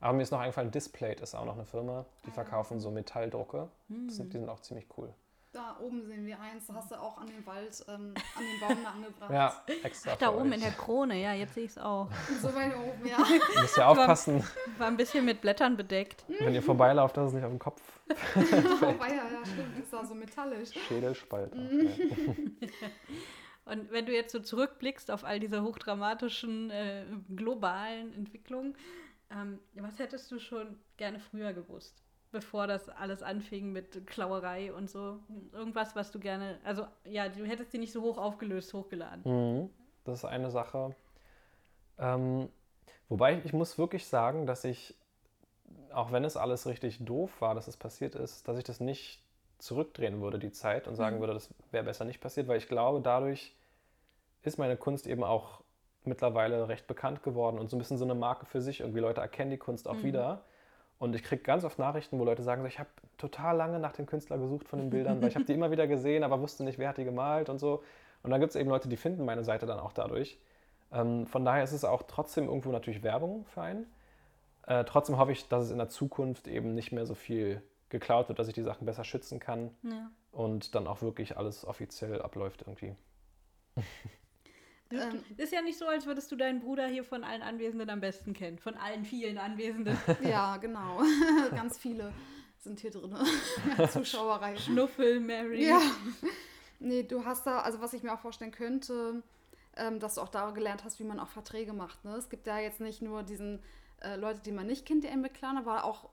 Aber 0.00 0.14
mir 0.14 0.22
ist 0.22 0.32
noch 0.32 0.40
eingefallen, 0.40 0.70
Displate 0.70 1.22
ist 1.22 1.34
auch 1.34 1.44
noch 1.44 1.54
eine 1.54 1.64
Firma, 1.64 2.04
die 2.26 2.30
verkaufen 2.32 2.80
so 2.80 2.90
Metalldrucke. 2.90 3.68
Das 4.06 4.16
sind, 4.16 4.32
die 4.34 4.38
sind 4.38 4.48
auch 4.48 4.60
ziemlich 4.60 4.86
cool. 4.98 5.14
Da 5.52 5.76
oben 5.80 6.06
sehen 6.06 6.24
wir 6.24 6.40
eins, 6.40 6.66
da 6.66 6.72
hast 6.74 6.90
du 6.90 6.94
auch 6.98 7.18
an 7.18 7.26
den 7.26 7.44
Wald, 7.44 7.84
ähm, 7.86 8.14
an 8.36 8.42
den 8.42 8.60
Baum 8.60 8.78
da 8.82 8.90
angebracht. 8.90 9.30
Ja, 9.30 9.62
extra. 9.82 10.16
Da 10.16 10.30
für 10.30 10.38
oben 10.38 10.48
euch. 10.48 10.54
in 10.54 10.60
der 10.62 10.70
Krone, 10.70 11.20
ja, 11.20 11.34
jetzt 11.34 11.54
sehe 11.54 11.64
ich 11.64 11.72
es 11.72 11.78
auch. 11.78 12.08
So 12.40 12.54
weit 12.54 12.74
oben, 12.74 13.06
ja. 13.06 13.18
Ihr 13.18 13.60
müsst 13.60 13.76
ja 13.76 13.86
aufpassen, 13.88 14.42
War 14.78 14.86
ein 14.86 14.96
bisschen 14.96 15.26
mit 15.26 15.42
Blättern 15.42 15.76
bedeckt. 15.76 16.24
wenn 16.28 16.54
ihr 16.54 16.62
vorbeilauft, 16.62 17.18
dass 17.18 17.28
es 17.28 17.34
nicht 17.34 17.44
auf 17.44 17.50
den 17.50 17.58
Kopf 17.58 17.82
weia, 18.34 19.14
ja, 19.14 19.44
stimmt, 19.44 19.78
ist 19.78 19.92
da 19.92 20.04
so 20.06 20.14
metallisch. 20.14 20.70
Schädelspalter. 20.88 21.54
Mhm. 21.56 22.56
Und 23.66 23.90
wenn 23.92 24.06
du 24.06 24.12
jetzt 24.12 24.32
so 24.32 24.40
zurückblickst 24.40 25.10
auf 25.10 25.22
all 25.22 25.38
diese 25.38 25.62
hochdramatischen, 25.62 26.70
äh, 26.70 27.04
globalen 27.36 28.14
Entwicklungen, 28.14 28.74
ähm, 29.30 29.60
was 29.74 29.98
hättest 29.98 30.30
du 30.32 30.38
schon 30.38 30.78
gerne 30.96 31.20
früher 31.20 31.52
gewusst, 31.52 32.02
bevor 32.32 32.66
das 32.66 32.88
alles 32.88 33.22
anfing 33.22 33.72
mit 33.72 34.06
Klauerei 34.06 34.72
und 34.72 34.90
so? 34.90 35.20
Irgendwas, 35.52 35.94
was 35.94 36.10
du 36.10 36.18
gerne, 36.18 36.58
also 36.64 36.86
ja, 37.04 37.28
du 37.28 37.44
hättest 37.44 37.72
die 37.72 37.78
nicht 37.78 37.92
so 37.92 38.02
hoch 38.02 38.18
aufgelöst, 38.18 38.74
hochgeladen. 38.74 39.22
Mhm. 39.24 39.70
Das 40.04 40.20
ist 40.20 40.24
eine 40.24 40.50
Sache. 40.50 40.96
Ähm, 41.98 42.48
wobei 43.08 43.40
ich 43.44 43.52
muss 43.52 43.78
wirklich 43.78 44.06
sagen, 44.06 44.46
dass 44.46 44.64
ich, 44.64 44.96
auch 45.92 46.10
wenn 46.10 46.24
es 46.24 46.36
alles 46.36 46.66
richtig 46.66 47.04
doof 47.04 47.40
war, 47.40 47.54
dass 47.54 47.68
es 47.68 47.76
passiert 47.76 48.14
ist, 48.14 48.48
dass 48.48 48.58
ich 48.58 48.64
das 48.64 48.80
nicht 48.80 49.22
zurückdrehen 49.58 50.20
würde, 50.20 50.40
die 50.40 50.50
Zeit, 50.50 50.88
und 50.88 50.96
sagen 50.96 51.16
Mhm. 51.16 51.20
würde, 51.20 51.34
das 51.34 51.50
wäre 51.70 51.84
besser 51.84 52.04
nicht 52.04 52.20
passiert, 52.20 52.48
weil 52.48 52.58
ich 52.58 52.66
glaube, 52.66 53.00
dadurch 53.00 53.54
ist 54.42 54.58
meine 54.58 54.76
Kunst 54.76 55.06
eben 55.06 55.22
auch 55.22 55.62
mittlerweile 56.04 56.66
recht 56.66 56.88
bekannt 56.88 57.22
geworden 57.22 57.60
und 57.60 57.70
so 57.70 57.76
ein 57.76 57.78
bisschen 57.78 57.98
so 57.98 58.04
eine 58.04 58.16
Marke 58.16 58.44
für 58.46 58.60
sich. 58.60 58.80
Irgendwie 58.80 58.98
Leute 58.98 59.20
erkennen 59.20 59.52
die 59.52 59.58
Kunst 59.58 59.86
auch 59.86 59.94
Mhm. 59.94 60.02
wieder. 60.02 60.44
Und 61.02 61.16
ich 61.16 61.24
kriege 61.24 61.42
ganz 61.42 61.64
oft 61.64 61.80
Nachrichten, 61.80 62.16
wo 62.20 62.24
Leute 62.24 62.44
sagen, 62.44 62.62
so, 62.62 62.68
ich 62.68 62.78
habe 62.78 62.88
total 63.18 63.56
lange 63.56 63.80
nach 63.80 63.90
dem 63.90 64.06
Künstler 64.06 64.38
gesucht 64.38 64.68
von 64.68 64.78
den 64.78 64.88
Bildern, 64.90 65.20
weil 65.20 65.30
ich 65.30 65.34
habe 65.34 65.44
die 65.44 65.52
immer 65.52 65.72
wieder 65.72 65.88
gesehen, 65.88 66.22
aber 66.22 66.40
wusste 66.40 66.62
nicht, 66.62 66.78
wer 66.78 66.90
hat 66.90 66.96
die 66.96 67.04
gemalt 67.04 67.48
und 67.48 67.58
so. 67.58 67.82
Und 68.22 68.30
dann 68.30 68.38
gibt 68.38 68.50
es 68.50 68.56
eben 68.56 68.70
Leute, 68.70 68.88
die 68.88 68.96
finden 68.96 69.24
meine 69.24 69.42
Seite 69.42 69.66
dann 69.66 69.80
auch 69.80 69.92
dadurch. 69.92 70.38
Ähm, 70.92 71.26
von 71.26 71.44
daher 71.44 71.64
ist 71.64 71.72
es 71.72 71.84
auch 71.84 72.04
trotzdem 72.04 72.44
irgendwo 72.44 72.70
natürlich 72.70 73.02
Werbung 73.02 73.44
für 73.46 73.62
einen. 73.62 73.86
Äh, 74.68 74.84
trotzdem 74.84 75.18
hoffe 75.18 75.32
ich, 75.32 75.48
dass 75.48 75.64
es 75.64 75.70
in 75.72 75.78
der 75.78 75.88
Zukunft 75.88 76.46
eben 76.46 76.72
nicht 76.72 76.92
mehr 76.92 77.04
so 77.04 77.16
viel 77.16 77.62
geklaut 77.88 78.28
wird, 78.28 78.38
dass 78.38 78.46
ich 78.46 78.54
die 78.54 78.62
Sachen 78.62 78.86
besser 78.86 79.02
schützen 79.02 79.40
kann 79.40 79.70
Ja. 79.82 80.08
und 80.30 80.76
dann 80.76 80.86
auch 80.86 81.02
wirklich 81.02 81.36
alles 81.36 81.66
offiziell 81.66 82.22
abläuft 82.22 82.62
irgendwie. 82.62 82.94
Ähm. 84.92 85.24
ist 85.36 85.52
ja 85.52 85.62
nicht 85.62 85.78
so, 85.78 85.86
als 85.86 86.06
würdest 86.06 86.30
du 86.30 86.36
deinen 86.36 86.60
Bruder 86.60 86.86
hier 86.86 87.04
von 87.04 87.24
allen 87.24 87.42
Anwesenden 87.42 87.90
am 87.90 88.00
besten 88.00 88.32
kennen. 88.32 88.58
Von 88.58 88.74
allen 88.74 89.04
vielen 89.04 89.38
Anwesenden. 89.38 89.96
Ja, 90.22 90.56
genau. 90.56 91.02
Ganz 91.50 91.78
viele 91.78 92.12
sind 92.58 92.80
hier 92.80 92.90
drin. 92.90 93.16
Zuschauerreihe. 93.90 94.58
Schnuffel, 94.58 95.20
Mary. 95.20 95.66
Ja. 95.66 95.80
Nee, 96.78 97.02
du 97.02 97.24
hast 97.24 97.46
da, 97.46 97.60
also 97.60 97.80
was 97.80 97.92
ich 97.92 98.02
mir 98.02 98.12
auch 98.12 98.20
vorstellen 98.20 98.52
könnte, 98.52 99.22
ähm, 99.76 99.98
dass 99.98 100.14
du 100.16 100.20
auch 100.20 100.28
da 100.28 100.50
gelernt 100.50 100.84
hast, 100.84 101.00
wie 101.00 101.04
man 101.04 101.18
auch 101.18 101.28
Verträge 101.28 101.72
macht. 101.72 102.04
Ne? 102.04 102.14
Es 102.16 102.28
gibt 102.28 102.46
ja 102.46 102.58
jetzt 102.58 102.80
nicht 102.80 103.02
nur 103.02 103.22
diesen 103.22 103.62
äh, 104.00 104.16
Leute, 104.16 104.40
die 104.40 104.52
man 104.52 104.66
nicht 104.66 104.86
kennt, 104.86 105.04
die 105.04 105.16
beklagen, 105.16 105.58
aber 105.58 105.84
auch 105.84 106.08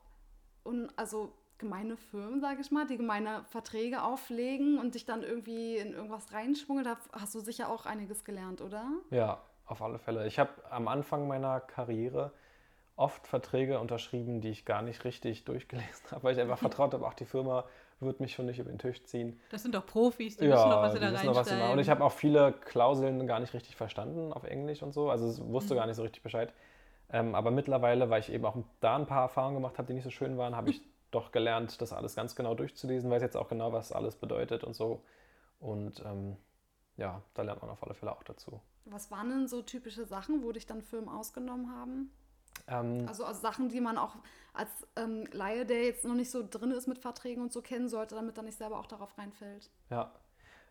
un, 0.64 0.92
also 0.96 1.34
gemeine 1.60 1.98
Firmen, 1.98 2.42
sage 2.42 2.62
ich 2.62 2.72
mal, 2.72 2.88
die 2.88 2.98
gemeine 2.98 3.44
Verträge 3.50 4.04
auflegen 4.04 4.80
und 4.80 4.96
dich 4.96 5.06
dann 5.06 5.22
irgendwie 5.24 5.78
in 5.78 5.94
irgendwas 5.94 6.34
reinschmuggeln. 6.34 6.86
Da 6.86 6.98
hast 7.12 7.36
du 7.36 7.40
sicher 7.40 7.70
auch 7.70 7.86
einiges 7.86 8.24
gelernt, 8.24 8.62
oder? 8.62 8.86
Ja, 9.12 9.42
auf 9.66 9.82
alle 9.82 10.00
Fälle. 10.00 10.26
Ich 10.26 10.40
habe 10.40 10.50
am 10.72 10.88
Anfang 10.88 11.28
meiner 11.28 11.60
Karriere 11.60 12.32
oft 12.96 13.28
Verträge 13.28 13.80
unterschrieben, 13.80 14.42
die 14.42 14.50
ich 14.50 14.66
gar 14.66 14.82
nicht 14.82 15.06
richtig 15.06 15.46
durchgelesen 15.46 15.88
habe, 16.12 16.24
weil 16.24 16.34
ich 16.34 16.42
einfach 16.42 16.58
vertraut 16.58 16.94
habe, 16.94 17.06
auch 17.08 17.14
die 17.14 17.26
Firma 17.26 17.66
wird 18.02 18.20
mich 18.20 18.34
schon 18.34 18.46
nicht 18.46 18.60
über 18.60 18.70
den 18.70 18.80
Tisch 18.80 19.04
ziehen. 19.04 19.40
Das 19.52 19.62
sind 19.64 19.76
doch 19.76 19.86
Profis, 19.86 20.38
die 20.38 20.50
wissen 20.50 20.70
doch, 20.70 20.82
was 20.82 20.94
sie 20.94 21.00
da 21.00 21.12
wissen 21.12 21.28
doch, 21.28 21.36
was 21.36 21.48
sie 21.48 21.54
machen. 21.54 21.62
reinschreiben. 21.62 21.72
Und 21.74 21.80
ich 21.80 21.90
habe 21.90 22.04
auch 22.04 22.12
viele 22.12 22.54
Klauseln 22.54 23.28
gar 23.28 23.40
nicht 23.40 23.54
richtig 23.54 23.76
verstanden 23.76 24.34
auf 24.34 24.44
Englisch 24.44 24.82
und 24.84 24.94
so. 24.94 25.10
Also 25.10 25.28
es 25.28 25.40
Mhm. 25.40 25.52
wusste 25.54 25.76
gar 25.76 25.86
nicht 25.86 25.96
so 25.98 26.02
richtig 26.04 26.24
Bescheid. 26.24 26.54
Ähm, 27.12 27.36
aber 27.36 27.52
mittlerweile, 27.52 28.10
weil 28.10 28.20
ich 28.22 28.32
eben 28.32 28.46
auch 28.46 28.56
da 28.82 28.96
ein 28.96 29.06
paar 29.08 29.24
Erfahrungen 29.24 29.56
gemacht 29.56 29.78
habe, 29.78 29.88
die 29.88 29.94
nicht 29.94 30.04
so 30.04 30.12
schön 30.12 30.38
waren, 30.38 30.56
habe 30.56 30.70
ich 30.70 30.82
doch 31.12 31.32
gelernt, 31.32 31.82
das 31.82 31.94
alles 31.94 32.16
ganz 32.16 32.36
genau 32.36 32.56
durchzulesen, 32.56 33.10
weiß 33.10 33.22
jetzt 33.22 33.38
auch 33.38 33.50
genau, 33.50 33.74
was 33.74 33.92
alles 33.92 34.16
bedeutet 34.16 34.64
und 34.64 34.76
so. 34.76 35.04
Und 35.60 36.04
ähm, 36.06 36.38
ja, 36.98 37.22
da 37.34 37.42
lernt 37.42 37.62
man 37.62 37.72
auf 37.72 37.84
alle 37.84 37.94
Fälle 37.94 38.12
auch 38.12 38.24
dazu. 38.24 38.62
Was 38.86 39.12
waren 39.12 39.30
denn 39.30 39.48
so 39.48 39.62
typische 39.62 40.06
Sachen, 40.06 40.44
wo 40.44 40.52
dich 40.52 40.66
dann 40.66 40.82
Firmen 40.82 41.10
ausgenommen 41.10 41.72
haben? 41.72 42.12
Ähm, 42.68 43.06
Also, 43.08 43.24
also 43.24 43.42
Sachen, 43.42 43.70
die 43.70 43.82
man 43.82 43.98
auch 43.98 44.16
als 44.54 44.70
ähm, 44.96 45.26
Laie, 45.32 45.66
der 45.66 45.86
jetzt 45.86 46.06
noch 46.06 46.16
nicht 46.16 46.32
so 46.32 46.46
drin 46.48 46.72
ist 46.72 46.88
mit 46.88 47.00
Verträgen 47.00 47.42
und 47.42 47.52
so 47.52 47.62
kennen 47.62 47.88
sollte, 47.90 48.16
damit 48.16 48.38
er 48.38 48.44
nicht 48.44 48.58
selber 48.58 48.80
auch 48.80 48.88
darauf 48.88 49.18
reinfällt. 49.18 49.70
Ja, 49.90 50.12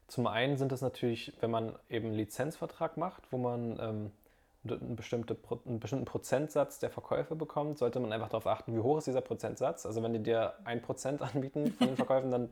zum 0.07 0.27
einen 0.27 0.57
sind 0.57 0.73
es 0.73 0.81
natürlich, 0.81 1.35
wenn 1.41 1.51
man 1.51 1.79
eben 1.89 2.07
einen 2.07 2.17
Lizenzvertrag 2.17 2.97
macht, 2.97 3.31
wo 3.31 3.39
man 3.39 3.79
ähm, 3.81 4.13
einen, 4.73 4.97
bestimmten 4.97 6.05
Prozentsatz 6.05 6.79
der 6.79 6.91
Verkäufe 6.91 7.37
bekommt, 7.37 7.79
sollte 7.79 8.01
man 8.01 8.13
einfach 8.13 8.29
darauf 8.29 8.47
achten, 8.47 8.75
wie 8.75 8.81
hoch 8.81 8.99
ist 8.99 9.07
dieser 9.07 9.21
Prozentsatz. 9.21 9.87
Also 9.87 10.03
wenn 10.03 10.13
die 10.13 10.23
dir 10.23 10.55
ein 10.65 10.83
Prozent 10.83 11.23
anbieten 11.35 11.73
von 11.73 11.89
den 11.89 11.97
Verkäufen, 11.97 12.31
dann 12.31 12.51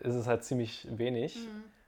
ist 0.00 0.14
es 0.14 0.26
halt 0.26 0.44
ziemlich 0.44 0.86
wenig. 0.90 1.38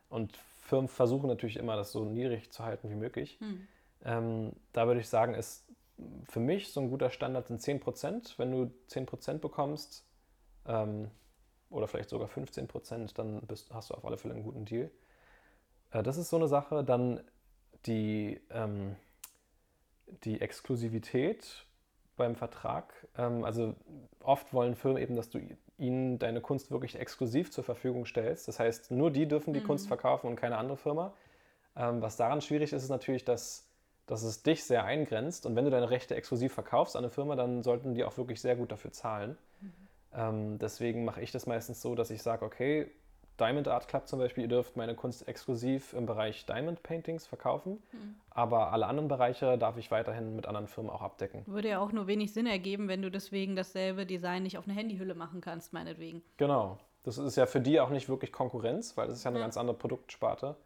Und 0.08 0.36
Firmen 0.60 0.88
versuchen 0.88 1.28
natürlich 1.28 1.56
immer, 1.56 1.76
das 1.76 1.92
so 1.92 2.04
niedrig 2.04 2.50
zu 2.50 2.64
halten 2.64 2.90
wie 2.90 2.94
möglich. 2.94 3.38
Hm. 3.40 3.68
Ähm, 4.04 4.52
da 4.72 4.86
würde 4.86 5.00
ich 5.00 5.08
sagen, 5.08 5.34
ist 5.34 5.66
für 6.28 6.40
mich 6.40 6.72
so 6.72 6.80
ein 6.80 6.90
guter 6.90 7.10
Standard 7.10 7.48
sind 7.48 7.60
10%. 7.60 8.34
Wenn 8.38 8.50
du 8.50 8.70
10% 8.90 9.38
bekommst 9.38 10.04
ähm, 10.66 11.10
oder 11.70 11.88
vielleicht 11.88 12.10
sogar 12.10 12.28
15%, 12.28 13.14
dann 13.14 13.40
bist, 13.42 13.72
hast 13.72 13.90
du 13.90 13.94
auf 13.94 14.04
alle 14.04 14.18
Fälle 14.18 14.34
einen 14.34 14.42
guten 14.42 14.64
Deal. 14.64 14.90
Äh, 15.90 16.02
das 16.02 16.18
ist 16.18 16.30
so 16.30 16.36
eine 16.36 16.48
Sache. 16.48 16.84
Dann 16.84 17.20
die, 17.86 18.40
ähm, 18.50 18.96
die 20.24 20.40
Exklusivität 20.40 21.66
beim 22.16 22.34
Vertrag. 22.36 22.92
Ähm, 23.16 23.44
also 23.44 23.74
oft 24.20 24.52
wollen 24.52 24.74
Firmen 24.74 25.02
eben, 25.02 25.16
dass 25.16 25.30
du 25.30 25.40
ihnen 25.78 26.18
deine 26.18 26.40
Kunst 26.40 26.70
wirklich 26.70 26.98
exklusiv 26.98 27.50
zur 27.50 27.64
Verfügung 27.64 28.06
stellst. 28.06 28.48
Das 28.48 28.58
heißt, 28.58 28.90
nur 28.90 29.10
die 29.10 29.28
dürfen 29.28 29.52
die 29.52 29.60
Kunst 29.60 29.88
verkaufen 29.88 30.28
und 30.28 30.36
keine 30.36 30.56
andere 30.56 30.76
Firma. 30.76 31.12
Ähm, 31.76 32.00
was 32.00 32.16
daran 32.16 32.40
schwierig 32.40 32.72
ist, 32.72 32.82
ist 32.82 32.88
natürlich, 32.88 33.24
dass, 33.24 33.68
dass 34.06 34.22
es 34.22 34.42
dich 34.42 34.64
sehr 34.64 34.84
eingrenzt. 34.84 35.44
Und 35.46 35.54
wenn 35.56 35.64
du 35.64 35.70
deine 35.70 35.90
Rechte 35.90 36.14
exklusiv 36.14 36.54
verkaufst 36.54 36.96
an 36.96 37.04
eine 37.04 37.10
Firma, 37.10 37.36
dann 37.36 37.62
sollten 37.62 37.94
die 37.94 38.04
auch 38.04 38.16
wirklich 38.16 38.40
sehr 38.40 38.56
gut 38.56 38.72
dafür 38.72 38.92
zahlen. 38.92 39.36
Ähm, 40.14 40.58
deswegen 40.58 41.04
mache 41.04 41.20
ich 41.20 41.30
das 41.30 41.46
meistens 41.46 41.82
so, 41.82 41.94
dass 41.94 42.10
ich 42.10 42.22
sage, 42.22 42.44
okay, 42.44 42.90
Diamond 43.38 43.68
Art 43.68 43.88
Club 43.88 44.08
zum 44.08 44.18
Beispiel, 44.18 44.44
ihr 44.44 44.48
dürft 44.48 44.76
meine 44.76 44.94
Kunst 44.94 45.28
exklusiv 45.28 45.92
im 45.92 46.06
Bereich 46.06 46.46
Diamond 46.46 46.82
Paintings 46.82 47.26
verkaufen, 47.26 47.82
aber 48.30 48.72
alle 48.72 48.86
anderen 48.86 49.08
Bereiche 49.08 49.58
darf 49.58 49.76
ich 49.76 49.90
weiterhin 49.90 50.34
mit 50.36 50.46
anderen 50.46 50.66
Firmen 50.68 50.90
auch 50.90 51.02
abdecken. 51.02 51.42
Würde 51.46 51.68
ja 51.68 51.80
auch 51.80 51.92
nur 51.92 52.06
wenig 52.06 52.32
Sinn 52.32 52.46
ergeben, 52.46 52.88
wenn 52.88 53.02
du 53.02 53.10
deswegen 53.10 53.56
dasselbe 53.56 54.06
Design 54.06 54.42
nicht 54.42 54.56
auf 54.58 54.66
eine 54.66 54.74
Handyhülle 54.76 55.14
machen 55.14 55.40
kannst, 55.40 55.72
meinetwegen. 55.72 56.22
Genau. 56.38 56.78
Das 57.02 57.18
ist 57.18 57.36
ja 57.36 57.46
für 57.46 57.60
die 57.60 57.78
auch 57.80 57.90
nicht 57.90 58.08
wirklich 58.08 58.32
Konkurrenz, 58.32 58.96
weil 58.96 59.06
das 59.06 59.18
ist 59.18 59.24
ja 59.24 59.30
eine 59.30 59.38
Ja. 59.38 59.44
ganz 59.44 59.56
andere 59.56 59.76
Produktsparte. 59.76 60.56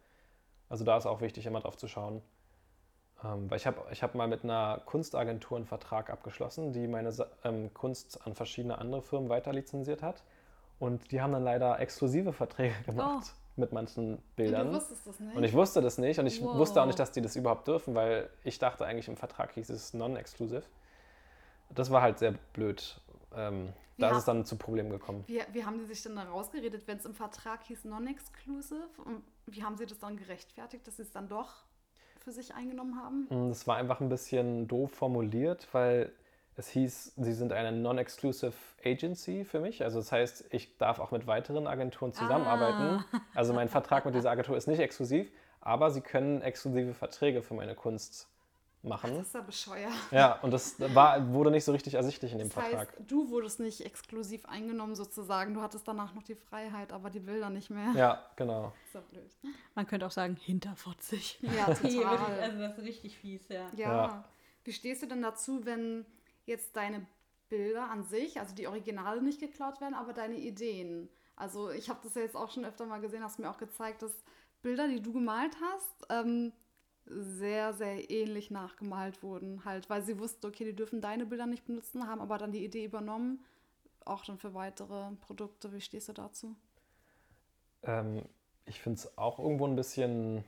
Also 0.69 0.83
da 0.85 0.97
ist 0.97 1.05
auch 1.05 1.21
wichtig, 1.21 1.45
immer 1.45 1.59
drauf 1.59 1.77
zu 1.77 1.87
schauen. 1.87 2.21
Ähm, 3.23 3.49
weil 3.51 3.57
ich 3.57 3.67
habe 3.67 3.81
ich 3.91 4.01
hab 4.01 4.15
mal 4.15 4.27
mit 4.27 4.43
einer 4.43 4.81
Kunstagentur 4.85 5.57
einen 5.57 5.67
Vertrag 5.67 6.09
abgeschlossen, 6.09 6.73
die 6.73 6.87
meine 6.87 7.13
ähm, 7.43 7.71
Kunst 7.73 8.25
an 8.25 8.33
verschiedene 8.33 8.77
andere 8.79 9.01
Firmen 9.01 9.29
weiter 9.29 9.53
lizenziert 9.53 10.01
hat. 10.01 10.23
Und 10.81 11.11
die 11.11 11.21
haben 11.21 11.31
dann 11.31 11.43
leider 11.43 11.79
exklusive 11.79 12.33
Verträge 12.33 12.73
gemacht 12.85 13.33
mit 13.55 13.71
manchen 13.71 14.15
Und 14.15 14.35
Bildern. 14.35 14.67
du 14.71 14.73
wusstest 14.77 15.05
das 15.05 15.19
nicht. 15.19 15.35
Und 15.35 15.43
ich 15.43 15.53
wusste 15.53 15.79
das 15.81 15.97
nicht 15.99 16.19
und 16.19 16.25
ich 16.25 16.41
Wow. 16.41 16.55
wusste 16.55 16.81
auch 16.81 16.87
nicht, 16.87 16.97
dass 16.97 17.11
die 17.11 17.21
das 17.21 17.35
überhaupt 17.35 17.67
dürfen, 17.67 17.93
weil 17.93 18.29
ich 18.43 18.57
dachte 18.57 18.85
eigentlich 18.85 19.07
im 19.07 19.15
Vertrag 19.15 19.51
hieß 19.53 19.69
es 19.69 19.93
non-exclusive. 19.93 20.63
Das 21.69 21.91
war 21.91 22.01
halt 22.01 22.17
sehr 22.17 22.33
blöd. 22.53 22.99
Ähm, 23.35 23.73
da 23.99 24.07
Ja. 24.07 24.11
ist 24.13 24.17
es 24.19 24.25
dann 24.25 24.43
zu 24.43 24.55
Problemen 24.55 24.89
gekommen. 24.89 25.23
wie, 25.27 25.39
wie 25.51 25.63
haben 25.63 25.77
die 25.77 25.85
sich 25.85 26.01
denn 26.01 26.15
da 26.15 26.23
rausgeredet, 26.23 26.87
wenn 26.87 26.97
es 26.97 27.05
im 27.05 27.13
Vertrag 27.13 27.61
hieß 27.65 27.85
non-exclusive? 27.85 28.81
Und 29.05 29.23
wie 29.45 29.63
haben 29.63 29.77
sie 29.77 29.85
das 29.85 29.99
dann 29.99 30.17
gerechtfertigt, 30.17 30.87
dass 30.87 30.95
sie 30.97 31.03
es 31.03 31.11
dann 31.11 31.27
doch 31.27 31.63
für 32.21 32.31
sich 32.31 32.55
eingenommen 32.55 32.95
haben? 32.99 33.27
Mm, 33.29 33.49
Das 33.49 33.67
war 33.67 33.77
einfach 33.77 34.01
ein 34.01 34.09
bisschen 34.09 34.67
doof 34.67 34.91
formuliert, 34.91 35.67
weil 35.73 36.11
es 36.57 36.69
hieß, 36.69 37.13
sie 37.17 37.33
sind 37.33 37.53
eine 37.53 37.71
non-exclusive 37.71 38.53
Agency 38.83 39.45
für 39.45 39.59
mich. 39.59 39.83
Also 39.83 39.99
das 39.99 40.11
heißt, 40.11 40.45
ich 40.51 40.77
darf 40.77 40.99
auch 40.99 41.11
mit 41.11 41.27
weiteren 41.27 41.67
Agenturen 41.67 42.13
zusammenarbeiten. 42.13 43.03
Also 43.33 43.53
mein 43.53 43.69
Vertrag 43.69 44.05
mit 44.05 44.15
dieser 44.15 44.31
Agentur 44.31 44.57
ist 44.57 44.67
nicht 44.67 44.79
exklusiv, 44.79 45.31
aber 45.61 45.91
sie 45.91 46.01
können 46.01 46.41
exklusive 46.41 46.93
Verträge 46.93 47.41
für 47.41 47.53
meine 47.53 47.75
Kunst 47.75 48.27
machen. 48.83 49.15
Das 49.15 49.27
ist 49.27 49.33
ja 49.35 49.41
bescheuert. 49.41 49.93
Ja, 50.11 50.39
und 50.41 50.51
das 50.51 50.75
war, 50.93 51.31
wurde 51.33 51.51
nicht 51.51 51.63
so 51.63 51.71
richtig 51.71 51.93
ersichtlich 51.93 52.31
in 52.33 52.39
dem 52.39 52.49
Das 52.49 52.53
Vertrag. 52.55 52.89
heißt, 52.89 53.01
du 53.07 53.29
wurdest 53.29 53.59
nicht 53.59 53.85
exklusiv 53.85 54.45
eingenommen 54.45 54.95
sozusagen. 54.95 55.53
Du 55.53 55.61
hattest 55.61 55.87
danach 55.87 56.13
noch 56.13 56.23
die 56.23 56.35
Freiheit, 56.35 56.91
aber 56.91 57.09
die 57.09 57.19
Bilder 57.19 57.49
nicht 57.49 57.69
mehr. 57.69 57.93
Ja, 57.95 58.25
genau. 58.35 58.73
Ist 58.85 58.95
ja 58.95 59.01
blöd. 59.01 59.31
Man 59.75 59.85
könnte 59.87 60.05
auch 60.07 60.11
sagen, 60.11 60.35
hinterfotzig. 60.35 61.39
Ja, 61.41 61.65
also 61.67 61.87
total. 61.87 62.17
das 62.59 62.77
ist 62.77 62.83
richtig 62.83 63.17
fies, 63.17 63.47
ja. 63.49 63.67
Ja. 63.75 63.87
Ja. 63.89 64.23
Wie 64.63 64.73
stehst 64.73 65.01
du 65.03 65.07
denn 65.07 65.21
dazu, 65.21 65.65
wenn 65.65 66.05
jetzt 66.51 66.75
deine 66.75 67.05
Bilder 67.49 67.89
an 67.89 68.03
sich, 68.03 68.39
also 68.39 68.55
die 68.55 68.67
Originale 68.67 69.21
nicht 69.21 69.39
geklaut 69.39 69.81
werden, 69.81 69.95
aber 69.95 70.13
deine 70.13 70.37
Ideen? 70.37 71.09
Also 71.35 71.71
ich 71.71 71.89
habe 71.89 71.99
das 72.03 72.15
ja 72.15 72.21
jetzt 72.21 72.35
auch 72.35 72.51
schon 72.51 72.65
öfter 72.65 72.85
mal 72.85 73.01
gesehen, 73.01 73.23
hast 73.23 73.39
mir 73.39 73.49
auch 73.49 73.57
gezeigt, 73.57 74.03
dass 74.03 74.13
Bilder, 74.61 74.87
die 74.87 75.01
du 75.01 75.11
gemalt 75.11 75.55
hast, 75.61 76.05
ähm, 76.09 76.53
sehr, 77.05 77.73
sehr 77.73 78.09
ähnlich 78.09 78.51
nachgemalt 78.51 79.23
wurden. 79.23 79.65
Halt, 79.65 79.89
weil 79.89 80.03
sie 80.03 80.19
wussten, 80.19 80.45
okay, 80.45 80.65
die 80.65 80.75
dürfen 80.75 81.01
deine 81.01 81.25
Bilder 81.25 81.47
nicht 81.47 81.65
benutzen, 81.65 82.07
haben 82.07 82.21
aber 82.21 82.37
dann 82.37 82.51
die 82.51 82.63
Idee 82.63 82.85
übernommen, 82.85 83.43
auch 84.05 84.23
dann 84.23 84.37
für 84.37 84.53
weitere 84.53 85.11
Produkte. 85.21 85.73
Wie 85.73 85.81
stehst 85.81 86.09
du 86.09 86.13
dazu? 86.13 86.55
Ähm, 87.83 88.21
ich 88.65 88.79
finde 88.79 88.99
es 88.99 89.17
auch 89.17 89.39
irgendwo 89.39 89.65
ein 89.65 89.75
bisschen 89.75 90.43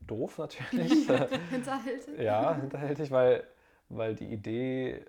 doof 0.00 0.38
natürlich. 0.38 1.08
Hinterhältig? 1.50 2.18
ja, 2.18 2.54
hinterhältig, 2.54 3.10
weil, 3.10 3.46
weil 3.88 4.14
die 4.14 4.32
Idee. 4.32 5.04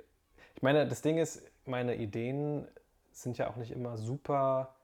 Ich 0.56 0.62
meine, 0.62 0.88
das 0.88 1.02
Ding 1.02 1.18
ist, 1.18 1.44
meine 1.66 1.96
Ideen 1.96 2.68
sind 3.12 3.38
ja 3.38 3.50
auch 3.50 3.56
nicht 3.56 3.72
immer 3.72 3.98
super 3.98 4.76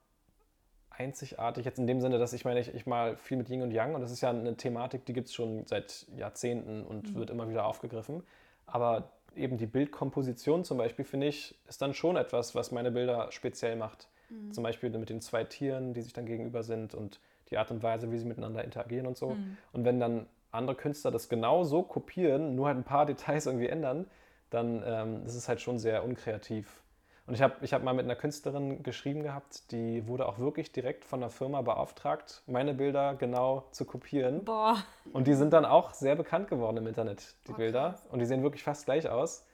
einzigartig. 0.89 1.65
Jetzt 1.65 1.80
in 1.80 1.88
dem 1.88 2.02
Sinne, 2.02 2.19
dass 2.19 2.34
ich 2.34 2.45
meine, 2.45 2.60
ich, 2.60 2.73
ich 2.73 2.85
mal 2.85 3.18
viel 3.18 3.38
mit 3.38 3.49
Yin 3.49 3.61
und 3.61 3.72
Yang 3.72 3.95
und 3.95 4.02
das 4.02 4.11
ist 4.11 4.22
ja 4.22 4.30
eine 4.30 4.56
Thematik, 4.57 5.06
die 5.06 5.14
gibt 5.14 5.27
es 5.27 5.34
schon 5.34 5.65
seit 5.65 6.06
Jahrzehnten 6.15 6.84
und 6.84 7.15
wird 7.15 7.30
immer 7.30 7.49
wieder 7.49 7.65
aufgegriffen. 7.65 8.23
Aber 8.65 9.11
eben 9.35 9.57
die 9.57 9.65
Bildkomposition 9.65 10.64
zum 10.64 10.77
Beispiel, 10.77 11.06
finde 11.06 11.27
ich, 11.27 11.56
ist 11.68 11.81
dann 11.81 11.93
schon 11.93 12.18
etwas, 12.18 12.53
was 12.56 12.72
meine 12.72 12.91
Bilder 12.91 13.31
speziell 13.31 13.76
macht. 13.76 14.07
Zum 14.52 14.64
Beispiel 14.64 14.89
mit 14.91 15.10
den 15.10 15.19
zwei 15.19 15.43
Tieren, 15.43 15.93
die 15.93 16.02
sich 16.02 16.14
dann 16.14 16.26
gegenüber 16.26 16.64
sind 16.64 16.93
und 16.95 17.19
die 17.49 17.57
Art 17.57 17.69
und 17.69 17.84
Weise, 17.84 18.11
wie 18.11 18.18
sie 18.18 18.26
miteinander 18.26 18.64
interagieren 18.64 19.06
und 19.06 19.18
so. 19.18 19.35
Und 19.73 19.84
wenn 19.84 19.99
dann 19.99 20.26
andere 20.52 20.76
Künstler 20.76 21.11
das 21.11 21.27
genau 21.27 21.64
so 21.64 21.84
kopieren, 21.84 22.56
nur 22.56 22.68
halt 22.68 22.77
ein 22.77 22.84
paar 22.84 23.06
Details 23.11 23.45
irgendwie 23.45 23.68
ändern, 23.68 24.07
dann 24.52 24.84
ähm, 24.86 25.26
ist 25.26 25.34
es 25.36 25.49
halt 25.49 25.60
schon 25.61 25.80
sehr 25.80 26.03
unkreativ. 26.03 26.84
Und 27.28 27.36
ich 27.36 27.41
habe 27.41 27.56
ich 27.61 27.73
hab 27.73 27.84
mal 27.84 27.94
mit 27.94 28.06
einer 28.06 28.15
Künstlerin 28.15 28.84
geschrieben 28.84 29.23
gehabt, 29.23 29.72
die 29.72 30.06
wurde 30.07 30.28
auch 30.28 30.38
wirklich 30.40 30.72
direkt 30.72 31.06
von 31.06 31.22
der 31.22 31.30
Firma 31.30 31.61
beauftragt, 31.61 32.44
meine 32.45 32.73
Bilder 32.73 33.15
genau 33.15 33.65
zu 33.72 33.86
kopieren. 33.86 34.44
Boah. 34.44 34.78
Und 35.14 35.28
die 35.28 35.34
sind 35.36 35.53
dann 35.53 35.64
auch 35.65 35.94
sehr 35.94 36.15
bekannt 36.15 36.48
geworden 36.49 36.78
im 36.78 36.88
Internet, 36.88 37.36
die 37.48 37.53
Oh, 37.53 37.56
Bilder. 37.57 37.99
Und 38.10 38.19
die 38.19 38.26
sehen 38.26 38.44
wirklich 38.44 38.64
fast 38.64 38.86
gleich 38.86 39.07
aus 39.07 39.45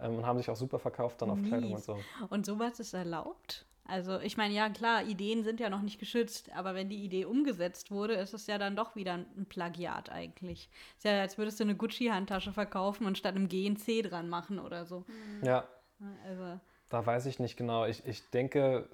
ähm, 0.00 0.16
und 0.16 0.26
haben 0.26 0.38
sich 0.38 0.48
auch 0.50 0.56
super 0.56 0.78
verkauft 0.78 1.20
dann 1.20 1.30
auf 1.30 1.42
Kleidung 1.42 1.70
und 1.72 1.76
Mies. 1.76 1.84
so. 1.86 1.98
Und 2.30 2.46
sowas 2.46 2.80
ist 2.80 2.94
erlaubt? 2.94 3.66
Also 3.88 4.18
ich 4.20 4.36
meine, 4.36 4.54
ja 4.54 4.68
klar, 4.68 5.04
Ideen 5.04 5.44
sind 5.44 5.60
ja 5.60 5.70
noch 5.70 5.82
nicht 5.82 5.98
geschützt, 5.98 6.50
aber 6.54 6.74
wenn 6.74 6.88
die 6.88 7.04
Idee 7.04 7.24
umgesetzt 7.24 7.90
wurde, 7.90 8.14
ist 8.14 8.34
es 8.34 8.46
ja 8.46 8.58
dann 8.58 8.76
doch 8.76 8.96
wieder 8.96 9.14
ein 9.14 9.46
Plagiat 9.48 10.10
eigentlich. 10.10 10.68
Ist 10.96 11.04
ja, 11.04 11.20
als 11.20 11.38
würdest 11.38 11.60
du 11.60 11.64
eine 11.64 11.76
Gucci-Handtasche 11.76 12.52
verkaufen 12.52 13.06
und 13.06 13.16
statt 13.18 13.34
einem 13.36 13.48
G 13.48 13.66
ein 13.66 13.76
C 13.76 14.02
dran 14.02 14.28
machen 14.28 14.58
oder 14.58 14.84
so. 14.86 15.04
Ja, 15.42 15.68
Also, 16.28 16.60
Da 16.88 17.04
weiß 17.06 17.26
ich 17.26 17.38
nicht 17.38 17.56
genau. 17.56 17.86
Ich, 17.86 18.06
ich 18.06 18.28
denke, 18.30 18.88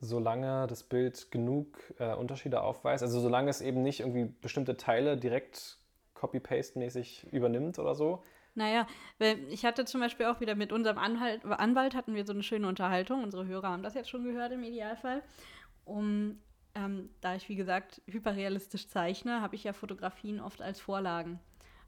solange 0.00 0.66
das 0.66 0.82
Bild 0.82 1.30
genug 1.30 1.78
äh, 1.98 2.14
Unterschiede 2.14 2.60
aufweist, 2.62 3.02
also 3.02 3.20
solange 3.20 3.50
es 3.50 3.60
eben 3.60 3.82
nicht 3.82 4.00
irgendwie 4.00 4.26
bestimmte 4.40 4.76
Teile 4.76 5.16
direkt 5.16 5.78
copy-paste-mäßig 6.14 7.32
übernimmt 7.32 7.78
oder 7.78 7.94
so. 7.94 8.22
Naja, 8.56 8.86
weil 9.18 9.38
ich 9.50 9.64
hatte 9.64 9.84
zum 9.84 10.00
Beispiel 10.00 10.26
auch 10.26 10.40
wieder 10.40 10.54
mit 10.54 10.72
unserem 10.72 10.98
Anhalt, 10.98 11.44
Anwalt 11.44 11.94
hatten 11.94 12.14
wir 12.14 12.24
so 12.24 12.32
eine 12.32 12.42
schöne 12.42 12.66
Unterhaltung. 12.66 13.22
Unsere 13.22 13.46
Hörer 13.46 13.68
haben 13.68 13.82
das 13.82 13.94
jetzt 13.94 14.10
schon 14.10 14.24
gehört 14.24 14.52
im 14.52 14.64
Idealfall. 14.64 15.22
Um, 15.84 16.38
ähm, 16.74 17.10
da 17.20 17.34
ich, 17.34 17.48
wie 17.48 17.56
gesagt, 17.56 18.02
hyperrealistisch 18.06 18.88
zeichne, 18.88 19.40
habe 19.40 19.54
ich 19.54 19.64
ja 19.64 19.72
Fotografien 19.72 20.40
oft 20.40 20.60
als 20.60 20.80
Vorlagen. 20.80 21.38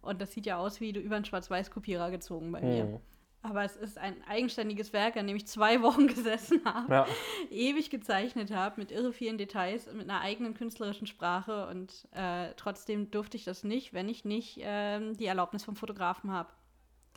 Und 0.01 0.21
das 0.21 0.33
sieht 0.33 0.47
ja 0.47 0.57
aus 0.59 0.81
wie 0.81 0.91
über 0.91 1.17
einen 1.17 1.25
Schwarz-Weiß-Kopierer 1.25 2.11
gezogen 2.11 2.53
bei 2.53 2.61
mir. 2.61 2.85
Hm. 2.85 3.01
Aber 3.43 3.65
es 3.65 3.77
ist 3.77 3.99
ein 3.99 4.17
eigenständiges 4.27 4.93
Werk, 4.93 5.17
an 5.17 5.27
dem 5.27 5.37
ich 5.37 5.47
zwei 5.47 5.83
Wochen 5.83 6.07
gesessen 6.07 6.63
habe, 6.65 6.93
Ja, 6.93 7.07
ewig 7.51 7.91
gezeichnet 7.91 8.51
habe, 8.51 8.81
mit 8.81 8.91
irre 8.91 9.13
vielen 9.13 9.39
Details, 9.39 9.89
und 9.89 9.99
mit 9.99 10.09
einer 10.09 10.21
eigenen 10.21 10.55
künstlerischen 10.55 11.07
Sprache. 11.07 11.67
Und 11.69 12.09
äh, 12.13 12.53
trotzdem 12.57 13.11
durfte 13.11 13.37
ich 13.37 13.45
das 13.45 13.65
nicht, 13.65 13.93
wenn 13.93 14.09
ich 14.09 14.25
nicht 14.25 14.59
ähm, 14.63 15.17
die 15.17 15.27
Erlaubnis 15.27 15.65
vom 15.65 15.77
Fotografen 15.77 16.33
habe, 16.33 16.51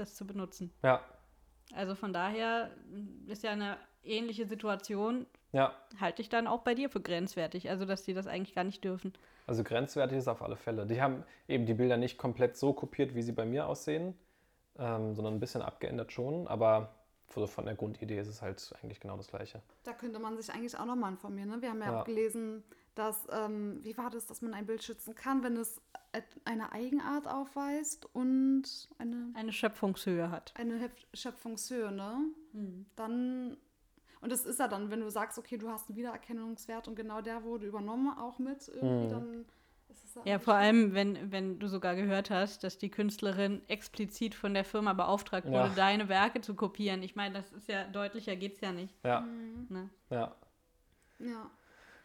das 0.02 0.16
zu 0.16 0.26
benutzen. 0.28 0.72
ja, 0.84 1.02
Also 1.74 1.96
von 1.96 2.12
daher 2.14 2.70
mh, 2.92 3.32
ist 3.32 3.44
ja 3.44 3.52
eine 3.52 3.78
ähnliche 4.04 4.46
Situation, 4.48 5.26
ja. 5.52 5.74
halte 6.00 6.22
ich 6.22 6.30
dann 6.30 6.48
auch 6.48 6.62
bei 6.62 6.74
dir 6.76 6.90
für 6.90 7.02
grenzwertig. 7.02 7.70
Also, 7.70 7.86
dass 7.86 8.04
die 8.04 8.14
das 8.14 8.28
eigentlich 8.28 8.56
gar 8.56 8.64
nicht 8.64 8.84
dürfen. 8.84 9.14
Also 9.48 9.64
grenzwertig 9.64 10.18
ist 10.18 10.28
auf 10.28 10.42
alle 10.42 10.56
Fälle. 10.56 10.86
Die 10.86 11.02
haben 11.02 11.24
eben 11.48 11.66
die 11.66 11.74
Bilder 11.74 11.98
nicht 11.98 12.18
komplett 12.18 12.58
so 12.58 12.74
kopiert, 12.74 13.16
wie 13.16 13.22
sie 13.22 13.32
bei 13.34 13.46
mir 13.46 13.68
aussehen, 13.68 14.16
ähm, 14.78 15.14
sondern 15.14 15.34
ein 15.36 15.40
bisschen 15.40 15.62
abgeändert 15.62 16.12
schon. 16.12 16.48
Aber 16.48 16.96
so 17.34 17.46
von 17.48 17.66
der 17.66 17.76
Grundidee 17.76 18.20
ist 18.20 18.28
es 18.28 18.42
halt 18.42 18.74
eigentlich 18.82 19.00
genau 19.00 19.18
das 19.18 19.28
Gleiche. 19.28 19.62
Da 19.84 19.94
könnte 19.94 20.20
man 20.20 20.38
sich 20.38 20.54
eigentlich 20.54 20.78
auch 20.78 20.86
nochmal 20.86 21.12
informieren. 21.12 21.50
Ne? 21.50 21.62
Wir 21.62 21.70
haben 21.70 21.80
ja, 21.82 21.92
Ja. 21.92 22.02
auch 22.02 22.06
gelesen, 22.06 22.64
dass, 22.96 23.26
ähm, 23.32 23.80
wie 23.84 23.98
war 23.98 24.10
das, 24.10 24.26
dass 24.28 24.42
man 24.42 24.54
ein 24.54 24.66
Bild 24.66 24.84
schützen 24.84 25.16
kann, 25.16 25.44
wenn 25.44 25.56
es 25.58 25.82
eine 26.44 26.72
Eigenart 26.74 27.28
aufweist 27.28 28.06
und 28.14 28.64
eine, 28.98 29.32
Eine 29.34 29.54
Schöpfungshöhe 29.54 30.30
hat. 30.30 30.54
eine 30.58 30.76
Hef- 30.80 31.08
Schöpfungshöhe, 31.14 31.92
ne? 31.92 32.26
Dann, 32.98 33.56
und 34.20 34.32
das 34.32 34.46
ist 34.46 34.60
ja 34.60 34.68
dann, 34.68 34.92
wenn 34.92 35.00
du 35.00 35.10
sagst, 35.10 35.38
okay, 35.40 35.58
du 35.58 35.70
hast 35.70 35.90
einen 35.90 35.98
Wiedererkennungswert 35.98 36.88
und 36.90 36.96
genau 36.96 37.22
der 37.22 37.44
wurde 37.44 37.66
übernommen 37.66 38.18
auch 38.18 38.40
mit 38.40 38.68
irgendwie, 38.68 39.06
Mhm. 39.06 39.10
dann 39.10 39.46
ist 39.88 40.04
es 40.06 40.16
Ja, 40.26 40.40
vor 40.40 40.56
allem, 40.56 40.94
wenn, 40.94 41.32
wenn 41.32 41.60
du 41.60 41.68
sogar 41.68 41.96
gehört 41.96 42.30
hast, 42.30 42.64
dass 42.66 42.78
die 42.78 42.90
Künstlerin 42.92 43.62
explizit 43.70 44.36
von 44.36 44.54
der 44.54 44.66
Firma 44.66 44.92
beauftragt 44.94 45.46
wurde, 45.48 45.56
Ja. 45.56 45.76
deine 45.76 46.10
Werke 46.10 46.42
zu 46.42 46.56
kopieren. 46.56 47.04
Ich 47.04 47.16
meine, 47.16 47.36
das 47.36 47.52
ist 47.54 47.68
ja 47.70 47.86
deutlicher 47.86 48.36
geht's 48.36 48.60
ja 48.62 48.74
nicht. 48.74 48.94
Ja, 49.06 49.22
Mhm. 49.22 49.66
Ne? 49.70 49.90
ja. 50.10 50.36
Ja, 51.20 51.50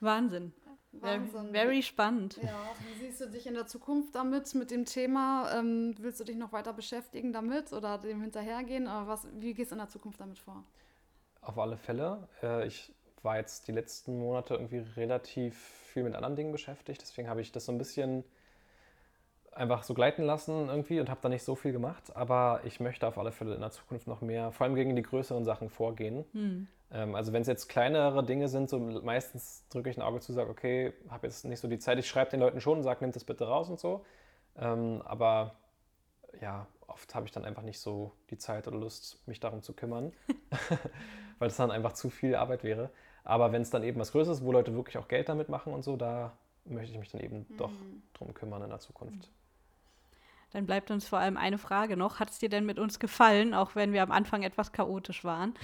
Wahnsinn. 0.00 0.52
Wahnsinn. 1.02 1.52
Very, 1.52 1.82
spannend. 1.82 2.38
Ja, 2.42 2.58
wie 2.86 3.06
siehst 3.06 3.20
du 3.20 3.28
dich 3.28 3.46
in 3.46 3.54
der 3.54 3.66
Zukunft 3.66 4.14
damit, 4.14 4.54
mit 4.54 4.70
dem 4.70 4.84
Thema? 4.84 5.50
Ähm, 5.52 5.94
willst 5.98 6.20
du 6.20 6.24
dich 6.24 6.36
noch 6.36 6.52
weiter 6.52 6.72
beschäftigen 6.72 7.32
damit 7.32 7.72
oder 7.72 7.98
dem 7.98 8.20
hinterhergehen? 8.20 8.86
Aber 8.86 9.08
was, 9.08 9.26
wie 9.34 9.54
gehst 9.54 9.70
du 9.70 9.74
in 9.74 9.80
der 9.80 9.88
Zukunft 9.88 10.20
damit 10.20 10.38
vor? 10.38 10.64
Auf 11.40 11.58
alle 11.58 11.76
Fälle. 11.76 12.28
Äh, 12.42 12.66
ich 12.66 12.92
war 13.22 13.36
jetzt 13.38 13.68
die 13.68 13.72
letzten 13.72 14.18
Monate 14.18 14.54
irgendwie 14.54 14.78
relativ 14.96 15.56
viel 15.56 16.02
mit 16.02 16.14
anderen 16.14 16.36
Dingen 16.36 16.52
beschäftigt. 16.52 17.02
Deswegen 17.02 17.28
habe 17.28 17.40
ich 17.40 17.52
das 17.52 17.66
so 17.66 17.72
ein 17.72 17.78
bisschen 17.78 18.24
einfach 19.56 19.82
so 19.82 19.94
gleiten 19.94 20.22
lassen 20.22 20.68
irgendwie 20.68 21.00
und 21.00 21.08
habe 21.08 21.20
da 21.22 21.28
nicht 21.28 21.42
so 21.42 21.54
viel 21.54 21.72
gemacht. 21.72 22.14
Aber 22.14 22.60
ich 22.64 22.80
möchte 22.80 23.06
auf 23.06 23.18
alle 23.18 23.32
Fälle 23.32 23.54
in 23.54 23.60
der 23.60 23.70
Zukunft 23.70 24.06
noch 24.06 24.20
mehr, 24.20 24.52
vor 24.52 24.66
allem 24.66 24.74
gegen 24.74 24.94
die 24.96 25.02
größeren 25.02 25.44
Sachen 25.44 25.70
vorgehen. 25.70 26.24
Hm. 26.32 26.68
Ähm, 26.92 27.14
also 27.14 27.32
wenn 27.32 27.42
es 27.42 27.48
jetzt 27.48 27.68
kleinere 27.68 28.24
Dinge 28.24 28.48
sind, 28.48 28.68
so 28.70 28.78
meistens 28.78 29.66
drücke 29.68 29.90
ich 29.90 29.96
ein 29.96 30.02
Auge 30.02 30.20
zu, 30.20 30.32
sage, 30.32 30.50
okay, 30.50 30.92
habe 31.08 31.26
jetzt 31.26 31.44
nicht 31.44 31.60
so 31.60 31.68
die 31.68 31.78
Zeit. 31.78 31.98
Ich 31.98 32.08
schreibe 32.08 32.30
den 32.30 32.40
Leuten 32.40 32.60
schon 32.60 32.78
und 32.78 32.84
sage, 32.84 33.00
nimmt 33.02 33.16
das 33.16 33.24
bitte 33.24 33.46
raus 33.46 33.68
und 33.68 33.80
so. 33.80 34.04
Ähm, 34.56 35.02
aber 35.04 35.56
ja, 36.40 36.66
oft 36.86 37.14
habe 37.14 37.26
ich 37.26 37.32
dann 37.32 37.44
einfach 37.44 37.62
nicht 37.62 37.80
so 37.80 38.12
die 38.30 38.38
Zeit 38.38 38.68
oder 38.68 38.78
Lust, 38.78 39.22
mich 39.26 39.40
darum 39.40 39.62
zu 39.62 39.72
kümmern, 39.72 40.12
weil 41.38 41.48
es 41.48 41.56
dann 41.56 41.70
einfach 41.70 41.92
zu 41.92 42.10
viel 42.10 42.34
Arbeit 42.34 42.62
wäre. 42.62 42.90
Aber 43.24 43.52
wenn 43.52 43.62
es 43.62 43.70
dann 43.70 43.82
eben 43.82 43.98
was 43.98 44.12
Größeres 44.12 44.38
ist, 44.38 44.44
wo 44.44 44.52
Leute 44.52 44.74
wirklich 44.74 44.98
auch 44.98 45.08
Geld 45.08 45.28
damit 45.28 45.48
machen 45.48 45.72
und 45.72 45.82
so, 45.82 45.96
da 45.96 46.36
möchte 46.64 46.92
ich 46.92 46.98
mich 46.98 47.10
dann 47.10 47.20
eben 47.20 47.46
doch 47.56 47.72
drum 48.14 48.32
kümmern 48.34 48.62
in 48.62 48.70
der 48.70 48.78
Zukunft. 48.78 49.30
Dann 50.52 50.64
bleibt 50.64 50.90
uns 50.90 51.08
vor 51.08 51.18
allem 51.18 51.36
eine 51.36 51.58
Frage 51.58 51.96
noch. 51.96 52.20
Hat 52.20 52.30
es 52.30 52.38
dir 52.38 52.48
denn 52.48 52.64
mit 52.64 52.78
uns 52.78 52.98
gefallen, 52.98 53.52
auch 53.52 53.74
wenn 53.74 53.92
wir 53.92 54.02
am 54.02 54.12
Anfang 54.12 54.42
etwas 54.42 54.72
chaotisch 54.72 55.24
waren? 55.24 55.54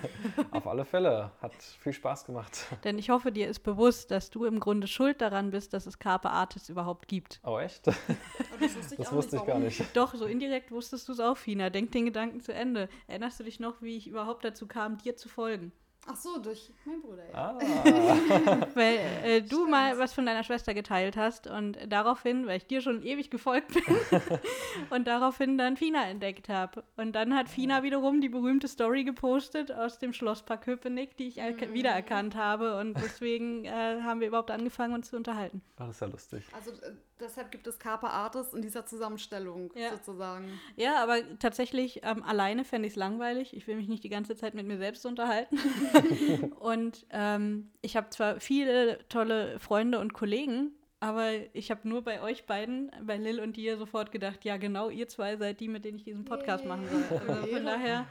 Auf 0.50 0.66
alle 0.66 0.84
Fälle, 0.84 1.30
hat 1.40 1.54
viel 1.54 1.92
Spaß 1.92 2.24
gemacht. 2.24 2.66
Denn 2.84 2.98
ich 2.98 3.10
hoffe, 3.10 3.30
dir 3.30 3.48
ist 3.48 3.60
bewusst, 3.60 4.10
dass 4.10 4.30
du 4.30 4.44
im 4.44 4.58
Grunde 4.58 4.88
schuld 4.88 5.20
daran 5.20 5.52
bist, 5.52 5.72
dass 5.72 5.86
es 5.86 5.98
Carpe 5.98 6.30
Artis 6.30 6.68
überhaupt 6.68 7.06
gibt. 7.06 7.40
Oh 7.44 7.58
echt? 7.58 7.86
Das 7.86 7.96
wusste 8.58 8.94
ich, 8.94 8.98
Das 8.98 9.12
wusste 9.12 9.36
nicht, 9.36 9.42
ich 9.42 9.48
gar 9.48 9.58
nicht. 9.58 9.96
Doch, 9.96 10.14
so 10.14 10.26
indirekt 10.26 10.72
wusstest 10.72 11.08
du 11.08 11.12
es 11.12 11.20
auch, 11.20 11.36
Fina. 11.36 11.70
Denk 11.70 11.92
den 11.92 12.04
Gedanken 12.04 12.40
zu 12.40 12.52
Ende. 12.52 12.88
Erinnerst 13.06 13.38
du 13.38 13.44
dich 13.44 13.60
noch, 13.60 13.80
wie 13.80 13.96
ich 13.96 14.08
überhaupt 14.08 14.44
dazu 14.44 14.66
kam, 14.66 14.98
dir 14.98 15.16
zu 15.16 15.28
folgen? 15.28 15.72
Ach 16.04 16.16
so, 16.16 16.38
durch 16.40 16.72
meinen 16.84 17.00
Bruder, 17.00 17.22
ja. 17.30 17.56
Ah, 17.56 17.58
Weil 18.74 18.98
äh, 19.24 19.40
du 19.40 19.46
Stimmt. 19.46 19.70
mal 19.70 19.98
was 19.98 20.12
von 20.12 20.26
deiner 20.26 20.42
Schwester 20.42 20.74
geteilt 20.74 21.16
hast 21.16 21.46
und 21.46 21.78
daraufhin, 21.88 22.46
weil 22.46 22.56
ich 22.56 22.66
dir 22.66 22.80
schon 22.80 23.04
ewig 23.04 23.30
gefolgt 23.30 23.72
bin, 23.72 23.84
und 24.90 25.06
daraufhin 25.06 25.56
dann 25.58 25.76
Fina 25.76 26.04
entdeckt 26.08 26.48
habe. 26.48 26.82
Und 26.96 27.12
dann 27.12 27.34
hat 27.36 27.48
Fina 27.48 27.84
wiederum 27.84 28.20
die 28.20 28.28
berühmte 28.28 28.66
Story 28.66 29.04
gepostet 29.04 29.70
aus 29.70 29.98
dem 30.00 30.12
Schlosspark 30.12 30.62
Köpenick, 30.64 31.16
die 31.16 31.28
ich 31.28 31.40
erka- 31.40 31.72
wiedererkannt 31.72 32.34
habe. 32.34 32.78
Und 32.80 32.94
deswegen 33.00 33.64
äh, 33.64 34.00
haben 34.02 34.18
wir 34.20 34.26
überhaupt 34.26 34.50
angefangen, 34.50 34.94
uns 34.94 35.08
zu 35.10 35.16
unterhalten. 35.16 35.62
das 35.76 35.90
ist 35.90 36.00
ja 36.00 36.06
lustig. 36.08 36.44
Also 36.52 36.72
äh, 36.72 36.94
Deshalb 37.22 37.50
gibt 37.50 37.66
es 37.66 37.78
Carpe 37.78 38.08
Artis 38.10 38.52
in 38.52 38.60
dieser 38.62 38.84
Zusammenstellung 38.84 39.70
Ja. 39.76 39.90
sozusagen. 39.92 40.60
Ja, 40.76 41.02
aber 41.02 41.16
tatsächlich 41.38 42.00
ähm, 42.02 42.22
alleine 42.24 42.64
fände 42.64 42.86
ich 42.88 42.92
es 42.94 42.96
langweilig. 42.96 43.56
Ich 43.56 43.66
will 43.66 43.76
mich 43.76 43.88
nicht 43.88 44.04
die 44.04 44.08
ganze 44.08 44.36
Zeit 44.36 44.54
mit 44.54 44.66
mir 44.66 44.76
selbst 44.78 45.06
unterhalten. 45.06 45.56
und 46.58 47.06
ähm, 47.10 47.70
ich 47.80 47.96
habe 47.96 48.10
zwar 48.10 48.40
viele 48.40 48.98
tolle 49.08 49.58
Freunde 49.60 50.00
und 50.00 50.12
Kollegen, 50.12 50.72
aber 51.00 51.30
ich 51.52 51.70
habe 51.70 51.88
nur 51.88 52.02
bei 52.02 52.20
euch 52.22 52.46
beiden, 52.46 52.90
bei 53.02 53.16
Lil 53.16 53.40
und 53.40 53.56
dir, 53.56 53.76
sofort 53.76 54.12
gedacht, 54.12 54.44
ja 54.44 54.56
genau, 54.56 54.88
ihr 54.90 55.08
zwei 55.08 55.36
seid 55.36 55.60
die, 55.60 55.68
mit 55.68 55.84
denen 55.84 55.96
ich 55.98 56.04
diesen 56.04 56.24
Podcast 56.24 56.64
machen 56.64 56.86
soll. 56.88 57.20
Also 57.28 57.46
von 57.46 57.64
daher 57.64 58.06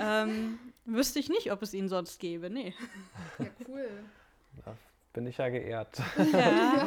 ähm, 0.00 0.58
wüsste 0.84 1.18
ich 1.18 1.28
nicht, 1.28 1.52
ob 1.52 1.62
es 1.62 1.74
ihn 1.74 1.88
sonst 1.88 2.18
gäbe. 2.20 2.50
Nee. 2.50 2.74
Ja, 3.38 3.46
cool. 3.68 3.88
Da 4.64 4.76
bin 5.16 5.26
ich 5.26 5.38
ja 5.38 5.48
geehrt. 5.48 5.96
Ja. 6.32 6.86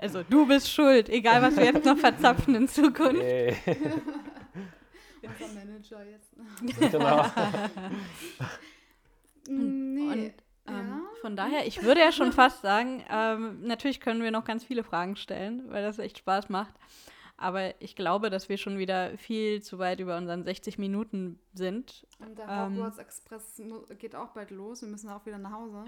Also 0.00 0.22
du 0.22 0.46
bist 0.46 0.70
schuld, 0.70 1.08
egal 1.08 1.42
was 1.42 1.56
wir 1.56 1.64
jetzt 1.64 1.84
noch 1.84 1.98
verzapfen 1.98 2.54
in 2.54 2.68
Zukunft. 2.68 3.20
Yay. 3.20 3.56
Unser 5.22 5.54
Manager 5.54 6.04
jetzt. 6.04 6.32
genau. 6.92 7.26
Mm, 9.48 9.94
nee. 9.94 10.08
Und 10.08 10.32
ähm, 10.68 10.88
ja. 10.88 11.00
von 11.20 11.34
daher, 11.34 11.66
ich 11.66 11.82
würde 11.82 12.00
ja 12.00 12.12
schon 12.12 12.30
fast 12.32 12.62
sagen, 12.62 13.04
ähm, 13.10 13.60
natürlich 13.62 13.98
können 13.98 14.22
wir 14.22 14.30
noch 14.30 14.44
ganz 14.44 14.62
viele 14.62 14.84
Fragen 14.84 15.16
stellen, 15.16 15.64
weil 15.68 15.82
das 15.82 15.98
echt 15.98 16.18
Spaß 16.18 16.48
macht. 16.48 16.72
Aber 17.36 17.74
ich 17.82 17.96
glaube, 17.96 18.30
dass 18.30 18.48
wir 18.48 18.56
schon 18.56 18.78
wieder 18.78 19.18
viel 19.18 19.60
zu 19.60 19.80
weit 19.80 19.98
über 19.98 20.16
unseren 20.16 20.44
60 20.44 20.78
Minuten 20.78 21.40
sind. 21.54 22.06
Und 22.20 22.38
der 22.38 22.46
ähm, 22.48 22.76
Hogwarts 22.76 22.98
Express 22.98 23.60
geht 23.98 24.14
auch 24.14 24.28
bald 24.28 24.52
los. 24.52 24.82
Wir 24.82 24.88
müssen 24.88 25.10
auch 25.10 25.26
wieder 25.26 25.38
nach 25.38 25.50
Hause. 25.50 25.84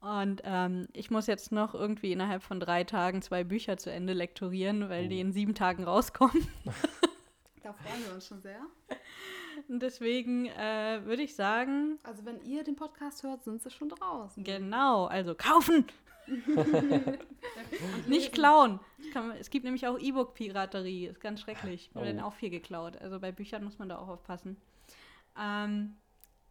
Und 0.00 0.42
ähm, 0.44 0.86
ich 0.92 1.10
muss 1.10 1.26
jetzt 1.26 1.50
noch 1.52 1.74
irgendwie 1.74 2.12
innerhalb 2.12 2.42
von 2.42 2.60
drei 2.60 2.84
Tagen 2.84 3.22
zwei 3.22 3.42
Bücher 3.44 3.76
zu 3.76 3.90
Ende 3.90 4.12
lektorieren, 4.12 4.88
weil 4.88 5.08
die 5.08 5.20
in 5.20 5.32
sieben 5.32 5.54
Tagen 5.54 5.84
rauskommen. 5.84 6.46
Da 7.62 7.72
freuen 7.72 8.04
wir 8.06 8.14
uns 8.14 8.28
schon 8.28 8.40
sehr. 8.42 8.60
Und 9.68 9.82
deswegen 9.82 10.46
äh, 10.46 11.00
würde 11.04 11.22
ich 11.22 11.34
sagen, 11.34 11.98
Also 12.04 12.24
wenn 12.24 12.40
ihr 12.42 12.62
den 12.62 12.76
Podcast 12.76 13.24
hört, 13.24 13.42
sind 13.42 13.60
sie 13.60 13.70
schon 13.72 13.88
draußen. 13.88 14.44
genau, 14.44 15.06
also 15.06 15.34
kaufen! 15.34 15.84
Nicht 18.06 18.32
klauen. 18.32 18.78
Es, 19.00 19.10
kann, 19.10 19.32
es 19.32 19.50
gibt 19.50 19.64
nämlich 19.64 19.86
auch 19.86 19.98
E-Book-Piraterie. 19.98 21.06
Ist 21.06 21.20
ganz 21.20 21.40
schrecklich. 21.40 21.90
Mir 21.94 22.02
Oh. 22.02 22.04
werden 22.04 22.20
auch 22.20 22.34
viel 22.34 22.50
geklaut. 22.50 22.96
Also 23.00 23.18
bei 23.18 23.32
Büchern 23.32 23.64
muss 23.64 23.78
man 23.78 23.88
da 23.88 23.98
auch 23.98 24.08
aufpassen. 24.08 24.56
Ähm, 25.38 25.96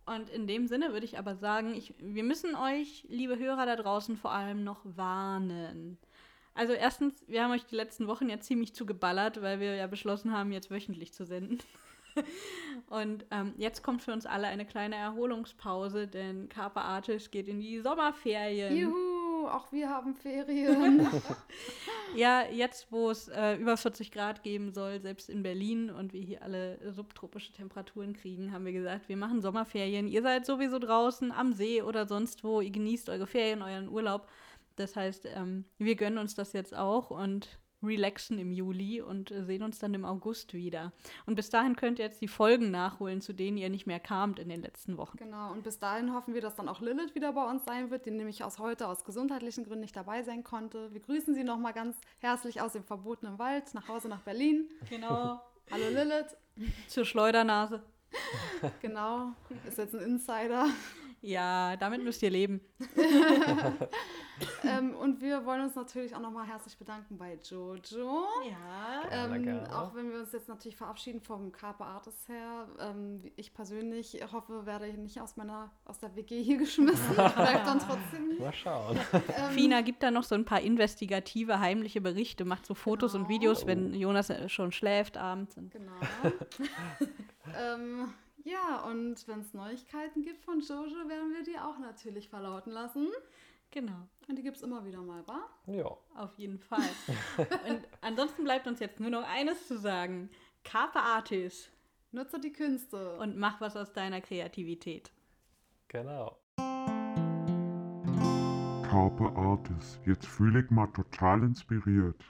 und 0.05 0.29
in 0.29 0.47
dem 0.47 0.67
Sinne 0.67 0.93
würde 0.93 1.05
ich 1.05 1.17
aber 1.17 1.35
sagen, 1.35 1.73
ich, 1.73 1.93
wir 1.99 2.23
müssen 2.23 2.55
euch, 2.55 3.05
liebe 3.09 3.39
Hörer 3.39 3.65
da 3.65 3.75
draußen, 3.75 4.17
vor 4.17 4.31
allem 4.31 4.63
noch 4.63 4.81
warnen. 4.83 5.97
Also 6.53 6.73
erstens, 6.73 7.25
wir 7.27 7.43
haben 7.43 7.51
euch 7.51 7.65
die 7.65 7.75
letzten 7.75 8.07
Wochen 8.07 8.29
ja 8.29 8.39
ziemlich 8.39 8.73
zugeballert, 8.73 9.41
weil 9.41 9.59
wir 9.59 9.75
ja 9.75 9.87
beschlossen 9.87 10.31
haben, 10.31 10.51
jetzt 10.51 10.71
wöchentlich 10.71 11.13
zu 11.13 11.25
senden. 11.25 11.59
Und 12.87 13.25
ähm, 13.31 13.53
jetzt 13.57 13.83
kommt 13.83 14.03
für 14.03 14.13
uns 14.13 14.25
alle 14.25 14.47
eine 14.47 14.65
kleine 14.65 14.95
Erholungspause, 14.95 16.07
denn 16.07 16.47
Carpe 16.49 16.81
Artis 16.81 17.31
geht 17.31 17.47
in 17.47 17.59
die 17.59 17.81
Sommerferien. 17.81 18.75
Juhu, 18.75 19.14
auch 19.47 19.71
wir 19.71 19.89
haben 19.89 20.15
Ferien. 20.15 21.07
Ja, 22.15 22.45
jetzt, 22.49 22.91
wo 22.91 23.09
es 23.09 23.27
äh, 23.27 23.55
über 23.55 23.75
40 23.75 24.11
Grad 24.11 24.41
geben 24.41 24.71
soll, 24.71 25.01
selbst 25.01 25.29
in 25.29 25.43
Berlin 25.43 25.89
und 25.89 26.13
wir 26.13 26.21
hier 26.21 26.43
alle 26.43 26.79
subtropische 26.93 27.51
Temperaturen 27.51 28.13
kriegen, 28.13 28.53
haben 28.53 28.63
wir 28.63 28.71
gesagt, 28.71 29.09
wir 29.09 29.17
machen 29.17 29.41
Sommerferien. 29.41 30.07
Ihr 30.07 30.21
seid 30.21 30.45
sowieso 30.45 30.79
draußen 30.79 31.33
am 31.33 31.51
See 31.51 31.81
oder 31.81 32.07
sonst 32.07 32.43
wo. 32.45 32.61
Ihr 32.61 32.71
genießt 32.71 33.09
eure 33.09 33.27
Ferien, 33.27 33.61
euren 33.61 33.89
Urlaub. 33.89 34.29
Das 34.77 34.95
heißt, 34.95 35.25
ähm, 35.25 35.65
wir 35.77 35.95
gönnen 35.95 36.17
uns 36.17 36.35
das 36.35 36.53
jetzt 36.53 36.75
auch 36.75 37.09
und 37.09 37.59
relaxen 37.85 38.37
im 38.39 38.51
Juli 38.51 39.01
und 39.01 39.31
äh, 39.31 39.43
sehen 39.43 39.63
uns 39.63 39.79
dann 39.79 39.93
im 39.93 40.05
August 40.05 40.53
wieder. 40.53 40.91
Und 41.25 41.35
bis 41.35 41.49
dahin 41.49 41.75
könnt 41.75 41.99
ihr 41.99 42.05
jetzt 42.05 42.21
die 42.21 42.27
Folgen 42.27 42.71
nachholen, 42.71 43.21
zu 43.21 43.33
denen 43.33 43.57
ihr 43.57 43.69
nicht 43.69 43.87
mehr 43.87 43.99
kamt 43.99 44.39
in 44.39 44.49
den 44.49 44.61
letzten 44.61 44.97
Wochen. 44.97 45.17
genau, 45.17 45.51
und 45.51 45.63
bis 45.63 45.79
dahin 45.79 46.13
hoffen 46.13 46.33
wir, 46.33 46.41
dass 46.41 46.55
dann 46.55 46.69
auch 46.69 46.81
Lilith 46.81 47.15
wieder 47.15 47.33
bei 47.33 47.49
uns 47.49 47.65
sein 47.65 47.91
wird, 47.91 48.05
die 48.05 48.11
nämlich 48.11 48.43
aus 48.43 48.59
heute 48.59 48.87
aus 48.87 49.03
gesundheitlichen 49.03 49.63
Gründen 49.63 49.81
nicht 49.81 49.95
dabei 49.95 50.23
sein 50.23 50.43
konnte. 50.43 50.91
Wir 50.93 51.01
grüßen 51.01 51.33
sie 51.35 51.43
nochmal 51.43 51.73
ganz 51.73 51.97
herzlich 52.19 52.61
aus 52.61 52.73
dem 52.73 52.83
verbotenen 52.83 53.39
Wald 53.39 53.73
nach 53.73 53.87
Hause 53.87 54.09
nach 54.09 54.21
Berlin. 54.21 54.69
Genau. 54.89 55.41
Hallo 55.71 55.89
Lilith. 55.89 56.37
Zur 56.87 57.05
Schleudernase. 57.05 57.83
Genau, 58.81 59.33
ist 59.67 59.77
jetzt 59.77 59.93
ein 59.93 60.01
Insider. 60.01 60.67
Ja, 61.25 61.75
damit 61.77 62.03
müsst 62.03 62.21
ihr 62.21 62.29
leben. 62.29 62.61
ähm, 64.63 64.95
und 64.95 65.21
wir 65.21 65.45
wollen 65.45 65.61
uns 65.61 65.75
natürlich 65.75 66.15
auch 66.15 66.19
nochmal 66.19 66.45
herzlich 66.45 66.77
bedanken 66.77 67.17
bei 67.17 67.37
Jojo. 67.43 68.25
Ja. 68.47 69.07
Gerne, 69.09 69.35
Ähm, 69.37 69.43
gerne. 69.43 69.75
auch 69.77 69.95
wenn 69.95 70.11
wir 70.11 70.19
uns 70.19 70.31
jetzt 70.33 70.47
natürlich 70.49 70.75
verabschieden 70.77 71.21
vom 71.21 71.51
Carpe 71.51 71.83
Artis 71.83 72.13
her. 72.27 72.67
Ähm, 72.79 73.23
ich 73.37 73.53
persönlich 73.53 74.19
hoffe, 74.31 74.65
werde 74.65 74.87
ich 74.87 74.97
nicht 74.97 75.19
aus 75.19 75.35
meiner 75.35 75.71
aus 75.85 75.99
der 75.99 76.15
WG 76.15 76.41
hier 76.43 76.57
geschmissen. 76.57 77.05
Ich 77.25 77.33
bleib 77.33 77.65
dann 77.65 77.79
trotzdem 77.79 78.29
hier. 78.31 78.39
Mal 78.41 78.53
schauen. 78.53 78.99
Ähm, 79.13 79.51
Fina 79.51 79.81
gibt 79.81 80.03
da 80.03 80.11
noch 80.11 80.23
so 80.23 80.35
ein 80.35 80.45
paar 80.45 80.61
investigative, 80.61 81.59
heimliche 81.59 82.01
Berichte, 82.01 82.45
macht 82.45 82.65
so 82.65 82.73
Fotos 82.75 83.15
und 83.15 83.23
Genau. 83.27 83.35
Videos, 83.35 83.65
wenn 83.65 83.93
Jonas 83.93 84.29
äh, 84.29 84.47
schon 84.49 84.71
schläft 84.71 85.17
abends. 85.17 85.57
Und 85.57 85.71
Genau. 85.71 85.91
ja, 88.45 88.83
und 88.85 89.27
wenn 89.27 89.41
es 89.41 89.53
Neuigkeiten 89.53 90.21
gibt 90.21 90.41
von 90.45 90.61
Jojo, 90.61 91.09
werden 91.09 91.33
wir 91.33 91.43
die 91.43 91.57
auch 91.59 91.77
natürlich 91.79 92.29
verlauten 92.29 92.71
lassen. 92.71 93.09
genau, 93.71 94.07
Und 94.29 94.37
die 94.37 94.43
gibt 94.43 94.55
es 94.57 94.63
immer 94.63 94.85
wieder 94.85 95.01
mal, 95.01 95.27
wa? 95.27 95.49
Ja. 95.67 95.91
auf 96.15 96.33
jeden 96.37 96.59
Fall. 96.59 96.87
und 97.37 97.81
ansonsten 98.01 98.43
bleibt 98.45 98.67
uns 98.67 98.79
jetzt 98.79 98.99
nur 98.99 99.09
noch 99.09 99.27
eines 99.27 99.67
zu 99.67 99.77
sagen. 99.77 100.29
Carpe 100.63 100.99
Artis 100.99 101.69
Nutze 102.11 102.39
die 102.39 102.53
Künste. 102.53 103.17
und 103.17 103.35
mach 103.37 103.59
was 103.59 103.75
aus 103.75 103.91
deiner 103.91 104.21
Kreativität. 104.21 105.11
Genau. 105.89 106.37
Carpe 108.89 109.35
Artis. 109.35 109.99
Jetzt 110.05 110.25
fühle 110.25 110.63
ich 110.63 110.71
mal 110.71 110.87
total 110.87 111.43
inspiriert. 111.43 112.23